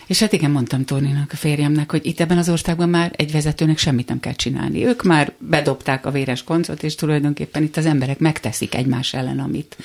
és 0.06 0.18
hát 0.20 0.32
igen, 0.32 0.50
mondtam 0.50 0.84
Tóninak, 0.84 1.30
a 1.32 1.36
férjemnek, 1.36 1.90
hogy 1.90 2.06
itt 2.06 2.20
ebben 2.20 2.38
az 2.38 2.48
országban 2.48 2.88
már 2.88 3.12
egy 3.16 3.32
vezetőnek 3.32 3.78
semmit 3.78 4.08
nem 4.08 4.20
kell 4.20 4.34
csinálni. 4.34 4.84
Ők 4.86 5.02
már 5.02 5.32
bedobták 5.38 6.06
a 6.06 6.10
véres 6.10 6.44
koncot, 6.44 6.82
és 6.82 6.94
tulajdonképpen 6.94 7.62
itt 7.62 7.76
az 7.76 7.86
emberek 7.86 8.18
megteszik 8.18 8.74
egymás 8.74 9.14
ellen, 9.14 9.38
amit. 9.38 9.76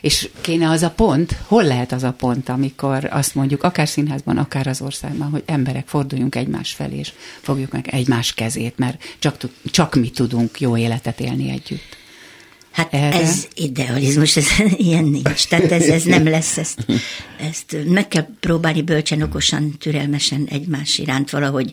És 0.00 0.28
kéne 0.40 0.70
az 0.70 0.82
a 0.82 0.90
pont, 0.90 1.36
hol 1.46 1.64
lehet 1.64 1.92
az 1.92 2.02
a 2.02 2.12
pont, 2.12 2.48
amikor 2.48 3.08
azt 3.10 3.34
mondjuk, 3.34 3.62
akár 3.62 3.88
színházban, 3.88 4.38
akár 4.38 4.66
az 4.66 4.80
országban, 4.80 5.30
hogy 5.30 5.42
emberek 5.46 5.86
forduljunk 5.86 6.34
egymás 6.34 6.72
felé, 6.72 6.98
és 6.98 7.12
fogjuk 7.40 7.72
meg 7.72 7.88
egymás 7.88 8.34
kezét, 8.34 8.78
mert 8.78 9.02
csak, 9.18 9.36
csak 9.64 9.94
mi 9.94 10.10
tudunk 10.10 10.60
jó 10.60 10.76
életet 10.76 11.20
élni 11.20 11.50
együtt. 11.50 11.96
Hát 12.78 12.94
Erre? 12.94 13.20
ez 13.20 13.48
idealizmus, 13.54 14.36
ez 14.36 14.46
ilyen 14.76 15.04
nincs. 15.04 15.46
Tehát 15.48 15.72
ez, 15.72 15.88
ez 15.88 16.02
nem 16.02 16.28
lesz, 16.28 16.56
ezt, 16.56 16.86
ezt 17.40 17.76
meg 17.86 18.08
kell 18.08 18.26
próbálni 18.40 18.82
bölcsen, 18.82 19.22
okosan, 19.22 19.76
türelmesen 19.78 20.46
egymás 20.50 20.98
iránt 20.98 21.30
valahogy 21.30 21.72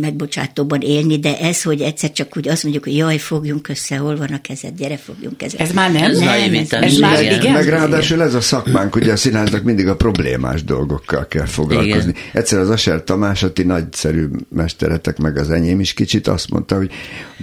megbocsátóban 0.00 0.80
élni, 0.80 1.18
de 1.18 1.38
ez, 1.38 1.62
hogy 1.62 1.80
egyszer 1.80 2.12
csak 2.12 2.36
úgy 2.36 2.48
azt 2.48 2.62
mondjuk, 2.62 2.84
hogy 2.84 2.96
jaj, 2.96 3.18
fogjunk 3.18 3.68
össze, 3.68 3.96
hol 3.96 4.16
van 4.16 4.28
a 4.28 4.40
kezed, 4.40 4.76
gyere, 4.76 4.96
fogjunk 4.96 5.42
össze. 5.42 5.58
Ez 5.58 5.72
már 5.72 5.92
nem? 5.92 6.02
Ez 6.02 6.18
nem, 6.18 6.28
naivitás, 6.28 6.84
ez 6.84 6.96
már 6.96 7.22
igen. 7.22 7.40
igen? 7.40 7.52
Meg 7.52 7.68
ráadásul 7.68 8.22
ez 8.22 8.34
a 8.34 8.40
szakmánk, 8.40 8.96
ugye 8.96 9.12
a 9.12 9.16
színháznak 9.16 9.62
mindig 9.62 9.88
a 9.88 9.96
problémás 9.96 10.64
dolgokkal 10.64 11.26
kell 11.26 11.46
foglalkozni. 11.46 12.10
Igen. 12.10 12.22
Egyszer 12.32 12.58
az 12.58 12.70
Aser 12.70 13.04
Tamás, 13.04 13.42
a 13.42 13.52
ti 13.52 13.62
nagyszerű 13.62 14.26
mesteretek, 14.48 15.18
meg 15.18 15.38
az 15.38 15.50
enyém 15.50 15.80
is 15.80 15.94
kicsit 15.94 16.28
azt 16.28 16.50
mondta, 16.50 16.76
hogy 16.76 16.90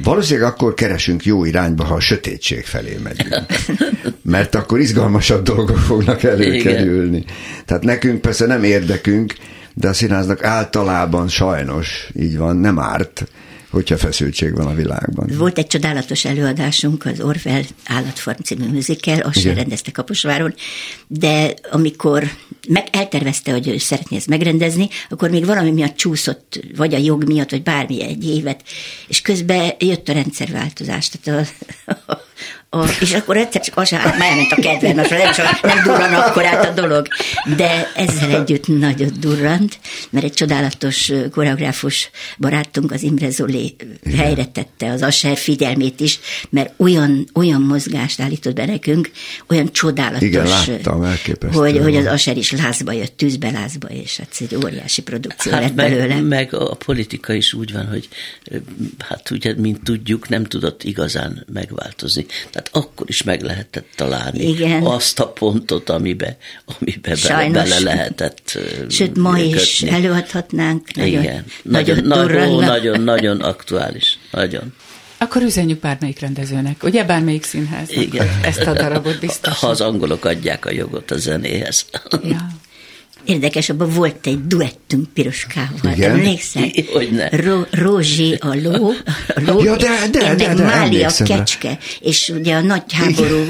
valószínűleg 0.04 0.50
akkor 0.50 0.74
keresünk 0.74 1.26
jó 1.26 1.46
irányba, 1.46 1.84
ha 1.84 1.94
a 1.94 2.00
sötétség 2.00 2.66
felé 2.66 3.00
megyünk. 3.04 3.46
Mert 4.22 4.56
akkor 4.56 4.80
izgalmasabb 4.80 5.44
dolgok 5.44 5.78
fognak 5.78 6.24
előkerülni. 6.24 7.26
Tehát 7.66 7.84
nekünk 7.84 8.22
persze 8.22 8.46
nem 8.46 8.64
érdekünk, 8.64 9.34
de 9.74 9.88
a 9.88 9.94
színháznak 9.94 10.44
általában 10.44 11.28
sajnos 11.28 12.10
így 12.16 12.38
van, 12.38 12.56
nem 12.56 12.80
árt, 12.80 13.26
hogyha 13.72 13.98
feszültség 13.98 14.56
van 14.56 14.68
a 14.68 14.74
világban. 14.74 15.30
Volt 15.38 15.58
egy 15.58 15.68
csodálatos 15.68 16.26
előadásunk, 16.26 17.06
az 17.06 17.20
Orwell 17.20 17.64
állatfarm 17.86 18.42
című 18.42 18.68
műzikkel, 18.68 19.20
azt 19.20 19.40
sem 19.40 19.56
rendezte 19.56 19.92
Kaposváron, 19.92 20.54
de 21.08 21.54
amikor 21.72 22.24
meg 22.68 22.88
eltervezte, 22.92 23.52
hogy 23.52 23.68
ő 23.68 23.78
szeretné 23.78 24.18
ezt 24.18 24.28
megrendezni, 24.28 24.90
akkor 25.10 25.30
még 25.30 25.46
valami 25.46 25.72
miatt 25.72 25.96
csúszott, 25.96 26.60
vagy 26.76 26.94
a 26.94 26.98
jog 26.98 27.24
miatt, 27.24 27.52
vagy 27.52 27.64
bármi 27.64 28.04
egy 28.04 28.28
évet, 28.28 28.64
és 29.08 29.22
közben 29.22 29.72
jött 29.80 30.10
a 30.10 30.14
rendszerváltozás. 30.14 31.10
Tehát 31.10 31.48
a, 32.06 32.22
a, 32.74 32.86
és 33.00 33.14
akkor 33.14 33.38
egyszer 33.38 33.62
csak 33.62 33.88
hát 33.88 34.18
már 34.18 34.30
elment 34.30 34.52
a 34.52 34.56
kedvem, 34.62 34.96
most 34.96 35.10
nem, 35.10 35.34
csak 35.34 35.62
nem 35.62 35.84
durran 35.84 36.14
akkor 36.14 36.46
át 36.46 36.66
a 36.66 36.82
dolog. 36.82 37.08
De 37.56 37.92
ezzel 37.96 38.30
együtt 38.30 38.68
nagyot 38.68 39.20
durrant, 39.20 39.80
mert 40.10 40.26
egy 40.26 40.34
csodálatos 40.34 41.12
koreográfus 41.32 42.10
barátunk, 42.38 42.92
az 42.92 43.04
Imre 43.04 43.30
Zoli 43.30 43.76
helyre 44.16 44.46
tette 44.46 44.92
az 44.92 45.02
Asser 45.02 45.38
figyelmét 45.38 46.00
is, 46.00 46.20
mert 46.50 46.74
olyan, 46.78 47.28
olyan 47.34 47.62
mozgást 47.62 48.22
állított 48.22 48.56
be 48.56 48.66
nekünk, 48.66 49.12
olyan 49.50 49.72
csodálatos, 49.72 50.28
Igen, 50.28 50.48
láttam, 50.48 51.16
hogy, 51.52 51.78
hogy 51.78 51.96
az. 51.96 52.06
Asser 52.06 52.38
is 52.38 52.52
lázba 52.52 52.92
jött, 52.92 53.18
tűzbe 53.18 53.52
lázba, 53.52 53.88
és 53.88 54.18
hát 54.18 54.36
egy 54.40 54.56
óriási 54.56 55.02
produkció 55.02 55.52
Hát 55.52 55.62
lett 55.62 55.76
meg, 55.76 55.90
belőle. 55.92 56.20
meg 56.22 56.54
a 56.54 56.76
politika 56.76 57.34
is 57.34 57.54
úgy 57.54 57.72
van, 57.72 57.88
hogy 57.88 58.08
hát 59.10 59.30
ugye, 59.32 59.54
mint 59.58 59.84
tudjuk, 59.84 60.30
nem 60.30 60.44
tudott 60.44 60.84
igazán 60.84 61.46
megváltozni. 61.54 62.26
Tehát 62.50 62.61
akkor 62.72 63.09
is 63.09 63.24
meg 63.24 63.41
lehetett 63.41 63.88
találni 63.95 64.47
Igen. 64.47 64.84
azt 64.84 65.20
a 65.20 65.28
pontot, 65.28 65.89
amibe, 65.89 66.38
amibe 66.80 66.99
bele, 67.01 67.16
Sajnos. 67.16 67.53
bele 67.53 67.80
lehetett 67.80 68.59
Sőt, 68.89 69.18
ma 69.18 69.39
is 69.39 69.80
kötni. 69.80 69.95
előadhatnánk. 69.95 70.95
Nagyon, 70.95 71.24
Igen, 71.24 71.45
nagyon, 71.62 72.03
nagyon, 72.03 72.64
nagyon, 72.64 73.01
nagyon 73.01 73.41
aktuális. 73.41 74.18
Nagyon. 74.32 74.74
Akkor 75.18 75.41
üzenjük 75.41 75.80
bármelyik 75.80 76.20
rendezőnek, 76.20 76.84
ugye 76.84 77.03
bármelyik 77.03 77.43
színháznak 77.43 78.03
Igen. 78.03 78.28
ezt 78.43 78.62
a 78.62 78.74
darabot 78.74 79.20
biztos. 79.20 79.59
Ha 79.59 79.68
az 79.68 79.82
angolok 79.82 80.26
adják 80.26 80.66
a 80.66 80.72
jogot 80.72 81.12
a 81.12 81.18
zenéhez. 81.18 81.86
Ja. 82.24 82.47
Érdekes, 83.26 83.70
abban 83.70 83.90
volt 83.90 84.28
egy 84.28 84.48
duettünk 84.48 85.10
Piroskával. 85.14 85.94
Igen? 85.96 86.12
Emlékszel? 86.12 86.64
Hogyne. 86.94 87.30
Ro- 87.30 87.68
Rózsi 87.72 88.34
a 88.40 88.56
ló, 88.64 88.94
a 89.28 89.42
ló 89.46 89.64
Ja, 89.64 89.76
de- 89.76 90.08
de- 90.12 90.30
én 90.30 90.38
de- 90.38 90.48
meg 90.48 90.56
de, 90.56 90.64
Máli 90.64 90.80
a 90.80 90.84
emlékszem 90.84 91.28
rá. 91.28 91.36
kecske. 91.38 91.78
És 92.00 92.30
ugye 92.40 92.54
a 92.56 92.62
nagy 92.62 92.84
háború 92.94 93.46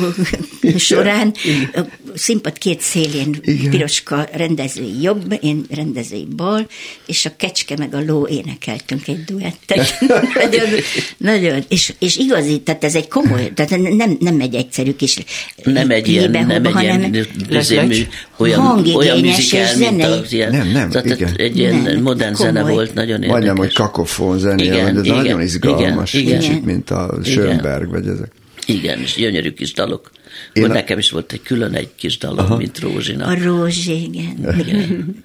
során 0.78 1.34
a 1.74 1.80
színpad 2.16 2.57
két 2.57 2.82
szélén 2.82 3.39
Igen. 3.41 3.70
Piroska 3.70 4.28
rendezői 4.34 5.01
jobb, 5.01 5.38
én 5.41 5.66
rendezői 5.70 6.28
bal, 6.36 6.68
és 7.07 7.26
a 7.26 7.32
kecske 7.38 7.76
meg 7.78 7.93
a 7.93 8.01
ló 8.05 8.28
énekeltünk 8.28 9.07
egy 9.07 9.24
duettet. 9.24 9.99
nagyon, 10.43 10.70
nagyon, 11.18 11.64
és, 11.68 11.93
és 11.99 12.18
igazi, 12.18 12.59
tehát 12.59 12.84
ez 12.84 12.95
egy 12.95 13.07
komoly, 13.07 13.51
tehát 13.53 13.95
nem, 13.95 14.18
nem 14.20 14.39
egy 14.39 14.55
egyszerű 14.55 14.93
kis 14.93 15.18
Nem 15.64 15.89
egy 15.89 16.07
ilyen, 16.07 16.32
nem 16.32 16.49
hova, 16.49 16.80
egy 16.80 16.84
ilyen 16.84 17.28
üzemű, 17.49 18.07
olyan, 18.38 18.86
olyan 18.95 19.20
műzikál, 19.20 19.78
mint 19.78 20.01
zenei. 20.01 20.20
az 20.20 20.34
ilyen. 20.34 20.51
Nem, 20.51 20.68
nem, 20.68 20.89
tehát 20.89 21.05
igen. 21.09 21.34
egy 21.38 21.57
ilyen 21.57 21.76
Nem, 21.76 22.01
modern 22.01 22.34
zene 22.36 22.59
komoly. 22.59 22.74
volt, 22.74 22.93
nagyon 22.93 23.14
érdekes. 23.14 23.32
Majdnem, 23.32 23.57
hogy 23.57 23.74
kakofon 23.74 24.39
zenéje, 24.39 24.74
Igen, 24.74 24.84
van, 24.84 24.93
de 24.93 25.01
igen, 25.01 25.16
nagyon 25.16 25.41
izgalmas, 25.41 26.14
igen, 26.14 26.39
kicsit, 26.39 26.51
igen. 26.51 26.64
mint 26.64 26.89
a 26.89 27.18
Schönberg, 27.24 27.89
vagy 27.89 28.07
ezek. 28.07 28.32
Igen, 28.66 28.99
és 28.99 29.16
gyönyörű 29.16 29.51
kis 29.51 29.74
dalok. 29.74 30.12
Én 30.54 30.64
a- 30.64 30.74
nekem 30.74 30.98
is 30.98 31.12
volt 31.12 31.32
egy 31.32 31.42
külön 31.42 31.74
egy 31.74 31.90
kis 31.96 32.18
dalom, 32.18 32.46
Aha. 32.46 32.58
mint 32.58 32.80
Rózsinak. 32.80 33.28
A 33.28 33.44
Rózsi, 33.44 34.04
igen. 34.04 35.16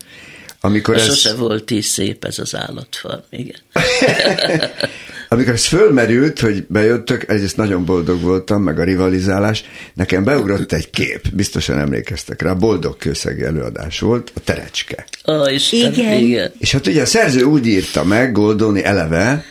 Amikor 0.61 0.95
Ez... 0.95 1.01
ez, 1.03 1.17
Sose 1.17 1.35
volt 1.35 1.71
is 1.71 1.85
szép 1.85 2.25
ez 2.25 2.39
az 2.39 2.55
állatfarm, 2.57 3.21
igen. 3.31 3.57
amikor 5.29 5.53
ez 5.53 5.65
fölmerült, 5.67 6.41
hogy 6.41 6.65
bejöttök, 6.69 7.31
egyrészt 7.31 7.57
nagyon 7.57 7.85
boldog 7.85 8.21
voltam, 8.21 8.63
meg 8.63 8.79
a 8.79 8.85
rivalizálás, 8.85 9.65
nekem 9.95 10.25
beugrott 10.25 10.73
egy 10.73 10.91
kép, 10.91 11.29
biztosan 11.33 11.79
emlékeztek 11.79 12.43
rá, 12.43 12.53
boldog 12.53 12.97
kőszegi 12.97 13.43
előadás 13.43 14.01
volt, 14.01 14.33
a 14.35 14.41
terecske. 14.41 15.07
Ó, 15.29 15.47
Isten, 15.47 15.79
Igen. 15.79 15.93
igen. 15.93 16.21
igen. 16.21 16.53
És 16.59 16.73
hát 16.73 16.87
ugye 16.87 17.03
a 17.03 17.07
szerző 17.07 17.43
úgy 17.43 17.67
írta 17.67 18.05
meg, 18.05 18.33
Goldoni 18.33 18.85
eleve, 18.85 19.45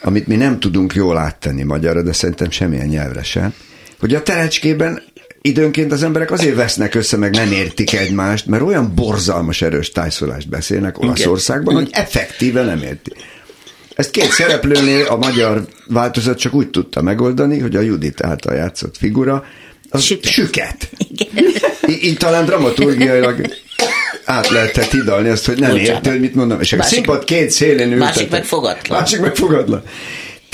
amit 0.00 0.26
mi 0.26 0.36
nem 0.36 0.60
tudunk 0.60 0.94
jól 0.94 1.16
áttenni 1.18 1.62
magyarra, 1.62 2.02
de 2.02 2.12
szerintem 2.12 2.50
semmilyen 2.50 2.86
nyelvre 2.88 3.22
sem, 3.22 3.54
hogy 4.00 4.14
a 4.14 4.22
terecskében 4.22 5.02
időnként 5.42 5.92
az 5.92 6.02
emberek 6.02 6.30
azért 6.30 6.54
vesznek 6.54 6.94
össze, 6.94 7.16
meg 7.16 7.34
nem 7.34 7.52
értik 7.52 7.92
egymást, 7.92 8.46
mert 8.46 8.62
olyan 8.62 8.92
borzalmas 8.94 9.62
erős 9.62 9.90
tájszólást 9.90 10.48
beszélnek 10.48 11.02
Olaszországban, 11.02 11.74
hogy 11.74 11.88
effektíve 11.92 12.62
nem 12.64 12.82
érti. 12.82 13.12
Ezt 13.94 14.10
két 14.10 14.30
szereplőnél 14.30 15.06
a 15.06 15.16
magyar 15.16 15.66
változat 15.86 16.38
csak 16.38 16.54
úgy 16.54 16.70
tudta 16.70 17.02
megoldani, 17.02 17.58
hogy 17.58 17.76
a 17.76 17.80
Judit 17.80 18.22
által 18.24 18.54
játszott 18.54 18.96
figura 18.96 19.44
az 19.90 20.02
Süket. 20.02 20.30
süket. 20.32 20.88
Í- 21.86 22.02
Így 22.02 22.16
talán 22.16 22.44
dramaturgiailag 22.44 23.54
át 24.24 24.48
lehetett 24.48 24.90
hidalni 24.90 25.28
azt, 25.28 25.46
hogy 25.46 25.58
nem 25.58 25.76
érti, 25.76 26.08
hogy 26.08 26.20
mit 26.20 26.34
mondom. 26.34 26.60
És 26.60 26.72
a 26.72 26.82
színpad 26.82 27.24
két 27.24 27.50
szélén 27.50 27.92
ültetek. 27.92 27.98
másik 27.98 28.30
meg 28.30 28.44
fogatlan. 28.44 28.98
Másik 28.98 29.20
meg 29.20 29.34
fogatlan. 29.36 29.82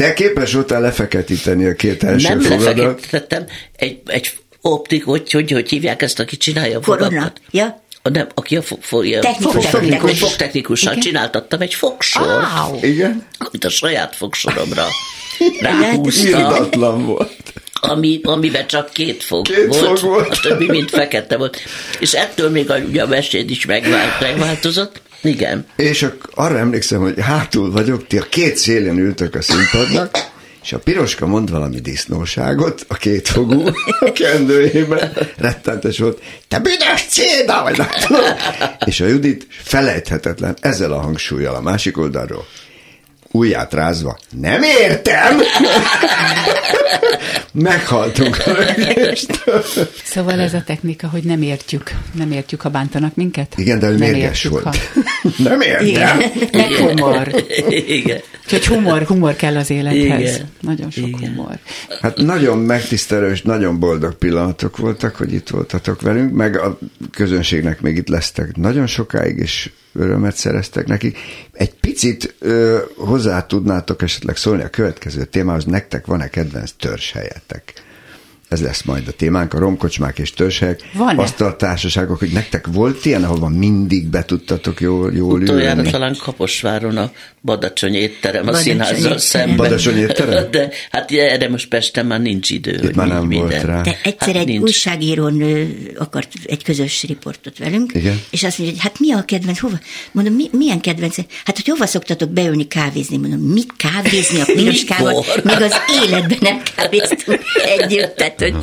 Te 0.01 0.13
képes 0.15 0.53
voltál 0.53 0.81
lefeketíteni 0.81 1.65
a 1.67 1.75
két 1.75 2.05
első 2.05 2.29
Nem 2.29 2.41
fogadat. 2.41 2.77
lefekítettem 2.77 3.47
egy, 3.77 4.01
egy 4.07 4.31
optik, 4.61 5.05
hogy, 5.05 5.31
hogy, 5.33 5.51
hogy 5.51 5.69
hívják 5.69 6.03
ezt, 6.03 6.19
aki 6.21 6.37
csinálja 6.37 6.79
a 6.79 6.81
Korona. 6.81 7.33
Ja? 7.51 7.83
A 8.03 8.09
nem, 8.09 8.27
aki 8.35 8.57
a 8.57 8.63
fog, 8.63 8.79
fog, 8.83 9.05
Technikus, 9.09 9.53
fogtechnikus, 9.53 9.91
technikus. 9.91 10.19
fogtechnikussal 10.19 10.93
Igen. 10.93 11.05
csináltattam 11.05 11.61
egy 11.61 11.75
fogsort, 11.75 12.27
Wow. 12.29 12.79
Igen? 12.83 13.27
amit 13.39 13.65
a 13.65 13.69
saját 13.69 14.17
fogsoromra 14.17 14.87
ráhúztam, 15.61 16.27
Irdatlan 16.41 17.05
volt. 17.07 17.33
ami, 17.81 18.21
amiben 18.23 18.67
csak 18.67 18.93
két 18.93 19.23
fog 19.23 19.45
Két 19.47 19.67
volt, 19.67 19.99
fog 19.99 20.11
volt. 20.11 20.29
a 20.29 20.41
többi 20.43 20.67
mind 20.67 20.89
fekete 20.89 21.37
volt. 21.37 21.59
És 21.99 22.13
ettől 22.13 22.51
még 22.51 22.71
a, 22.71 22.77
ugye 22.77 23.03
a 23.03 23.07
meséd 23.07 23.51
is 23.51 23.67
megvált, 23.67 24.21
megváltozott. 24.21 25.01
Igen. 25.23 25.67
És 25.77 26.07
arra 26.35 26.59
emlékszem, 26.59 27.01
hogy 27.01 27.21
hátul 27.21 27.71
vagyok, 27.71 28.07
ti 28.07 28.19
a 28.19 28.23
két 28.23 28.57
szélén 28.57 28.99
ültök 28.99 29.35
a 29.35 29.43
színpadnak, 29.43 30.31
és 30.63 30.73
a 30.73 30.79
piroska 30.79 31.27
mond 31.27 31.51
valami 31.51 31.81
disznóságot 31.81 32.85
a 32.89 32.95
kétfogú 32.95 33.63
a 34.01 34.13
kendőjében. 34.13 35.13
Rettentes 35.37 35.99
volt. 35.99 36.23
Te 36.49 36.59
büdös 36.59 37.07
céda 37.09 37.63
vagy! 37.63 37.83
És 38.87 39.01
a 39.01 39.07
Judit 39.07 39.47
felejthetetlen 39.51 40.57
ezzel 40.61 40.93
a 40.93 41.01
hangsúlyjal 41.01 41.55
a 41.55 41.61
másik 41.61 41.99
oldalról. 41.99 42.47
Ujját 43.33 43.73
rázva, 43.73 44.19
nem 44.41 44.63
értem! 44.63 45.41
Meghaltunk 47.53 48.37
a 48.47 48.53
rögéstől. 48.63 49.65
Szóval 50.05 50.41
ez 50.41 50.55
a 50.55 50.63
technika, 50.67 51.09
hogy 51.09 51.23
nem 51.23 51.43
értjük, 51.43 51.91
nem 52.13 52.33
értjük, 52.33 52.61
ha 52.61 52.69
bántanak 52.69 53.15
minket. 53.15 53.55
Igen, 53.57 53.79
de 53.79 53.87
ő 53.87 53.91
nem 53.91 53.99
mérges 53.99 54.45
értjük, 54.45 54.53
volt. 54.53 54.65
Ha... 54.65 54.75
Nem 55.49 55.61
értem! 55.61 56.19
Meg 56.53 56.73
humor. 56.73 57.45
Igen. 57.87 58.21
Úgyhogy 58.45 58.67
humor, 58.67 59.03
humor 59.03 59.37
kell 59.37 59.57
az 59.57 59.71
élethez. 59.71 60.35
Igen. 60.35 60.49
Nagyon 60.61 60.91
sok 60.91 61.07
Igen. 61.07 61.35
humor. 61.35 61.59
Hát 62.01 62.17
nagyon 62.17 62.59
megtisztelő 62.59 63.31
és 63.31 63.43
nagyon 63.43 63.79
boldog 63.79 64.15
pillanatok 64.15 64.77
voltak, 64.77 65.17
hogy 65.17 65.33
itt 65.33 65.49
voltatok 65.49 66.01
velünk, 66.01 66.33
meg 66.33 66.59
a 66.59 66.79
közönségnek 67.11 67.81
még 67.81 67.97
itt 67.97 68.09
lesztek 68.09 68.57
nagyon 68.57 68.87
sokáig, 68.87 69.39
és 69.39 69.71
örömet 69.93 70.37
szereztek 70.37 70.87
nekik. 70.87 71.19
Egy 71.53 71.75
picit 71.75 72.35
ö, 72.39 72.79
hozzá 72.97 73.47
tudnátok 73.47 74.03
esetleg 74.03 74.37
szólni 74.37 74.63
a 74.63 74.69
következő 74.69 75.25
témához, 75.25 75.65
nektek 75.65 76.07
van-e 76.07 76.29
kedvenc 76.29 76.71
törzshelyetek? 76.79 77.73
Ez 78.51 78.61
lesz 78.61 78.83
majd 78.83 79.09
a 79.09 79.13
témánk, 79.13 79.55
a 79.55 79.59
romkocsmák 79.59 80.19
és 80.19 80.33
törzshelyek. 80.33 80.81
Van-e? 80.95 81.23
Asztaltársaságok, 81.23 82.19
hogy 82.19 82.31
nektek 82.31 82.67
volt 82.67 83.05
ilyen, 83.05 83.25
ahova 83.25 83.49
mindig 83.49 84.07
be 84.07 84.25
tudtatok 84.25 84.81
jól, 84.81 85.13
jól 85.13 85.41
Utoljára 85.41 85.77
ülni? 85.79 85.91
talán 85.91 86.17
Kaposváron 86.23 86.97
a 86.97 87.11
Badacsony 87.43 87.95
étterem 87.95 88.49
a 88.49 88.55
színházzal 88.55 89.19
szemben. 89.19 89.57
Badacsony 89.57 89.97
étterem? 89.97 90.51
De 90.51 90.71
hát 90.91 91.11
erre 91.11 91.49
most 91.49 91.69
Pesten 91.69 92.07
már 92.07 92.21
nincs 92.21 92.51
idő. 92.51 92.79
hogy 92.83 92.97
már 92.97 93.07
nem 93.09 93.17
volt 93.17 93.29
minden. 93.29 93.67
rá. 93.67 93.81
De 93.83 93.99
egyszer 94.03 94.29
Hát 94.29 94.37
egy 94.37 94.47
nincs. 94.47 94.63
újságírón 94.63 95.41
ö, 95.41 95.63
akart 95.99 96.29
egy 96.45 96.63
közös 96.65 97.03
riportot 97.03 97.59
velünk, 97.59 97.93
Igen. 97.95 98.21
és 98.31 98.43
azt 98.43 98.59
mondja, 98.59 98.77
hogy 98.77 98.85
hát 98.91 99.01
mi 99.01 99.13
a 99.13 99.25
kedvenc, 99.25 99.59
hova? 99.59 99.79
Mondom, 100.13 100.35
mi, 100.35 100.49
milyen 100.53 100.81
kedvenc? 100.81 101.17
Hát, 101.45 101.57
hogy 101.57 101.67
hova 101.67 101.87
szoktatok 101.87 102.31
beülni 102.31 102.67
kávézni? 102.69 103.17
Mondom, 103.17 103.41
mit 103.41 103.73
kávézni 103.77 104.41
a 104.41 104.45
piros 104.45 104.81
Mikor? 104.83 104.97
kávát? 104.97 105.45
Még 105.45 105.61
az 105.61 105.73
életben 106.05 106.39
nem 106.41 106.63
kávéztunk 106.77 107.41
együtt. 107.79 108.17
Tehát, 108.17 108.39
hogy 108.41 108.55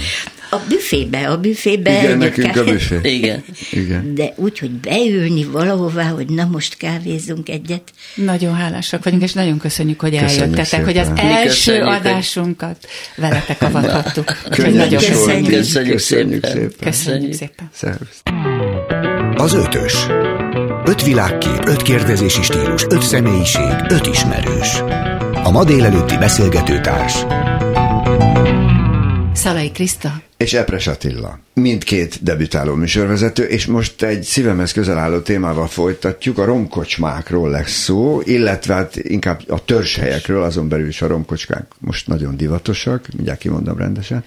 a 0.49 0.57
büfébe, 0.67 1.27
a 1.27 1.37
büfébe. 1.37 1.91
Igen, 1.99 2.05
együtt 2.05 2.17
nekünk 2.17 2.47
a 2.47 2.51
kávé- 2.51 2.71
büfé. 2.71 2.99
Igen. 3.17 3.43
Igen. 3.71 4.15
De 4.15 4.33
úgy, 4.35 4.59
hogy 4.59 4.71
beülni 4.71 5.43
valahová, 5.43 6.03
hogy 6.03 6.29
na 6.29 6.45
most 6.51 6.77
kávézzunk 6.77 7.49
egyet. 7.49 7.81
Nagyon 8.15 8.55
hálásak 8.55 9.03
vagyunk, 9.03 9.23
és 9.23 9.33
nagyon 9.33 9.57
köszönjük, 9.57 9.99
hogy 9.99 10.19
Köszönjük 10.19 10.39
eljöttetek, 10.41 10.85
hogy 10.85 10.97
az 10.97 11.07
szépen. 11.07 11.25
Első 11.31 11.81
adásunkat 11.81 12.77
veletek 13.15 13.61
avathattuk. 13.61 14.37
Köszönjük. 14.49 14.89
Köszönjük 14.89 15.49
Köszönjük 15.51 15.99
szépen. 15.99 16.39
szépen. 16.41 16.71
Köszönjük 16.79 17.33
szépen. 17.33 17.69
Szervusz. 17.73 18.21
Az 19.35 19.53
ötös. 19.53 19.93
Öt 20.85 21.03
világkép, 21.03 21.65
öt 21.65 21.81
kérdezési 21.81 22.41
stílus, 22.41 22.85
öt 22.89 23.01
személyiség, 23.01 23.73
öt 23.89 24.05
ismerős. 24.07 24.79
A 25.43 25.51
ma 25.51 25.63
délelőtti 25.63 26.17
beszélgetőtárs 26.17 27.15
Szalai 29.37 29.71
Kriszta, 29.71 30.21
és 30.37 30.53
Epres 30.53 30.87
Attila. 30.87 31.39
Mindkét 31.53 32.23
debütáló 32.23 32.73
műsorvezető, 32.73 33.43
és 33.43 33.65
most 33.65 34.03
egy 34.03 34.23
szívemhez 34.23 34.71
közel 34.71 34.97
álló 34.97 35.19
témával 35.19 35.67
folytatjuk. 35.67 36.37
A 36.37 36.45
romkocsmákról 36.45 37.49
lesz 37.49 37.71
szó, 37.71 38.21
illetve 38.23 38.73
hát 38.73 38.95
inkább 38.95 39.41
a 39.47 39.65
törzshelyekről, 39.65 40.43
azon 40.43 40.67
belül 40.69 40.87
is 40.87 41.01
a 41.01 41.07
romkocskák 41.07 41.65
most 41.79 42.07
nagyon 42.07 42.37
divatosak, 42.37 43.07
mindjárt 43.15 43.39
kimondom 43.39 43.77
rendesen. 43.77 44.23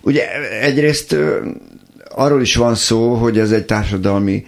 Ugye 0.00 0.22
egyrészt 0.60 1.16
arról 2.08 2.40
is 2.40 2.54
van 2.54 2.74
szó, 2.74 3.14
hogy 3.14 3.38
ez 3.38 3.52
egy 3.52 3.64
társadalmi 3.64 4.44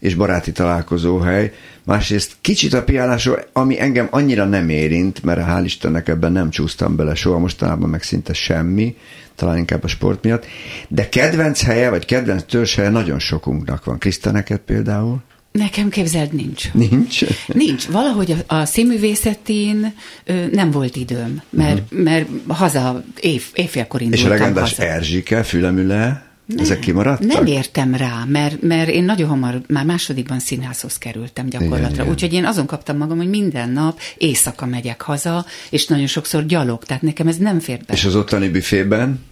és 0.00 0.14
baráti 0.14 0.52
találkozóhely, 0.52 1.52
másrészt 1.84 2.36
kicsit 2.40 2.72
a 2.72 2.84
piálásról, 2.84 3.44
ami 3.52 3.80
engem 3.80 4.08
annyira 4.10 4.44
nem 4.44 4.68
érint, 4.68 5.22
mert 5.22 5.46
hál' 5.48 5.62
Istennek 5.64 6.08
ebben 6.08 6.32
nem 6.32 6.50
csúsztam 6.50 6.96
bele 6.96 7.14
soha, 7.14 7.38
mostanában 7.38 7.88
meg 7.88 8.02
szinte 8.02 8.32
semmi, 8.32 8.96
talán 9.36 9.56
inkább 9.56 9.84
a 9.84 9.88
sport 9.88 10.24
miatt, 10.24 10.46
de 10.88 11.08
kedvenc 11.08 11.62
helye, 11.62 11.90
vagy 11.90 12.04
kedvenc 12.04 12.44
törzshelye 12.44 12.88
nagyon 12.88 13.18
sokunknak 13.18 13.84
van. 13.84 13.98
Kriszta, 13.98 14.30
neked 14.30 14.58
például? 14.58 15.22
nekem 15.56 15.88
képzeld 15.88 16.32
nincs. 16.32 16.72
Nincs? 16.72 17.20
Nincs. 17.46 17.86
Valahogy 17.86 18.44
a, 18.46 18.54
a 18.54 18.64
színművészetén 18.64 19.94
ö, 20.24 20.46
nem 20.52 20.70
volt 20.70 20.96
időm, 20.96 21.42
mert, 21.50 21.80
uh-huh. 21.80 22.02
mert 22.02 22.26
haza 22.48 23.04
év, 23.20 23.44
évfélkor 23.54 24.00
Mhm. 24.00 24.12
És 24.12 24.18
a 24.18 24.22
indultam 24.22 24.46
legendás 24.46 24.74
haza. 24.76 24.88
Erzsike, 24.88 25.42
Fülemüle, 25.42 26.26
ezek 26.56 26.78
kimaradtak? 26.78 27.32
Nem 27.32 27.46
értem 27.46 27.94
rá, 27.94 28.24
mert, 28.28 28.62
mert 28.62 28.88
én 28.88 29.04
nagyon 29.04 29.28
hamar, 29.28 29.60
már 29.68 29.84
másodikban 29.84 30.38
színházhoz 30.38 30.98
kerültem 30.98 31.46
igen. 31.46 32.08
Úgyhogy 32.08 32.32
én 32.32 32.44
azon 32.44 32.66
kaptam 32.66 32.96
magam, 32.96 33.16
hogy 33.16 33.28
minden 33.28 33.70
nap 33.70 33.98
éjszaka 34.16 34.66
megyek 34.66 35.00
haza, 35.00 35.44
és 35.70 35.86
nagyon 35.86 36.06
sokszor 36.06 36.46
gyalog, 36.46 36.84
tehát 36.84 37.02
nekem 37.02 37.28
ez 37.28 37.36
nem 37.36 37.58
fér 37.60 37.80
be. 37.86 37.92
És 37.92 38.04
az 38.04 38.16
ottani 38.16 38.48
büfében? 38.48 39.24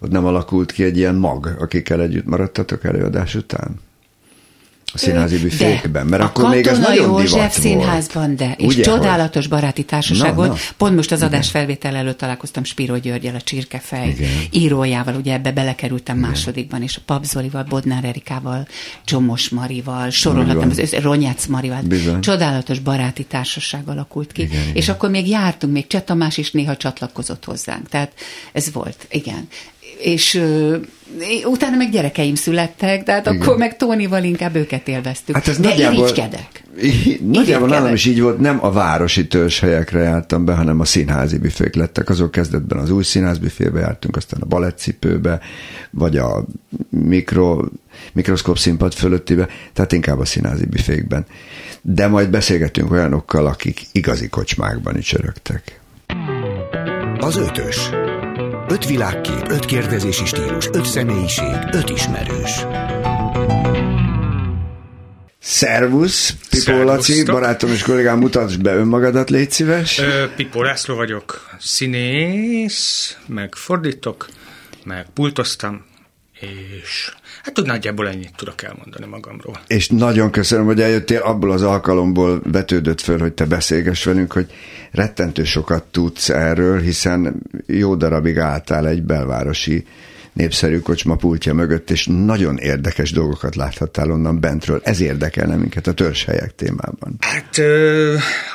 Ott 0.00 0.10
nem 0.10 0.24
alakult 0.24 0.72
ki 0.72 0.84
egy 0.84 0.96
ilyen 0.96 1.14
mag, 1.14 1.56
akikkel 1.58 2.02
együtt 2.02 2.26
maradtatok 2.26 2.84
előadás 2.84 3.34
után? 3.34 3.80
A 4.96 4.98
színházi 4.98 5.38
büfékben, 5.38 6.06
mert 6.06 6.22
a 6.22 6.26
akkor 6.26 6.48
még 6.48 6.66
ez 6.66 6.78
nagyon 6.78 7.10
József 7.10 7.32
divat 7.32 7.52
színházban, 7.52 8.36
de. 8.36 8.54
És 8.58 8.66
Ugye, 8.66 8.82
csodálatos 8.82 9.46
baráti 9.46 9.82
társaság 9.82 10.28
Na, 10.28 10.34
volt. 10.34 10.48
na. 10.48 10.56
Pont 10.76 10.94
most 10.96 11.12
az 11.12 11.22
adás 11.22 11.50
felvétel 11.50 11.96
előtt 11.96 12.18
találkoztam 12.18 12.64
Spiro 12.64 12.98
Györgyel, 12.98 13.34
a 13.34 13.40
Csirkefej 13.40 14.08
Igen. 14.08 14.30
írójával, 14.50 15.14
ugye 15.14 15.32
ebbe 15.32 15.52
belekerültem 15.52 16.18
másodikban, 16.18 16.82
és 16.82 16.96
a 16.96 17.00
Pap 17.06 17.24
Zolival, 17.24 17.62
Bodnár 17.62 18.04
Erikával, 18.04 18.66
Csomos 19.04 19.48
Marival, 19.48 20.10
sorolhatnám, 20.10 20.70
az 20.70 20.78
össze- 20.78 21.00
Ronyác 21.00 21.46
Marival. 21.46 21.80
Bizony. 21.84 22.20
Csodálatos 22.20 22.78
baráti 22.78 23.24
társaság 23.24 23.88
alakult 23.88 24.32
ki. 24.32 24.42
Igen, 24.42 24.60
és 24.72 24.82
igen. 24.82 24.94
akkor 24.94 25.10
még 25.10 25.28
jártunk, 25.28 25.72
még 25.72 25.86
Cseh 25.86 26.00
Tamás 26.00 26.36
is 26.36 26.50
néha 26.50 26.76
csatlakozott 26.76 27.44
hozzánk. 27.44 27.88
Tehát 27.88 28.12
ez 28.52 28.72
volt, 28.72 29.06
igen. 29.10 29.48
És 29.98 30.42
utána 31.44 31.76
meg 31.76 31.90
gyerekeim 31.90 32.34
születtek, 32.34 33.02
tehát 33.02 33.26
Igen. 33.26 33.40
akkor 33.40 33.56
meg 33.56 33.76
Tónival 33.76 34.24
inkább 34.24 34.56
őket 34.56 34.88
élveztük. 34.88 35.34
Hát 35.34 35.48
ez 35.48 35.58
De 35.58 35.68
nagyjából, 35.68 36.04
irigykedek. 36.04 36.64
Nagyjából 37.32 37.68
nálam 37.68 37.92
is 37.92 38.04
így 38.04 38.20
volt, 38.20 38.38
nem 38.38 38.58
a 38.64 38.72
városi 38.72 39.26
törzshelyekre 39.26 40.02
jártam 40.02 40.44
be, 40.44 40.54
hanem 40.54 40.80
a 40.80 40.84
színházi 40.84 41.38
büfék 41.38 41.74
lettek. 41.74 42.08
Azok 42.08 42.30
kezdetben 42.30 42.78
az 42.78 42.90
új 42.90 43.02
színházbüfébe 43.02 43.80
jártunk, 43.80 44.16
aztán 44.16 44.40
a 44.40 44.46
balettcipőbe, 44.46 45.40
vagy 45.90 46.16
a 46.16 46.44
mikro, 46.88 47.64
mikroszkóp 48.12 48.58
színpad 48.58 48.94
fölöttibe, 48.94 49.48
tehát 49.72 49.92
inkább 49.92 50.18
a 50.18 50.24
színházi 50.24 50.66
büfékben. 50.66 51.26
De 51.82 52.06
majd 52.06 52.30
beszélgetünk 52.30 52.90
olyanokkal, 52.90 53.46
akik 53.46 53.80
igazi 53.92 54.28
kocsmákban 54.28 54.96
is 54.96 55.14
örögtek. 55.14 55.80
Az 57.18 57.36
ötös. 57.36 57.90
Öt 58.68 58.86
világkép, 58.86 59.48
öt 59.48 59.64
kérdezési 59.64 60.24
stílus, 60.24 60.68
öt 60.72 60.84
személyiség, 60.84 61.54
öt 61.72 61.90
ismerős. 61.90 62.66
Szervusz, 65.38 66.34
Pipó. 66.50 66.82
Laci, 66.82 67.24
barátom 67.24 67.70
és 67.70 67.82
kollégám, 67.82 68.18
mutasd 68.18 68.62
be 68.62 68.74
önmagadat, 68.74 69.30
légy 69.30 69.50
szíves. 69.50 69.98
Ö, 69.98 70.24
Pipó 70.36 70.62
László 70.62 70.94
vagyok, 70.94 71.48
színész, 71.58 73.16
meg 73.26 73.54
fordítok, 73.54 74.28
meg 74.84 75.06
pultoztam, 75.14 75.84
és 76.40 77.12
hát 77.42 77.58
úgy 77.58 77.66
nagyjából 77.66 78.08
ennyit 78.08 78.36
tudok 78.36 78.62
elmondani 78.62 79.06
magamról. 79.06 79.60
És 79.66 79.88
nagyon 79.88 80.30
köszönöm, 80.30 80.64
hogy 80.64 80.80
eljöttél, 80.80 81.20
abból 81.20 81.50
az 81.50 81.62
alkalomból 81.62 82.40
vetődött 82.44 83.00
föl, 83.00 83.18
hogy 83.18 83.32
te 83.32 83.44
beszélgess 83.44 84.04
velünk, 84.04 84.32
hogy 84.32 84.52
rettentő 84.90 85.44
sokat 85.44 85.84
tudsz 85.84 86.28
erről, 86.28 86.80
hiszen 86.80 87.42
jó 87.66 87.94
darabig 87.94 88.38
álltál 88.38 88.88
egy 88.88 89.02
belvárosi 89.02 89.86
népszerű 90.32 90.78
kocsma 90.78 91.16
pultja 91.16 91.54
mögött, 91.54 91.90
és 91.90 92.06
nagyon 92.10 92.56
érdekes 92.56 93.12
dolgokat 93.12 93.56
láthattál 93.56 94.10
onnan 94.10 94.40
bentről. 94.40 94.80
Ez 94.84 95.00
érdekelne 95.00 95.56
minket 95.56 95.86
a 95.86 95.92
törzshelyek 95.92 96.54
témában. 96.54 97.16
Hát 97.20 97.58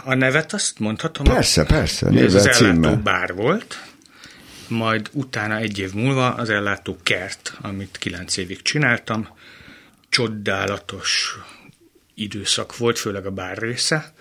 a 0.03 0.13
nevet 0.15 0.53
azt 0.53 0.79
mondhatom? 0.79 1.25
Persze, 1.25 1.65
persze, 1.65 2.07
Ez 2.07 2.33
az 2.33 2.47
ellátó 2.47 2.95
bár 2.95 3.33
volt, 3.35 3.90
majd 4.71 5.09
utána 5.11 5.57
egy 5.57 5.79
év 5.79 5.93
múlva 5.93 6.33
az 6.33 6.49
ellátó 6.49 6.97
kert, 7.03 7.57
amit 7.61 7.97
kilenc 7.97 8.37
évig 8.37 8.61
csináltam. 8.61 9.27
Csodálatos 10.09 11.37
időszak 12.13 12.77
volt, 12.77 12.99
főleg 12.99 13.25
a 13.25 13.31
bár 13.31 13.57
része. 13.57 14.13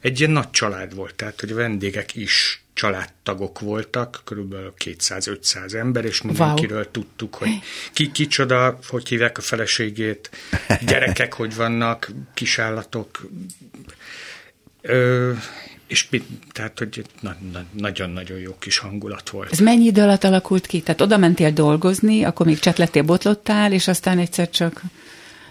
Egy 0.00 0.18
ilyen 0.18 0.30
nagy 0.30 0.50
család 0.50 0.94
volt, 0.94 1.14
tehát 1.14 1.40
hogy 1.40 1.52
a 1.52 1.54
vendégek 1.54 2.14
is 2.14 2.62
családtagok 2.72 3.60
voltak, 3.60 4.20
körülbelül 4.24 4.74
200-500 4.84 5.74
ember, 5.74 6.04
és 6.04 6.22
mindenkiről 6.22 6.90
tudtuk, 6.90 7.34
hogy 7.34 7.50
ki 7.92 8.10
kicsoda, 8.10 8.78
hogy 8.86 9.08
hívják 9.08 9.38
a 9.38 9.40
feleségét, 9.40 10.30
gyerekek 10.86 11.34
hogy 11.34 11.54
vannak, 11.54 12.10
kisállatok, 12.34 13.28
Ö, 14.82 15.32
és 15.90 16.08
tehát, 16.52 16.78
hogy 16.78 17.04
na- 17.20 17.36
na- 17.52 17.64
nagyon-nagyon 17.72 18.38
jó 18.38 18.56
kis 18.58 18.78
hangulat 18.78 19.30
volt. 19.30 19.52
Ez 19.52 19.58
mennyi 19.58 19.84
idő 19.84 20.02
alatt 20.02 20.24
alakult 20.24 20.66
ki? 20.66 20.80
Tehát 20.80 21.00
oda 21.00 21.16
mentél 21.16 21.50
dolgozni, 21.50 22.22
akkor 22.24 22.46
még 22.46 22.58
csetlettél, 22.58 23.02
botlottál, 23.02 23.72
és 23.72 23.88
aztán 23.88 24.18
egyszer 24.18 24.50
csak 24.50 24.82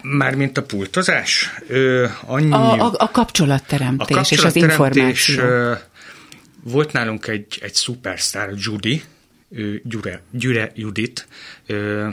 Mármint 0.02 0.58
a 0.58 0.64
pultozás? 0.64 1.50
Ö, 1.68 2.08
annyi... 2.26 2.52
a, 2.52 2.86
a, 2.86 2.94
a 2.98 3.12
kapcsolatteremtés, 3.12 4.18
A 4.18 4.26
és 4.30 4.44
az 4.44 4.56
információ. 4.56 5.44
ö, 5.44 5.74
Volt 6.64 6.92
nálunk 6.92 7.28
egy, 7.28 7.58
egy 7.62 7.74
szupersztár, 7.74 8.50
Judy, 8.56 9.04
ő 9.50 9.82
Gyure, 9.86 10.22
Gyure 10.32 10.72
Judit, 10.76 11.28
ö, 11.66 12.08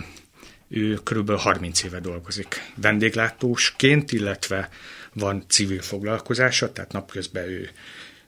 ő 0.68 0.95
körülbelül 0.95 1.41
30 1.41 1.83
éve 1.83 2.01
dolgozik 2.01 2.62
vendéglátósként, 2.74 4.12
illetve 4.12 4.68
van 5.12 5.45
civil 5.49 5.83
foglalkozása, 5.83 6.72
tehát 6.72 6.93
napközben 6.93 7.45
ő 7.45 7.70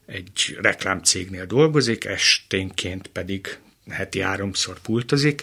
egy 0.08 0.58
reklámcégnél 0.60 1.46
dolgozik, 1.46 2.04
esténként 2.04 3.06
pedig 3.06 3.58
heti 3.90 4.20
háromszor 4.20 4.80
pultozik. 4.80 5.42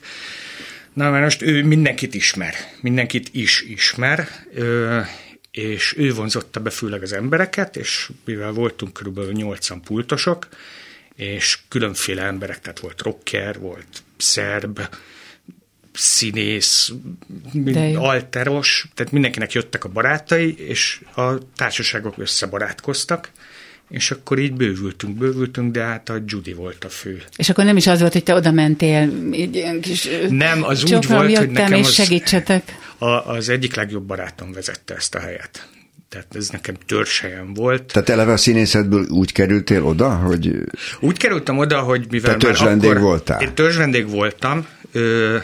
Na, 0.93 1.09
mert 1.09 1.23
most 1.23 1.41
ő 1.41 1.63
mindenkit 1.63 2.13
ismer, 2.13 2.53
mindenkit 2.81 3.29
is 3.31 3.61
ismer, 3.61 4.29
és 5.51 5.97
ő 5.97 6.13
vonzotta 6.13 6.59
be 6.59 6.69
főleg 6.69 7.01
az 7.01 7.13
embereket, 7.13 7.77
és 7.77 8.09
mivel 8.25 8.51
voltunk 8.51 8.93
körülbelül 8.93 9.31
80 9.31 9.81
pultosok, 9.81 10.47
és 11.15 11.59
különféle 11.67 12.21
emberek, 12.23 12.61
tehát 12.61 12.79
volt 12.79 13.01
rocker, 13.01 13.59
volt 13.59 14.03
szerb, 14.17 14.79
színész, 15.93 16.91
alteros, 17.95 18.87
tehát 18.93 19.11
mindenkinek 19.11 19.51
jöttek 19.51 19.83
a 19.83 19.89
barátai, 19.89 20.57
és 20.57 21.01
a 21.15 21.53
társaságok 21.55 22.17
összebarátkoztak, 22.17 23.31
és 23.89 24.11
akkor 24.11 24.39
így 24.39 24.53
bővültünk, 24.53 25.17
bővültünk, 25.17 25.71
de 25.71 25.83
hát 25.83 26.09
a 26.09 26.15
Judy 26.25 26.53
volt 26.53 26.83
a 26.83 26.89
fő. 26.89 27.21
És 27.37 27.49
akkor 27.49 27.63
nem 27.63 27.77
is 27.77 27.87
az 27.87 27.99
volt, 27.99 28.13
hogy 28.13 28.23
te 28.23 28.33
oda 28.33 28.51
mentél, 28.51 29.09
így 29.31 29.55
ilyen 29.55 29.81
kis 29.81 30.07
Nem, 30.29 30.63
az 30.63 30.83
úgy 30.83 31.07
volt, 31.07 31.37
hogy 31.37 31.49
nekem 31.49 31.79
és 31.79 31.87
az- 31.87 31.93
segítsetek. 31.93 32.77
A, 32.97 33.05
az 33.09 33.49
egyik 33.49 33.75
legjobb 33.75 34.03
barátom 34.03 34.51
vezette 34.51 34.95
ezt 34.95 35.15
a 35.15 35.19
helyet. 35.19 35.67
Tehát 36.09 36.35
ez 36.35 36.49
nekem 36.49 36.75
törzshelyem 36.85 37.53
volt. 37.53 37.83
Tehát 37.83 38.09
eleve 38.09 38.31
a 38.31 38.37
színészetből 38.37 39.05
úgy 39.09 39.31
kerültél 39.31 39.83
oda, 39.85 40.09
hogy 40.09 40.51
Úgy 40.99 41.17
kerültem 41.17 41.57
oda, 41.57 41.79
hogy 41.79 42.05
mivel 42.09 42.23
Te 42.23 42.29
már 42.29 42.39
törzsvendég 42.55 42.89
akkor, 42.89 43.01
voltál? 43.01 43.41
Én 43.41 43.53
törzsvendég 43.53 44.09
voltam, 44.09 44.65
ö, 44.91 45.37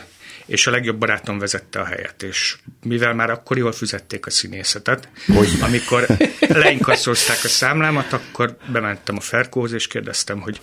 és 0.51 0.67
a 0.67 0.71
legjobb 0.71 0.97
barátom 0.97 1.39
vezette 1.39 1.79
a 1.79 1.85
helyet, 1.85 2.23
és 2.23 2.57
mivel 2.83 3.13
már 3.13 3.29
akkor 3.29 3.57
jól 3.57 3.71
fizették 3.71 4.25
a 4.25 4.29
színészetet, 4.29 5.09
Hogy? 5.33 5.49
amikor 5.61 6.05
leinkasszozták 6.39 7.37
a 7.43 7.47
számlámat, 7.47 8.13
akkor 8.13 8.57
bementem 8.71 9.17
a 9.17 9.19
Ferkóhoz, 9.19 9.71
és 9.71 9.87
kérdeztem, 9.87 10.39
hogy 10.39 10.61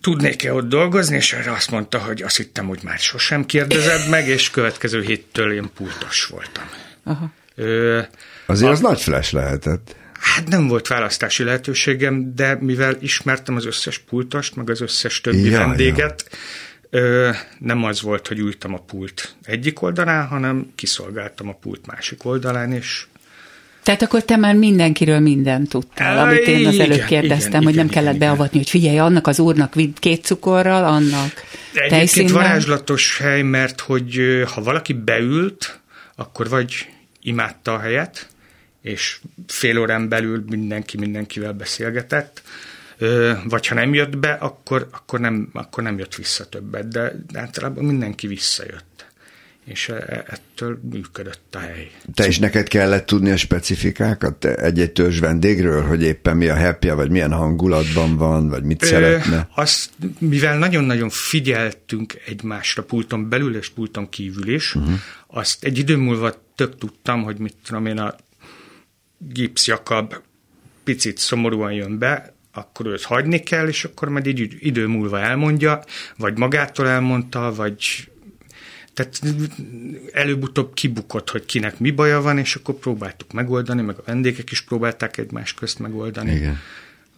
tudnék-e 0.00 0.52
ott 0.52 0.68
dolgozni, 0.68 1.16
és 1.16 1.32
erre 1.32 1.52
azt 1.52 1.70
mondta, 1.70 1.98
hogy 1.98 2.22
azt 2.22 2.36
hittem, 2.36 2.66
hogy 2.66 2.78
már 2.82 2.98
sosem 2.98 3.46
kérdezed 3.46 4.08
meg, 4.08 4.28
és 4.28 4.50
következő 4.50 5.02
héttől 5.02 5.52
én 5.52 5.70
pultos 5.74 6.24
voltam. 6.24 6.64
Aha. 7.04 7.32
Ö, 7.54 8.00
azért 8.46 8.70
az 8.70 8.80
nagy 8.80 9.00
flash 9.00 9.32
lehetett. 9.32 9.96
Hát 10.20 10.48
nem 10.48 10.68
volt 10.68 10.86
választási 10.86 11.44
lehetőségem, 11.44 12.34
de 12.34 12.58
mivel 12.60 12.96
ismertem 13.00 13.56
az 13.56 13.66
összes 13.66 13.98
pultost, 13.98 14.56
meg 14.56 14.70
az 14.70 14.80
összes 14.80 15.20
többi 15.20 15.50
Ja, 15.50 15.58
vendéget, 15.58 16.24
ö, 16.90 17.30
nem 17.58 17.84
az 17.84 18.00
volt, 18.00 18.28
hogy 18.28 18.38
ültem 18.38 18.74
a 18.74 18.78
pult 18.78 19.34
egyik 19.42 19.82
oldalán, 19.82 20.26
hanem 20.26 20.72
kiszolgáltam 20.74 21.48
a 21.48 21.52
pult 21.52 21.86
másik 21.86 22.24
oldalán, 22.24 22.72
és 22.72 23.06
Tehát 23.82 24.02
akkor 24.02 24.24
te 24.24 24.36
már 24.36 24.54
mindenkiről 24.54 25.18
mindent 25.18 25.68
tudtál, 25.68 26.26
amit 26.26 26.46
én 26.46 26.66
az 26.66 26.78
előbb 26.78 27.04
kérdeztem, 27.04 27.50
igen, 27.50 27.62
hogy 27.62 27.72
igen, 27.72 27.84
nem 27.84 27.94
kellett 27.94 28.14
igen, 28.14 28.28
beavatni, 28.28 28.58
hogy 28.58 28.70
figyelj, 28.70 28.98
annak 28.98 29.26
az 29.26 29.38
úrnak 29.38 29.74
vidd 29.74 29.94
két 29.98 30.24
cukorral, 30.24 30.84
annak 30.84 31.32
Egyébként 31.74 32.30
varázslatos 32.30 33.18
hely, 33.18 33.42
mert 33.42 33.80
hogy 33.80 34.20
ha 34.54 34.62
valaki 34.62 34.92
beült, 34.92 35.80
akkor 36.16 36.48
vagy 36.48 36.88
imádta 37.20 37.74
a 37.74 37.78
helyet, 37.78 38.28
és 38.82 39.18
fél 39.46 39.78
órán 39.78 40.08
belül 40.08 40.44
mindenki 40.48 40.96
mindenkivel 40.96 41.52
beszélgetett, 41.52 42.42
vagy 43.44 43.66
ha 43.66 43.74
nem 43.74 43.94
jött 43.94 44.18
be, 44.18 44.32
akkor, 44.32 44.88
akkor, 44.90 45.20
nem, 45.20 45.48
akkor 45.52 45.82
nem 45.82 45.98
jött 45.98 46.14
vissza 46.14 46.48
többet, 46.48 46.88
de 46.88 47.12
általában 47.34 47.84
mindenki 47.84 48.26
visszajött. 48.26 49.06
És 49.64 49.88
e- 49.88 50.24
ettől 50.26 50.80
működött 50.90 51.54
a 51.54 51.58
hely. 51.58 51.90
Te 52.14 52.26
is 52.26 52.38
neked 52.38 52.68
kellett 52.68 53.06
tudni 53.06 53.30
a 53.30 53.36
specifikákat 53.36 54.44
egy-egy 54.44 54.92
törzs 54.92 55.18
vendégről, 55.18 55.82
hogy 55.82 56.02
éppen 56.02 56.36
mi 56.36 56.48
a 56.48 56.58
happy 56.58 56.88
vagy 56.88 57.10
milyen 57.10 57.32
hangulatban 57.32 58.16
van, 58.16 58.48
vagy 58.48 58.62
mit 58.62 58.84
szeretne? 58.84 59.36
Ö, 59.36 59.60
azt, 59.60 59.90
mivel 60.18 60.58
nagyon-nagyon 60.58 61.08
figyeltünk 61.08 62.14
egymásra 62.26 62.82
pulton 62.82 63.28
belül 63.28 63.56
és 63.56 63.68
pulton 63.68 64.08
kívül 64.08 64.48
is, 64.48 64.74
uh-huh. 64.74 64.94
azt 65.26 65.64
egy 65.64 65.78
idő 65.78 65.96
múlva 65.96 66.34
tök 66.54 66.76
tudtam, 66.76 67.22
hogy 67.22 67.38
mit 67.38 67.54
tudom 67.64 67.86
én, 67.86 67.98
a 67.98 68.14
Gips 69.18 69.66
Jakab 69.66 70.14
picit 70.84 71.18
szomorúan 71.18 71.72
jön 71.72 71.98
be, 71.98 72.35
akkor 72.56 72.86
őt 72.86 73.02
hagyni 73.02 73.38
kell, 73.38 73.68
és 73.68 73.84
akkor 73.84 74.08
majd 74.08 74.26
egy 74.26 74.56
idő 74.60 74.86
múlva 74.86 75.20
elmondja, 75.20 75.80
vagy 76.16 76.38
magától 76.38 76.88
elmondta, 76.88 77.54
vagy 77.54 78.08
tehát 78.94 79.20
előbb-utóbb 80.12 80.74
kibukott, 80.74 81.30
hogy 81.30 81.44
kinek 81.44 81.78
mi 81.78 81.90
baja 81.90 82.20
van, 82.20 82.38
és 82.38 82.54
akkor 82.54 82.74
próbáltuk 82.74 83.32
megoldani, 83.32 83.82
meg 83.82 83.96
a 83.98 84.02
vendégek 84.06 84.50
is 84.50 84.60
próbálták 84.60 85.16
egymás 85.16 85.54
közt 85.54 85.78
megoldani. 85.78 86.34
Igen. 86.34 86.58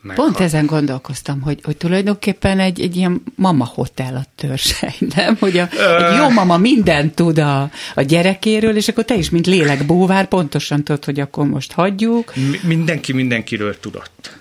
Meg 0.02 0.16
Pont 0.16 0.36
ha- 0.36 0.44
ezen 0.44 0.66
gondolkoztam, 0.66 1.40
hogy, 1.40 1.60
hogy 1.62 1.76
tulajdonképpen 1.76 2.58
egy, 2.58 2.80
egy 2.80 2.96
ilyen 2.96 3.22
mama 3.34 3.64
hotel 3.64 4.16
a 4.16 4.24
törzsely, 4.34 4.94
nem? 5.14 5.36
Hogy 5.38 5.58
a, 5.58 5.68
egy 5.72 6.16
jó 6.16 6.28
mama 6.28 6.56
mindent 6.56 7.14
tud 7.14 7.38
a, 7.38 7.70
a 7.94 8.02
gyerekéről, 8.02 8.76
és 8.76 8.88
akkor 8.88 9.04
te 9.04 9.14
is, 9.14 9.30
mint 9.30 9.46
lélekbúvár, 9.46 10.28
pontosan 10.28 10.84
tudod, 10.84 11.04
hogy 11.04 11.20
akkor 11.20 11.46
most 11.46 11.72
hagyjuk. 11.72 12.32
Mi- 12.34 12.60
mindenki 12.62 13.12
mindenkiről 13.12 13.80
tudott. 13.80 14.38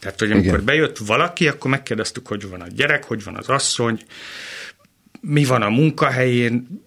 Tehát, 0.00 0.18
hogy 0.18 0.30
amikor 0.30 0.52
Igen. 0.52 0.64
bejött 0.64 0.98
valaki, 0.98 1.48
akkor 1.48 1.70
megkérdeztük, 1.70 2.26
hogy 2.26 2.48
van 2.48 2.60
a 2.60 2.66
gyerek, 2.76 3.04
hogy 3.04 3.24
van 3.24 3.36
az 3.36 3.48
asszony, 3.48 4.00
mi 5.20 5.44
van 5.44 5.62
a 5.62 5.68
munkahelyén, 5.68 6.84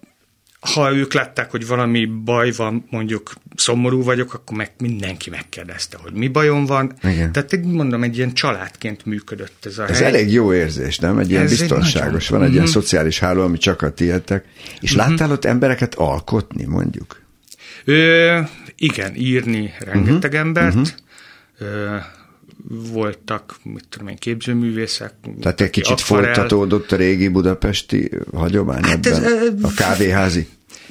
ha 0.72 0.92
ők 0.94 1.12
látták, 1.12 1.50
hogy 1.50 1.66
valami 1.66 2.04
baj 2.06 2.52
van, 2.52 2.86
mondjuk 2.90 3.32
szomorú 3.56 4.02
vagyok, 4.02 4.34
akkor 4.34 4.56
meg 4.56 4.70
mindenki 4.78 5.30
megkérdezte, 5.30 5.96
hogy 6.02 6.12
mi 6.12 6.28
bajom 6.28 6.66
van. 6.66 6.92
Igen. 7.02 7.32
Tehát 7.32 7.52
egy, 7.52 7.64
mondom, 7.64 8.02
egy 8.02 8.16
ilyen 8.16 8.32
családként 8.34 9.04
működött 9.04 9.64
ez 9.66 9.78
a 9.78 9.88
Ez 9.88 9.98
hely. 9.98 10.06
elég 10.06 10.32
jó 10.32 10.54
érzés, 10.54 10.98
nem? 10.98 11.18
Egy 11.18 11.30
ilyen 11.30 11.42
Ez 11.42 11.52
egy 11.52 11.58
biztonságos, 11.58 12.28
nagyon- 12.28 12.38
van 12.38 12.42
egy 12.48 12.52
ilyen 12.52 12.64
Mhm. 12.64 12.72
szociális 12.72 13.18
háló, 13.18 13.42
ami 13.42 13.58
csak 13.58 13.82
a 13.82 13.92
tietek. 13.92 14.44
És 14.80 14.94
láttál 14.94 15.30
ott 15.30 15.44
embereket 15.44 15.94
alkotni, 15.94 16.64
mondjuk? 16.64 17.22
Ö, 17.84 18.40
igen, 18.76 19.14
írni 19.14 19.74
rengeteg 19.78 20.32
uh-huh. 20.32 20.46
embert. 20.46 20.94
Ö, 21.58 21.96
voltak, 22.68 23.56
mit 23.62 23.84
tudom 23.88 24.08
én, 24.08 24.16
képzőművészek. 24.16 25.12
Tehát 25.40 25.60
egy 25.60 25.70
kicsit 25.70 26.00
akvarell. 26.00 26.24
folytatódott 26.34 26.92
a 26.92 26.96
régi 26.96 27.28
budapesti 27.28 28.10
hagyomány 28.32 28.82
Hát 28.82 29.06
ebben? 29.06 29.24
ez, 29.24 29.52
a 29.62 29.72
kávéházi? 29.76 30.48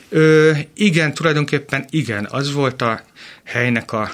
Ö, 0.10 0.52
igen, 0.74 1.14
tulajdonképpen 1.14 1.86
igen, 1.90 2.28
az 2.32 2.54
volt 2.54 2.82
a 2.82 3.02
helynek 3.44 3.92
a 3.92 4.12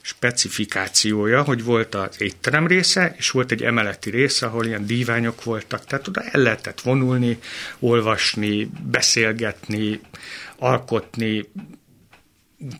specifikációja, 0.00 1.42
hogy 1.42 1.64
volt 1.64 1.94
az 1.94 2.20
étterem 2.20 2.66
része, 2.66 3.14
és 3.18 3.30
volt 3.30 3.52
egy 3.52 3.62
emeleti 3.62 4.10
része, 4.10 4.46
ahol 4.46 4.66
ilyen 4.66 4.86
díványok 4.86 5.44
voltak, 5.44 5.84
tehát 5.84 6.08
oda 6.08 6.20
el 6.20 6.40
lehetett 6.40 6.80
vonulni, 6.80 7.38
olvasni, 7.78 8.70
beszélgetni, 8.90 10.00
alkotni. 10.56 11.50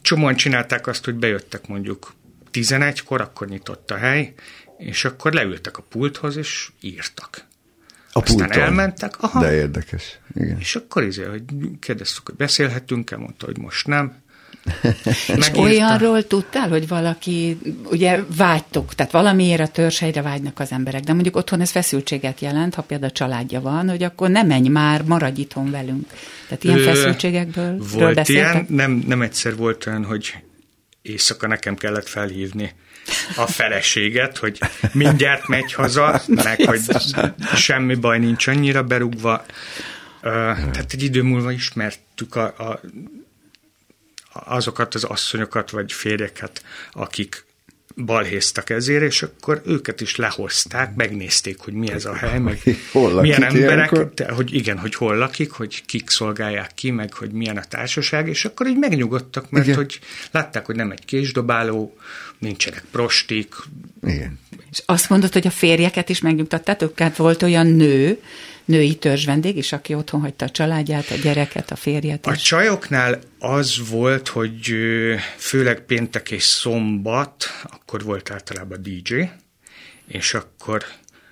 Csomóan 0.02 0.36
csinálták 0.36 0.86
azt, 0.86 1.04
hogy 1.04 1.14
bejöttek 1.14 1.68
mondjuk 1.68 2.14
11-kor, 2.54 3.20
akkor 3.20 3.48
nyitott 3.48 3.90
a 3.90 3.96
hely, 3.96 4.32
és 4.78 5.04
akkor 5.04 5.32
leültek 5.32 5.78
a 5.78 5.82
pulthoz, 5.88 6.36
és 6.36 6.68
írtak. 6.80 7.46
A 8.12 8.20
Aztán 8.20 8.36
pulton. 8.36 8.62
elmentek, 8.62 9.22
aha, 9.22 9.40
De 9.40 9.54
érdekes. 9.54 10.18
Igen. 10.34 10.58
és 10.58 10.74
akkor 10.76 11.02
izé, 11.02 11.24
hogy 11.24 11.42
kérdeztük, 11.80 12.26
hogy 12.26 12.34
beszélhetünk-e, 12.34 13.16
mondta, 13.16 13.46
hogy 13.46 13.58
most 13.58 13.86
nem. 13.86 14.22
És 15.36 15.50
olyanról 15.54 16.26
tudtál, 16.26 16.68
hogy 16.68 16.88
valaki, 16.88 17.58
ugye 17.90 18.20
vágytok, 18.36 18.94
tehát 18.94 19.12
valamiért 19.12 19.60
a 19.60 19.66
törzselyre 19.66 20.22
vágynak 20.22 20.60
az 20.60 20.72
emberek, 20.72 21.02
de 21.02 21.12
mondjuk 21.12 21.36
otthon 21.36 21.60
ez 21.60 21.70
feszültséget 21.70 22.40
jelent, 22.40 22.74
ha 22.74 22.82
például 22.82 23.12
családja 23.12 23.60
van, 23.60 23.88
hogy 23.88 24.02
akkor 24.02 24.30
ne 24.30 24.42
menj 24.42 24.68
már, 24.68 25.02
maradj 25.02 25.40
itthon 25.40 25.70
velünk. 25.70 26.06
Tehát 26.48 26.64
ilyen 26.64 26.78
Ö, 26.78 26.82
feszültségekből 26.82 27.76
Volt 27.92 28.14
beszéltek? 28.14 28.52
ilyen, 28.52 28.66
nem, 28.68 29.04
nem 29.06 29.22
egyszer 29.22 29.56
volt 29.56 29.86
olyan, 29.86 30.04
hogy 30.04 30.34
éjszaka 31.04 31.46
nekem 31.46 31.76
kellett 31.76 32.08
felhívni 32.08 32.74
a 33.36 33.46
feleséget, 33.46 34.38
hogy 34.38 34.58
mindjárt 34.92 35.48
megy 35.48 35.72
haza, 35.72 36.22
meg 36.26 36.64
hogy 36.70 36.80
semmi 37.56 37.94
baj 37.94 38.18
nincs 38.18 38.46
annyira 38.46 38.82
berúgva. 38.82 39.44
Tehát 40.20 40.92
egy 40.92 41.02
idő 41.02 41.22
múlva 41.22 41.50
ismertük 41.50 42.34
a, 42.34 42.44
a, 42.44 42.80
azokat 44.32 44.94
az 44.94 45.04
asszonyokat 45.04 45.70
vagy 45.70 45.92
férjeket, 45.92 46.64
akik 46.92 47.44
balhéztak 47.96 48.70
ezért, 48.70 49.02
és 49.02 49.22
akkor 49.22 49.62
őket 49.66 50.00
is 50.00 50.16
lehozták, 50.16 50.94
megnézték, 50.94 51.58
hogy 51.58 51.72
mi 51.72 51.90
ez 51.90 52.04
a 52.04 52.14
hely, 52.14 52.38
meg 52.38 52.60
hol 52.92 53.20
milyen 53.20 53.42
emberek, 53.42 53.90
ilyenkor? 53.92 54.34
hogy 54.34 54.54
igen, 54.54 54.78
hogy 54.78 54.94
hol 54.94 55.16
lakik, 55.16 55.50
hogy 55.50 55.84
kik 55.86 56.10
szolgálják 56.10 56.70
ki, 56.74 56.90
meg 56.90 57.12
hogy 57.12 57.30
milyen 57.30 57.56
a 57.56 57.64
társaság, 57.64 58.28
és 58.28 58.44
akkor 58.44 58.66
így 58.66 58.78
megnyugodtak, 58.78 59.50
mert 59.50 59.64
Igen. 59.64 59.76
hogy 59.76 60.00
látták, 60.30 60.66
hogy 60.66 60.76
nem 60.76 60.90
egy 60.90 61.04
késdobáló, 61.04 61.96
nincsenek 62.38 62.84
prostik, 62.90 63.54
Igen. 64.02 64.38
És 64.70 64.82
azt 64.86 65.08
mondod, 65.08 65.32
hogy 65.32 65.46
a 65.46 65.50
férjeket 65.50 66.08
is 66.08 66.20
megnyugtattátok? 66.20 66.94
Tehát 66.94 67.16
volt 67.16 67.42
olyan 67.42 67.66
nő, 67.66 68.18
női 68.64 68.94
törzsvendég 68.94 69.56
is, 69.56 69.72
aki 69.72 69.94
otthon 69.94 70.20
hagyta 70.20 70.44
a 70.44 70.50
családját, 70.50 71.10
a 71.10 71.14
gyereket, 71.14 71.70
a 71.70 71.76
férjet 71.76 72.26
A 72.26 72.32
is. 72.32 72.42
csajoknál 72.42 73.18
az 73.38 73.88
volt, 73.90 74.28
hogy 74.28 74.74
főleg 75.36 75.80
péntek 75.80 76.30
és 76.30 76.42
szombat, 76.42 77.44
akkor 77.62 78.04
volt 78.04 78.30
általában 78.30 78.82
DJ, 78.82 79.22
és 80.06 80.34
akkor 80.34 80.84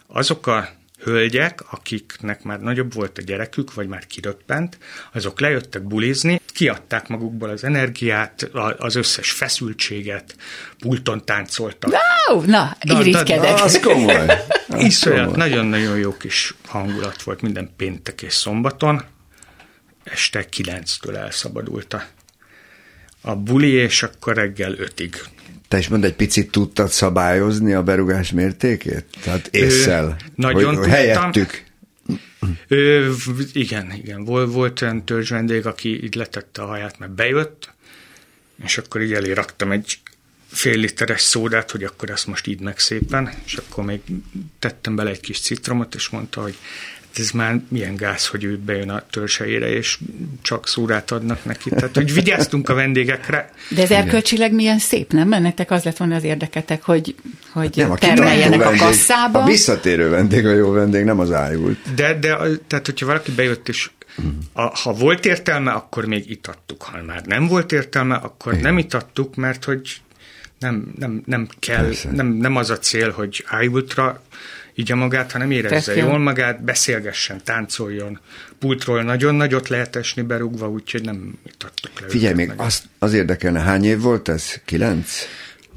azok 0.07 0.47
a 0.47 0.69
hölgyek, 1.03 1.65
akiknek 1.71 2.43
már 2.43 2.61
nagyobb 2.61 2.95
volt 2.95 3.19
a 3.19 3.23
gyerekük, 3.23 3.75
vagy 3.75 3.89
már 3.89 4.07
kiröppent, 4.07 4.79
azok 5.13 5.41
lejöttek 5.41 5.83
bulizni, 5.83 6.41
kiadták 6.55 7.09
magukból 7.09 7.49
az 7.49 7.65
energiát, 7.65 8.51
az 8.79 8.95
összes 8.95 9.31
feszültséget, 9.31 10.37
pulton 10.79 11.25
táncoltak. 11.25 11.95
Ó, 12.33 12.41
na, 12.41 12.77
Na, 12.81 13.01
irigykedek. 13.01 13.63
Az 13.63 13.81
komoly. 13.81 14.27
Iszonyat, 14.79 15.37
nagyon-nagyon 15.37 15.99
jó 15.99 16.17
kis 16.17 16.55
hangulat 16.67 17.23
volt 17.23 17.41
minden 17.41 17.71
péntek 17.77 18.23
és 18.23 18.35
szombaton. 18.35 19.03
Este 20.05 20.45
kilenctől 20.45 21.17
elszabadult 21.17 21.95
a, 21.95 22.03
a 23.23 23.37
buli, 23.37 23.71
és 23.71 24.03
akkor 24.03 24.35
reggel 24.35 24.75
ötig. 24.79 25.17
Te 25.69 25.79
is 25.79 25.89
mondd, 25.89 26.05
egy 26.05 26.15
picit 26.15 26.51
tudtad 26.51 26.89
szabályozni 26.89 27.73
a 27.73 27.83
berugás 27.83 28.31
mértékét? 28.33 29.05
Tehát 29.23 29.47
észsel. 29.47 30.17
nagyon 30.35 30.65
hogy, 30.65 30.75
tudtam. 30.75 30.91
helyettük. 30.91 31.65
Ö, 32.69 33.13
igen, 33.53 33.93
igen. 33.93 34.25
Volt, 34.25 34.53
volt 34.53 34.83
olyan 34.83 35.05
törzs 35.05 35.31
vendég, 35.31 35.67
aki 35.67 36.05
így 36.05 36.15
letette 36.15 36.63
a 36.63 36.67
haját, 36.67 36.99
mert 36.99 37.13
bejött, 37.13 37.73
és 38.65 38.79
akkor 38.79 39.01
így 39.01 39.13
elé 39.13 39.33
raktam 39.33 39.73
egy 39.73 39.99
fél 40.53 40.77
literes 40.77 41.21
szódát, 41.21 41.71
hogy 41.71 41.85
akkor 41.85 42.11
ezt 42.11 42.27
most 42.27 42.47
így 42.47 42.61
meg 42.61 42.79
szépen, 42.79 43.31
és 43.45 43.55
akkor 43.55 43.85
még 43.85 44.01
tettem 44.59 44.97
bele 44.97 45.11
egy 45.11 45.21
kis 45.21 45.41
citromot, 45.41 45.95
és 45.95 46.09
mondta, 46.09 46.41
hogy 46.43 46.57
ez 47.19 47.31
már 47.31 47.61
milyen 47.69 47.97
gáz, 47.97 48.27
hogy 48.27 48.45
ő 48.45 48.59
bejön 48.65 48.91
a 48.91 49.03
törzs 49.11 49.37
helyére, 49.37 49.71
és 49.71 49.99
csak 50.43 50.69
szódát 50.69 51.11
adnak 51.11 51.45
neki. 51.45 51.71
Tehát, 51.71 51.97
hogy 51.97 52.15
vigyáztunk 52.15 52.69
a 52.69 52.75
vendégekre. 52.75 53.51
De 53.69 53.83
ez 53.83 53.91
erkölcsileg 53.91 54.53
milyen 54.53 54.79
szép, 54.79 55.13
nem? 55.13 55.29
Nektek 55.29 55.71
az 55.71 55.85
lett 55.85 55.97
volna 55.97 56.15
az 56.15 56.25
érdeketek, 56.25 56.83
hogy, 56.83 57.15
hogy 57.53 57.73
Nem, 57.77 57.91
a 57.91 57.97
termeljenek 57.97 58.61
a 58.61 58.65
vendég, 58.65 58.81
kasszába. 58.81 59.43
A 59.43 59.47
visszatérő 59.47 60.09
vendég 60.09 60.47
a 60.47 60.53
jó 60.53 60.71
vendég, 60.71 61.05
nem 61.05 61.19
az 61.19 61.33
ájult. 61.33 61.95
De, 61.95 62.19
de 62.19 62.37
tehát, 62.67 62.87
hogyha 62.87 63.07
valaki 63.07 63.33
bejött, 63.33 63.69
és 63.69 63.91
a, 64.53 64.63
ha 64.63 64.93
volt 64.93 65.27
értelme, 65.27 65.71
akkor 65.71 66.05
még 66.05 66.31
itattuk. 66.31 66.83
Ha 66.83 67.03
már 67.07 67.23
nem 67.25 67.47
volt 67.47 67.73
értelme, 67.73 68.15
akkor 68.15 68.53
Igen. 68.53 68.65
nem 68.65 68.79
itattuk, 68.79 69.35
mert 69.35 69.65
hogy 69.65 70.01
nem, 70.59 70.93
nem, 70.99 71.23
nem 71.27 71.49
kell, 71.59 71.85
Persze. 71.85 72.11
nem, 72.11 72.27
nem 72.27 72.57
az 72.57 72.71
a 72.71 72.79
cél, 72.79 73.11
hogy 73.11 73.45
ájultra 73.47 74.23
igya 74.75 74.95
magát, 74.95 75.33
hanem 75.33 75.51
érezze 75.51 75.75
Persze. 75.75 75.97
jól 75.97 76.19
magát, 76.19 76.65
beszélgessen, 76.65 77.41
táncoljon. 77.45 78.21
Pultról 78.59 79.03
nagyon 79.03 79.35
nagyot 79.35 79.69
lehet 79.69 79.97
esni 79.97 80.23
berúgva, 80.23 80.69
úgyhogy 80.69 81.05
nem 81.05 81.39
itattuk 81.47 82.01
le. 82.01 82.09
Figyelj, 82.09 82.35
még 82.35 82.47
nagyon. 82.47 82.65
az, 82.67 82.83
az 82.99 83.13
érdekelne, 83.13 83.61
hány 83.61 83.85
év 83.85 84.01
volt 84.01 84.29
ez? 84.29 84.61
Kilenc? 84.65 85.09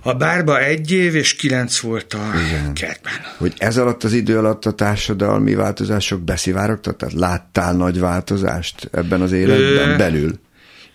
A 0.01 0.13
bárba 0.13 0.63
egy 0.63 0.91
év 0.91 1.15
és 1.15 1.35
kilenc 1.35 1.79
volt 1.79 2.13
a 2.13 2.31
Igen. 2.47 2.73
kertben. 2.73 3.13
Hogy 3.37 3.53
ez 3.57 3.77
alatt 3.77 4.03
az 4.03 4.13
idő 4.13 4.37
alatt 4.37 4.65
a 4.65 4.71
társadalmi 4.71 5.55
változások 5.55 6.21
beszivárogtak? 6.21 6.97
Tehát 6.97 7.15
láttál 7.15 7.73
nagy 7.73 7.99
változást 7.99 8.89
ebben 8.91 9.21
az 9.21 9.31
életben 9.31 9.89
Ö, 9.89 9.97
belül? 9.97 10.39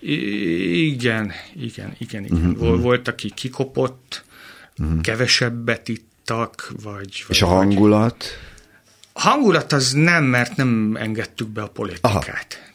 Igen, 0.01 1.33
igen, 1.55 1.95
igen, 1.99 2.25
igen. 2.25 2.51
Uh-huh. 2.51 2.81
Volt, 2.81 3.09
aki 3.09 3.31
kikopott, 3.35 4.25
uh-huh. 4.79 5.01
kevesebbet 5.01 5.89
ittak, 6.31 6.73
vagy... 6.83 7.25
És 7.29 7.43
a 7.43 7.47
hangulat? 7.47 8.25
A 9.13 9.21
hangulat 9.21 9.73
az 9.73 9.93
nem, 9.93 10.25
mert 10.25 10.57
nem 10.57 10.97
engedtük 11.01 11.49
be 11.49 11.63
a 11.63 11.67
politikát. 11.67 12.13
Aha. 12.13 12.23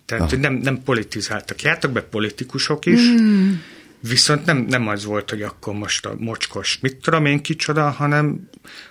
Tehát 0.05 0.31
Aha. 0.31 0.41
nem, 0.41 0.53
nem 0.53 0.83
politizáltak. 0.83 1.61
Jártak 1.61 1.91
be 1.91 2.01
politikusok 2.01 2.85
is, 2.85 3.01
mm. 3.01 3.53
viszont 3.99 4.45
nem, 4.45 4.57
nem 4.57 4.87
az 4.87 5.05
volt, 5.05 5.29
hogy 5.29 5.41
akkor 5.41 5.73
most 5.73 6.05
a 6.05 6.15
mocskos 6.17 6.79
mit 6.81 6.95
tudom 6.95 7.25
én 7.25 7.41
kicsoda, 7.41 7.89
hanem 7.89 8.49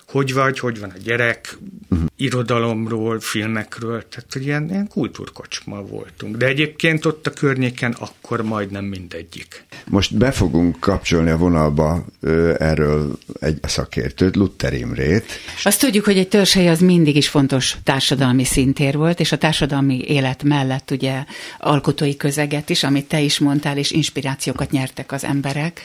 hogy 0.08 0.32
vagy, 0.32 0.58
hogy 0.58 0.80
van 0.80 0.90
a 0.90 0.98
gyerek, 1.04 1.58
uh-huh. 1.90 2.08
irodalomról, 2.16 3.20
filmekről, 3.20 4.08
tehát 4.08 4.32
hogy 4.32 4.44
ilyen, 4.44 4.68
ilyen 4.68 4.88
kultúrkocsma 4.88 5.82
voltunk. 5.82 6.36
De 6.36 6.46
egyébként 6.46 7.04
ott 7.04 7.26
a 7.26 7.30
környéken 7.30 7.96
akkor 7.98 8.42
majdnem 8.42 8.84
mindegyik. 8.84 9.64
Most 9.86 10.16
be 10.16 10.30
fogunk 10.30 10.80
kapcsolni 10.80 11.30
a 11.30 11.36
vonalba 11.36 12.04
ö, 12.20 12.54
erről 12.58 13.18
egy 13.40 13.58
szakértőt, 13.62 14.36
Luther 14.36 14.72
Imrét. 14.72 15.24
Azt 15.64 15.80
tudjuk, 15.80 16.04
hogy 16.04 16.18
egy 16.18 16.28
törzshely 16.28 16.68
az 16.68 16.80
mindig 16.80 17.16
is 17.16 17.28
fontos 17.28 17.76
társadalmi 17.84 18.44
szintér 18.44 18.96
volt, 18.96 19.20
és 19.20 19.32
a 19.32 19.38
társadalmi 19.38 20.04
élet 20.06 20.42
mellett 20.42 20.90
ugye 20.90 21.24
alkotói 21.58 22.16
közeget 22.16 22.70
is, 22.70 22.82
amit 22.82 23.08
te 23.08 23.20
is 23.20 23.38
mondtál, 23.38 23.78
és 23.78 23.90
inspirációkat 23.90 24.70
nyertek 24.70 25.12
az 25.12 25.24
emberek 25.24 25.80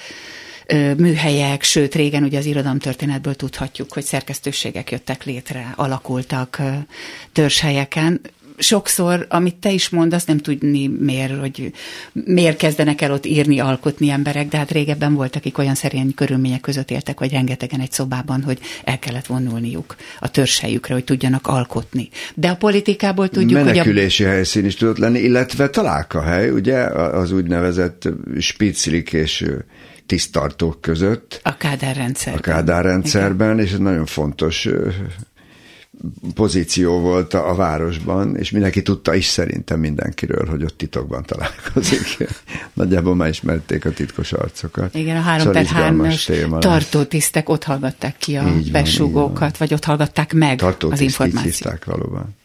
műhelyek, 0.98 1.64
sőt 1.64 1.96
régen 1.96 2.24
ugye 2.24 2.38
az 2.38 2.46
irodalomtörténetből 2.46 3.36
tudhatjuk, 3.36 3.94
hogy 3.94 4.04
szerkesztőségek 4.04 4.92
jöttek 4.92 5.24
létre, 5.24 5.74
alakultak 5.76 6.62
törzshelyeken. 7.32 8.22
Sokszor, 8.62 9.26
amit 9.30 9.56
te 9.56 9.72
is 9.72 9.90
mondasz, 9.90 10.26
nem 10.26 10.38
tudni 10.38 10.88
miért, 10.88 11.40
hogy 11.40 11.72
miért 12.12 12.58
kezdenek 12.58 13.02
el 13.02 13.12
ott 13.12 13.26
írni, 13.26 13.60
alkotni 13.60 14.10
emberek, 14.10 14.48
de 14.48 14.58
hát 14.58 14.72
régebben 14.72 15.14
voltak, 15.14 15.42
akik 15.42 15.58
olyan 15.58 15.76
szerény 15.76 16.14
körülmények 16.14 16.62
között 16.62 16.92
éltek, 16.92 17.18
hogy 17.18 17.32
rengetegen 17.32 17.80
egy 17.80 17.92
szobában, 17.92 18.44
hogy 18.44 18.60
el 18.84 19.00
kellett 19.00 19.26
vonulniuk 19.26 19.96
a 20.20 20.32
törzshelyükre, 20.32 20.94
hogy 20.94 21.04
tudjanak 21.04 21.48
alkotni. 21.48 22.10
De 22.36 22.50
a 22.50 22.56
politikából 22.56 23.30
tudjuk, 23.30 23.60
hogy 23.60 23.70
a 23.70 23.72
Menekülési 23.72 24.24
helyszín 24.24 24.66
is 24.66 24.76
tudott 24.76 24.98
lenni, 24.98 25.20
illetve 25.20 25.70
találkahely, 25.70 26.50
ugye, 26.50 26.78
az 26.94 27.32
úgynevezett 27.32 28.10
spiclik 28.40 29.14
és 29.14 29.46
tisztartók 30.10 30.82
között 30.82 31.40
a 31.44 31.58
Kádár 31.58 31.96
rendszer. 31.96 32.36
a 32.36 32.40
Kádár 32.40 32.84
rendszerben, 32.84 33.60
és 33.60 33.72
ez 33.72 33.80
nagyon 33.80 34.06
fontos 34.06 34.68
pozíció 36.36 37.00
volt 37.00 37.34
a, 37.34 37.50
a 37.50 37.56
városban, 37.56 38.36
és 38.38 38.52
mindenki 38.52 38.82
tudta 38.82 39.14
is 39.16 39.26
szerintem 39.26 39.80
mindenkiről, 39.80 40.46
hogy 40.50 40.64
ott 40.64 40.78
titokban 40.78 41.24
találkozik. 41.26 42.18
Nagyjából 42.74 43.16
már 43.16 43.30
ismerték 43.30 43.86
a 43.86 43.92
titkos 43.92 44.32
arcokat. 44.34 44.96
Igen, 44.96 45.16
a 45.18 45.22
3 45.22 45.38
Szóval 45.40 45.54
per 45.54 45.62
izgalmas 45.64 46.24
3-as 46.24 46.26
téma 46.26 46.54
lesz. 46.56 46.64
tartótisztek 46.64 47.50
ott 47.50 47.64
hallgatták 47.64 48.18
ki 48.18 48.36
a 48.38 48.48
Így 48.48 48.72
van, 48.72 48.82
besúgókat, 48.82 49.58
vagy 49.58 49.74
ott 49.74 49.84
hallgatták 49.86 50.34
meg 50.34 50.64
az 50.90 51.02
információt. 51.02 51.86
valóban. 51.86 52.36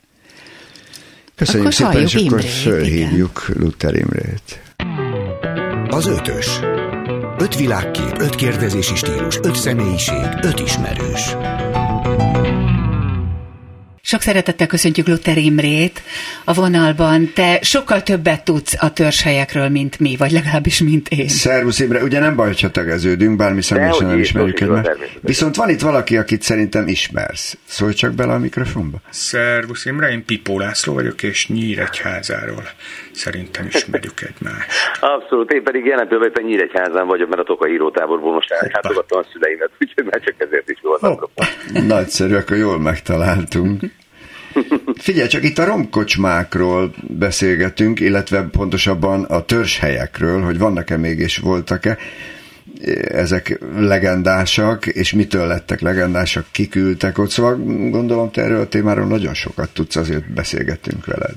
Köszönjük 1.37 1.73
Akkor 1.73 1.93
szépen, 1.93 2.03
és 2.03 2.13
halljuk 2.13 2.33
akkor 2.33 2.45
Imrét, 2.45 2.57
fölhívjuk 2.61 3.49
Luther 3.59 3.95
Imrét. 3.95 4.63
Az 5.89 6.07
ötös. 6.07 6.61
Öt 7.39 7.57
világkép, 7.57 8.19
öt 8.19 8.35
kérdezési 8.35 8.95
stílus, 8.95 9.39
öt 9.43 9.57
személyiség, 9.57 10.39
öt 10.43 10.61
ismerős. 10.61 11.37
Sok 14.07 14.21
szeretettel 14.21 14.67
köszöntjük 14.67 15.07
Luther 15.07 15.39
Imrét 15.39 16.03
a 16.45 16.55
vonalban. 16.55 17.33
Te 17.35 17.59
sokkal 17.63 18.03
többet 18.03 18.45
tudsz 18.45 18.83
a 18.83 18.93
törzshelyekről, 18.93 19.69
mint 19.69 19.99
mi, 19.99 20.17
vagy 20.17 20.31
legalábbis, 20.31 20.83
mint 20.83 21.09
én. 21.09 21.29
Szervusz 21.29 21.79
Imre, 21.79 22.03
ugye 22.03 22.19
nem 22.19 22.37
baj, 22.37 22.47
hogyha 22.47 22.71
tegeződünk, 22.71 23.37
bármi 23.37 23.63
személyesen 23.63 23.99
Dehogy 23.99 24.15
nem 24.15 24.23
is, 24.23 24.29
ismerjük 24.29 24.61
egymást. 24.61 25.19
Viszont 25.21 25.57
van 25.57 25.69
itt 25.69 25.81
valaki, 25.81 26.17
akit 26.17 26.43
szerintem 26.43 26.89
ismersz. 26.89 27.59
Szólj 27.65 27.93
csak 27.93 28.13
bele 28.13 28.33
a 28.33 28.39
mikrofonba. 28.39 28.99
Szervusz 29.11 29.85
Imre, 29.85 30.09
én 30.09 30.25
Pipó 30.25 30.59
László 30.59 30.93
vagyok, 30.93 31.23
és 31.23 31.49
Nyíregyházáról 31.49 32.69
szerintem 33.13 33.67
ismerjük 33.67 34.21
egymást. 34.21 34.71
Abszolút, 35.01 35.53
én 35.53 35.63
pedig 35.63 35.85
jelen 35.85 36.09
pillanatban 36.09 36.45
Nyíregyházán 36.45 37.07
vagyok, 37.07 37.29
mert 37.29 37.41
a 37.41 37.45
Tokai 37.45 37.73
írótáborból 37.73 38.33
most 38.33 38.51
ellátogattam 38.51 39.19
a 39.19 39.25
szüleimet, 39.33 39.71
úgyhogy 39.81 40.05
már 40.05 40.21
csak 40.21 40.35
ezért 40.39 40.71
is 40.71 40.79
voltam. 40.83 41.17
Hoppá. 41.19 41.47
Nagyszerű, 41.87 42.35
akkor 42.35 42.57
jól 42.57 42.81
megtaláltunk. 42.81 43.83
Figyelj, 44.95 45.29
csak 45.29 45.45
itt 45.45 45.59
a 45.59 45.65
romkocsmákról 45.65 46.91
beszélgetünk, 47.19 48.01
illetve 48.01 48.49
pontosabban 48.53 49.25
a 49.25 49.45
törzshelyekről, 49.45 50.43
hogy 50.43 50.59
vannak-e 50.59 50.97
még 50.97 51.19
és 51.19 51.39
voltak-e 51.39 51.99
ezek 53.09 53.61
legendásak, 53.77 54.87
és 54.87 55.13
mitől 55.13 55.47
lettek 55.47 55.81
legendásak, 55.81 56.45
kiküldtek 56.53 57.19
ott, 57.19 57.29
szóval 57.29 57.57
gondolom 57.91 58.31
te 58.31 58.43
erről 58.43 58.61
a 58.61 58.69
témáról 58.69 59.07
nagyon 59.07 59.35
sokat 59.35 59.71
tudsz, 59.75 59.97
azért 59.97 60.33
beszélgetünk 60.35 61.07
veled. 61.07 61.35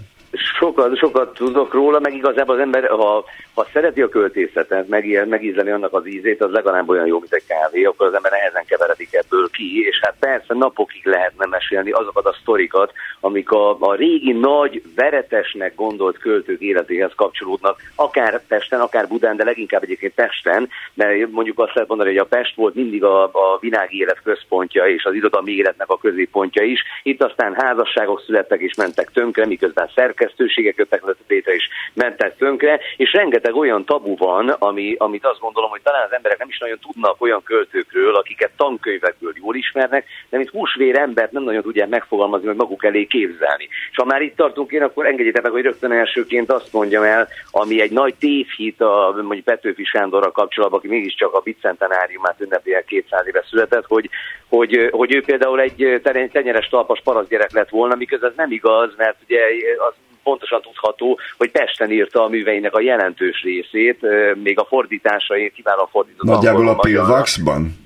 sokat, 0.60 0.98
sokat 0.98 1.34
tudok 1.34 1.74
róla, 1.74 2.00
meg 2.00 2.14
igazából 2.14 2.56
az 2.56 2.62
ember, 2.62 2.88
ha, 2.88 3.26
ha 3.58 3.68
szereti 3.74 4.02
a 4.02 4.10
költészetet, 4.10 4.88
meg, 4.88 5.28
megízleni 5.28 5.70
annak 5.70 5.94
az 5.94 6.08
ízét, 6.08 6.42
az 6.42 6.52
legalább 6.52 6.90
olyan 6.90 7.06
jó, 7.06 7.20
mint 7.20 7.34
egy 7.34 7.46
kávé, 7.48 7.84
akkor 7.84 8.08
az 8.08 8.14
ember 8.14 8.32
nehezen 8.32 8.66
keveredik 8.66 9.14
ebből 9.14 9.50
ki, 9.50 9.86
és 9.88 10.00
hát 10.02 10.16
persze 10.20 10.54
napokig 10.54 11.06
lehetne 11.06 11.46
mesélni 11.46 11.92
azokat 11.92 12.26
a 12.26 12.36
sztorikat, 12.42 12.94
amik 13.20 13.52
a, 13.52 13.78
a 13.80 13.96
régi 13.96 14.32
nagy, 14.32 14.82
veretesnek 14.96 15.76
gondolt 15.76 16.18
költők 16.18 16.62
életéhez 16.62 17.12
kapcsolódnak, 17.16 17.80
akár 17.96 18.42
Pesten, 18.48 18.80
akár 18.80 19.08
Budán, 19.08 19.36
de 19.36 19.44
leginkább 19.44 19.84
egyébként 19.84 20.14
Pesten, 20.14 20.70
mert 20.94 21.32
mondjuk 21.32 21.60
azt 21.60 21.74
lehet 21.74 21.90
mondani, 21.90 22.10
hogy 22.10 22.20
a 22.20 22.26
Pest 22.26 22.56
volt 22.56 22.76
mindig 22.76 23.04
a, 23.04 23.24
a 23.24 23.58
világi 23.60 24.00
élet 24.00 24.22
központja, 24.24 24.88
és 24.88 25.04
az 25.04 25.14
irodalmi 25.14 25.52
életnek 25.52 25.90
a 25.90 25.98
középpontja 25.98 26.64
is. 26.64 26.84
Itt 27.04 27.24
aztán 27.24 27.56
házasságok 27.56 28.22
születtek 28.26 28.62
és 28.62 28.76
mentek 28.76 29.12
tönkre, 29.12 29.46
miközben 29.46 29.90
szerkesztőségek 29.96 30.76
jöttek 30.78 31.04
létre 31.28 31.54
és 31.54 31.70
mentek 31.94 32.38
tönkre, 32.38 32.80
és 32.98 33.14
rengeteg 33.14 33.47
olyan 33.56 33.86
tabu 33.86 34.16
van, 34.18 34.50
ami, 34.50 34.96
amit 34.98 35.26
azt 35.26 35.40
gondolom, 35.40 35.70
hogy 35.70 35.82
talán 35.82 36.06
az 36.06 36.14
emberek 36.14 36.38
nem 36.38 36.48
is 36.50 36.58
nagyon 36.58 36.80
tudnak 36.80 37.22
olyan 37.22 37.44
költőkről, 37.44 38.16
akiket 38.16 38.52
tankönyvekből 38.58 39.34
jól 39.36 39.56
ismernek, 39.56 40.06
de 40.30 40.38
mint 40.38 40.50
húsvér 40.50 40.98
embert 40.98 41.32
nem 41.32 41.44
nagyon 41.44 41.62
tudják 41.62 41.90
megfogalmazni, 41.90 42.48
hogy 42.48 42.56
maguk 42.56 42.84
elé 42.84 43.06
képzelni. 43.06 43.68
És 43.92 43.96
ha 43.96 44.06
már 44.06 44.22
itt 44.22 44.36
tartunk 44.36 44.72
én, 44.72 44.84
akkor 44.84 45.06
engedjétek 45.06 45.42
meg, 45.42 45.52
hogy 45.52 45.64
rögtön 45.64 45.92
elsőként 45.92 46.52
azt 46.52 46.74
mondjam 46.74 47.04
el, 47.04 47.28
ami 47.52 47.82
egy 47.82 47.92
nagy 47.92 48.16
tévhit 48.16 48.82
a 48.82 49.14
mondjuk 49.22 49.46
Petőfi 49.46 49.84
Sándorral 49.84 50.32
kapcsolatban, 50.32 50.80
aki 50.80 50.88
mégiscsak 50.88 51.34
a 51.34 51.40
bicentenáriumát 51.40 52.42
ünnepli 52.42 52.84
200 52.88 53.28
éve 53.28 53.44
született, 53.50 53.86
hogy, 53.86 54.10
hogy, 54.50 54.90
hogy 54.92 55.16
ő 55.16 55.22
például 55.22 55.60
egy 55.60 56.02
tenyeres 56.32 56.68
talpas 56.70 57.02
parasztgyerek 57.04 57.52
lett 57.52 57.70
volna, 57.70 57.96
miközben 57.96 58.30
ez 58.30 58.36
nem 58.36 58.52
igaz, 58.52 58.94
mert 58.98 59.18
ugye 59.24 59.42
az 59.88 59.94
pontosan 60.24 60.62
tudható, 60.62 61.20
hogy 61.38 61.52
Pesten 61.52 61.92
írta 61.92 62.24
a 62.24 62.28
műveinek 62.28 62.74
a 62.74 62.82
jelentős 62.82 63.42
részét, 63.44 64.06
még 64.44 64.60
a 64.60 64.66
fordításai 64.66 65.52
kiválóan 65.56 65.88
fordított. 65.92 66.28
Nagyjából 66.28 66.68
a 66.68 66.76
Pilvaxban? 66.76 67.86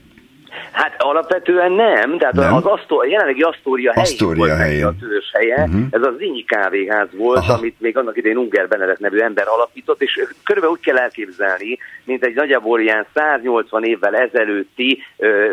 Hát 0.72 1.02
alapvetően 1.02 1.72
nem, 1.72 2.18
tehát 2.18 2.34
nem? 2.34 2.54
az 2.54 2.66
Asztor, 2.66 3.08
jelenlegi 3.08 3.42
Asztória, 3.42 3.92
Asztória 3.96 4.56
helyén 4.56 4.84
volt 4.84 4.96
a 4.96 5.06
tős 5.06 5.32
helye, 5.34 5.64
uh-huh. 5.64 5.82
ez 5.90 6.02
az 6.02 6.14
Zinyi 6.18 6.44
kávéház 6.44 7.08
volt, 7.18 7.38
Aha. 7.38 7.54
amit 7.54 7.80
még 7.80 7.98
annak 7.98 8.18
idején 8.18 8.38
Unger 8.38 8.68
Benedek 8.68 9.00
nevű 9.00 9.18
ember 9.18 9.48
alapított, 9.48 10.02
és 10.02 10.22
körülbelül 10.44 10.78
úgy 10.78 10.84
kell 10.86 10.98
elképzelni, 10.98 11.78
mint 12.04 12.26
egy 12.26 12.36
nagyjából 12.36 12.80
ilyen 12.80 13.06
180 13.14 13.84
évvel 13.84 14.16
ezelőtti 14.16 15.04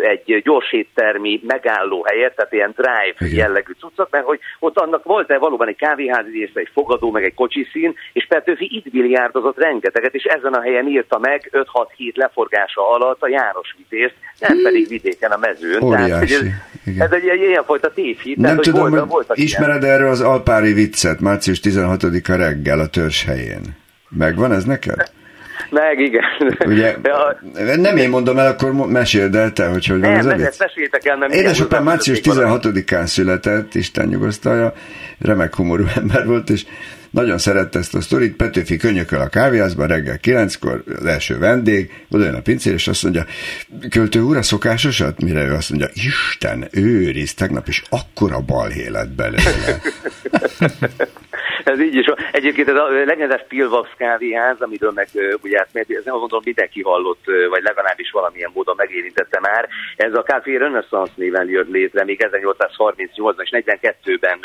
egy 0.02 0.42
gyorséttermi 0.42 1.40
megálló 1.46 2.04
helyet, 2.04 2.34
tehát 2.34 2.52
ilyen 2.52 2.74
drive 2.76 3.14
Igen. 3.18 3.34
jellegű 3.34 3.72
cuccok, 3.80 4.10
mert 4.10 4.24
hogy 4.24 4.38
ott 4.58 4.78
annak 4.78 5.04
volt-e 5.04 5.38
valóban 5.38 5.68
egy 5.68 5.76
kávéház 5.76 6.26
része, 6.32 6.60
egy 6.60 6.70
fogadó, 6.72 7.10
meg 7.10 7.24
egy 7.24 7.34
kocsiszín, 7.34 7.94
és 8.12 8.26
Petőfi 8.26 8.68
itt 8.76 8.90
biliárdozott 8.90 9.58
rengeteget, 9.58 10.14
és 10.14 10.24
ezen 10.24 10.52
a 10.52 10.60
helyen 10.60 10.88
írta 10.88 11.18
meg 11.18 11.50
5-6 11.52 11.86
hét 11.96 12.16
leforgása 12.16 12.90
alatt 12.90 13.22
a 13.22 13.28
János 13.28 13.74
Vitézt, 13.76 14.14
nem 14.38 14.62
pedig 14.62 14.87
vidéken 14.88 15.30
a 15.30 15.36
mezőn. 15.36 15.82
Óriási. 15.82 16.26
Tehát, 16.26 16.46
ez, 16.84 16.94
ez 16.98 17.10
egy, 17.10 17.28
egy 17.28 17.40
ilyenfajta 17.40 17.92
tévhit. 17.92 18.36
Nem 18.36 18.44
tehát, 18.44 18.60
tudom, 18.60 18.90
hogy 18.90 19.08
volt, 19.08 19.30
ismered 19.34 19.82
ilyen. 19.82 19.94
erről 19.94 20.10
az 20.10 20.20
Alpári 20.20 20.72
viccet, 20.72 21.20
március 21.20 21.60
16-a 21.62 22.34
reggel 22.34 22.80
a 22.80 22.86
törzs 22.86 23.24
helyén? 23.24 23.76
Megvan 24.08 24.52
ez 24.52 24.64
neked? 24.64 25.10
Meg, 25.70 26.00
igen. 26.00 26.22
Ugye, 26.66 26.96
a... 27.24 27.36
Nem 27.76 27.96
én 27.96 28.08
mondom 28.08 28.38
el, 28.38 28.46
akkor 28.46 28.72
meséld 28.72 29.34
el 29.34 29.52
te, 29.52 29.66
hogy 29.66 29.86
hogy 29.86 30.00
van 30.00 30.10
nem, 30.10 30.18
az 30.18 30.26
egész. 30.26 30.58
meséltek 30.58 31.06
el, 31.06 31.16
mert 31.16 31.34
Édesapám 31.34 31.84
március 31.84 32.20
16-án 32.22 33.04
született, 33.04 33.74
Isten 33.74 34.08
nyugosztalja, 34.08 34.72
remek 35.18 35.54
humorú 35.54 35.84
ember 36.00 36.26
volt, 36.26 36.50
és 36.50 36.64
nagyon 37.10 37.38
szerette 37.38 37.78
ezt 37.78 37.94
a 37.94 38.00
sztorit, 38.00 38.36
Petőfi 38.36 38.76
könyököl 38.76 39.20
a 39.20 39.28
kávéházban 39.28 39.86
reggel 39.86 40.18
kilenckor, 40.18 40.84
az 40.98 41.04
első 41.04 41.38
vendég, 41.38 41.90
oda 42.08 42.24
jön 42.24 42.34
a 42.34 42.40
pincér, 42.40 42.72
és 42.72 42.88
azt 42.88 43.02
mondja, 43.02 43.26
költő 43.90 44.20
úr, 44.20 44.36
a 44.36 44.42
szokásosat? 44.42 45.22
Mire 45.22 45.44
ő 45.44 45.54
azt 45.54 45.70
mondja, 45.70 45.88
Isten 45.94 46.68
őriz, 46.70 47.34
tegnap 47.34 47.68
is 47.68 47.82
akkora 47.88 48.40
balhé 48.40 48.88
lett 48.88 49.10
belőle. 49.10 49.80
ez 51.68 51.80
így 51.80 51.94
is 51.94 52.06
van. 52.06 52.16
Egyébként 52.32 52.68
ez 52.68 52.74
a 52.74 52.88
legendás 52.88 53.44
Pilvax 53.48 53.90
kávéház, 53.96 54.60
amiről 54.60 54.92
meg 54.94 55.08
ugye 55.42 55.58
hát, 55.58 55.68
ez 55.74 56.04
nem 56.04 56.18
gondolom 56.18 56.42
mindenki 56.44 56.82
hallott, 56.82 57.24
vagy 57.50 57.62
legalábbis 57.62 58.10
valamilyen 58.10 58.50
módon 58.54 58.74
megérintette 58.76 59.40
már. 59.40 59.68
Ez 59.96 60.14
a 60.14 60.22
Café 60.22 60.56
Renaissance 60.56 61.12
néven 61.14 61.48
jött 61.48 61.70
létre, 61.70 62.04
még 62.04 62.22
1838 62.22 63.42
és 63.42 63.50
42-ben 63.52 64.38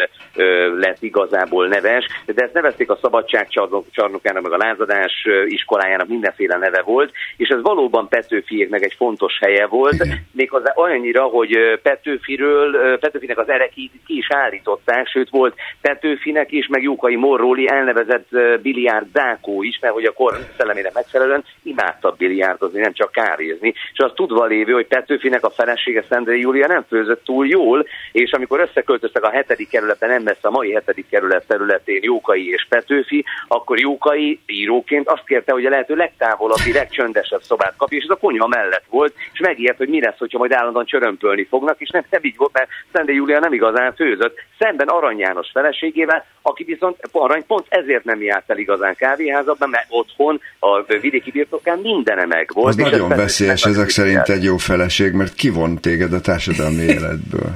lett 0.80 1.02
igazából 1.02 1.68
neves, 1.68 2.06
de 2.26 2.44
ezt 2.44 2.54
nevezték 2.54 2.90
a 2.90 2.98
Szabadság 3.02 3.48
csarnokának, 3.92 4.42
meg 4.42 4.52
a 4.52 4.58
Lázadás 4.58 5.28
iskolájának, 5.46 6.08
mindenféle 6.08 6.58
neve 6.58 6.82
volt, 6.82 7.12
és 7.38 7.50
ez 7.50 7.62
valóban 7.62 8.08
Petőfiéknek 8.08 8.84
egy 8.84 8.94
fontos 8.98 9.38
helye 9.40 9.66
volt, 9.66 10.04
méghozzá 10.32 10.74
olyannyira, 10.76 11.24
hogy 11.24 11.80
Petőfiről, 11.82 12.98
Petőfinek 13.00 13.38
az 13.38 13.50
erekét 13.50 13.92
ki 14.06 14.18
is 14.18 14.28
állították, 14.30 15.08
sőt 15.08 15.30
volt 15.30 15.56
Petőfinek 15.82 16.52
is, 16.52 16.68
meg 16.68 16.82
Jókai 16.82 17.13
Károly 17.14 17.30
Morróli 17.30 17.68
elnevezett 17.68 18.28
biliárd 18.62 19.06
Dákó 19.12 19.64
is, 19.64 19.80
mert 19.82 19.94
hogy 19.94 20.06
a 20.06 20.14
kor 20.14 20.38
szellemének 20.58 20.94
megfelelően 20.94 21.44
imádta 21.64 22.16
biliárdozni, 22.18 22.80
nem 22.80 22.94
csak 22.94 23.12
kávézni. 23.12 23.74
És 23.94 24.00
az 24.00 24.12
tudva 24.16 24.46
lévő, 24.46 24.74
hogy 24.74 24.88
Petőfinek 24.88 25.46
a 25.46 25.50
felesége 25.50 26.04
Szendrei 26.10 26.40
Júlia 26.40 26.68
nem 26.68 26.86
főzött 26.88 27.24
túl 27.24 27.48
jól, 27.48 27.86
és 28.12 28.32
amikor 28.32 28.60
összeköltöztek 28.60 29.24
a 29.24 29.30
hetedik 29.30 29.70
kerületben, 29.70 30.10
nem 30.10 30.24
messze 30.24 30.48
a 30.48 30.52
mai 30.52 30.74
hetedik 30.74 31.10
kerület 31.10 31.48
területén 31.48 32.00
Jókai 32.02 32.50
és 32.50 32.66
Petőfi, 32.70 33.26
akkor 33.48 33.80
Jókai 33.80 34.40
íróként 34.46 35.08
azt 35.08 35.26
kérte, 35.26 35.52
hogy 35.52 35.66
a 35.66 35.70
lehető 35.70 35.96
legtávolabbi, 35.96 36.74
legcsöndesebb 36.74 37.42
szobát 37.42 37.76
kapja, 37.78 37.98
és 37.98 38.04
ez 38.04 38.10
a 38.10 38.16
konyha 38.16 38.48
mellett 38.48 38.86
volt, 38.90 39.14
és 39.34 39.40
megijedt, 39.40 39.78
hogy 39.78 39.90
mi 39.90 40.02
lesz, 40.02 40.18
hogyha 40.18 40.38
majd 40.38 40.52
állandóan 40.52 40.86
csörömpölni 40.86 41.44
fognak, 41.44 41.82
és 41.82 41.90
nem, 41.90 42.06
nem 42.10 42.24
így 42.24 42.38
volt, 42.38 42.54
mert 42.54 42.70
Szendrei 42.92 43.16
Júlia 43.16 43.40
nem 43.40 43.54
igazán 43.54 43.94
főzött, 43.96 44.38
szemben 44.60 44.88
Arany 44.88 45.20
János 45.20 45.50
feleségével, 45.54 46.26
aki 46.42 46.64
viszont 46.64 46.98
arany 47.12 47.46
pont 47.48 47.66
ezért 47.70 48.04
nem 48.04 48.22
járt 48.22 48.50
el 48.50 48.58
igazán 48.58 48.96
kávéházakban, 48.96 49.70
mert 49.70 49.86
otthon 49.90 50.40
a 50.60 50.84
vidéki 51.02 51.32
birtokán 51.32 51.80
mindene 51.80 52.26
meg 52.26 52.50
volt. 52.54 52.68
Az 52.68 52.76
nagyon 52.76 53.10
veszélyes 53.10 53.66
ezek 53.66 53.90
szerint 53.90 54.30
egy 54.30 54.44
jó 54.44 54.58
feleség, 54.58 55.14
mert 55.14 55.34
kivon 55.34 55.78
téged 55.78 56.14
a 56.14 56.22
társadalmi 56.22 56.82
életből. 56.98 57.52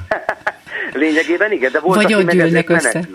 Lényegében 0.94 1.52
igen, 1.52 1.72
de 1.72 1.80
volt, 1.80 2.02
Vagy 2.02 2.12
aki 2.12 2.24
meg 2.24 2.38
ezek 2.38 2.70
össze. 2.70 3.08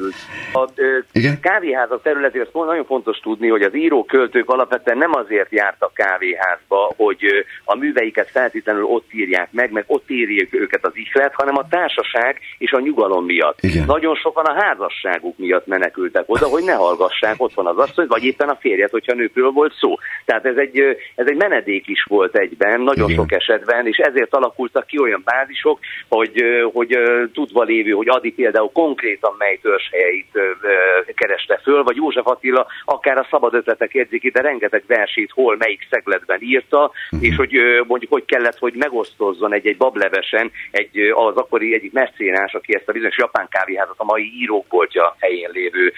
A 0.54 0.68
ö, 0.76 0.98
igen? 1.12 1.40
kávéházak 1.40 2.02
területén 2.02 2.42
azt 2.42 2.54
nagyon 2.54 2.86
fontos 2.86 3.18
tudni, 3.18 3.48
hogy 3.48 3.62
az 3.62 3.76
írók, 3.76 4.08
költők 4.08 4.50
alapvetően 4.50 4.98
nem 4.98 5.14
azért 5.14 5.52
jártak 5.52 5.94
kávéházba, 5.94 6.94
hogy 6.98 7.26
ö, 7.26 7.40
a 7.64 7.76
műveiket 7.76 8.30
feltétlenül 8.30 8.84
ott 8.84 9.14
írják 9.14 9.48
meg, 9.52 9.72
meg 9.72 9.84
ott 9.88 10.10
írják 10.10 10.54
őket 10.54 10.86
az 10.86 10.92
ihlet, 10.94 11.34
hanem 11.34 11.58
a 11.58 11.68
társaság 11.68 12.40
és 12.58 12.72
a 12.72 12.80
nyugalom 12.80 13.26
miatt. 13.26 13.62
Igen. 13.62 13.86
Nagyon 13.86 14.16
sokan 14.16 14.46
a 14.46 14.62
házasságuk 14.64 15.38
miatt 15.38 15.68
menekültek 15.68 16.24
oda, 16.26 16.46
hogy 16.46 16.64
ne 16.64 16.74
hallgassák, 16.74 17.36
ott 17.38 17.54
van 17.54 17.68
az 17.68 17.78
asszony, 17.78 18.08
vagy 18.08 18.24
éppen 18.24 18.50
a 18.50 18.58
férjet, 18.60 18.92
hogyha 18.92 19.14
nőkről 19.14 19.52
volt 19.52 19.74
szó. 19.80 19.96
Tehát 20.26 20.46
ez 20.46 20.58
egy, 20.58 20.80
ez 21.16 21.26
egy 21.28 21.36
menedék 21.36 21.88
is 21.88 22.04
volt 22.04 22.38
egyben, 22.38 22.82
nagyon 22.82 23.10
Igen. 23.10 23.22
sok 23.22 23.32
esetben, 23.32 23.88
és 23.88 23.98
ezért 23.98 24.36
alakultak 24.36 24.86
ki 24.86 25.00
olyan 25.00 25.22
bázisok, 25.26 25.80
hogy, 26.10 26.44
hogy 26.74 26.98
tudva 27.34 27.63
lévő, 27.64 27.92
hogy 27.92 28.10
Adi 28.10 28.32
például 28.32 28.72
konkrétan 28.72 29.36
mely 29.38 29.60
törzshelyeit 29.62 30.40
kereste 31.16 31.60
föl, 31.64 31.84
vagy 31.84 31.96
József 31.96 32.28
Attila 32.28 32.68
akár 32.86 33.18
a 33.18 33.28
szabad 33.30 33.54
ötletek 33.54 33.94
jegyzik 33.94 34.32
de 34.32 34.42
rengeteg 34.42 34.84
versét 34.88 35.32
hol, 35.32 35.56
melyik 35.58 35.88
szegletben 35.90 36.42
írta, 36.42 36.92
uh-huh. 37.12 37.28
és 37.28 37.36
hogy 37.36 37.52
mondjuk 37.88 38.12
hogy 38.12 38.26
kellett, 38.26 38.58
hogy 38.58 38.74
megosztozzon 38.74 39.54
egy-egy 39.54 39.78
bablevesen 39.78 40.52
egy, 40.72 40.98
az 41.14 41.36
akkori 41.36 41.74
egyik 41.74 41.92
meccénás, 41.92 42.54
aki 42.54 42.76
ezt 42.76 42.90
a 42.90 42.92
bizonyos 42.92 43.18
japán 43.18 43.48
kávéházat, 43.50 43.96
a 43.98 44.04
mai 44.04 44.32
írókboltja 44.40 45.16
helyén 45.20 45.50
lévő 45.54 45.94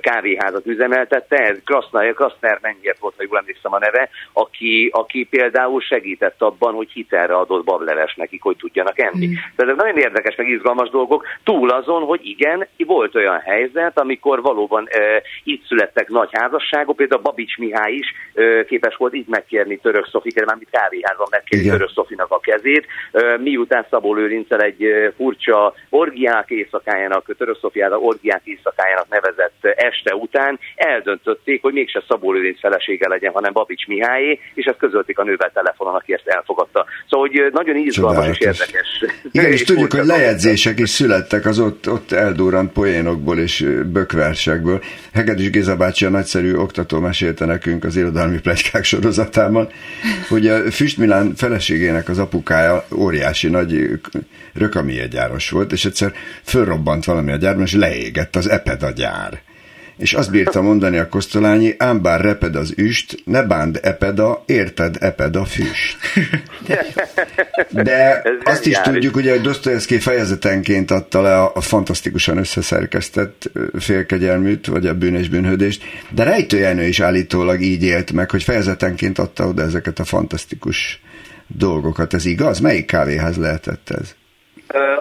kávéházat 0.00 0.66
üzemeltette, 0.66 1.36
ez 1.36 1.56
Kraszner, 1.64 2.14
Kraszner 2.14 2.58
mennyiért 2.62 2.98
volt, 2.98 3.14
ha 3.16 3.22
jól 3.28 3.38
emlékszem 3.38 3.72
a 3.72 3.78
neve, 3.78 4.08
aki, 4.32 4.90
aki 4.92 5.24
például 5.24 5.80
segített 5.80 6.42
abban, 6.42 6.74
hogy 6.74 6.90
hitelre 6.90 7.36
adott 7.36 7.64
bableves 7.64 8.14
nekik, 8.14 8.42
hogy 8.42 8.56
tudjanak 8.56 8.98
enni. 8.98 9.26
Uh-huh. 9.26 9.40
Tehát 9.56 9.72
ez 9.72 9.78
nagyon 9.78 9.98
érdekes, 9.98 10.36
meg 10.36 10.48
izgalmas 10.48 10.83
dolgok, 10.90 11.26
túl 11.44 11.70
azon, 11.70 12.02
hogy 12.02 12.20
igen, 12.22 12.66
volt 12.86 13.14
olyan 13.14 13.38
helyzet, 13.38 13.98
amikor 13.98 14.42
valóban 14.42 14.88
e, 14.88 15.22
itt 15.44 15.66
születtek 15.66 16.08
nagy 16.08 16.28
házasságok, 16.32 16.96
például 16.96 17.22
Babics 17.22 17.56
Mihály 17.56 17.92
is 17.92 18.06
e, 18.34 18.64
képes 18.64 18.96
volt 18.96 19.14
itt 19.14 19.28
megkérni 19.28 19.78
Török 19.78 20.08
Szofikert, 20.10 20.46
mármint 20.46 20.70
kávéházban 20.70 21.26
megkérni 21.30 21.64
Igen. 21.64 21.76
Török 21.76 21.92
Szofinak 21.94 22.30
a 22.30 22.40
kezét, 22.40 22.86
e, 23.12 23.38
miután 23.38 23.86
Szabó 23.90 24.14
Lőrincel 24.14 24.60
egy 24.60 24.82
e, 24.82 25.12
furcsa 25.16 25.74
orgiák 25.90 26.50
éjszakájának, 26.50 27.36
Török 27.38 27.58
Szofiára 27.60 27.98
orgiák 27.98 28.40
éjszakájának 28.44 29.08
nevezett 29.08 29.64
este 29.76 30.14
után 30.14 30.58
eldöntötték, 30.74 31.62
hogy 31.62 31.72
mégse 31.72 32.02
Szabó 32.08 32.32
Lőrinc 32.32 32.60
felesége 32.60 33.08
legyen, 33.08 33.32
hanem 33.32 33.52
Babics 33.52 33.86
Mihályé, 33.86 34.40
és 34.54 34.64
ezt 34.64 34.78
közölték 34.78 35.18
a 35.18 35.24
nővel 35.24 35.50
telefonon, 35.54 35.94
aki 35.94 36.12
ezt 36.12 36.26
elfogadta. 36.26 36.86
Szóval, 37.08 37.28
hogy 37.28 37.52
nagyon 37.52 37.76
izgalmas 37.76 38.28
és 38.28 38.38
érdekes. 38.38 39.04
Igen, 39.32 39.52
és 39.52 39.62
tudjuk, 39.62 39.92
hogy 39.92 40.04
lejegyzések 40.04 40.73
is 40.78 40.90
születtek 40.90 41.46
az 41.46 41.58
ott, 41.58 41.90
ott 41.90 42.12
eldurrant 42.12 42.72
poénokból 42.72 43.38
és 43.38 43.66
bökversekből. 43.92 44.82
Hegedűs 45.12 45.50
Géza 45.50 45.76
bácsi 45.76 46.04
a 46.04 46.10
nagyszerű 46.10 46.54
oktató 46.54 47.00
mesélte 47.00 47.44
nekünk 47.44 47.84
az 47.84 47.96
irodalmi 47.96 48.38
plegykák 48.38 48.84
sorozatában, 48.84 49.68
hogy 50.28 50.46
a 50.48 50.70
Füstmilán 50.70 51.34
feleségének 51.36 52.08
az 52.08 52.18
apukája 52.18 52.86
óriási 52.94 53.48
nagy 53.48 54.00
rökamia 54.52 55.06
volt, 55.50 55.72
és 55.72 55.84
egyszer 55.84 56.12
fölrobbant 56.42 57.04
valami 57.04 57.32
a 57.32 57.36
gyárban, 57.36 57.64
és 57.64 57.74
leégett 57.74 58.36
az 58.36 58.48
Epeda 58.48 58.90
gyár 58.90 59.43
és 59.96 60.12
azt 60.12 60.30
bírta 60.30 60.62
mondani 60.62 60.98
a 60.98 61.08
Kosztolányi, 61.08 61.74
ám 61.78 62.02
bár 62.02 62.20
reped 62.20 62.56
az 62.56 62.72
üst, 62.76 63.22
ne 63.24 63.42
bánd 63.42 63.78
epeda, 63.82 64.42
érted 64.46 64.96
epeda 65.00 65.44
füst. 65.44 65.96
De 67.70 68.22
azt 68.44 68.66
is 68.66 68.78
tudjuk, 68.78 69.16
ugye, 69.16 69.30
hogy 69.30 69.40
Dostoyevsky 69.40 69.98
fejezetenként 69.98 70.90
adta 70.90 71.20
le 71.20 71.40
a, 71.40 71.52
a 71.54 71.60
fantasztikusan 71.60 72.36
összeszerkesztett 72.36 73.50
félkegyelműt, 73.78 74.66
vagy 74.66 74.86
a 74.86 74.94
bűn 74.94 75.14
és 75.14 75.28
bűnhődést, 75.28 75.82
de 76.10 76.24
Rejtőjenő 76.24 76.86
is 76.86 77.00
állítólag 77.00 77.60
így 77.60 77.82
élt 77.82 78.12
meg, 78.12 78.30
hogy 78.30 78.42
fejezetenként 78.42 79.18
adta 79.18 79.46
oda 79.46 79.62
ezeket 79.62 79.98
a 79.98 80.04
fantasztikus 80.04 81.02
dolgokat. 81.46 82.14
Ez 82.14 82.24
igaz? 82.24 82.58
Melyik 82.58 82.86
kávéház 82.86 83.36
lehetett 83.36 83.90
ez? 83.90 84.14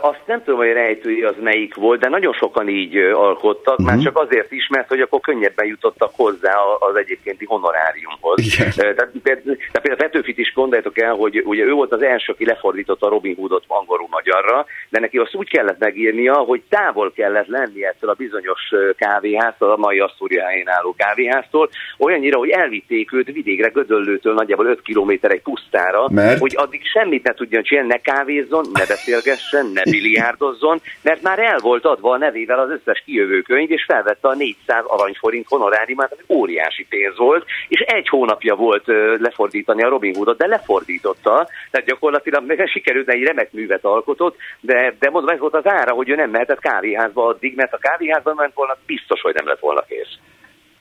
Azt 0.01 0.21
nem 0.25 0.43
tudom, 0.43 0.59
hogy 0.59 0.71
rejtői 0.71 1.23
az 1.23 1.35
melyik 1.41 1.75
volt, 1.75 1.99
de 1.99 2.09
nagyon 2.09 2.33
sokan 2.33 2.67
így 2.69 2.97
alkottak, 2.97 3.73
uh-huh. 3.73 3.85
már 3.85 3.95
mhm. 3.95 4.05
csak 4.05 4.17
azért 4.17 4.51
is, 4.51 4.67
mert 4.67 4.87
hogy 4.87 4.99
akkor 4.99 5.19
könnyebben 5.19 5.65
jutottak 5.65 6.11
hozzá 6.15 6.53
az 6.79 6.95
egyébkénti 6.95 7.45
honoráriumhoz. 7.45 8.39
Igen. 8.39 8.71
Tehát, 8.75 9.11
például, 9.23 9.57
például 9.71 9.95
Petőfit 9.95 10.37
is 10.37 10.53
gondoljátok 10.53 10.99
el, 10.99 11.13
hogy 11.13 11.41
ugye 11.45 11.63
ő 11.63 11.71
volt 11.71 11.91
az 11.91 12.01
első, 12.01 12.31
aki 12.31 12.45
lefordította 12.45 13.09
Robin 13.09 13.35
Hoodot 13.35 13.63
angolul 13.67 14.07
magyarra, 14.11 14.65
de 14.89 14.99
neki 14.99 15.17
azt 15.17 15.35
úgy 15.35 15.49
kellett 15.49 15.79
megírnia, 15.79 16.33
hogy 16.33 16.61
távol 16.69 17.11
kellett 17.15 17.47
lenni 17.47 17.85
ettől 17.85 18.09
a 18.09 18.13
bizonyos 18.17 18.61
kávéháztól, 18.97 19.71
a 19.71 19.77
mai 19.77 19.99
Asztúria 19.99 20.45
helyén 20.45 20.69
álló 20.69 20.95
kávéháztól, 20.97 21.69
olyannyira, 21.97 22.37
hogy 22.37 22.49
elvitték 22.49 23.13
őt 23.13 23.31
vidékre 23.31 23.67
Gödöllőtől 23.67 24.33
nagyjából 24.33 24.65
5 24.65 24.81
kilométer 24.81 25.31
egy 25.31 25.41
pusztára, 25.41 26.09
mert? 26.09 26.39
hogy 26.39 26.53
addig 26.55 26.81
semmit 26.85 27.23
ne 27.23 27.33
tudjon 27.33 27.63
csinálni, 27.63 27.89
ne 27.89 27.97
kávézzon, 27.97 28.65
ne 28.73 28.85
beszélgessen, 28.85 29.52
ne 29.61 29.83
biliárdozzon, 29.83 30.81
mert 31.01 31.21
már 31.21 31.39
el 31.39 31.59
volt 31.59 31.85
adva 31.85 32.11
a 32.11 32.17
nevével 32.17 32.59
az 32.59 32.69
összes 32.69 33.01
kijövő 33.05 33.41
könyv, 33.41 33.71
és 33.71 33.83
felvette 33.87 34.27
a 34.27 34.33
400 34.33 34.83
aranyforint 34.87 35.47
honoráriumát, 35.47 36.11
ami 36.11 36.39
óriási 36.39 36.85
pénz 36.89 37.17
volt, 37.17 37.45
és 37.67 37.79
egy 37.79 38.07
hónapja 38.07 38.55
volt 38.55 38.83
lefordítani 39.17 39.83
a 39.83 39.89
Robin 39.89 40.15
Hoodot, 40.15 40.37
de 40.37 40.47
lefordította, 40.47 41.47
tehát 41.71 41.87
gyakorlatilag 41.87 42.45
meg 42.45 42.67
sikerült 42.67 43.09
egy 43.09 43.23
remek 43.23 43.51
művet 43.51 43.85
alkotott, 43.85 44.35
de, 44.59 44.95
de 44.99 45.09
mondom, 45.09 45.33
ez 45.33 45.39
volt 45.39 45.55
az 45.55 45.67
ára, 45.67 45.93
hogy 45.93 46.09
ő 46.09 46.15
nem 46.15 46.29
mehetett 46.29 46.59
kávéházba 46.59 47.25
addig, 47.25 47.55
mert 47.55 47.73
a 47.73 47.77
kávéházban 47.77 48.35
ment 48.35 48.53
volna, 48.53 48.77
biztos, 48.85 49.21
hogy 49.21 49.33
nem 49.33 49.47
lett 49.47 49.59
volna 49.59 49.81
kész. 49.81 50.17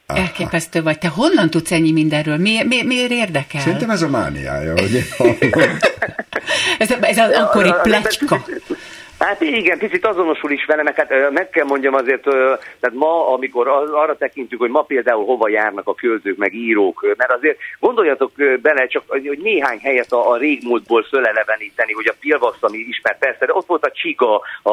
Elképesztő 0.07 0.83
vagy. 0.83 0.99
Te 0.99 1.09
honnan 1.09 1.51
tudsz 1.51 1.73
ennyi 1.73 1.93
mindenről? 1.93 2.37
Mi, 2.37 2.65
mi, 2.65 2.83
miért 2.83 3.11
érdekel? 3.11 3.61
Szerintem 3.61 3.91
ez 3.91 4.03
a 4.03 4.09
mániája, 4.09 4.73
hogy 4.73 5.05
ez, 6.79 6.91
ez 7.01 7.19
az 7.19 7.33
akkori 7.33 7.75
plecska. 7.83 8.45
Hát 9.23 9.41
igen, 9.41 9.79
picit 9.79 10.07
azonosul 10.07 10.51
is 10.51 10.65
vele, 10.65 10.83
meg 10.83 10.95
hát 10.95 11.31
meg 11.31 11.51
kell 11.51 11.65
mondjam 11.65 11.95
azért, 11.95 12.23
tehát 12.23 12.93
ma, 12.93 13.33
amikor 13.33 13.69
arra 13.93 14.17
tekintünk, 14.17 14.61
hogy 14.61 14.71
ma 14.71 14.83
például 14.83 15.25
hova 15.25 15.49
járnak 15.49 15.89
a 15.89 15.95
költők, 15.95 16.37
meg 16.37 16.55
írók, 16.55 17.15
mert 17.17 17.33
azért 17.33 17.59
gondoljatok 17.81 18.33
bele 18.63 18.87
csak, 18.87 19.03
hogy 19.07 19.39
néhány 19.43 19.79
helyet 19.79 20.13
a, 20.13 20.31
a 20.31 20.37
régmúltból 20.37 21.03
föleleveníteni, 21.03 21.93
hogy 21.93 22.09
a 22.09 22.15
Pilvax, 22.21 22.57
ami 22.61 22.79
ismert 22.79 23.19
persze, 23.19 23.47
de 23.47 23.55
ott 23.55 23.67
volt 23.67 23.87
a 23.87 23.91
Csiga, 23.91 24.41
a, 24.63 24.73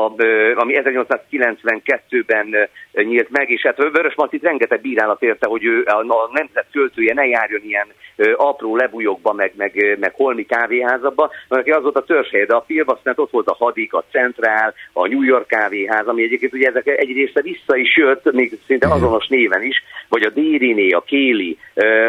ami 0.56 0.80
1892-ben 0.84 2.70
nyílt 2.92 3.30
meg, 3.30 3.50
és 3.50 3.62
hát 3.62 3.78
Vörös 3.78 4.16
Martit 4.16 4.44
rengeteg 4.44 4.82
bírálat 4.82 5.24
érte, 5.24 5.48
hogy 5.48 5.66
ő 5.66 5.84
a, 5.86 6.30
nemzet 6.32 6.66
költője 6.72 7.14
ne 7.14 7.28
járjon 7.28 7.62
ilyen 7.64 7.88
apró 8.36 8.76
lebujokba, 8.76 9.34
meg, 9.34 9.54
meg, 9.58 9.98
meg 10.00 10.14
holmi 10.16 10.46
kávéházakba, 10.46 11.32
mert 11.48 11.70
az 11.70 11.84
volt 11.84 11.96
a 11.96 12.04
törzshely, 12.04 12.46
de 12.46 12.56
a 12.56 12.60
Pilvax, 12.68 13.00
ott 13.16 13.32
volt 13.32 13.48
a 13.48 13.56
Hadik, 13.60 13.94
a 13.94 14.04
Cent, 14.12 14.39
Centrál, 14.40 14.74
a 14.94 15.08
New 15.08 15.22
York 15.22 15.48
kávéház, 15.48 16.08
ami 16.08 16.24
egyébként 16.24 16.54
ugye 16.54 16.68
ezek 16.68 16.88
egy 16.88 17.12
része 17.12 17.42
vissza 17.42 17.76
is 17.76 17.98
jött, 17.98 18.32
még 18.32 18.60
szinte 18.66 18.88
azonos 18.88 19.28
néven 19.28 19.64
is, 19.64 19.84
vagy 20.10 20.24
a 20.24 20.30
Dériné, 20.30 20.90
a 20.90 21.02
Kéli, 21.02 21.58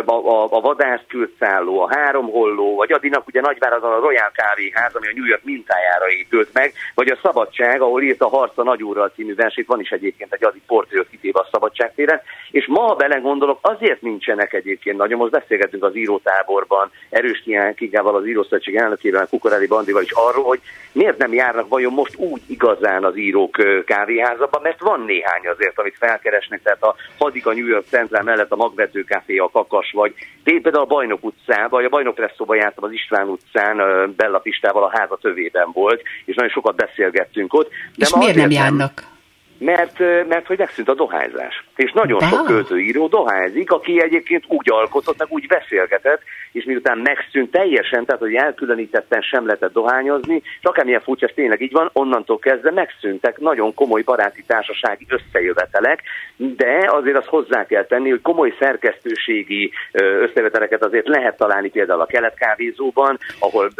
a, 0.05 0.13
a, 0.13 0.49
a 0.51 0.61
vadászkültszálló, 0.61 1.81
a 1.81 1.95
Háromholló, 1.95 2.77
vagy 2.77 2.93
Adinak 2.93 3.27
ugye 3.27 3.41
Nagyváradon 3.41 3.93
a 3.93 4.01
Royal 4.01 4.31
Kávéház, 4.35 4.95
ami 4.95 5.07
a 5.07 5.13
New 5.15 5.25
York 5.25 5.45
mintájára 5.45 6.11
épült 6.11 6.49
meg, 6.53 6.73
vagy 6.95 7.09
a 7.09 7.19
Szabadság, 7.23 7.81
ahol 7.81 8.03
írt 8.03 8.21
a 8.21 8.29
Harca 8.29 8.63
Nagyúrral 8.63 9.13
című 9.15 9.35
versét, 9.35 9.67
van 9.67 9.81
is 9.81 9.91
egyébként 9.91 10.33
egy 10.33 10.45
Adi 10.45 10.61
portréot 10.67 11.09
kitéve 11.11 11.39
a 11.39 11.49
Szabadságtéren, 11.53 12.21
és 12.51 12.67
ma, 12.67 12.95
belegondolok, 12.95 13.59
azért 13.63 14.03
nincsenek 14.03 14.53
egyébként 14.53 14.97
nagyon, 14.97 15.19
most 15.19 15.33
beszélgetünk 15.33 15.85
az 15.85 15.97
írótáborban, 15.97 16.91
Erős 17.11 17.45
Kigával, 17.77 18.17
az 18.17 18.27
Írószövetség 18.27 18.77
elnökével, 18.77 19.27
Kukorelli 19.27 19.67
Bandival 19.67 20.03
is 20.03 20.13
arról, 20.13 20.45
hogy 20.45 20.61
miért 20.93 21.19
nem 21.19 21.33
járnak 21.33 21.69
vajon 21.69 21.93
most 21.93 22.15
úgy 22.21 22.43
igazán 22.47 23.05
az 23.05 23.17
írók 23.17 23.57
kávéházaba, 23.87 24.61
mert 24.63 24.81
van 24.81 25.01
néhány 25.01 25.47
azért, 25.47 25.79
amit 25.79 25.97
felkeresnek, 25.99 26.63
tehát 26.63 26.83
a 26.83 26.95
Hadik 27.19 27.47
a 27.47 27.53
New 27.53 27.67
York 27.67 27.87
Central 27.87 28.23
mellett 28.23 28.51
a 28.51 28.57
Magvető 28.57 29.05
Café, 29.09 29.37
a 29.37 29.51
Kakas, 29.51 29.91
vagy 29.93 30.15
például 30.45 30.85
a 30.85 30.85
Bajnok 30.85 31.25
utcában, 31.25 31.69
vagy 31.71 31.85
a 31.85 31.89
Bajnok 31.89 32.15
Presszóban 32.15 32.57
jártam 32.57 32.85
az 32.85 32.93
István 32.93 33.29
utcán, 33.29 33.77
Bella 34.17 34.39
Pistával 34.39 34.85
a 34.85 34.99
háza 34.99 35.19
tövében 35.21 35.71
volt, 35.73 36.03
és 36.25 36.35
nagyon 36.35 36.51
sokat 36.51 36.77
beszélgettünk 36.77 37.55
ott. 37.55 37.69
De 37.97 38.07
és 38.07 38.15
miért 38.15 38.37
nem 38.37 38.51
járnak? 38.51 39.10
Mert, 39.63 39.99
mert 40.29 40.47
hogy 40.47 40.59
megszűnt 40.59 40.89
a 40.89 40.95
dohányzás. 40.95 41.65
És 41.77 41.93
nagyon 41.93 42.19
De. 42.19 42.27
sok 42.27 42.45
költőíró 42.45 43.07
dohányzik, 43.07 43.71
aki 43.71 44.03
egyébként 44.03 44.45
úgy 44.49 44.71
alkotott, 44.71 45.19
meg 45.19 45.29
úgy 45.31 45.47
beszélgetett, 45.47 46.23
és 46.53 46.65
miután 46.65 46.99
megszűnt 46.99 47.51
teljesen, 47.51 48.05
tehát 48.05 48.21
hogy 48.21 48.35
elkülönítetten 48.35 49.21
sem 49.21 49.47
lehetett 49.47 49.73
dohányozni, 49.73 50.35
és 50.35 50.63
akármilyen 50.63 51.01
furcsa, 51.01 51.27
ez 51.27 51.33
tényleg 51.35 51.61
így 51.61 51.73
van, 51.73 51.91
onnantól 51.93 52.39
kezdve 52.39 52.71
megszűntek 52.71 53.39
nagyon 53.39 53.75
komoly 53.75 54.03
baráti 54.03 54.45
társasági 54.47 55.07
összejövetelek, 55.09 56.03
de 56.37 56.91
azért 56.93 57.17
azt 57.17 57.27
hozzá 57.27 57.67
kell 57.67 57.85
tenni, 57.85 58.11
hogy 58.11 58.21
komoly 58.21 58.55
szerkesztőségi 58.59 59.73
összejöveteleket 59.93 60.85
azért 60.85 61.09
lehet 61.09 61.37
találni 61.37 61.71
például 61.71 62.01
a 62.01 62.07
keletkávézóban, 62.07 63.19
ahol 63.39 63.71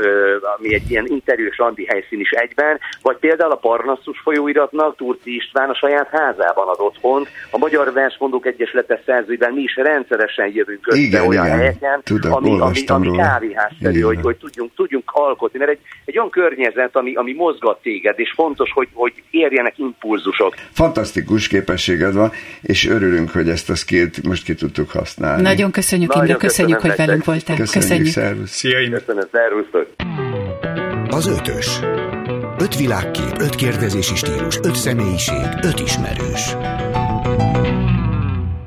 ami 0.57 0.75
egy 0.75 0.91
ilyen 0.91 1.07
interjús 1.07 1.59
randi 1.59 1.85
helyszín 1.85 2.21
is 2.21 2.31
egyben, 2.31 2.79
vagy 3.03 3.17
például 3.17 3.53
a 3.53 3.57
Parnassus 3.57 4.21
folyóiratnak 4.21 4.97
Turci 4.97 5.35
István 5.35 5.70
a 5.71 5.75
saját 5.75 6.09
házában 6.11 6.69
ad 6.69 6.77
otthon. 6.79 7.27
A 7.51 7.59
Magyar 7.59 7.93
Versmondók 7.93 8.47
Egyesülete 8.47 9.03
szerzőiben 9.07 9.53
mi 9.53 9.61
is 9.61 9.77
rendszeresen 9.77 10.51
jövünk 10.55 10.87
össze 10.87 11.01
igen, 11.01 11.27
olyan 11.27 11.45
igen. 11.45 11.59
helyeken, 11.59 12.01
Tudom, 12.05 12.33
ami, 12.33 12.61
ami, 12.61 12.85
ami 12.87 13.17
kávéházszerű, 13.17 14.01
hogy, 14.01 14.19
hogy 14.23 14.37
tudjunk, 14.37 14.71
tudjunk 14.75 15.11
alkotni, 15.13 15.59
mert 15.59 15.71
egy, 15.71 15.81
egy 16.05 16.19
olyan 16.19 16.31
környezet, 16.31 16.97
ami, 16.97 17.15
ami 17.15 17.33
mozgat 17.33 17.83
téged, 17.83 18.19
és 18.19 18.33
fontos, 18.35 18.71
hogy, 18.73 18.89
hogy 18.93 19.13
érjenek 19.31 19.79
impulzusok. 19.79 20.55
Fantasztikus 20.73 21.49
képességed 21.49 22.15
van, 22.15 22.31
és 22.63 22.89
örülünk, 22.89 23.31
hogy 23.31 23.49
ezt 23.49 23.71
a 23.71 23.75
skillt 23.75 24.23
most 24.23 24.45
ki 24.45 24.55
tudtuk 24.55 24.91
használni. 24.91 25.43
Nagyon 25.43 25.71
köszönjük, 25.71 26.15
Nagyon 26.15 26.39
köszönjük, 26.39 26.79
köszönjük, 26.79 26.97
hogy 26.99 27.07
velünk 27.07 27.25
voltál. 27.25 27.57
Köszönjük, 27.57 27.89
köszönjük. 27.89 28.07
szervusz. 28.07 28.51
Szia, 28.51 28.91
Köszönöm, 28.91 29.25
szervusztok. 29.33 29.87
Az 31.11 31.27
ötös. 31.27 31.81
Öt 32.61 32.77
világkép, 32.77 33.39
öt 33.39 33.55
kérdezési 33.55 34.17
stílus, 34.17 34.59
öt 34.63 34.77
személyiség, 34.77 35.45
öt 35.63 35.81
ismerős. 35.81 36.41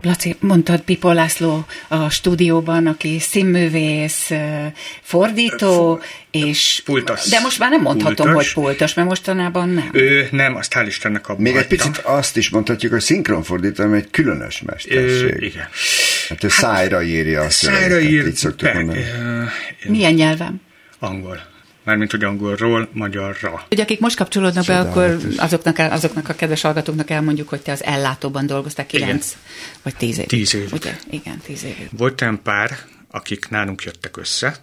Laci, 0.02 0.36
mondtad 0.40 0.82
Pipo 0.82 1.12
László 1.12 1.66
a 1.88 2.10
stúdióban, 2.10 2.88
aki 2.88 3.20
színművész, 3.20 4.32
fordító, 5.02 6.02
és... 6.32 6.82
Pultos. 6.86 7.30
De 7.30 7.40
most 7.40 7.60
már 7.60 7.70
nem 7.70 7.82
mondhatom, 7.82 8.26
pultos. 8.26 8.54
hogy 8.54 8.64
pultos, 8.64 8.94
mert 8.94 9.08
mostanában 9.08 9.70
nem. 9.70 9.90
Ő 9.92 10.28
nem, 10.32 10.56
azt 10.56 10.74
hál' 10.76 10.86
Istennek 10.88 11.30
abban 11.30 11.42
Még 11.42 11.56
egy 11.56 11.68
picit 11.68 11.98
azt 11.98 12.38
is 12.38 12.50
mondhatjuk, 12.50 12.92
hogy 12.92 13.02
szinkronfordító, 13.02 13.84
ami 13.84 13.98
egy 13.98 14.10
különös 14.12 14.62
mesterség. 14.62 15.42
Ö, 15.42 15.46
igen. 15.46 15.68
Hát 16.30 16.44
ő 16.44 16.48
hát, 16.48 16.58
szájra 16.58 17.04
írja 17.04 17.42
a 17.42 18.00
ír, 18.00 18.28
így 18.28 18.36
szoktuk 18.36 18.74
mondani. 18.74 19.06
Milyen 19.88 20.14
nyelvem? 20.14 20.62
Angol 21.00 21.52
mármint 21.84 22.12
hogy 22.12 22.24
angolról 22.24 22.90
magyarra. 22.92 23.66
Ugye 23.72 23.84
akik 23.84 24.00
most 24.00 24.16
kapcsolódnak 24.16 24.66
be, 24.66 24.80
akkor 24.80 25.18
azoknak, 25.38 25.78
azoknak 25.78 26.30
a 26.30 26.36
kedves 26.36 26.62
hallgatóknak 26.62 27.10
elmondjuk, 27.10 27.50
hogy 27.50 27.62
te 27.62 27.72
az 27.72 27.84
ellátóban 27.84 28.46
dolgoztál 28.46 28.86
kilenc 28.86 29.38
vagy 29.82 29.96
tíz 29.96 30.18
évig. 30.18 30.30
Tíz 30.30 30.56
évig. 30.56 30.74
Ugye? 30.74 30.98
Igen, 31.10 31.38
tíz 31.38 31.64
évig. 31.64 31.88
Volt 31.92 32.22
olyan 32.22 32.42
pár, 32.42 32.78
akik 33.12 33.50
nálunk 33.50 33.84
jöttek 33.84 34.18
össze, 34.18 34.56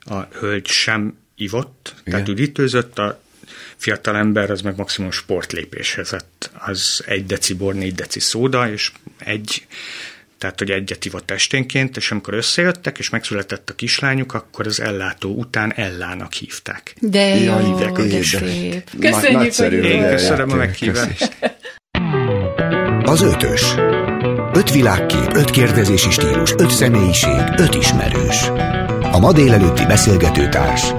a 0.00 0.20
hölgy 0.20 0.66
sem 0.66 1.18
ivott, 1.36 1.94
Igen. 2.00 2.02
tehát 2.04 2.28
üdítőzött, 2.28 2.98
a 2.98 3.20
fiatal 3.76 4.16
ember 4.16 4.50
az 4.50 4.60
meg 4.60 4.76
maximum 4.76 5.10
sportlépéshez, 5.10 6.16
az 6.58 7.02
egy 7.06 7.26
deci 7.26 7.54
bor, 7.54 7.74
négy 7.74 7.94
deci 7.94 8.20
szóda, 8.20 8.70
és 8.70 8.92
egy 9.18 9.66
tehát 10.38 10.58
hogy 10.58 10.70
egyet 10.70 11.04
ivott 11.04 11.30
esténként, 11.30 11.96
és 11.96 12.10
amikor 12.10 12.34
összejöttek, 12.34 12.98
és 12.98 13.10
megszületett 13.10 13.70
a 13.70 13.74
kislányuk, 13.74 14.34
akkor 14.34 14.66
az 14.66 14.80
ellátó 14.80 15.34
után 15.34 15.72
Ellának 15.76 16.32
hívták. 16.32 16.94
De 17.00 17.34
jó, 17.34 17.42
ja, 17.44 17.58
hívják, 17.58 17.92
de 17.92 18.22
szép. 18.22 18.90
Köszönjük, 19.00 19.54
hogy 19.54 19.72
Én 19.72 20.08
köszönöm 20.08 20.50
a 20.50 20.54
meghívást. 20.54 21.36
Az 23.02 23.22
ötös. 23.22 23.74
Öt 24.52 24.72
világkép, 24.72 25.34
öt 25.34 25.50
kérdezési 25.50 26.10
stílus, 26.10 26.52
öt 26.56 26.70
személyiség, 26.70 27.40
öt 27.56 27.74
ismerős. 27.74 28.42
A 29.12 29.18
ma 29.18 29.32
délelőtti 29.32 29.86
beszélgetőtárs 29.86 30.92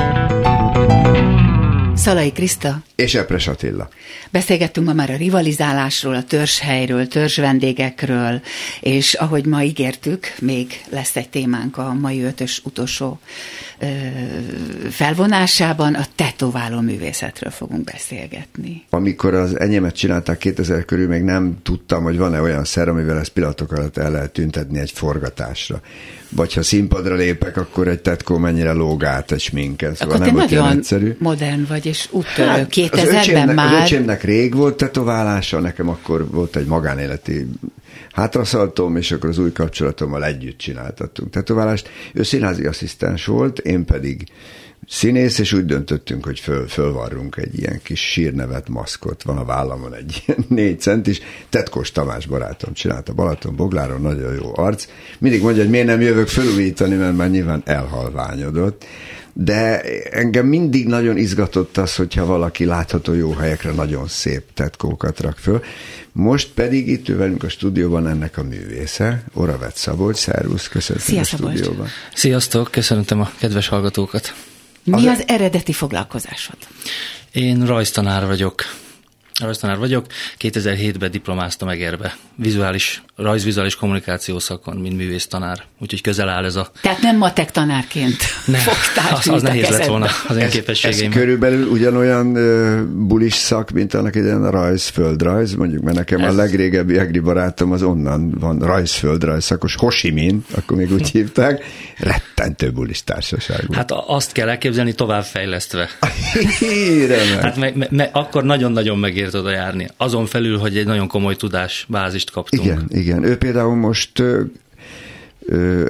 Szalai 1.99 2.31
Kriszta. 2.31 2.81
És 2.95 3.15
Epres 3.15 3.47
Attila. 3.47 3.89
Beszélgettünk 4.30 4.88
ma 4.88 4.93
már 4.93 5.09
a 5.09 5.15
rivalizálásról, 5.15 6.15
a 6.15 6.23
törzshelyről, 6.23 7.07
törzsvendégekről, 7.07 8.41
és 8.80 9.13
ahogy 9.13 9.45
ma 9.45 9.63
ígértük, 9.63 10.34
még 10.41 10.84
lesz 10.89 11.15
egy 11.15 11.30
témánk 11.30 11.77
a 11.77 11.93
mai 11.93 12.21
ötös 12.23 12.61
utolsó 12.63 13.19
felvonásában, 14.89 15.93
a 15.93 16.06
tetováló 16.15 16.80
művészetről 16.80 17.51
fogunk 17.51 17.84
beszélgetni. 17.84 18.84
Amikor 18.89 19.34
az 19.34 19.60
enyémet 19.60 19.95
csinálták 19.95 20.38
2000 20.38 20.85
körül, 20.85 21.07
még 21.07 21.23
nem 21.23 21.57
tudtam, 21.64 22.03
hogy 22.03 22.18
van-e 22.18 22.41
olyan 22.41 22.64
szer, 22.64 22.88
amivel 22.88 23.19
ezt 23.19 23.30
pillanatok 23.30 23.72
alatt 23.72 23.97
el 23.97 24.11
lehet 24.11 24.31
tüntetni 24.31 24.80
egy 24.80 24.91
forgatásra 24.91 25.81
vagy 26.30 26.53
ha 26.53 26.64
színpadra 26.64 27.15
lépek, 27.15 27.57
akkor 27.57 27.88
egy 27.88 27.99
tetkó 27.99 28.38
mennyire 28.38 28.72
lóg 28.72 29.03
át 29.03 29.31
egy 29.31 29.39
sminken. 29.39 29.95
Szóval 29.95 30.15
akkor 30.15 30.26
nem 30.26 30.35
te 30.35 30.41
nagyon 30.41 30.77
egyszerű. 30.77 31.15
modern 31.19 31.65
vagy, 31.68 31.85
és 31.85 32.07
úttörő. 32.11 32.47
Hát, 32.47 32.68
2000-ben 32.72 33.56
már... 33.56 33.73
Az 33.73 33.81
öcsémnek 33.81 34.23
rég 34.23 34.56
volt 34.56 34.76
tetoválása, 34.76 35.60
nekem 35.60 35.89
akkor 35.89 36.30
volt 36.30 36.56
egy 36.56 36.65
magánéleti 36.65 37.47
hátraszaltom, 38.11 38.95
és 38.95 39.11
akkor 39.11 39.29
az 39.29 39.37
új 39.37 39.51
kapcsolatommal 39.51 40.25
együtt 40.25 40.57
csináltattunk 40.57 41.29
tetoválást. 41.29 41.89
Ő 42.13 42.23
színházi 42.23 42.65
asszisztens 42.65 43.25
volt, 43.25 43.59
én 43.59 43.85
pedig 43.85 44.23
színész, 44.87 45.39
és 45.39 45.53
úgy 45.53 45.65
döntöttünk, 45.65 46.25
hogy 46.25 46.39
föl, 46.39 46.67
fölvarrunk 46.67 47.37
egy 47.37 47.59
ilyen 47.59 47.79
kis 47.83 48.11
sírnevet 48.11 48.69
maszkot, 48.69 49.23
van 49.23 49.37
a 49.37 49.45
vállamon 49.45 49.93
egy 49.93 50.23
ilyen 50.25 50.45
négy 50.59 50.79
cent 50.79 51.07
is. 51.07 51.19
Tetkos 51.49 51.91
Tamás 51.91 52.25
barátom 52.25 52.73
csinálta 52.73 53.13
Balaton 53.13 53.55
Bogláron, 53.55 54.01
nagyon 54.01 54.33
jó 54.33 54.51
arc. 54.55 54.87
Mindig 55.19 55.41
mondja, 55.41 55.61
hogy 55.61 55.71
miért 55.71 55.85
nem 55.85 56.01
jövök 56.01 56.27
felújítani, 56.27 56.95
mert 56.95 57.17
már 57.17 57.29
nyilván 57.29 57.61
elhalványodott. 57.65 58.85
De 59.41 59.81
engem 60.11 60.45
mindig 60.45 60.87
nagyon 60.87 61.17
izgatott 61.17 61.77
az, 61.77 61.95
hogyha 61.95 62.25
valaki 62.25 62.65
látható 62.65 63.13
jó 63.13 63.33
helyekre 63.33 63.71
nagyon 63.71 64.07
szép 64.07 64.43
tetkókat 64.53 65.19
rak 65.19 65.37
föl. 65.37 65.63
Most 66.11 66.49
pedig 66.53 66.87
itt 66.87 67.09
ő 67.09 67.17
velünk 67.17 67.43
a 67.43 67.49
stúdióban 67.49 68.07
ennek 68.07 68.37
a 68.37 68.43
művésze, 68.43 69.23
Oravet 69.33 69.75
Szabolcs, 69.75 70.17
szervusz, 70.17 70.67
köszönöm 70.67 71.01
Szia, 71.01 71.19
a 71.19 71.23
stúdióban. 71.23 71.87
Sziasztok, 72.13 72.71
köszöntöm 72.71 73.21
a 73.21 73.31
kedves 73.37 73.67
hallgatókat. 73.67 74.33
Mi 74.83 75.07
az, 75.07 75.17
az 75.17 75.23
eredeti 75.27 75.73
foglalkozásod? 75.73 76.57
Én 77.31 77.65
rajztanár 77.65 78.25
vagyok. 78.25 78.63
Rajztanár 79.39 79.77
vagyok, 79.77 80.05
2007-ben 80.39 81.11
diplomáztam 81.11 81.67
Egerbe, 81.69 82.15
vizuális, 82.35 83.03
rajzvizuális 83.15 83.75
kommunikáció 83.75 84.39
szakon, 84.39 84.77
mint 84.77 84.97
művész 84.97 85.27
tanár, 85.27 85.63
úgyhogy 85.79 86.01
közel 86.01 86.29
áll 86.29 86.45
ez 86.45 86.55
a... 86.55 86.71
Tehát 86.81 87.01
nem 87.01 87.17
matek 87.17 87.51
tanárként 87.51 88.17
ne, 88.45 88.57
fogtál, 88.69 89.13
az, 89.13 89.27
az 89.27 89.41
nehéz 89.41 89.69
lett 89.69 89.85
volna 89.85 90.07
az 90.27 90.35
én 90.35 90.49
képességeim. 90.49 91.11
Ez 91.11 91.17
körülbelül 91.17 91.67
ugyanolyan 91.67 92.27
uh, 92.27 92.81
bulis 92.81 93.33
szak, 93.33 93.69
mint 93.69 93.93
annak 93.93 94.15
idején 94.15 94.43
a 94.43 94.49
rajz, 94.49 94.87
földrajz, 94.87 95.55
mondjuk, 95.55 95.83
mert 95.83 95.97
nekem 95.97 96.21
ez... 96.21 96.33
a 96.33 96.35
legrégebbi 96.35 96.97
egri 96.97 97.19
barátom 97.19 97.71
az 97.71 97.83
onnan 97.83 98.31
van 98.39 98.59
rajz, 98.59 98.93
földrajz 98.93 99.43
szakos, 99.43 99.75
Hosimin, 99.75 100.45
akkor 100.55 100.77
még 100.77 100.91
úgy 100.91 101.09
hívták, 101.09 101.63
rettentő 101.97 102.71
bulis 102.71 103.03
társaság. 103.03 103.67
Hát 103.71 103.91
azt 103.91 104.31
kell 104.31 104.49
elképzelni 104.49 104.93
továbbfejlesztve. 104.93 105.89
hát 107.41 107.55
me, 107.55 107.71
me, 107.75 107.87
me, 107.89 108.09
akkor 108.11 108.43
nagyon-nagyon 108.43 108.97
megér 108.97 109.28
ért 109.35 109.43
oda 109.43 109.51
járni. 109.51 109.88
Azon 109.97 110.26
felül, 110.26 110.57
hogy 110.57 110.77
egy 110.77 110.85
nagyon 110.85 111.07
komoly 111.07 111.35
tudás 111.35 111.85
bázist 111.89 112.31
kaptunk. 112.31 112.64
Igen, 112.64 112.85
igen. 112.89 113.23
Ő 113.23 113.38
például 113.38 113.76
most 113.76 114.23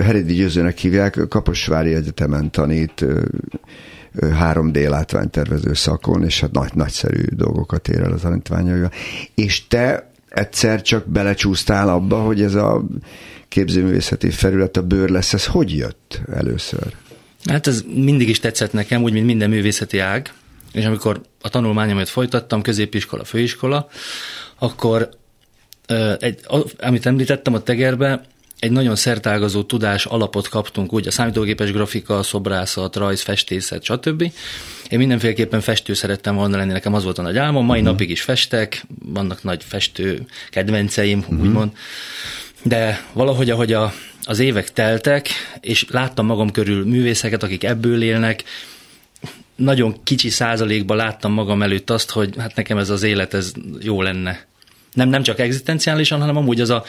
Heredi 0.02 0.34
Győzőnek 0.34 0.78
hívják, 0.78 1.20
Kaposvári 1.30 1.94
Egyetemen 1.94 2.52
tanít 2.52 3.06
3D 4.20 4.90
látványtervező 4.90 5.74
szakon, 5.74 6.24
és 6.24 6.40
hát 6.40 6.52
nagy, 6.52 6.74
nagyszerű 6.74 7.24
dolgokat 7.30 7.88
ér 7.88 8.00
el 8.00 8.12
az 8.12 8.22
tanítványaival. 8.22 8.92
És 9.36 9.68
te 9.68 10.12
egyszer 10.30 10.82
csak 10.82 11.08
belecsúsztál 11.08 11.90
abba, 11.90 12.18
hogy 12.18 12.42
ez 12.42 12.56
a 12.56 12.86
képzőművészeti 13.48 14.30
felület 14.30 14.78
a 14.78 14.82
bőr 14.82 15.10
lesz, 15.10 15.34
ez 15.34 15.46
hogy 15.46 15.76
jött 15.76 16.22
először? 16.34 16.94
Hát 17.46 17.68
ez 17.68 17.84
mindig 17.96 18.30
is 18.30 18.40
tetszett 18.40 18.74
nekem, 18.74 19.04
úgy, 19.04 19.14
mint 19.14 19.26
minden 19.26 19.50
művészeti 19.50 20.00
ág, 20.00 20.32
és 20.72 20.86
amikor 20.86 21.22
a 21.42 21.50
tanulmányomat 21.50 22.10
folytattam, 22.10 22.62
középiskola, 22.62 23.24
főiskola, 23.24 23.88
akkor 24.60 25.10
egy, 26.20 26.40
amit 26.80 27.06
említettem 27.06 27.54
a 27.54 27.64
tegerbe, 27.64 28.22
egy 28.60 28.72
nagyon 28.72 28.96
szertágazó 28.96 29.64
tudás 29.64 30.06
alapot 30.06 30.48
kaptunk, 30.48 30.94
úgy 30.94 31.08
a 31.08 31.12
számítógépes 31.12 31.72
grafika, 31.72 32.24
szobrászat, 32.24 32.96
rajz, 32.96 33.22
festészet, 33.22 33.84
stb. 33.84 34.22
Én 34.90 34.98
mindenféleképpen 34.98 35.62
festő 35.62 35.94
szerettem 35.94 36.36
volna 36.36 36.58
lenni, 36.58 36.72
nekem 36.72 36.94
az 36.94 37.04
volt 37.04 37.18
a 37.18 37.22
nagy 37.22 37.38
álmom, 37.38 37.66
mai 37.66 37.80
uh-huh. 37.80 37.92
napig 37.92 38.10
is 38.10 38.22
festek, 38.22 38.86
vannak 39.06 39.44
nagy 39.44 39.64
festő 39.64 40.26
kedvenceim, 40.50 41.20
uh-huh. 41.20 41.40
úgymond. 41.40 41.72
De 42.64 43.06
valahogy, 43.14 43.50
ahogy 43.50 43.74
a, 43.74 43.94
az 44.24 44.40
évek 44.40 44.74
teltek, 44.74 45.30
és 45.60 45.86
láttam 45.90 46.26
magam 46.26 46.52
körül 46.52 46.86
művészeket, 46.86 47.44
akik 47.44 47.64
ebből 47.64 48.02
élnek, 48.02 48.44
nagyon 49.60 49.96
kicsi 50.04 50.30
százalékban 50.30 50.98
láttam 50.98 51.32
magam 51.32 51.62
előtt 51.62 51.90
azt, 51.90 52.12
hogy 52.12 52.34
hát 52.38 52.56
nekem 52.56 52.78
ez 52.78 52.90
az 52.90 53.04
élet, 53.04 53.34
ez 53.34 53.52
jó 53.82 54.02
lenne. 54.02 54.48
Nem, 54.94 55.10
nem 55.10 55.24
csak 55.24 55.40
egzisztenciálisan, 55.40 56.20
hanem 56.20 56.38
amúgy 56.38 56.62
az 56.62 56.70
a 56.70 56.84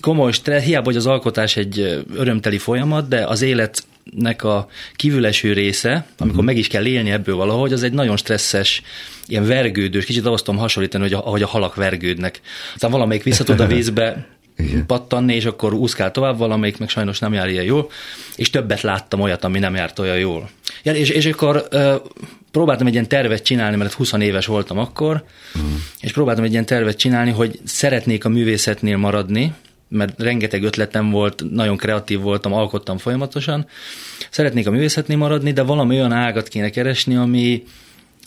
komoly 0.00 0.32
stressz, 0.32 0.64
hiába, 0.64 0.84
hogy 0.84 0.96
az 0.96 1.06
alkotás 1.06 1.56
egy 1.56 2.04
örömteli 2.14 2.58
folyamat, 2.58 3.08
de 3.08 3.24
az 3.24 3.42
életnek 3.42 4.44
a 4.44 4.68
kívüleső 4.96 5.52
része, 5.52 5.92
amikor 5.92 6.26
uh-huh. 6.26 6.44
meg 6.44 6.56
is 6.56 6.66
kell 6.66 6.86
élni 6.86 7.10
ebből 7.10 7.36
valahogy, 7.36 7.72
az 7.72 7.82
egy 7.82 7.92
nagyon 7.92 8.16
stresszes, 8.16 8.82
ilyen 9.26 9.46
vergődős, 9.46 10.04
kicsit 10.04 10.26
azt 10.26 10.44
tudom 10.44 10.60
hasonlítani, 10.60 11.02
hogy 11.02 11.12
a, 11.12 11.26
ahogy 11.26 11.42
a 11.42 11.46
halak 11.46 11.74
vergődnek. 11.74 12.40
Aztán 12.74 12.90
valamelyik 12.90 13.22
visszatud 13.22 13.60
a 13.60 13.66
vízbe, 13.74 14.26
igen. 14.62 14.86
pattanni, 14.86 15.34
és 15.34 15.44
akkor 15.44 15.74
úszkál 15.74 16.10
tovább, 16.10 16.38
valamelyik 16.38 16.78
meg 16.78 16.88
sajnos 16.88 17.18
nem 17.18 17.32
jár 17.32 17.48
ilyen 17.48 17.64
jól, 17.64 17.90
és 18.36 18.50
többet 18.50 18.80
láttam 18.80 19.20
olyat, 19.20 19.44
ami 19.44 19.58
nem 19.58 19.74
járt 19.74 19.98
olyan 19.98 20.18
jól. 20.18 20.50
Ja, 20.82 20.92
és, 20.92 21.08
és 21.08 21.26
akkor 21.26 21.68
uh, 21.72 21.94
próbáltam 22.50 22.86
egy 22.86 22.92
ilyen 22.92 23.08
tervet 23.08 23.42
csinálni, 23.42 23.76
mert 23.76 23.92
20 23.92 24.12
éves 24.12 24.46
voltam 24.46 24.78
akkor, 24.78 25.24
uh-huh. 25.54 25.70
és 26.00 26.12
próbáltam 26.12 26.44
egy 26.44 26.52
ilyen 26.52 26.66
tervet 26.66 26.96
csinálni, 26.96 27.30
hogy 27.30 27.60
szeretnék 27.64 28.24
a 28.24 28.28
művészetnél 28.28 28.96
maradni, 28.96 29.52
mert 29.88 30.20
rengeteg 30.20 30.62
ötletem 30.62 31.10
volt, 31.10 31.44
nagyon 31.50 31.76
kreatív 31.76 32.20
voltam, 32.20 32.52
alkottam 32.52 32.98
folyamatosan. 32.98 33.66
Szeretnék 34.30 34.66
a 34.66 34.70
művészetnél 34.70 35.16
maradni, 35.16 35.52
de 35.52 35.62
valami 35.62 35.96
olyan 35.96 36.12
ágat 36.12 36.48
kéne 36.48 36.70
keresni, 36.70 37.16
ami, 37.16 37.62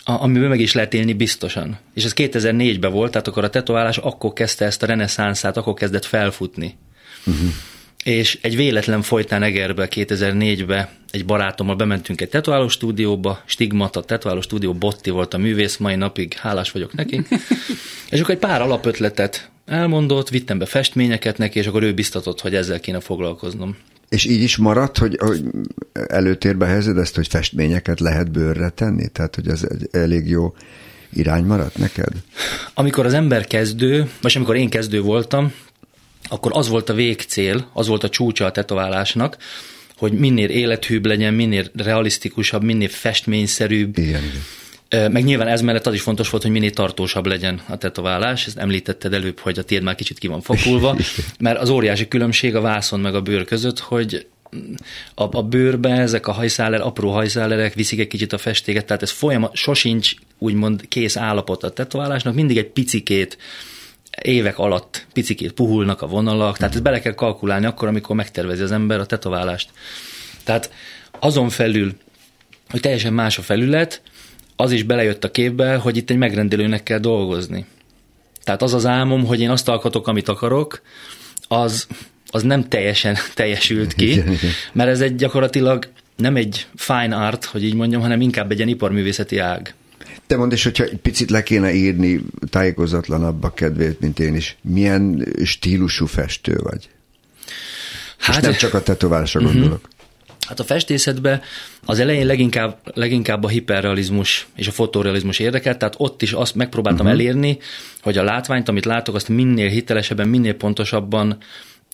amiből 0.04 0.50
meg 0.50 0.60
is 0.60 0.74
lehet 0.74 0.94
élni 0.94 1.14
biztosan. 1.14 1.78
És 1.94 2.04
ez 2.04 2.14
2004-ben 2.16 2.92
volt, 2.92 3.12
tehát 3.12 3.28
akkor 3.28 3.44
a 3.44 3.50
tetoválás 3.50 3.98
akkor 3.98 4.34
kezdte 4.34 4.66
ezt 4.66 4.84
a 4.84 4.86
reneszánszát, 4.86 5.58
akkor 5.58 5.74
kezdett 5.74 6.06
felfutni. 6.06 6.78
Uh-huh. 7.26 7.50
És 8.04 8.40
egy 8.42 8.56
véletlen 8.56 9.02
folytán 9.02 9.44
Egerbe 9.44 9.88
2004-be 9.92 10.90
egy 11.12 11.26
barátommal 11.26 11.76
bementünk 11.76 12.22
egy 12.22 12.30
tetováló 12.30 12.68
stúdióba, 12.68 13.42
Stigmata 13.46 14.02
tetováló 14.02 14.42
stúdió, 14.42 14.74
Botti 14.74 15.10
volt 15.10 15.34
a 15.34 15.38
művész, 15.38 15.78
mai 15.78 15.96
napig 15.96 16.34
hálás 16.34 16.72
vagyok 16.72 16.94
neki. 16.94 17.22
és 18.10 18.20
akkor 18.20 18.34
egy 18.34 18.40
pár 18.40 18.62
alapötletet 18.62 19.52
elmondott, 19.66 20.30
vittem 20.30 20.58
be 20.58 20.66
festményeket 20.66 21.38
neki, 21.38 21.60
és 21.60 21.68
akkor 21.68 21.84
ő 21.84 21.94
biztatott, 21.94 22.42
hogy 22.42 22.56
ezzel 22.56 22.80
kéne 22.80 23.00
foglalkoznom. 23.00 23.78
És 24.14 24.26
így 24.26 24.41
is 24.41 24.57
maradt, 24.57 24.98
hogy, 24.98 25.18
hogy 25.19 25.44
előtérbe 26.07 26.65
helyezed 26.65 26.98
ezt, 26.98 27.15
hogy 27.15 27.27
festményeket 27.27 27.99
lehet 27.99 28.31
bőrre 28.31 28.69
tenni? 28.69 29.07
Tehát, 29.07 29.35
hogy 29.35 29.48
ez 29.48 29.65
egy 29.69 29.88
elég 29.91 30.27
jó 30.27 30.56
irány 31.14 31.44
maradt 31.44 31.77
neked? 31.77 32.11
Amikor 32.73 33.06
az 33.06 33.14
ember 33.14 33.48
kezdő, 33.48 34.10
vagy 34.22 34.34
amikor 34.35 34.56
én 34.56 34.69
kezdő 34.69 35.02
voltam, 35.02 35.53
akkor 36.30 36.52
az 36.56 36.68
volt 36.68 36.90
a 36.90 36.94
végcél, 36.94 37.69
az 37.73 37.88
volt 37.88 38.03
a 38.03 38.10
csúcsa 38.10 38.45
a 38.45 38.52
tetoválásnak, 38.52 39.38
hogy 39.98 40.11
minél 40.11 40.49
élethűbb 40.49 41.06
legyen, 41.06 41.34
minél 41.34 41.65
realisztikusabb, 41.76 42.64
minél 42.64 42.90
festményszerűbb. 42.90 43.98
Igen, 43.98 44.23
igen 44.23 44.41
meg 45.11 45.24
nyilván 45.24 45.48
ez 45.48 45.61
mellett 45.61 45.88
az 45.88 45.94
is 45.94 46.02
fontos 46.02 46.30
volt, 46.30 46.44
hogy 46.44 46.52
minél 46.52 46.72
tartósabb 46.72 47.26
legyen 47.26 47.61
a 47.68 47.78
tetoválás. 47.78 48.48
Ezt 48.48 48.57
említetted 48.57 49.14
előbb, 49.14 49.40
hogy 49.40 49.60
a 49.60 49.64
tiéd 49.64 49.84
már 49.84 49.95
kicsit 49.95 50.20
ki 50.20 50.28
van 50.28 50.41
fakulva, 50.41 50.98
mert 51.40 51.60
az 51.60 51.70
óriási 51.70 52.07
különbség 52.07 52.56
a 52.56 52.61
vászon 52.61 52.99
meg 52.99 53.15
a 53.15 53.22
bőr 53.22 53.45
között, 53.45 53.80
hogy 53.80 54.28
a, 55.15 55.38
a 55.38 55.44
bőrbe 55.44 55.90
ezek 55.90 56.28
a 56.28 56.32
hajszáler, 56.32 56.82
apró 56.82 57.11
hajszálerek 57.11 57.74
viszik 57.74 57.99
egy 57.99 58.07
kicsit 58.07 58.34
a 58.34 58.38
festéket, 58.38 58.86
tehát 58.86 59.02
ez 59.02 59.11
folyamat, 59.11 59.56
sosincs 59.56 60.14
úgymond 60.38 60.88
kész 60.88 61.18
állapot 61.18 61.64
a 61.64 61.70
tetoválásnak, 61.70 62.34
mindig 62.34 62.57
egy 62.57 62.70
picikét 62.70 63.38
évek 64.22 64.57
alatt 64.57 65.06
picikét 65.14 65.52
puhulnak 65.52 66.02
a 66.02 66.07
vonalak, 66.07 66.57
tehát 66.57 66.74
ezt 66.74 66.84
bele 66.84 66.99
kell 66.99 67.14
kalkulálni 67.14 67.65
akkor, 67.65 67.88
amikor 67.88 68.15
megtervezi 68.15 68.61
az 68.61 68.72
ember 68.72 68.99
a 68.99 69.06
tetoválást. 69.06 69.70
Tehát 70.44 70.72
azon 71.20 71.49
felül, 71.49 71.94
hogy 72.70 72.80
teljesen 72.80 73.14
más 73.14 73.38
a 73.38 73.41
felület, 73.41 74.02
az 74.56 74.72
is 74.72 74.84
belejött 74.84 75.24
a 75.24 75.32
képbe, 75.32 75.76
hogy 75.76 75.98
itt 75.98 76.10
egy 76.10 76.18
megrendelőnek 76.18 76.84
kell 76.84 77.00
dolgozni. 77.00 77.66
Tehát 78.44 78.62
az 78.62 78.74
az 78.74 78.86
álmom, 78.86 79.26
hogy 79.26 79.40
én 79.40 79.50
azt 79.50 79.68
alkotok, 79.68 80.08
amit 80.08 80.28
akarok, 80.30 80.82
az, 81.48 81.88
az 82.28 82.44
nem 82.44 82.68
teljesen 82.68 83.16
teljesült 83.34 83.94
ki, 83.94 84.24
mert 84.74 84.90
ez 84.90 85.02
egy 85.02 85.16
gyakorlatilag 85.16 85.88
nem 86.16 86.36
egy 86.36 86.68
fine 86.76 87.16
art, 87.16 87.46
hogy 87.46 87.64
így 87.64 87.76
mondjam, 87.76 88.02
hanem 88.02 88.22
inkább 88.22 88.52
egy 88.52 88.58
ilyen 88.58 88.70
iparművészeti 88.70 89.38
ág. 89.38 89.74
Te 90.28 90.38
mondd, 90.38 90.52
és 90.52 90.64
hogyha 90.64 90.84
egy 90.84 90.98
picit 90.98 91.30
le 91.30 91.44
kéne 91.44 91.74
írni 91.74 92.22
tájékozatlanabb 92.50 93.44
a 93.44 93.54
kedvét, 93.54 94.00
mint 94.00 94.20
én 94.20 94.36
is, 94.36 94.58
milyen 94.62 95.28
stílusú 95.44 96.06
festő 96.06 96.56
vagy? 96.64 96.90
Hát, 98.18 98.36
és 98.38 98.42
nem 98.42 98.54
csak 98.54 98.74
a 98.74 98.84
tetoválásra 98.84 99.40
uh-huh. 99.40 99.56
gondolok. 99.56 99.88
Hát 100.48 100.60
a 100.60 100.64
festészetben 100.64 101.41
az 101.86 101.99
elején 101.99 102.26
leginkább, 102.26 102.78
leginkább 102.94 103.44
a 103.44 103.48
hiperrealizmus 103.48 104.48
és 104.56 104.68
a 104.68 104.72
fotorealizmus 104.72 105.40
érdekelt, 105.40 105.78
tehát 105.78 105.95
ott 105.98 106.22
is 106.22 106.32
azt 106.32 106.56
megpróbáltam 106.56 107.06
uh-huh. 107.06 107.22
elérni, 107.22 107.57
hogy 108.02 108.18
a 108.18 108.24
látványt, 108.24 108.70
amit 108.70 108.86
látok, 108.86 109.15
azt 109.15 109.30
minél 109.30 109.70
hitelesebben, 109.70 110.28
minél 110.28 110.53
pontosabban 110.53 111.38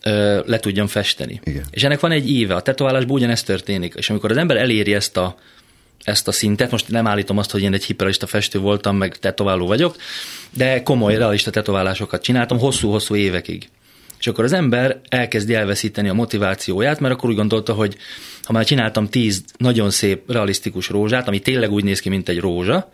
ö, 0.04 0.40
le 0.46 0.60
tudjam 0.60 0.88
festeni. 0.88 1.40
Igen. 1.44 1.64
És 1.72 1.84
ennek 1.84 2.00
van 2.00 2.12
egy 2.12 2.32
éve, 2.32 2.56
a 2.56 2.62
tetoválásban 2.62 3.16
ugyanezt 3.16 3.46
történik, 3.46 3.94
és 3.98 4.10
amikor 4.10 4.32
az 4.32 4.38
ember 4.38 4.58
eléri 4.58 4.94
ezt 4.94 5.18
a, 5.18 5.36
ezt 6.04 6.28
a 6.28 6.32
szintet, 6.32 6.72
most 6.72 6.90
nem 6.90 7.08
állítom 7.08 7.38
azt, 7.38 7.52
hogy 7.52 7.62
én 7.62 7.74
egy 7.74 7.84
hiperrealista 7.84 8.28
festő 8.28 8.60
voltam, 8.60 8.98
meg 8.98 9.18
tetováló 9.18 9.68
vagyok, 9.68 9.96
de 10.50 10.84
komoly 10.84 11.18
realista 11.18 11.52
tetoválásokat 11.52 12.24
csináltam 12.24 12.60
hosszú-hosszú 12.60 13.16
évekig. 13.16 13.70
És 14.20 14.28
akkor 14.28 14.44
az 14.44 14.54
ember 14.54 15.00
elkezdi 15.10 15.54
elveszíteni 15.54 16.10
a 16.10 16.14
motivációját, 16.14 17.00
mert 17.00 17.14
akkor 17.14 17.30
úgy 17.30 17.36
gondolta, 17.36 17.74
hogy 17.74 17.98
ha 18.50 18.56
már 18.56 18.66
csináltam 18.66 19.10
tíz 19.10 19.44
nagyon 19.58 19.90
szép, 19.90 20.32
realisztikus 20.32 20.90
rózsát, 20.90 21.28
ami 21.28 21.40
tényleg 21.40 21.72
úgy 21.72 21.84
néz 21.84 22.00
ki, 22.00 22.10
mint 22.10 22.30
egy 22.30 22.40
rózsa, 22.40 22.92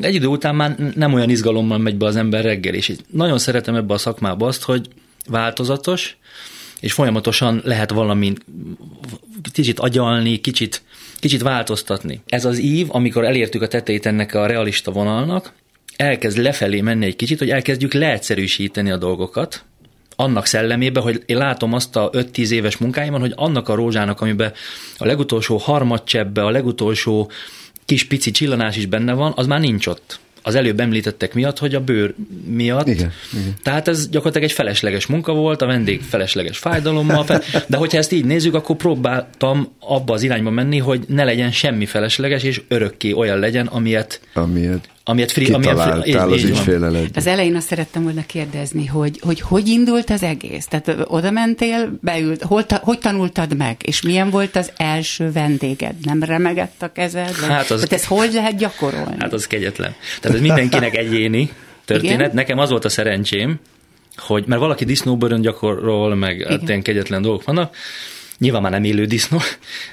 egy 0.00 0.14
idő 0.14 0.26
után 0.26 0.54
már 0.54 0.78
nem 0.94 1.12
olyan 1.12 1.30
izgalommal 1.30 1.78
megy 1.78 1.96
be 1.96 2.06
az 2.06 2.16
ember 2.16 2.44
reggel, 2.44 2.74
és 2.74 2.92
nagyon 3.10 3.38
szeretem 3.38 3.74
ebbe 3.74 3.94
a 3.94 3.98
szakmába 3.98 4.46
azt, 4.46 4.62
hogy 4.62 4.88
változatos, 5.28 6.16
és 6.80 6.92
folyamatosan 6.92 7.60
lehet 7.64 7.90
valami 7.90 8.32
kicsit 9.52 9.78
agyalni, 9.78 10.40
kicsit, 10.40 10.82
kicsit 11.20 11.42
változtatni. 11.42 12.20
Ez 12.26 12.44
az 12.44 12.58
ív, 12.58 12.86
amikor 12.90 13.24
elértük 13.24 13.62
a 13.62 13.68
tetejét 13.68 14.06
ennek 14.06 14.34
a 14.34 14.46
realista 14.46 14.90
vonalnak, 14.90 15.52
elkezd 15.96 16.38
lefelé 16.38 16.80
menni 16.80 17.06
egy 17.06 17.16
kicsit, 17.16 17.38
hogy 17.38 17.50
elkezdjük 17.50 17.92
leegyszerűsíteni 17.92 18.90
a 18.90 18.96
dolgokat, 18.96 19.64
annak 20.20 20.46
szellemébe, 20.46 21.00
hogy 21.00 21.22
én 21.26 21.36
látom 21.36 21.72
azt 21.72 21.96
a 21.96 22.10
5-10 22.12 22.50
éves 22.50 22.76
munkáimon, 22.76 23.20
hogy 23.20 23.32
annak 23.36 23.68
a 23.68 23.74
rózsának, 23.74 24.20
amiben 24.20 24.52
a 24.98 25.06
legutolsó 25.06 25.56
harmadcsebbe, 25.56 26.44
a 26.44 26.50
legutolsó 26.50 27.30
kis 27.84 28.04
pici 28.04 28.30
csillanás 28.30 28.76
is 28.76 28.86
benne 28.86 29.12
van, 29.12 29.32
az 29.36 29.46
már 29.46 29.60
nincs 29.60 29.86
ott 29.86 30.18
az 30.42 30.54
előbb 30.54 30.80
említettek 30.80 31.34
miatt, 31.34 31.58
hogy 31.58 31.74
a 31.74 31.80
bőr 31.80 32.14
miatt. 32.46 32.86
Igen, 32.86 33.12
igen. 33.32 33.54
Tehát 33.62 33.88
ez 33.88 34.08
gyakorlatilag 34.08 34.48
egy 34.48 34.54
felesleges 34.54 35.06
munka 35.06 35.32
volt, 35.32 35.62
a 35.62 35.66
vendég 35.66 36.02
felesleges 36.02 36.58
fájdalommal, 36.58 37.26
de 37.66 37.76
hogyha 37.76 37.98
ezt 37.98 38.12
így 38.12 38.24
nézzük, 38.24 38.54
akkor 38.54 38.76
próbáltam 38.76 39.72
abba 39.78 40.14
az 40.14 40.22
irányba 40.22 40.50
menni, 40.50 40.78
hogy 40.78 41.04
ne 41.08 41.24
legyen 41.24 41.50
semmi 41.50 41.86
felesleges, 41.86 42.42
és 42.42 42.62
örökké 42.68 43.12
olyan 43.12 43.38
legyen, 43.38 43.66
amilyet, 43.66 44.20
amilyet 44.34 44.88
amilyet 45.04 45.32
free, 45.32 45.54
amilyet 45.54 45.80
free, 45.80 46.22
az 46.22 46.44
ügyféle 46.44 47.00
Az 47.14 47.26
elején 47.26 47.56
azt 47.56 47.66
szerettem 47.66 48.02
volna 48.02 48.26
kérdezni, 48.26 48.86
hogy, 48.86 49.18
hogy 49.20 49.40
hogy 49.40 49.68
indult 49.68 50.10
az 50.10 50.22
egész? 50.22 50.66
Tehát 50.66 51.04
oda 51.04 51.30
mentél, 51.30 51.98
beült, 52.00 52.42
hol, 52.42 52.64
hogy 52.80 52.98
tanultad 52.98 53.56
meg, 53.56 53.76
és 53.84 54.02
milyen 54.02 54.30
volt 54.30 54.56
az 54.56 54.72
első 54.76 55.32
vendéged? 55.32 55.94
Nem 56.02 56.22
remegett 56.22 56.82
a 56.82 56.92
kezed? 56.92 57.40
Vagy, 57.40 57.48
hát 57.48 57.70
az, 57.70 57.80
tehát 57.80 57.92
ezt 57.92 58.04
hogy 58.04 58.32
lehet 58.32 58.56
gyakorolni? 58.56 59.16
Hát 59.18 59.32
az 59.32 59.46
kegyetlen. 59.46 59.94
Tehát 60.20 60.36
ez 60.36 60.42
mindenkinek 60.42 60.96
egyéni 60.96 61.50
történet. 61.84 62.18
Igen? 62.18 62.30
Nekem 62.34 62.58
az 62.58 62.70
volt 62.70 62.84
a 62.84 62.88
szerencsém, 62.88 63.60
hogy 64.16 64.44
mert 64.46 64.60
valaki 64.60 64.84
disznóbőrön 64.84 65.40
gyakorol, 65.40 66.14
meg 66.14 66.46
hát 66.48 66.68
ilyen 66.68 66.82
kegyetlen 66.82 67.22
dolgok 67.22 67.44
vannak, 67.44 67.76
nyilván 68.38 68.62
már 68.62 68.70
nem 68.70 68.84
élő 68.84 69.04
disznó, 69.04 69.38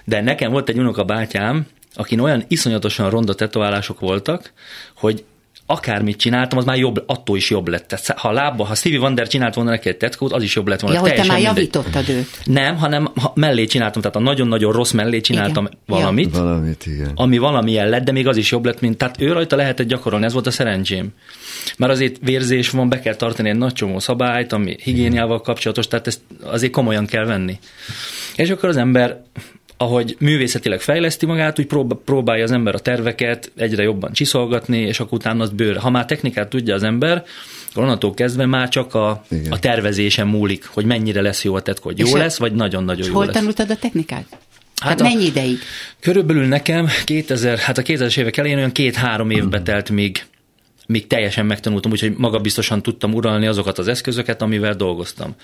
de 0.05 0.21
nekem 0.21 0.51
volt 0.51 0.69
egy 0.69 0.77
unokabátyám, 0.77 1.65
akin 1.97 2.19
olyan 2.19 2.43
iszonyatosan 2.47 3.09
ronda 3.09 3.33
tetoválások 3.33 3.99
voltak, 3.99 4.51
hogy 4.95 5.23
akármit 5.69 6.17
csináltam, 6.17 6.57
az 6.57 6.65
már 6.65 6.77
jobb, 6.77 7.03
attól 7.05 7.37
is 7.37 7.49
jobb 7.49 7.67
lett. 7.67 7.87
Tehát, 7.87 8.19
ha 8.19 8.31
lábba, 8.31 8.63
ha 8.65 8.75
Stevie 8.75 8.99
Wonder 8.99 9.27
csinált 9.27 9.53
volna 9.53 9.69
neki 9.69 9.89
egy 9.89 9.97
tetkót, 9.97 10.31
az 10.31 10.43
is 10.43 10.55
jobb 10.55 10.67
lett 10.67 10.79
volna. 10.79 10.95
Ja, 10.95 11.01
hogy 11.01 11.13
te 11.13 11.25
már 11.25 11.39
javítottad 11.39 12.09
őt. 12.09 12.27
Nem, 12.43 12.77
hanem 12.77 13.07
ha 13.15 13.31
mellé 13.35 13.65
csináltam, 13.65 14.01
tehát 14.01 14.17
a 14.17 14.19
nagyon-nagyon 14.19 14.71
rossz 14.71 14.91
mellé 14.91 15.21
csináltam 15.21 15.65
igen. 15.65 15.77
valamit, 15.85 16.35
ja. 16.35 16.41
valamit 16.41 16.85
igen. 16.85 17.11
ami 17.15 17.37
valamilyen 17.37 17.89
lett, 17.89 18.03
de 18.03 18.11
még 18.11 18.27
az 18.27 18.37
is 18.37 18.51
jobb 18.51 18.65
lett, 18.65 18.81
mint, 18.81 18.97
tehát 18.97 19.21
ő 19.21 19.31
rajta 19.31 19.55
lehetett 19.55 19.87
gyakorolni, 19.87 20.25
ez 20.25 20.33
volt 20.33 20.47
a 20.47 20.51
szerencsém. 20.51 21.09
Mert 21.77 21.91
azért 21.91 22.15
vérzés 22.21 22.69
van, 22.69 22.89
be 22.89 22.99
kell 22.99 23.15
tartani 23.15 23.49
egy 23.49 23.57
nagy 23.57 23.73
csomó 23.73 23.99
szabályt, 23.99 24.53
ami 24.53 24.75
higiéniával 24.83 25.41
kapcsolatos, 25.41 25.87
tehát 25.87 26.07
ezt 26.07 26.19
azért 26.43 26.71
komolyan 26.71 27.05
kell 27.05 27.25
venni. 27.25 27.59
És 28.35 28.49
akkor 28.49 28.69
az 28.69 28.77
ember 28.77 29.21
ahogy 29.77 30.15
művészetileg 30.19 30.81
fejleszti 30.81 31.25
magát, 31.25 31.59
úgy 31.59 31.67
próbálja 32.05 32.43
az 32.43 32.51
ember 32.51 32.75
a 32.75 32.79
terveket 32.79 33.51
egyre 33.57 33.83
jobban 33.83 34.13
csiszolgatni, 34.13 34.79
és 34.79 34.99
akkor 34.99 35.17
utána 35.17 35.43
az 35.43 35.49
bőr. 35.49 35.77
Ha 35.77 35.89
már 35.89 36.05
technikát 36.05 36.49
tudja 36.49 36.75
az 36.75 36.83
ember, 36.83 37.23
akkor 37.69 37.83
onnantól 37.83 38.13
kezdve 38.13 38.45
már 38.45 38.69
csak 38.69 38.93
a, 38.93 39.25
a 39.49 39.59
tervezésen 39.59 40.27
múlik, 40.27 40.65
hogy 40.65 40.85
mennyire 40.85 41.21
lesz 41.21 41.43
jó 41.43 41.55
a 41.55 41.61
tetkó, 41.61 41.89
hogy 41.89 41.99
jó 41.99 42.15
lesz, 42.15 42.37
vagy 42.37 42.53
nagyon-nagyon 42.53 43.07
jó 43.07 43.13
hol 43.13 43.25
lesz. 43.25 43.35
tanultad 43.35 43.69
a 43.69 43.75
technikát? 43.75 44.25
Hát, 44.81 44.89
hát 44.89 45.01
mennyi 45.01 45.25
ideig? 45.25 45.57
Körülbelül 45.99 46.45
nekem 46.45 46.87
2000, 47.05 47.57
hát 47.57 47.77
a 47.77 47.81
2000-es 47.81 48.17
évek 48.17 48.37
elején 48.37 48.57
olyan 48.57 48.71
két-három 48.71 49.29
évbe 49.29 49.61
telt, 49.61 49.89
míg, 49.89 50.25
míg 50.87 51.07
teljesen 51.07 51.45
megtanultam, 51.45 51.91
úgyhogy 51.91 52.13
magabiztosan 52.17 52.81
tudtam 52.81 53.13
uralni 53.13 53.47
azokat 53.47 53.77
az 53.77 53.87
eszközöket, 53.87 54.41
amivel 54.41 54.73
dolgoztam. 54.73 55.35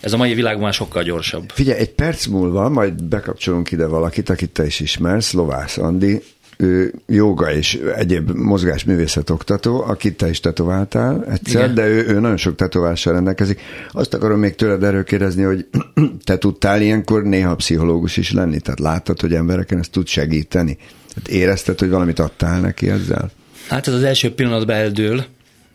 Ez 0.00 0.12
a 0.12 0.16
mai 0.16 0.34
világban 0.34 0.62
már 0.62 0.72
sokkal 0.72 1.02
gyorsabb. 1.02 1.50
Figyelj, 1.50 1.78
egy 1.78 1.94
perc 1.94 2.26
múlva 2.26 2.68
majd 2.68 3.02
bekapcsolunk 3.02 3.70
ide 3.70 3.86
valakit, 3.86 4.30
akit 4.30 4.50
te 4.50 4.66
is 4.66 4.80
ismersz, 4.80 5.32
Lovász 5.32 5.78
Andi, 5.78 6.22
ő 6.56 6.94
joga 7.06 7.52
és 7.52 7.78
egyéb 7.96 8.30
mozgásművészet 8.30 9.30
oktató, 9.30 9.82
akit 9.82 10.16
te 10.16 10.28
is 10.28 10.40
tetováltál 10.40 11.24
egyszer, 11.30 11.62
Igen. 11.62 11.74
de 11.74 11.86
ő, 11.86 12.06
ő 12.06 12.20
nagyon 12.20 12.36
sok 12.36 12.54
tetovással 12.54 13.12
rendelkezik. 13.12 13.60
Azt 13.90 14.14
akarom 14.14 14.38
még 14.38 14.54
tőled 14.54 14.82
erről 14.82 15.04
kérdezni, 15.04 15.42
hogy 15.42 15.66
te 16.24 16.38
tudtál 16.38 16.82
ilyenkor 16.82 17.22
néha 17.22 17.54
pszichológus 17.54 18.16
is 18.16 18.32
lenni? 18.32 18.60
Tehát 18.60 18.80
láttad, 18.80 19.20
hogy 19.20 19.34
embereken 19.34 19.78
ezt 19.78 19.90
tud 19.90 20.06
segíteni? 20.06 20.78
Tehát 21.14 21.42
érezted, 21.42 21.78
hogy 21.78 21.90
valamit 21.90 22.18
adtál 22.18 22.60
neki 22.60 22.88
ezzel? 22.88 23.30
Hát 23.68 23.86
ez 23.88 23.94
az 23.94 24.02
első 24.02 24.34
pillanatban 24.34 24.76
eldől, 24.76 25.24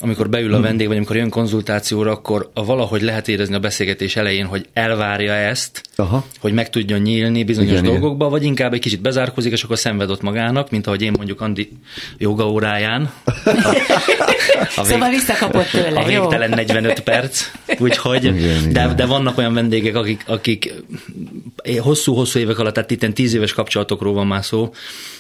amikor 0.02 0.30
beül 0.30 0.52
a 0.52 0.56
hmm. 0.56 0.64
vendég, 0.64 0.88
vagy 0.88 0.96
amikor 0.96 1.16
jön 1.16 1.30
konzultációra, 1.30 2.12
akkor 2.12 2.50
a 2.54 2.66
valahogy 2.66 3.02
lehet 3.02 3.28
érezni 3.28 3.56
a 3.56 3.60
beszélgetés 3.60 4.16
elején, 4.16 4.46
hogy 4.46 4.66
elvárja 4.74 5.34
ezt, 5.34 5.82
Aha. 5.96 6.26
hogy 6.40 6.54
meg 6.54 6.70
tudjon 6.70 7.00
nyílni 7.00 7.44
bizonyos 7.44 7.72
Igen, 7.72 7.84
dolgokba, 7.84 8.30
vagy 8.30 8.44
inkább 8.44 8.74
egy 8.74 8.80
kicsit 8.80 9.02
bezárkozik, 9.02 9.52
és 9.52 9.64
akkor 9.64 9.78
szenved 9.78 10.10
ott 10.10 10.22
magának, 10.22 10.70
mint 10.70 10.88
ahogy 10.88 11.02
én 11.02 11.14
mondjuk 11.18 11.42
Andi 11.42 11.72
joga 12.18 12.50
óráján. 12.50 13.12
A, 13.26 14.80
a 14.80 14.84
vég, 14.84 14.92
szóval 14.92 15.10
visszakapott 15.10 15.70
tőle, 15.70 16.00
A 16.00 16.06
végtelen 16.06 16.50
jó. 16.50 16.56
45 16.56 17.00
perc, 17.00 17.52
úgyhogy, 17.80 18.24
igen, 18.24 18.62
de, 18.62 18.70
igen. 18.70 18.96
de 18.96 19.06
vannak 19.06 19.38
olyan 19.38 19.54
vendégek, 19.54 19.96
akik, 19.96 20.24
akik 20.28 20.74
hosszú-hosszú 21.80 22.40
évek 22.40 22.60
alatt, 22.60 22.74
tehát 22.74 22.92
itt 22.92 23.14
10 23.14 23.34
éves 23.34 23.54
kapcsolatokról 23.54 24.14
van 24.14 24.28
már 24.28 24.46
szó, 24.46 24.74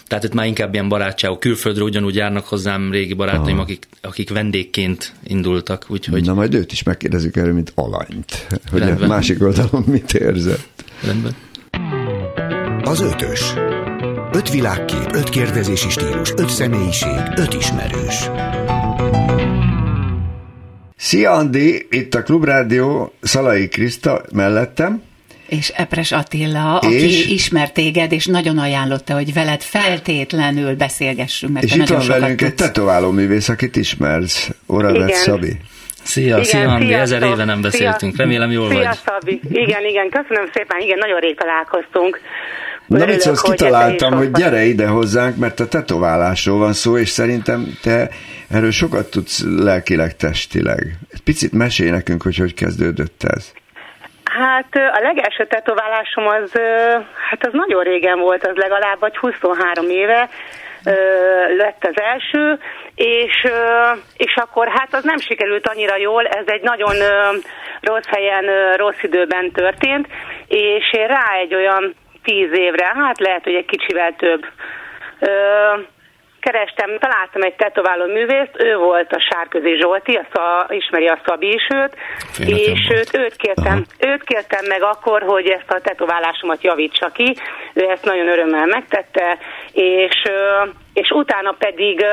tehát 0.07 0.23
itt 0.23 0.33
már 0.33 0.45
inkább 0.45 0.73
ilyen 0.73 0.89
barátságok. 0.89 1.39
Külföldről 1.39 1.85
ugyanúgy 1.85 2.15
járnak 2.15 2.45
hozzám 2.45 2.91
régi 2.91 3.13
barátaim, 3.13 3.59
akik, 3.59 3.87
akik 4.01 4.29
vendégként 4.29 5.13
indultak. 5.23 5.85
Úgyhogy... 5.87 6.25
Na 6.25 6.33
majd 6.33 6.53
őt 6.53 6.71
is 6.71 6.83
megkérdezzük 6.83 7.35
erről, 7.35 7.53
mint 7.53 7.71
alanyt. 7.75 8.47
Hogy 8.71 8.79
Rendben. 8.79 9.09
a 9.09 9.13
másik 9.13 9.41
oldalon 9.41 9.83
mit 9.87 10.13
érzett. 10.13 10.83
Rendben. 11.05 11.35
Az 12.83 13.01
ötös. 13.01 13.53
Öt 14.33 14.49
világkép, 14.49 15.13
öt 15.13 15.29
kérdezési 15.29 15.89
stílus, 15.89 16.33
öt 16.35 16.49
személyiség, 16.49 17.19
öt 17.35 17.53
ismerős. 17.53 18.29
Szia 20.95 21.31
Andi, 21.31 21.87
itt 21.89 22.15
a 22.15 22.23
Klubrádió 22.23 23.13
Szalai 23.21 23.67
Kriszta 23.67 24.21
mellettem 24.33 25.01
és 25.51 25.69
Epres 25.69 26.11
Attila, 26.11 26.77
aki 26.77 27.03
és? 27.03 27.27
ismert 27.27 27.73
téged, 27.73 28.11
és 28.11 28.25
nagyon 28.25 28.57
ajánlotta, 28.57 29.13
hogy 29.13 29.33
veled 29.33 29.61
feltétlenül 29.61 30.75
beszélgessünk. 30.75 31.53
Mert 31.53 31.65
és 31.65 31.75
itt 31.75 31.87
van 31.87 32.07
velünk 32.07 32.39
tudsz. 32.39 32.49
egy 32.49 32.55
tetováló 32.55 33.11
művész, 33.11 33.49
akit 33.49 33.75
ismersz, 33.75 34.49
Oravec 34.65 35.17
Szabi. 35.17 35.57
Szia, 36.03 36.25
igen, 36.25 36.43
szia 36.43 36.69
Andi, 36.69 36.93
ezer 36.93 37.21
éve 37.21 37.45
nem 37.45 37.61
beszéltünk, 37.61 38.15
szia, 38.15 38.23
remélem 38.23 38.51
jól 38.51 38.69
szia, 38.69 38.77
vagy. 38.77 38.97
Szabi. 39.05 39.41
Igen, 39.49 39.85
igen, 39.85 40.09
köszönöm 40.09 40.49
szépen, 40.53 40.79
igen, 40.81 40.97
nagyon 40.97 41.19
rég 41.19 41.37
találkoztunk. 41.37 42.19
Na 42.87 43.05
mit 43.05 43.19
szólsz, 43.19 43.41
kitaláltam, 43.41 44.13
hogy 44.13 44.31
gyere 44.31 44.63
ide 44.63 44.87
hozzánk, 44.87 45.35
mert 45.35 45.59
a 45.59 45.67
tetoválásról 45.67 46.57
van 46.57 46.73
szó, 46.73 46.97
és 46.97 47.09
szerintem 47.09 47.77
te 47.81 48.09
erről 48.49 48.71
sokat 48.71 49.09
tudsz 49.09 49.43
lelkileg, 49.57 50.15
testileg. 50.15 50.97
Egy 51.09 51.21
picit 51.21 51.51
mesélj 51.51 51.89
nekünk, 51.89 52.21
hogy 52.21 52.37
hogy 52.37 52.53
kezdődött 52.53 53.23
ez. 53.23 53.51
Hát 54.39 54.75
a 54.75 54.99
legelső 55.01 55.45
tetoválásom 55.45 56.27
az, 56.27 56.51
hát 57.29 57.45
az 57.45 57.53
nagyon 57.53 57.83
régen 57.83 58.19
volt, 58.19 58.47
az 58.47 58.55
legalább 58.55 58.99
vagy 58.99 59.17
23 59.17 59.89
éve. 59.89 60.29
lett 61.57 61.85
az 61.85 62.01
első, 62.01 62.59
és, 62.95 63.47
és 64.17 64.35
akkor 64.35 64.67
hát 64.67 64.93
az 64.93 65.03
nem 65.03 65.17
sikerült 65.17 65.67
annyira 65.67 65.95
jól, 65.97 66.27
ez 66.27 66.45
egy 66.45 66.61
nagyon 66.61 66.95
rossz 67.81 68.07
helyen, 68.07 68.75
rossz 68.75 69.01
időben 69.03 69.51
történt, 69.51 70.07
és 70.47 70.93
én 70.93 71.07
rá 71.07 71.25
egy 71.41 71.55
olyan 71.55 71.95
tíz 72.23 72.51
évre, 72.51 72.85
hát 72.85 73.19
lehet, 73.19 73.43
hogy 73.43 73.55
egy 73.55 73.65
kicsivel 73.65 74.15
több 74.17 74.45
kerestem, 76.41 76.97
találtam 76.99 77.41
egy 77.41 77.55
tetováló 77.55 78.05
művészt, 78.05 78.55
ő 78.57 78.77
volt 78.77 79.11
a 79.11 79.19
Sárközi 79.29 79.75
Zsolti, 79.81 80.15
a, 80.15 80.65
ismeri 80.69 81.07
a 81.07 81.21
Szabi 81.25 81.47
is 81.47 81.67
őt, 81.73 81.95
és 82.47 82.89
őt, 82.93 83.17
őt, 83.17 83.35
kértem, 83.35 83.85
őt 83.99 84.23
kértem 84.23 84.65
meg 84.67 84.81
akkor, 84.83 85.21
hogy 85.21 85.47
ezt 85.47 85.71
a 85.71 85.81
tetoválásomat 85.81 86.63
javítsa 86.63 87.09
ki, 87.09 87.35
ő 87.73 87.89
ezt 87.89 88.05
nagyon 88.05 88.27
örömmel 88.27 88.65
megtette, 88.65 89.37
és, 89.71 90.15
és 90.93 91.09
utána 91.09 91.51
pedig 91.51 92.05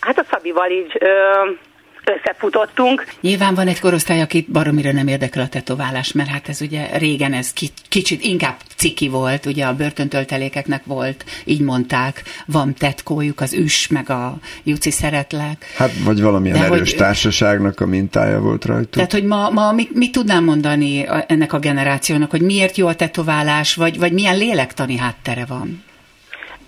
hát 0.00 0.18
a 0.18 0.24
Szabival 0.30 0.70
így 0.70 0.98
összefutottunk. 2.04 3.06
Nyilván 3.20 3.54
van 3.54 3.68
egy 3.68 3.80
korosztály, 3.80 4.20
aki 4.20 4.46
baromira 4.52 4.92
nem 4.92 5.08
érdekel 5.08 5.42
a 5.42 5.48
tetoválás, 5.48 6.12
mert 6.12 6.28
hát 6.28 6.48
ez 6.48 6.60
ugye 6.60 6.98
régen 6.98 7.32
ez 7.32 7.52
kicsit 7.88 8.24
inkább 8.24 8.56
ciki 8.76 9.08
volt, 9.08 9.46
ugye 9.46 9.64
a 9.64 9.74
börtöntöltelékeknek 9.74 10.84
volt, 10.84 11.24
így 11.44 11.60
mondták, 11.60 12.22
van 12.46 12.74
tetkójuk, 12.74 13.40
az 13.40 13.52
üs, 13.52 13.88
meg 13.88 14.10
a 14.10 14.38
juci 14.62 14.90
szeretlek. 14.90 15.72
Hát 15.76 15.90
vagy 16.04 16.20
valamilyen 16.20 16.58
De 16.58 16.64
erős 16.64 16.90
hogy, 16.90 16.98
társaságnak 16.98 17.80
a 17.80 17.86
mintája 17.86 18.40
volt 18.40 18.64
rajtuk. 18.64 18.90
Tehát, 18.90 19.12
hogy 19.12 19.24
ma, 19.24 19.50
ma 19.50 19.72
mit, 19.72 19.94
mit 19.94 20.12
tudnám 20.12 20.44
mondani 20.44 21.06
ennek 21.26 21.52
a 21.52 21.58
generációnak, 21.58 22.30
hogy 22.30 22.42
miért 22.42 22.76
jó 22.76 22.86
a 22.86 22.94
tetoválás, 22.94 23.74
vagy, 23.74 23.98
vagy 23.98 24.12
milyen 24.12 24.36
lélektani 24.36 24.96
háttere 24.96 25.44
van? 25.44 25.82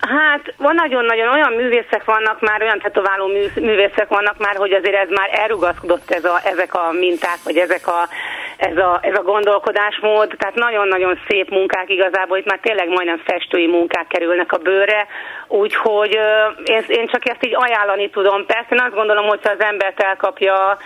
Hát 0.08 0.54
van 0.56 0.74
nagyon-nagyon 0.74 1.28
olyan 1.28 1.52
művészek 1.52 2.04
vannak 2.04 2.40
már, 2.40 2.62
olyan 2.62 2.78
tetováló 2.78 3.26
művészek 3.54 4.08
vannak 4.08 4.38
már, 4.38 4.56
hogy 4.56 4.72
azért 4.72 4.96
ez 4.96 5.08
már 5.08 5.28
elrugaszkodott 5.32 6.10
ez 6.10 6.24
a, 6.24 6.40
ezek 6.44 6.74
a 6.74 6.92
minták, 6.92 7.38
vagy 7.44 7.56
ezek 7.56 7.86
a, 7.86 8.08
ez, 8.56 8.76
a, 8.76 8.98
ez 9.02 9.14
a 9.16 9.22
gondolkodásmód. 9.22 10.34
Tehát 10.38 10.54
nagyon-nagyon 10.54 11.18
szép 11.28 11.50
munkák 11.50 11.90
igazából, 11.90 12.38
itt 12.38 12.50
már 12.50 12.58
tényleg 12.62 12.88
majdnem 12.88 13.22
festői 13.24 13.66
munkák 13.66 14.06
kerülnek 14.06 14.52
a 14.52 14.58
bőre, 14.58 15.06
úgyhogy 15.48 16.18
én, 16.64 16.84
én 16.86 17.06
csak 17.06 17.28
ezt 17.28 17.44
így 17.44 17.56
ajánlani 17.56 18.10
tudom. 18.10 18.46
Persze 18.46 18.74
én 18.74 18.80
azt 18.80 18.94
gondolom, 18.94 19.26
hogyha 19.26 19.50
az 19.50 19.60
embert 19.60 20.00
elkapja 20.00 20.78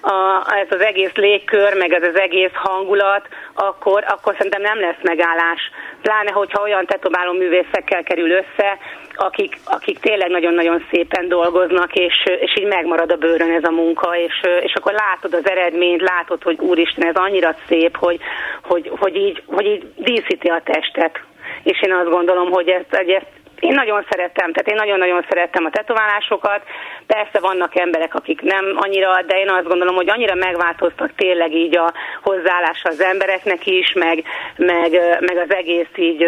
a, 0.00 0.44
ez 0.54 0.66
az 0.70 0.80
egész 0.80 1.14
légkör, 1.14 1.74
meg 1.74 1.92
ez 1.92 2.02
az 2.02 2.18
egész 2.18 2.54
hangulat, 2.54 3.28
akkor, 3.54 4.04
akkor 4.08 4.34
szerintem 4.36 4.62
nem 4.62 4.80
lesz 4.80 5.02
megállás. 5.02 5.70
Pláne, 6.02 6.30
hogyha 6.30 6.62
olyan 6.62 6.86
tetováló 6.86 7.32
művészekkel 7.32 8.02
kerül 8.02 8.30
össze, 8.30 8.78
akik, 9.14 9.58
akik 9.64 9.98
tényleg 9.98 10.30
nagyon-nagyon 10.30 10.84
szépen 10.90 11.28
dolgoznak, 11.28 11.94
és, 11.94 12.14
és 12.40 12.56
így 12.56 12.66
megmarad 12.66 13.10
a 13.10 13.16
bőrön 13.16 13.50
ez 13.50 13.64
a 13.64 13.70
munka, 13.70 14.16
és, 14.16 14.40
és 14.60 14.72
akkor 14.74 14.92
látod 14.92 15.34
az 15.34 15.48
eredményt, 15.48 16.00
látod, 16.00 16.42
hogy 16.42 16.58
úristen, 16.60 17.08
ez 17.08 17.14
annyira 17.14 17.54
szép, 17.68 17.96
hogy, 17.96 18.20
hogy, 18.62 18.92
hogy, 18.98 19.16
így, 19.16 19.42
hogy 19.46 19.66
így 19.66 19.86
díszíti 19.96 20.48
a 20.48 20.62
testet. 20.64 21.20
És 21.62 21.82
én 21.82 21.92
azt 21.92 22.10
gondolom, 22.10 22.50
hogy 22.50 22.68
ezt, 22.68 22.94
ezt 22.94 23.39
én 23.60 23.74
nagyon 23.74 24.06
szerettem, 24.10 24.52
tehát 24.52 24.68
én 24.68 24.74
nagyon-nagyon 24.74 25.24
szerettem 25.28 25.64
a 25.64 25.70
tetoválásokat. 25.70 26.62
Persze 27.06 27.38
vannak 27.40 27.76
emberek, 27.76 28.14
akik 28.14 28.40
nem 28.42 28.64
annyira, 28.74 29.22
de 29.26 29.38
én 29.38 29.50
azt 29.50 29.68
gondolom, 29.68 29.94
hogy 29.94 30.10
annyira 30.10 30.34
megváltoztak 30.34 31.14
tényleg 31.16 31.54
így 31.54 31.76
a 31.76 31.92
hozzáállása 32.22 32.88
az 32.88 33.00
embereknek 33.00 33.66
is, 33.66 33.92
meg, 33.92 34.24
meg, 34.56 34.90
meg 35.20 35.36
az 35.36 35.54
egész 35.54 35.94
így, 35.96 36.26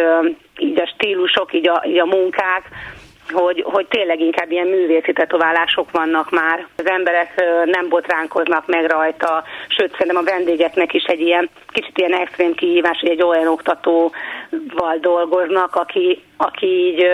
így 0.58 0.80
a 0.80 0.86
stílusok, 0.94 1.52
így 1.52 1.68
a, 1.68 1.82
így 1.86 1.98
a 1.98 2.06
munkák, 2.06 2.62
hogy, 3.30 3.64
hogy 3.66 3.86
tényleg 3.86 4.20
inkább 4.20 4.50
ilyen 4.50 4.66
művészi 4.66 5.12
tetoválások 5.12 5.90
vannak 5.90 6.30
már. 6.30 6.66
Az 6.76 6.86
emberek 6.86 7.44
nem 7.64 7.88
botránkoznak 7.88 8.66
meg 8.66 8.84
rajta, 8.84 9.44
sőt 9.68 9.90
szerintem 9.90 10.16
a 10.16 10.30
vendégeknek 10.30 10.92
is 10.92 11.04
egy 11.04 11.20
ilyen 11.20 11.50
kicsit 11.66 11.98
ilyen 11.98 12.14
extrém 12.14 12.54
kihívás, 12.54 12.98
hogy 13.00 13.10
egy 13.10 13.22
olyan 13.22 13.48
oktatóval 13.48 14.96
dolgoznak, 15.00 15.74
aki, 15.74 16.22
aki 16.36 16.66
így, 16.66 17.06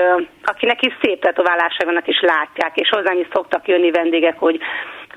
akinek 0.45 0.83
is 0.83 0.93
szép 1.03 1.21
tetoválásai 1.21 1.85
vannak, 1.87 2.09
és 2.09 2.21
látják, 2.21 2.77
és 2.77 2.89
hozzám 2.89 3.19
is 3.19 3.27
szoktak 3.33 3.69
jönni 3.69 3.91
vendégek, 3.91 4.39
hogy 4.39 4.61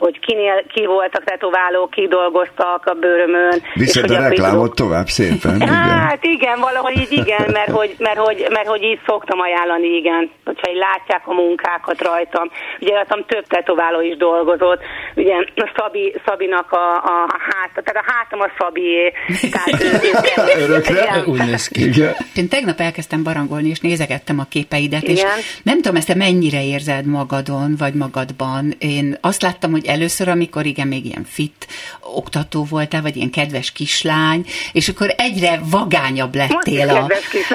hogy 0.04 0.20
kinél, 0.20 0.64
ki 0.74 0.86
voltak 0.86 1.24
tetoválók, 1.24 1.90
ki 1.90 2.08
dolgoztak 2.08 2.86
a 2.86 2.94
bőrömön. 2.94 3.62
Viszed 3.74 4.10
a 4.12 4.20
reklámot 4.20 4.76
tovább 4.76 5.08
szépen. 5.08 5.56
Igen. 5.66 6.00
Hát 6.08 6.24
igen, 6.24 6.60
valahogy 6.60 6.98
így 6.98 7.12
igen, 7.12 7.46
mert 7.52 7.72
hogy, 7.72 7.96
mert, 8.00 8.18
hogy, 8.18 8.48
mert 8.50 8.68
hogy 8.68 8.84
így 8.84 9.00
szoktam 9.06 9.40
ajánlani, 9.40 9.88
igen, 9.88 10.32
hogyha 10.46 10.72
így 10.72 10.82
látják 10.90 11.24
a 11.26 11.34
munkákat 11.34 12.02
rajtam. 12.02 12.46
Ugye 12.80 12.94
rajtam 12.94 13.26
több 13.26 13.46
tetováló 13.48 14.02
is 14.02 14.18
dolgozott, 14.18 14.82
ugye 15.16 15.34
a 15.56 15.72
Szabi, 15.76 16.16
Szabinak 16.26 16.72
a, 16.72 16.86
a 16.96 17.16
hát, 17.50 17.84
tehát 17.84 18.06
a 18.08 18.12
hátam 18.12 18.40
a 18.40 18.50
Szabié. 18.60 19.14
Tehát 19.52 19.84
ő, 19.84 20.60
Örökre? 20.64 21.24
Úgy 21.26 21.46
néz 21.46 21.68
ki. 21.68 21.88
Igen. 21.88 22.14
Én 22.36 22.50
tegnap 22.50 22.80
elkezdtem 22.80 23.24
barangolni, 23.24 23.70
és 23.70 23.80
nézegettem 23.80 24.40
a 24.40 24.46
képeidet, 24.50 25.04
igen. 25.04 25.16
és 25.16 25.24
nem 25.64 25.76
tudom, 25.76 25.96
ezt 25.96 26.08
te 26.08 26.16
mennyire 26.16 26.64
érzed 26.64 27.06
magadon, 27.06 27.76
vagy 27.78 27.94
magadban. 27.94 28.74
Én 28.80 29.18
azt 29.22 29.42
láttam, 29.42 29.72
hogy 29.72 29.86
először, 29.92 30.28
amikor 30.28 30.66
igen, 30.66 30.88
még 30.88 31.06
ilyen 31.06 31.26
fit 31.30 31.68
oktató 32.00 32.66
voltál, 32.70 33.02
vagy 33.02 33.16
ilyen 33.16 33.30
kedves 33.30 33.72
kislány, 33.72 34.46
és 34.72 34.90
akkor 34.90 35.14
egyre 35.18 35.62
vagányabb 35.64 36.36
lettél 36.36 36.90
a... 36.90 37.12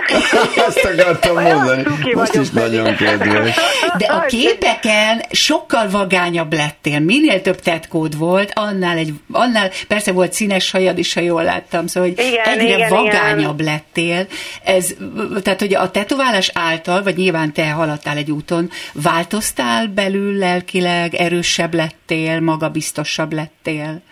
Azt 0.67 0.85
akartam 0.85 1.43
mondani. 1.43 1.83
Most 2.15 2.35
is 2.35 2.51
nagyon 2.51 2.97
kedves. 2.97 3.57
De 3.99 4.07
a 4.07 4.21
képeken 4.21 5.23
sokkal 5.31 5.91
vagányabb 5.91 6.53
lettél. 6.53 7.01
Minél 7.01 7.43
több 7.43 7.61
tetkód 7.61 8.19
volt, 8.19 8.51
annál, 8.55 8.97
egy, 8.97 9.13
annál 9.33 9.71
persze 9.89 10.13
volt 10.13 10.33
színes 10.33 10.71
hajad 10.71 10.99
is, 10.99 11.15
ha 11.15 11.21
jól 11.21 11.43
láttam, 11.43 11.87
szóval 11.87 12.09
hogy 12.09 12.27
igen, 12.27 12.59
egyre 12.59 12.77
igen, 12.77 12.89
vagányabb 12.89 13.61
igen. 13.61 13.73
lettél. 13.73 14.27
Ez, 14.65 14.95
tehát, 15.43 15.61
hogy 15.61 15.75
a 15.75 15.91
tetoválás 15.91 16.51
által, 16.55 17.03
vagy 17.03 17.17
nyilván 17.17 17.53
te 17.53 17.71
haladtál 17.71 18.17
egy 18.17 18.31
úton, 18.31 18.71
változtál 18.93 19.87
belül 19.87 20.39
lelkileg, 20.39 21.15
erősebb 21.15 21.75
lettél, 21.75 22.05
lettél, 22.07 22.41
magabiztosabb 22.41 23.33
lettél? 23.33 24.03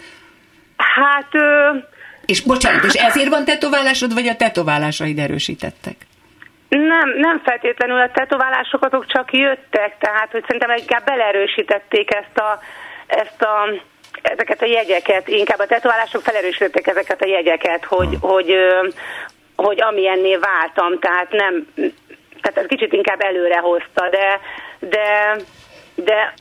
Hát... 0.77 1.29
Ö... 1.31 1.71
És 2.27 2.43
bocsánat, 2.43 2.85
és 2.85 2.95
ezért 2.95 3.29
van 3.29 3.45
tetoválásod, 3.45 4.15
vagy 4.15 4.27
a 4.27 4.37
tetoválásaid 4.37 5.19
erősítettek? 5.19 5.97
Nem, 6.69 7.09
nem 7.17 7.41
feltétlenül 7.45 8.01
a 8.01 8.11
tetoválások 8.11 8.85
azok 8.85 9.07
csak 9.07 9.33
jöttek, 9.33 9.97
tehát 9.99 10.31
hogy 10.31 10.45
szerintem 10.47 10.77
inkább 10.77 11.05
belerősítették 11.05 12.15
ezt 12.15 12.39
a, 12.39 12.59
ezt 13.07 13.43
a 13.43 13.69
ezeket 14.23 14.63
a 14.63 14.67
jegyeket, 14.67 15.29
inkább 15.29 15.59
a 15.59 15.67
tetoválások 15.67 16.23
felerősítették 16.23 16.87
ezeket 16.87 17.23
a 17.23 17.27
jegyeket, 17.27 17.85
hogy, 17.85 18.17
hogy, 18.21 18.55
hogy 19.57 19.83
amilyenné 19.83 20.37
váltam, 20.37 20.99
tehát 20.99 21.31
nem, 21.31 21.67
tehát 22.41 22.59
ez 22.59 22.67
kicsit 22.67 22.93
inkább 22.93 23.21
előre 23.21 23.59
hozta, 23.59 24.09
de, 24.11 24.41
de, 24.79 25.37
de 25.95 26.35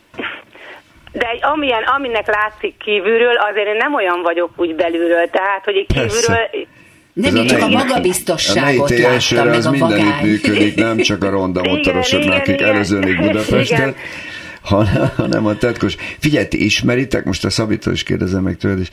de 1.14 1.30
egy, 1.30 1.40
amilyen, 1.41 1.84
aminek 1.84 2.27
látszik 2.27 2.77
kívülről, 2.77 3.35
azért 3.35 3.68
én 3.68 3.76
nem 3.76 3.94
olyan 3.94 4.22
vagyok 4.22 4.52
úgy 4.56 4.76
belülről, 4.76 5.30
tehát, 5.30 5.64
hogy 5.64 5.85
kívülről... 5.88 6.49
Nem, 7.14 7.35
én 7.35 7.48
csak 7.48 7.61
a 7.61 7.68
magabiztosságot 7.68 8.90
a 8.90 8.99
láttam, 8.99 9.45
meg 9.45 9.56
az 9.56 9.65
a 9.65 9.72
mindenütt 9.72 10.22
működik, 10.22 10.76
nem 10.76 10.98
csak 10.98 11.23
a 11.23 11.30
ronda 11.38 11.61
motorosoknak, 11.64 12.38
akik 12.38 12.61
előzőnig 12.61 13.18
Budapesten, 13.18 13.95
hanem 15.15 15.45
a 15.45 15.56
tetkos. 15.56 15.95
Figyelj, 16.19 16.48
ti 16.48 16.64
ismeritek, 16.64 17.26
most 17.26 17.45
a 17.45 17.49
Szabitól 17.49 17.94
is 17.94 18.03
kérdezem 18.03 18.44
meg 18.44 18.57
tőled 18.57 18.80
is, 18.80 18.90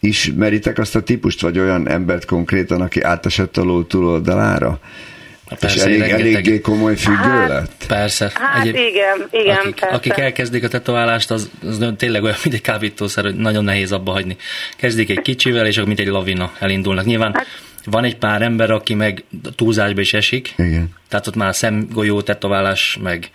ismeritek 0.00 0.78
azt 0.78 0.96
a 0.96 1.00
típust, 1.00 1.40
vagy 1.40 1.58
olyan 1.58 1.88
embert 1.88 2.24
konkrétan, 2.24 2.80
aki 2.80 3.00
átesett 3.00 3.56
a 3.56 3.62
ló 3.62 3.82
túloldalára? 3.82 4.78
Persze, 5.58 5.90
és 5.90 6.00
elég, 6.00 6.10
eléggé 6.10 6.60
komoly 6.60 6.96
függő 6.96 7.16
hát, 7.16 7.48
lett? 7.48 7.84
Persze. 7.88 8.30
Hát 8.34 8.60
Egyéb, 8.60 8.74
igen, 8.74 9.28
igen, 9.30 9.56
akik, 9.56 9.74
persze. 9.74 9.94
akik 9.94 10.16
elkezdik 10.16 10.64
a 10.64 10.68
tetoválást, 10.68 11.30
az, 11.30 11.50
az 11.62 11.86
tényleg 11.96 12.22
olyan, 12.22 12.36
mint 12.42 12.54
egy 12.54 12.60
kábítószer, 12.60 13.24
hogy 13.24 13.34
nagyon 13.34 13.64
nehéz 13.64 13.92
abba 13.92 14.12
hagyni. 14.12 14.36
Kezdik 14.76 15.10
egy 15.10 15.20
kicsivel, 15.20 15.66
és 15.66 15.76
akkor 15.76 15.88
mint 15.88 16.00
egy 16.00 16.06
lavina 16.06 16.52
elindulnak. 16.58 17.04
Nyilván 17.04 17.32
hát, 17.34 17.46
van 17.84 18.04
egy 18.04 18.16
pár 18.16 18.42
ember, 18.42 18.70
aki 18.70 18.94
meg 18.94 19.24
túlzásba 19.56 20.00
is 20.00 20.14
esik. 20.14 20.54
Igen. 20.56 20.88
Tehát 21.08 21.26
ott 21.26 21.36
már 21.36 21.54
szemgolyó 21.54 22.20
tetoválás, 22.20 22.98
meg 23.02 23.30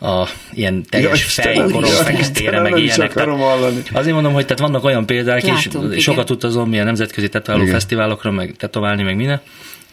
a 0.00 0.28
ilyen 0.52 0.84
teljes 0.90 1.24
fejkorom 1.24 1.90
feketére, 1.90 2.60
meg 2.60 2.78
ilyenek. 2.78 3.16
Azért 3.92 4.14
mondom, 4.14 4.32
hogy 4.32 4.44
tehát 4.44 4.58
vannak 4.58 4.84
olyan 4.84 5.06
példák, 5.06 5.42
Látunk, 5.42 5.58
és 5.58 5.66
igen. 5.66 5.98
sokat 5.98 6.30
utazom 6.30 6.72
ilyen 6.72 6.84
nemzetközi 6.84 7.28
tetováló 7.28 7.64
fesztiválokra, 7.64 8.30
meg 8.30 8.54
tetoválni, 8.58 9.02
meg 9.02 9.16
minden, 9.16 9.40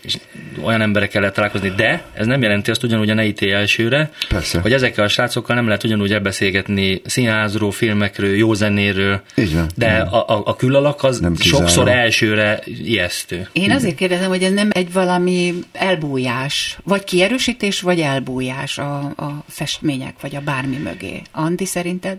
és 0.02 0.18
olyan 0.64 0.82
emberekkel 0.82 1.20
lehet 1.20 1.36
találkozni, 1.36 1.74
de 1.76 2.06
ez 2.14 2.26
nem 2.26 2.42
jelenti 2.42 2.72
azt 2.72 2.84
ugyanúgy 2.84 3.10
a 3.10 3.14
ne 3.14 3.26
ítélj 3.26 3.52
elsőre, 3.52 4.12
Persze. 4.30 4.60
hogy 4.60 4.74
ezekkel 4.74 5.04
a 5.04 5.08
srácokkal 5.08 5.56
nem 5.56 5.66
lehet 5.66 5.84
ugyanúgy 5.84 6.12
elbeszélgetni 6.14 7.02
színházról, 7.06 7.72
filmekről, 7.72 8.36
jó 8.36 8.54
zenéről, 8.54 9.22
Így 9.36 9.54
van. 9.54 9.70
de 9.76 9.98
a, 9.98 10.28
a, 10.28 10.42
a 10.46 10.56
külalak 10.56 11.04
az 11.04 11.20
Nem 11.20 11.36
sokszor 11.36 11.88
elsőre 11.88 12.60
ijesztő. 12.66 13.48
Én 13.52 13.72
azért 13.72 13.96
kérdezem, 13.96 14.30
hogy 14.30 14.44
ez 14.44 14.54
nem 14.54 14.70
egy 14.72 14.94
valami 14.94 15.54
elbújás, 15.72 16.78
vagy 16.84 17.04
kierősítés, 17.04 17.82
vagy 17.82 18.00
elbújás 18.00 18.78
a, 18.78 18.98
a 19.00 19.44
festmények, 19.50 20.14
vagy 20.22 20.36
a 20.36 20.42
bármi 20.42 20.78
mögé. 20.78 21.22
Andi, 21.32 21.66
szerinted? 21.66 22.18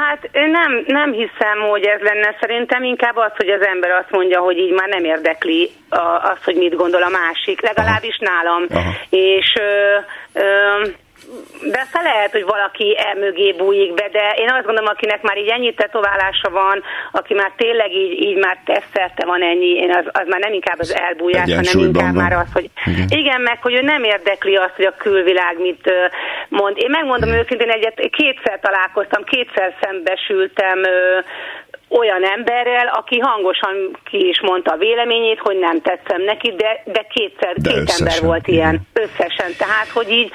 Hát 0.00 0.28
nem, 0.32 0.84
nem 0.86 1.12
hiszem, 1.12 1.58
hogy 1.70 1.84
ez 1.84 2.00
lenne 2.00 2.36
szerintem, 2.40 2.82
inkább 2.82 3.16
az, 3.16 3.32
hogy 3.36 3.48
az 3.48 3.66
ember 3.66 3.90
azt 3.90 4.10
mondja, 4.10 4.40
hogy 4.40 4.58
így 4.58 4.72
már 4.72 4.88
nem 4.88 5.04
érdekli 5.04 5.70
a, 5.88 6.30
az, 6.30 6.44
hogy 6.44 6.56
mit 6.56 6.76
gondol 6.76 7.02
a 7.02 7.08
másik, 7.08 7.60
legalábbis 7.60 8.18
nálam. 8.18 8.66
Aha. 8.70 8.90
És 9.08 9.54
ö, 9.60 9.96
ö, 10.32 10.82
de 11.70 11.80
aztán 11.84 12.02
lehet, 12.02 12.30
hogy 12.30 12.44
valaki 12.44 12.96
e 12.98 13.14
mögé 13.18 13.52
bújik 13.52 13.94
be, 13.94 14.08
de 14.12 14.34
én 14.36 14.50
azt 14.50 14.64
gondolom, 14.64 14.90
akinek 14.90 15.22
már 15.22 15.38
így 15.38 15.48
ennyi 15.48 15.74
tetoválása 15.74 16.50
van, 16.50 16.82
aki 17.12 17.34
már 17.34 17.52
tényleg 17.56 17.92
így, 17.92 18.22
így 18.22 18.36
már 18.36 18.58
tesztelte 18.64 19.24
van 19.24 19.42
ennyi, 19.42 19.70
én 19.84 19.94
az, 19.96 20.04
az 20.12 20.26
már 20.28 20.40
nem 20.40 20.52
inkább 20.52 20.78
az 20.78 20.94
elbújás, 20.96 21.50
hanem 21.54 21.86
inkább 21.86 22.14
van. 22.14 22.22
már 22.22 22.32
az, 22.32 22.52
hogy 22.52 22.70
Igen. 22.86 23.06
igen. 23.06 23.18
igen, 23.18 23.40
meg 23.40 23.58
hogy 23.62 23.74
ő 23.74 23.80
nem 23.80 24.04
érdekli 24.04 24.56
azt, 24.56 24.76
hogy 24.76 24.84
a 24.84 24.96
külvilág 24.96 25.58
mit 25.58 25.92
mond. 26.48 26.76
Én 26.78 26.90
megmondom 26.90 27.28
őszintén, 27.28 27.70
egyet 27.70 28.08
kétszer 28.10 28.58
találkoztam, 28.60 29.24
kétszer 29.24 29.74
szembesültem 29.80 30.78
olyan 32.00 32.22
emberrel, 32.36 32.86
aki 33.00 33.18
hangosan 33.18 33.74
ki 34.10 34.28
is 34.32 34.40
mondta 34.40 34.72
a 34.72 34.76
véleményét, 34.76 35.38
hogy 35.38 35.58
nem 35.58 35.76
tetszem 35.80 36.22
neki, 36.22 36.48
de, 36.62 36.70
de 36.84 37.02
kétszer, 37.14 37.52
De 37.56 37.70
két 37.70 37.78
összesen, 37.80 38.06
ember 38.06 38.22
volt 38.30 38.46
igen. 38.48 38.58
ilyen, 38.58 38.76
összesen. 39.04 39.50
Tehát, 39.58 39.88
hogy 39.96 40.10
így, 40.10 40.30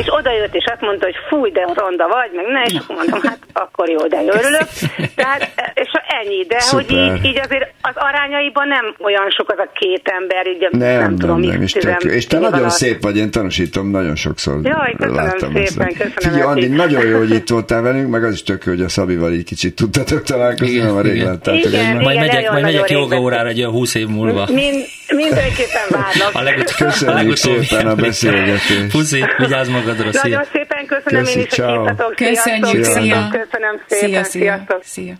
és 0.00 0.06
oda 0.18 0.30
jött 0.32 0.54
és 0.54 0.64
azt 0.72 0.80
mondta, 0.80 1.04
hogy 1.04 1.18
fúj, 1.28 1.50
de 1.50 1.62
ronda 1.74 2.06
vagy, 2.08 2.30
meg 2.38 2.46
ne, 2.46 2.62
és 2.62 2.74
akkor 2.82 2.94
mondtam, 2.96 3.20
hát 3.30 3.38
akkor 3.52 3.88
jó, 3.88 4.06
de 4.06 4.18
örülök. 4.38 4.68
Tehát, 5.14 5.40
és 5.74 5.90
ennyi, 6.20 6.44
de 6.48 6.58
Szuper. 6.60 6.84
hogy 6.86 6.96
így, 6.96 7.24
így 7.24 7.38
azért 7.46 7.66
az 7.82 7.94
arányaiban 7.94 8.68
nem 8.68 8.94
olyan 9.08 9.30
sok 9.30 9.50
az 9.50 9.58
a 9.58 9.68
két 9.74 10.08
ember, 10.18 10.46
így 10.46 10.64
a- 10.64 10.76
Nem, 10.76 11.00
nem, 11.00 11.16
tudom, 11.16 11.40
nem, 11.40 11.60
tizen- 11.66 11.98
tök, 11.98 12.12
és 12.12 12.26
te 12.26 12.38
nagyon 12.38 12.58
alatt. 12.58 12.70
szép 12.70 13.02
vagy, 13.02 13.16
én 13.16 13.30
tanúsítom, 13.30 13.90
nagyon 13.90 14.16
sokszor 14.16 14.54
Jaj, 14.62 14.92
köszönöm 14.96 15.14
láttam 15.24 15.48
szépen, 15.54 15.62
ezt. 15.62 15.76
köszönöm, 15.96 16.12
Figyelj, 16.16 16.42
Andi, 16.42 16.66
nagyon 16.66 17.06
jó, 17.06 17.18
hogy 17.18 17.30
itt 17.30 17.48
voltál 17.48 17.82
velünk, 17.82 18.10
meg 18.10 18.24
az 18.24 18.32
is 18.32 18.42
tök 18.42 18.64
jó, 18.64 18.72
hogy 18.72 18.82
a 18.82 18.88
Szabival 18.88 19.32
így 19.32 19.44
kicsit 19.44 19.74
tudtatok 19.74 20.22
találkozni, 20.22 20.78
Már 21.02 21.12
rég 21.12 21.20
igen. 21.20 21.26
láttátok 21.32 21.64
Igen, 21.64 21.86
egymást. 21.86 22.04
Majd 22.04 22.16
megyek, 22.18 22.32
nagyon- 22.34 22.52
majd 22.52 22.62
nagyon 22.64 22.80
megyek 22.80 22.88
rég 22.88 22.98
joga 22.98 23.18
órára 23.20 23.48
egy 23.48 23.58
olyan 23.58 23.70
20 23.70 23.94
év 23.94 24.06
múlva. 24.06 24.48
Mind, 24.52 24.84
mindenképpen 25.16 25.82
várnak. 25.88 26.30
A 26.40 26.42
legut- 26.42 26.74
Köszönjük 26.74 27.32
a 27.32 27.36
szépen 27.36 27.86
a 27.86 27.94
beszélgetést. 27.94 28.86
Puszi, 28.90 29.24
vigyázz 29.38 29.68
magadra, 29.68 30.12
szia! 30.12 30.22
Nagyon 30.22 30.44
szépen 30.52 30.86
köszönöm 30.86 31.24
Köszi, 31.24 31.38
én 31.38 31.44
is, 31.44 31.56
hogy 31.56 31.58
ciao. 31.66 31.84
hívtatok. 31.86 32.14
Köszönjük, 32.16 32.84
szia! 32.84 33.28
Köszönöm 33.30 33.80
szépen, 33.86 34.08
Szia, 34.08 34.24
szia, 34.24 34.24
sziasztok. 34.24 34.80
szia. 34.84 35.14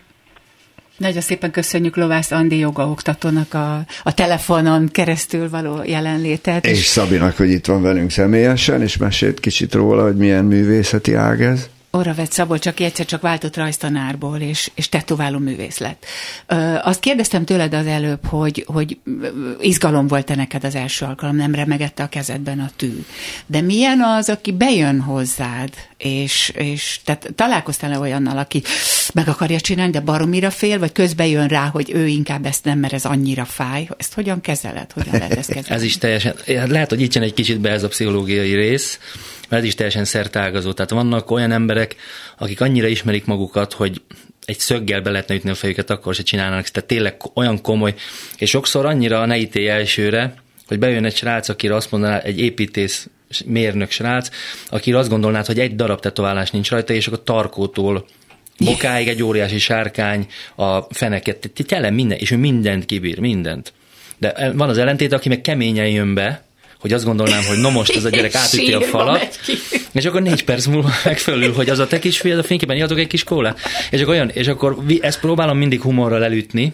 Nagyon 0.97 1.21
szépen 1.21 1.51
köszönjük 1.51 1.97
Lovász 1.97 2.31
Andi 2.31 2.59
jogaoktatónak 2.59 3.55
a, 3.55 3.81
a 4.03 4.15
telefonon 4.15 4.89
keresztül 4.93 5.51
való 5.51 5.83
jelenlétet. 5.85 6.67
És 6.67 6.79
Szabinak, 6.79 7.37
hogy 7.37 7.51
itt 7.51 7.67
van 7.67 7.83
velünk 7.83 8.11
személyesen, 8.11 8.83
és 8.83 8.97
mesélt 8.97 9.41
kicsit 9.41 9.75
róla, 9.75 10.03
hogy 10.03 10.17
milyen 10.17 10.45
művészeti 10.45 11.15
ág 11.15 11.43
ez. 11.43 11.69
Oravec 11.93 12.35
Szabolcs, 12.35 12.67
aki 12.67 12.85
egyszer 12.85 13.07
csak 13.07 13.21
váltott 13.21 13.57
rajztanárból, 13.57 14.39
és, 14.39 14.71
és 14.75 14.89
tetováló 14.89 15.39
művész 15.39 15.79
lett. 15.79 16.05
Ö, 16.47 16.75
azt 16.83 17.01
kérdeztem 17.01 17.45
tőled 17.45 17.75
az 17.75 17.87
előbb, 17.87 18.27
hogy, 18.27 18.65
hogy 18.67 18.99
izgalom 19.61 20.07
volt-e 20.07 20.35
neked 20.35 20.65
az 20.65 20.75
első 20.75 21.05
alkalom, 21.05 21.37
nem 21.37 21.55
remegette 21.55 22.03
a 22.03 22.09
kezedben 22.09 22.61
a 22.61 22.71
tű. 22.77 23.05
De 23.47 23.61
milyen 23.61 24.01
az, 24.01 24.29
aki 24.29 24.53
bejön 24.53 25.01
hozzád, 25.01 25.71
és, 25.99 26.53
és 26.57 27.01
tehát 27.05 27.33
találkoztál-e 27.35 27.99
olyannal, 27.99 28.39
aki 28.39 28.63
meg 29.15 29.29
akarja 29.29 29.61
csinálni, 29.61 29.93
de 29.93 30.01
baromira 30.01 30.51
fél, 30.51 30.79
vagy 30.79 30.93
közben 30.93 31.27
jön 31.27 31.49
rá, 31.49 31.67
hogy 31.67 31.91
ő 31.95 32.07
inkább 32.07 32.47
ezt 32.47 32.65
nem, 32.65 32.79
mert 32.79 32.93
ez 32.93 33.05
annyira 33.05 33.45
fáj. 33.45 33.89
Ezt 33.97 34.15
hogyan 34.15 34.41
kezeled? 34.41 34.93
Hogyan 34.93 35.13
lehet 35.13 35.33
ezt 35.33 35.53
kezelni? 35.55 35.75
Ez 35.77 35.83
is 35.83 35.99
teljesen, 35.99 36.35
lehet, 36.47 36.89
hogy 36.89 37.01
itt 37.01 37.17
egy 37.17 37.35
kicsit 37.35 37.61
be 37.61 37.71
ez 37.71 37.83
a 37.83 37.89
pszichológiai 37.89 38.55
rész, 38.55 38.99
mert 39.51 39.63
ez 39.63 39.69
is 39.69 39.75
teljesen 39.75 40.05
szertágazó. 40.05 40.73
Tehát 40.73 40.91
vannak 40.91 41.31
olyan 41.31 41.53
emberek, 41.53 41.97
akik 42.39 42.61
annyira 42.61 42.87
ismerik 42.87 43.25
magukat, 43.25 43.73
hogy 43.73 44.03
egy 44.45 44.59
szöggel 44.59 45.01
be 45.01 45.11
lehetne 45.11 45.35
ütni 45.35 45.51
a 45.51 45.55
fejüket, 45.55 45.91
akkor 45.91 46.15
se 46.15 46.23
csinálnak. 46.23 46.69
Tehát 46.69 46.89
tényleg 46.89 47.17
olyan 47.35 47.61
komoly. 47.61 47.95
És 48.39 48.51
sokszor 48.51 48.87
annyira 48.87 49.27
ne 49.27 49.39
ítélj 49.39 49.69
elsőre, 49.69 50.35
hogy 50.67 50.79
bejön 50.79 51.05
egy 51.05 51.17
srác, 51.17 51.49
akire 51.49 51.75
azt 51.75 51.91
mondaná, 51.91 52.19
egy 52.19 52.41
építész 52.41 53.09
mérnök 53.45 53.91
srác, 53.91 54.29
akire 54.69 54.99
azt 54.99 55.09
gondolnád, 55.09 55.47
hogy 55.47 55.61
egy 55.61 55.77
darab 55.77 56.01
tetoválás 56.01 56.51
nincs 56.51 56.71
rajta, 56.71 56.93
és 56.93 57.07
akkor 57.07 57.23
tarkótól 57.23 58.07
bokáig 58.65 59.09
egy 59.09 59.23
óriási 59.23 59.59
sárkány, 59.59 60.27
a 60.55 60.81
feneket, 60.81 61.51
tele 61.67 61.91
minden, 61.91 62.19
és 62.19 62.31
ő 62.31 62.37
mindent 62.37 62.85
kibír, 62.85 63.19
mindent. 63.19 63.73
De 64.19 64.53
van 64.55 64.69
az 64.69 64.79
ellentét, 64.79 65.13
aki 65.13 65.29
meg 65.29 65.41
keményen 65.41 65.89
jön 65.89 66.15
be, 66.15 66.45
hogy 66.81 66.93
azt 66.93 67.05
gondolnám, 67.05 67.45
hogy 67.45 67.59
no 67.59 67.71
most 67.71 67.97
ez 67.97 68.05
a 68.05 68.09
gyerek 68.09 68.35
átüti 68.43 68.73
a 68.73 68.81
falat, 68.81 69.41
és 69.93 70.05
akkor 70.05 70.23
négy 70.23 70.45
perc 70.45 70.67
múlva 70.67 70.91
megfölül, 71.05 71.53
hogy 71.53 71.69
az 71.69 71.79
a 71.79 71.87
te 71.87 71.99
kis 71.99 72.21
fiad 72.21 72.39
a 72.39 72.43
fényképen 72.43 72.81
adok 72.81 72.99
egy 72.99 73.07
kis 73.07 73.25
kólát. 73.25 73.59
És 73.91 74.01
akkor, 74.01 74.15
olyan, 74.15 74.29
és 74.29 74.47
akkor 74.47 74.77
ezt 75.01 75.21
próbálom 75.21 75.59
mindig 75.59 75.81
humorral 75.81 76.25
elütni, 76.25 76.73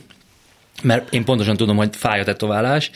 mert 0.83 1.13
én 1.13 1.25
pontosan 1.25 1.57
tudom, 1.57 1.77
hogy 1.77 1.89
fáj 1.93 2.21
a 2.21 2.25
tetoválás, 2.25 2.91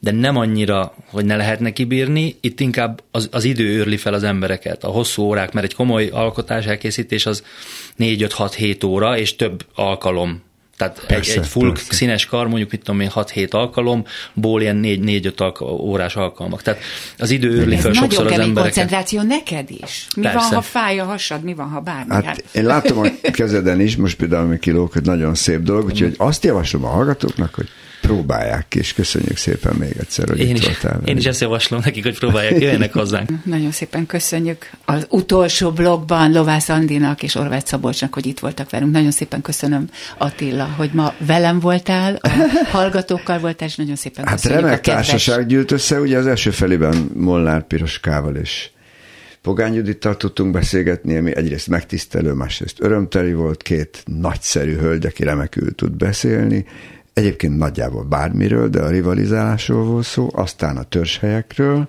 de 0.00 0.10
nem 0.10 0.36
annyira, 0.36 0.94
hogy 1.06 1.24
ne 1.24 1.36
lehetne 1.36 1.72
kibírni, 1.72 2.36
itt 2.40 2.60
inkább 2.60 3.02
az, 3.10 3.28
az 3.32 3.44
idő 3.44 3.68
őrli 3.68 3.96
fel 3.96 4.14
az 4.14 4.22
embereket, 4.22 4.84
a 4.84 4.88
hosszú 4.88 5.22
órák, 5.22 5.52
mert 5.52 5.66
egy 5.66 5.74
komoly 5.74 6.08
alkotás 6.08 6.66
elkészítés 6.66 7.26
az 7.26 7.44
4-5-6-7 7.98 8.86
óra, 8.86 9.18
és 9.18 9.36
több 9.36 9.66
alkalom. 9.74 10.42
Tehát 10.82 10.98
egy, 10.98 11.06
Persze, 11.06 11.40
egy 11.40 11.46
full 11.46 11.68
persze. 11.72 11.94
színes 11.94 12.26
kar, 12.26 12.48
mondjuk 12.48 12.70
mit 12.70 12.82
tudom 12.82 13.00
én, 13.00 13.10
6-7 13.14 13.50
alkalomból 13.50 14.60
ilyen 14.60 14.80
4-5 14.82 15.40
alka- 15.40 15.64
órás 15.64 16.16
alkalmak. 16.16 16.62
Tehát 16.62 16.80
az 17.18 17.30
idő 17.30 17.50
őrli 17.50 17.76
fel 17.76 17.90
nagyon 17.90 18.02
sokszor 18.02 18.26
az 18.26 18.32
embereket. 18.32 18.62
koncentráció 18.62 19.22
neked 19.22 19.70
is. 19.70 20.06
Mi 20.16 20.22
Persze. 20.22 20.38
van, 20.38 20.48
ha 20.48 20.60
fáj 20.60 20.98
a 20.98 21.04
hasad, 21.04 21.42
mi 21.42 21.54
van, 21.54 21.68
ha 21.68 21.80
bármi? 21.80 22.24
Hát 22.24 22.44
én 22.52 22.64
látom 22.64 22.98
a 22.98 23.08
kezeden 23.32 23.80
is, 23.80 23.96
most 23.96 24.16
például 24.16 24.58
kilók, 24.58 24.92
hogy 24.92 25.02
nagyon 25.02 25.34
szép 25.34 25.60
dolog, 25.60 25.84
úgyhogy 25.84 26.14
azt 26.16 26.44
javaslom 26.44 26.84
a 26.84 26.88
hallgatóknak, 26.88 27.54
hogy 27.54 27.68
próbálják 28.02 28.64
ki, 28.68 28.78
és 28.78 28.92
köszönjük 28.92 29.36
szépen 29.36 29.74
még 29.74 29.96
egyszer, 29.98 30.28
hogy 30.28 30.38
Én 30.38 30.48
itt 30.48 30.56
is, 30.56 30.64
voltál 30.64 31.00
én 31.04 31.16
is 31.16 31.24
ezt 31.24 31.40
javaslom 31.40 31.80
nekik, 31.84 32.02
hogy 32.02 32.18
próbálják, 32.18 32.60
jöjjenek 32.60 32.92
hozzánk. 32.92 33.30
Nagyon 33.44 33.70
szépen 33.70 34.06
köszönjük 34.06 34.70
az 34.84 35.06
utolsó 35.08 35.70
blogban 35.70 36.32
Lovász 36.32 36.68
Andinak 36.68 37.22
és 37.22 37.34
Orvács 37.34 37.66
Szabolcsnak, 37.66 38.14
hogy 38.14 38.26
itt 38.26 38.38
voltak 38.38 38.70
velünk. 38.70 38.92
Nagyon 38.92 39.10
szépen 39.10 39.40
köszönöm 39.40 39.88
Attila, 40.18 40.64
hogy 40.64 40.90
ma 40.92 41.14
velem 41.26 41.60
voltál, 41.60 42.18
a 42.22 42.28
hallgatókkal 42.76 43.38
voltál, 43.38 43.68
és 43.68 43.76
nagyon 43.76 43.96
szépen 43.96 44.26
Hát 44.26 44.34
köszönjük 44.34 44.60
remek 44.60 44.78
a 44.78 44.80
kedves... 44.80 45.06
társaság 45.06 45.46
gyűlt 45.46 45.70
össze, 45.70 46.00
ugye 46.00 46.18
az 46.18 46.26
első 46.26 46.50
felében 46.50 47.10
Molnár 47.14 47.66
Piroskával 47.66 48.36
és 48.36 48.70
Pogány 49.42 49.74
Judittal 49.74 50.16
tudtunk 50.16 50.52
beszélgetni, 50.52 51.16
ami 51.16 51.36
egyrészt 51.36 51.68
megtisztelő, 51.68 52.32
másrészt 52.32 52.76
örömteli 52.80 53.32
volt, 53.32 53.62
két 53.62 54.02
nagyszerű 54.06 54.76
hölgy, 54.76 55.06
aki 55.06 55.24
remekül 55.24 55.74
tud 55.74 55.92
beszélni, 55.92 56.66
egyébként 57.12 57.56
nagyjából 57.58 58.02
bármiről, 58.02 58.68
de 58.68 58.80
a 58.80 58.90
rivalizálásról 58.90 59.84
volt 59.84 60.04
szó, 60.04 60.28
aztán 60.32 60.76
a 60.76 60.82
törzshelyekről, 60.82 61.88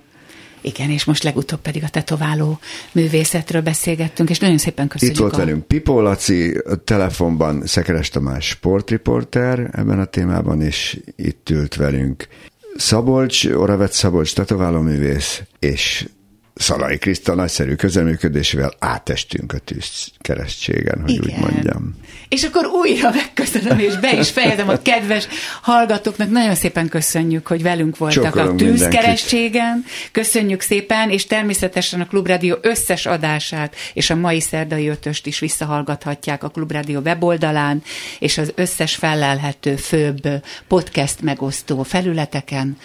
Igen, 0.65 0.89
és 0.89 1.03
most 1.03 1.23
legutóbb 1.23 1.59
pedig 1.59 1.83
a 1.83 1.89
tetováló 1.89 2.59
művészetről 2.91 3.61
beszélgettünk, 3.61 4.29
és 4.29 4.39
nagyon 4.39 4.57
szépen 4.57 4.87
köszönjük. 4.87 5.15
Itt 5.15 5.21
volt 5.21 5.33
a... 5.33 5.37
velünk 5.37 5.67
Pipó 5.67 6.01
Laci, 6.01 6.57
a 6.65 6.75
telefonban 6.75 7.65
Szekeres 7.65 8.09
Tamás 8.09 8.47
sportriporter 8.47 9.69
ebben 9.71 9.99
a 9.99 10.05
témában, 10.05 10.61
és 10.61 10.99
itt 11.15 11.49
ült 11.49 11.75
velünk 11.75 12.27
Szabolcs, 12.75 13.45
Oravec 13.45 13.95
Szabolcs 13.95 14.35
tetoválóművész, 14.35 15.41
és 15.59 16.07
Szalai 16.55 16.97
Kriszta 16.97 17.35
nagyszerű 17.35 17.75
közelműködésével 17.75 18.73
átestünk 18.80 19.53
a 19.53 19.57
tűz 19.57 20.07
keresztségen, 20.19 21.01
hogy 21.01 21.19
úgy 21.19 21.27
Igen. 21.27 21.39
mondjam. 21.39 21.95
És 22.30 22.43
akkor 22.43 22.65
újra 22.65 23.09
megköszönöm, 23.09 23.80
és 23.80 23.95
be 23.95 24.13
is 24.19 24.30
fejezem 24.30 24.69
a 24.69 24.81
kedves 24.81 25.27
hallgatóknak. 25.61 26.30
Nagyon 26.30 26.55
szépen 26.55 26.89
köszönjük, 26.89 27.47
hogy 27.47 27.61
velünk 27.61 27.97
voltak 27.97 28.23
Csókolunk 28.23 28.49
a 28.49 28.53
mindenkit. 28.53 28.89
tűzkerességen. 28.89 29.85
Köszönjük 30.11 30.61
szépen, 30.61 31.09
és 31.09 31.25
természetesen 31.25 32.01
a 32.01 32.07
Klubrádió 32.07 32.57
összes 32.61 33.05
adását, 33.05 33.75
és 33.93 34.09
a 34.09 34.15
mai 34.15 34.39
szerdai 34.39 34.88
ötöst 34.88 35.27
is 35.27 35.39
visszahallgathatják 35.39 36.43
a 36.43 36.49
Klubrádió 36.49 36.99
weboldalán, 36.99 37.84
és 38.19 38.38
az 38.38 38.51
összes 38.55 38.95
felelhető 38.95 39.75
főbb 39.75 40.27
podcast 40.67 41.21
megosztó 41.21 41.84
felületeken 41.84 42.77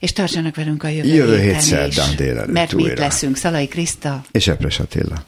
és 0.00 0.12
tartsanak 0.12 0.56
velünk 0.56 0.82
a 0.82 0.88
jövő, 0.88 1.08
jövő 1.08 1.38
héten 1.38 1.54
hét 1.54 1.60
szerdán 1.60 2.16
délelőtt 2.16 2.52
Mert 2.52 2.74
mi 2.74 2.82
itt 2.82 2.98
leszünk, 2.98 3.36
Szalai 3.36 3.68
Kriszta. 3.68 4.22
És 4.30 4.48
Epres 4.48 4.80
Attila. 4.80 5.24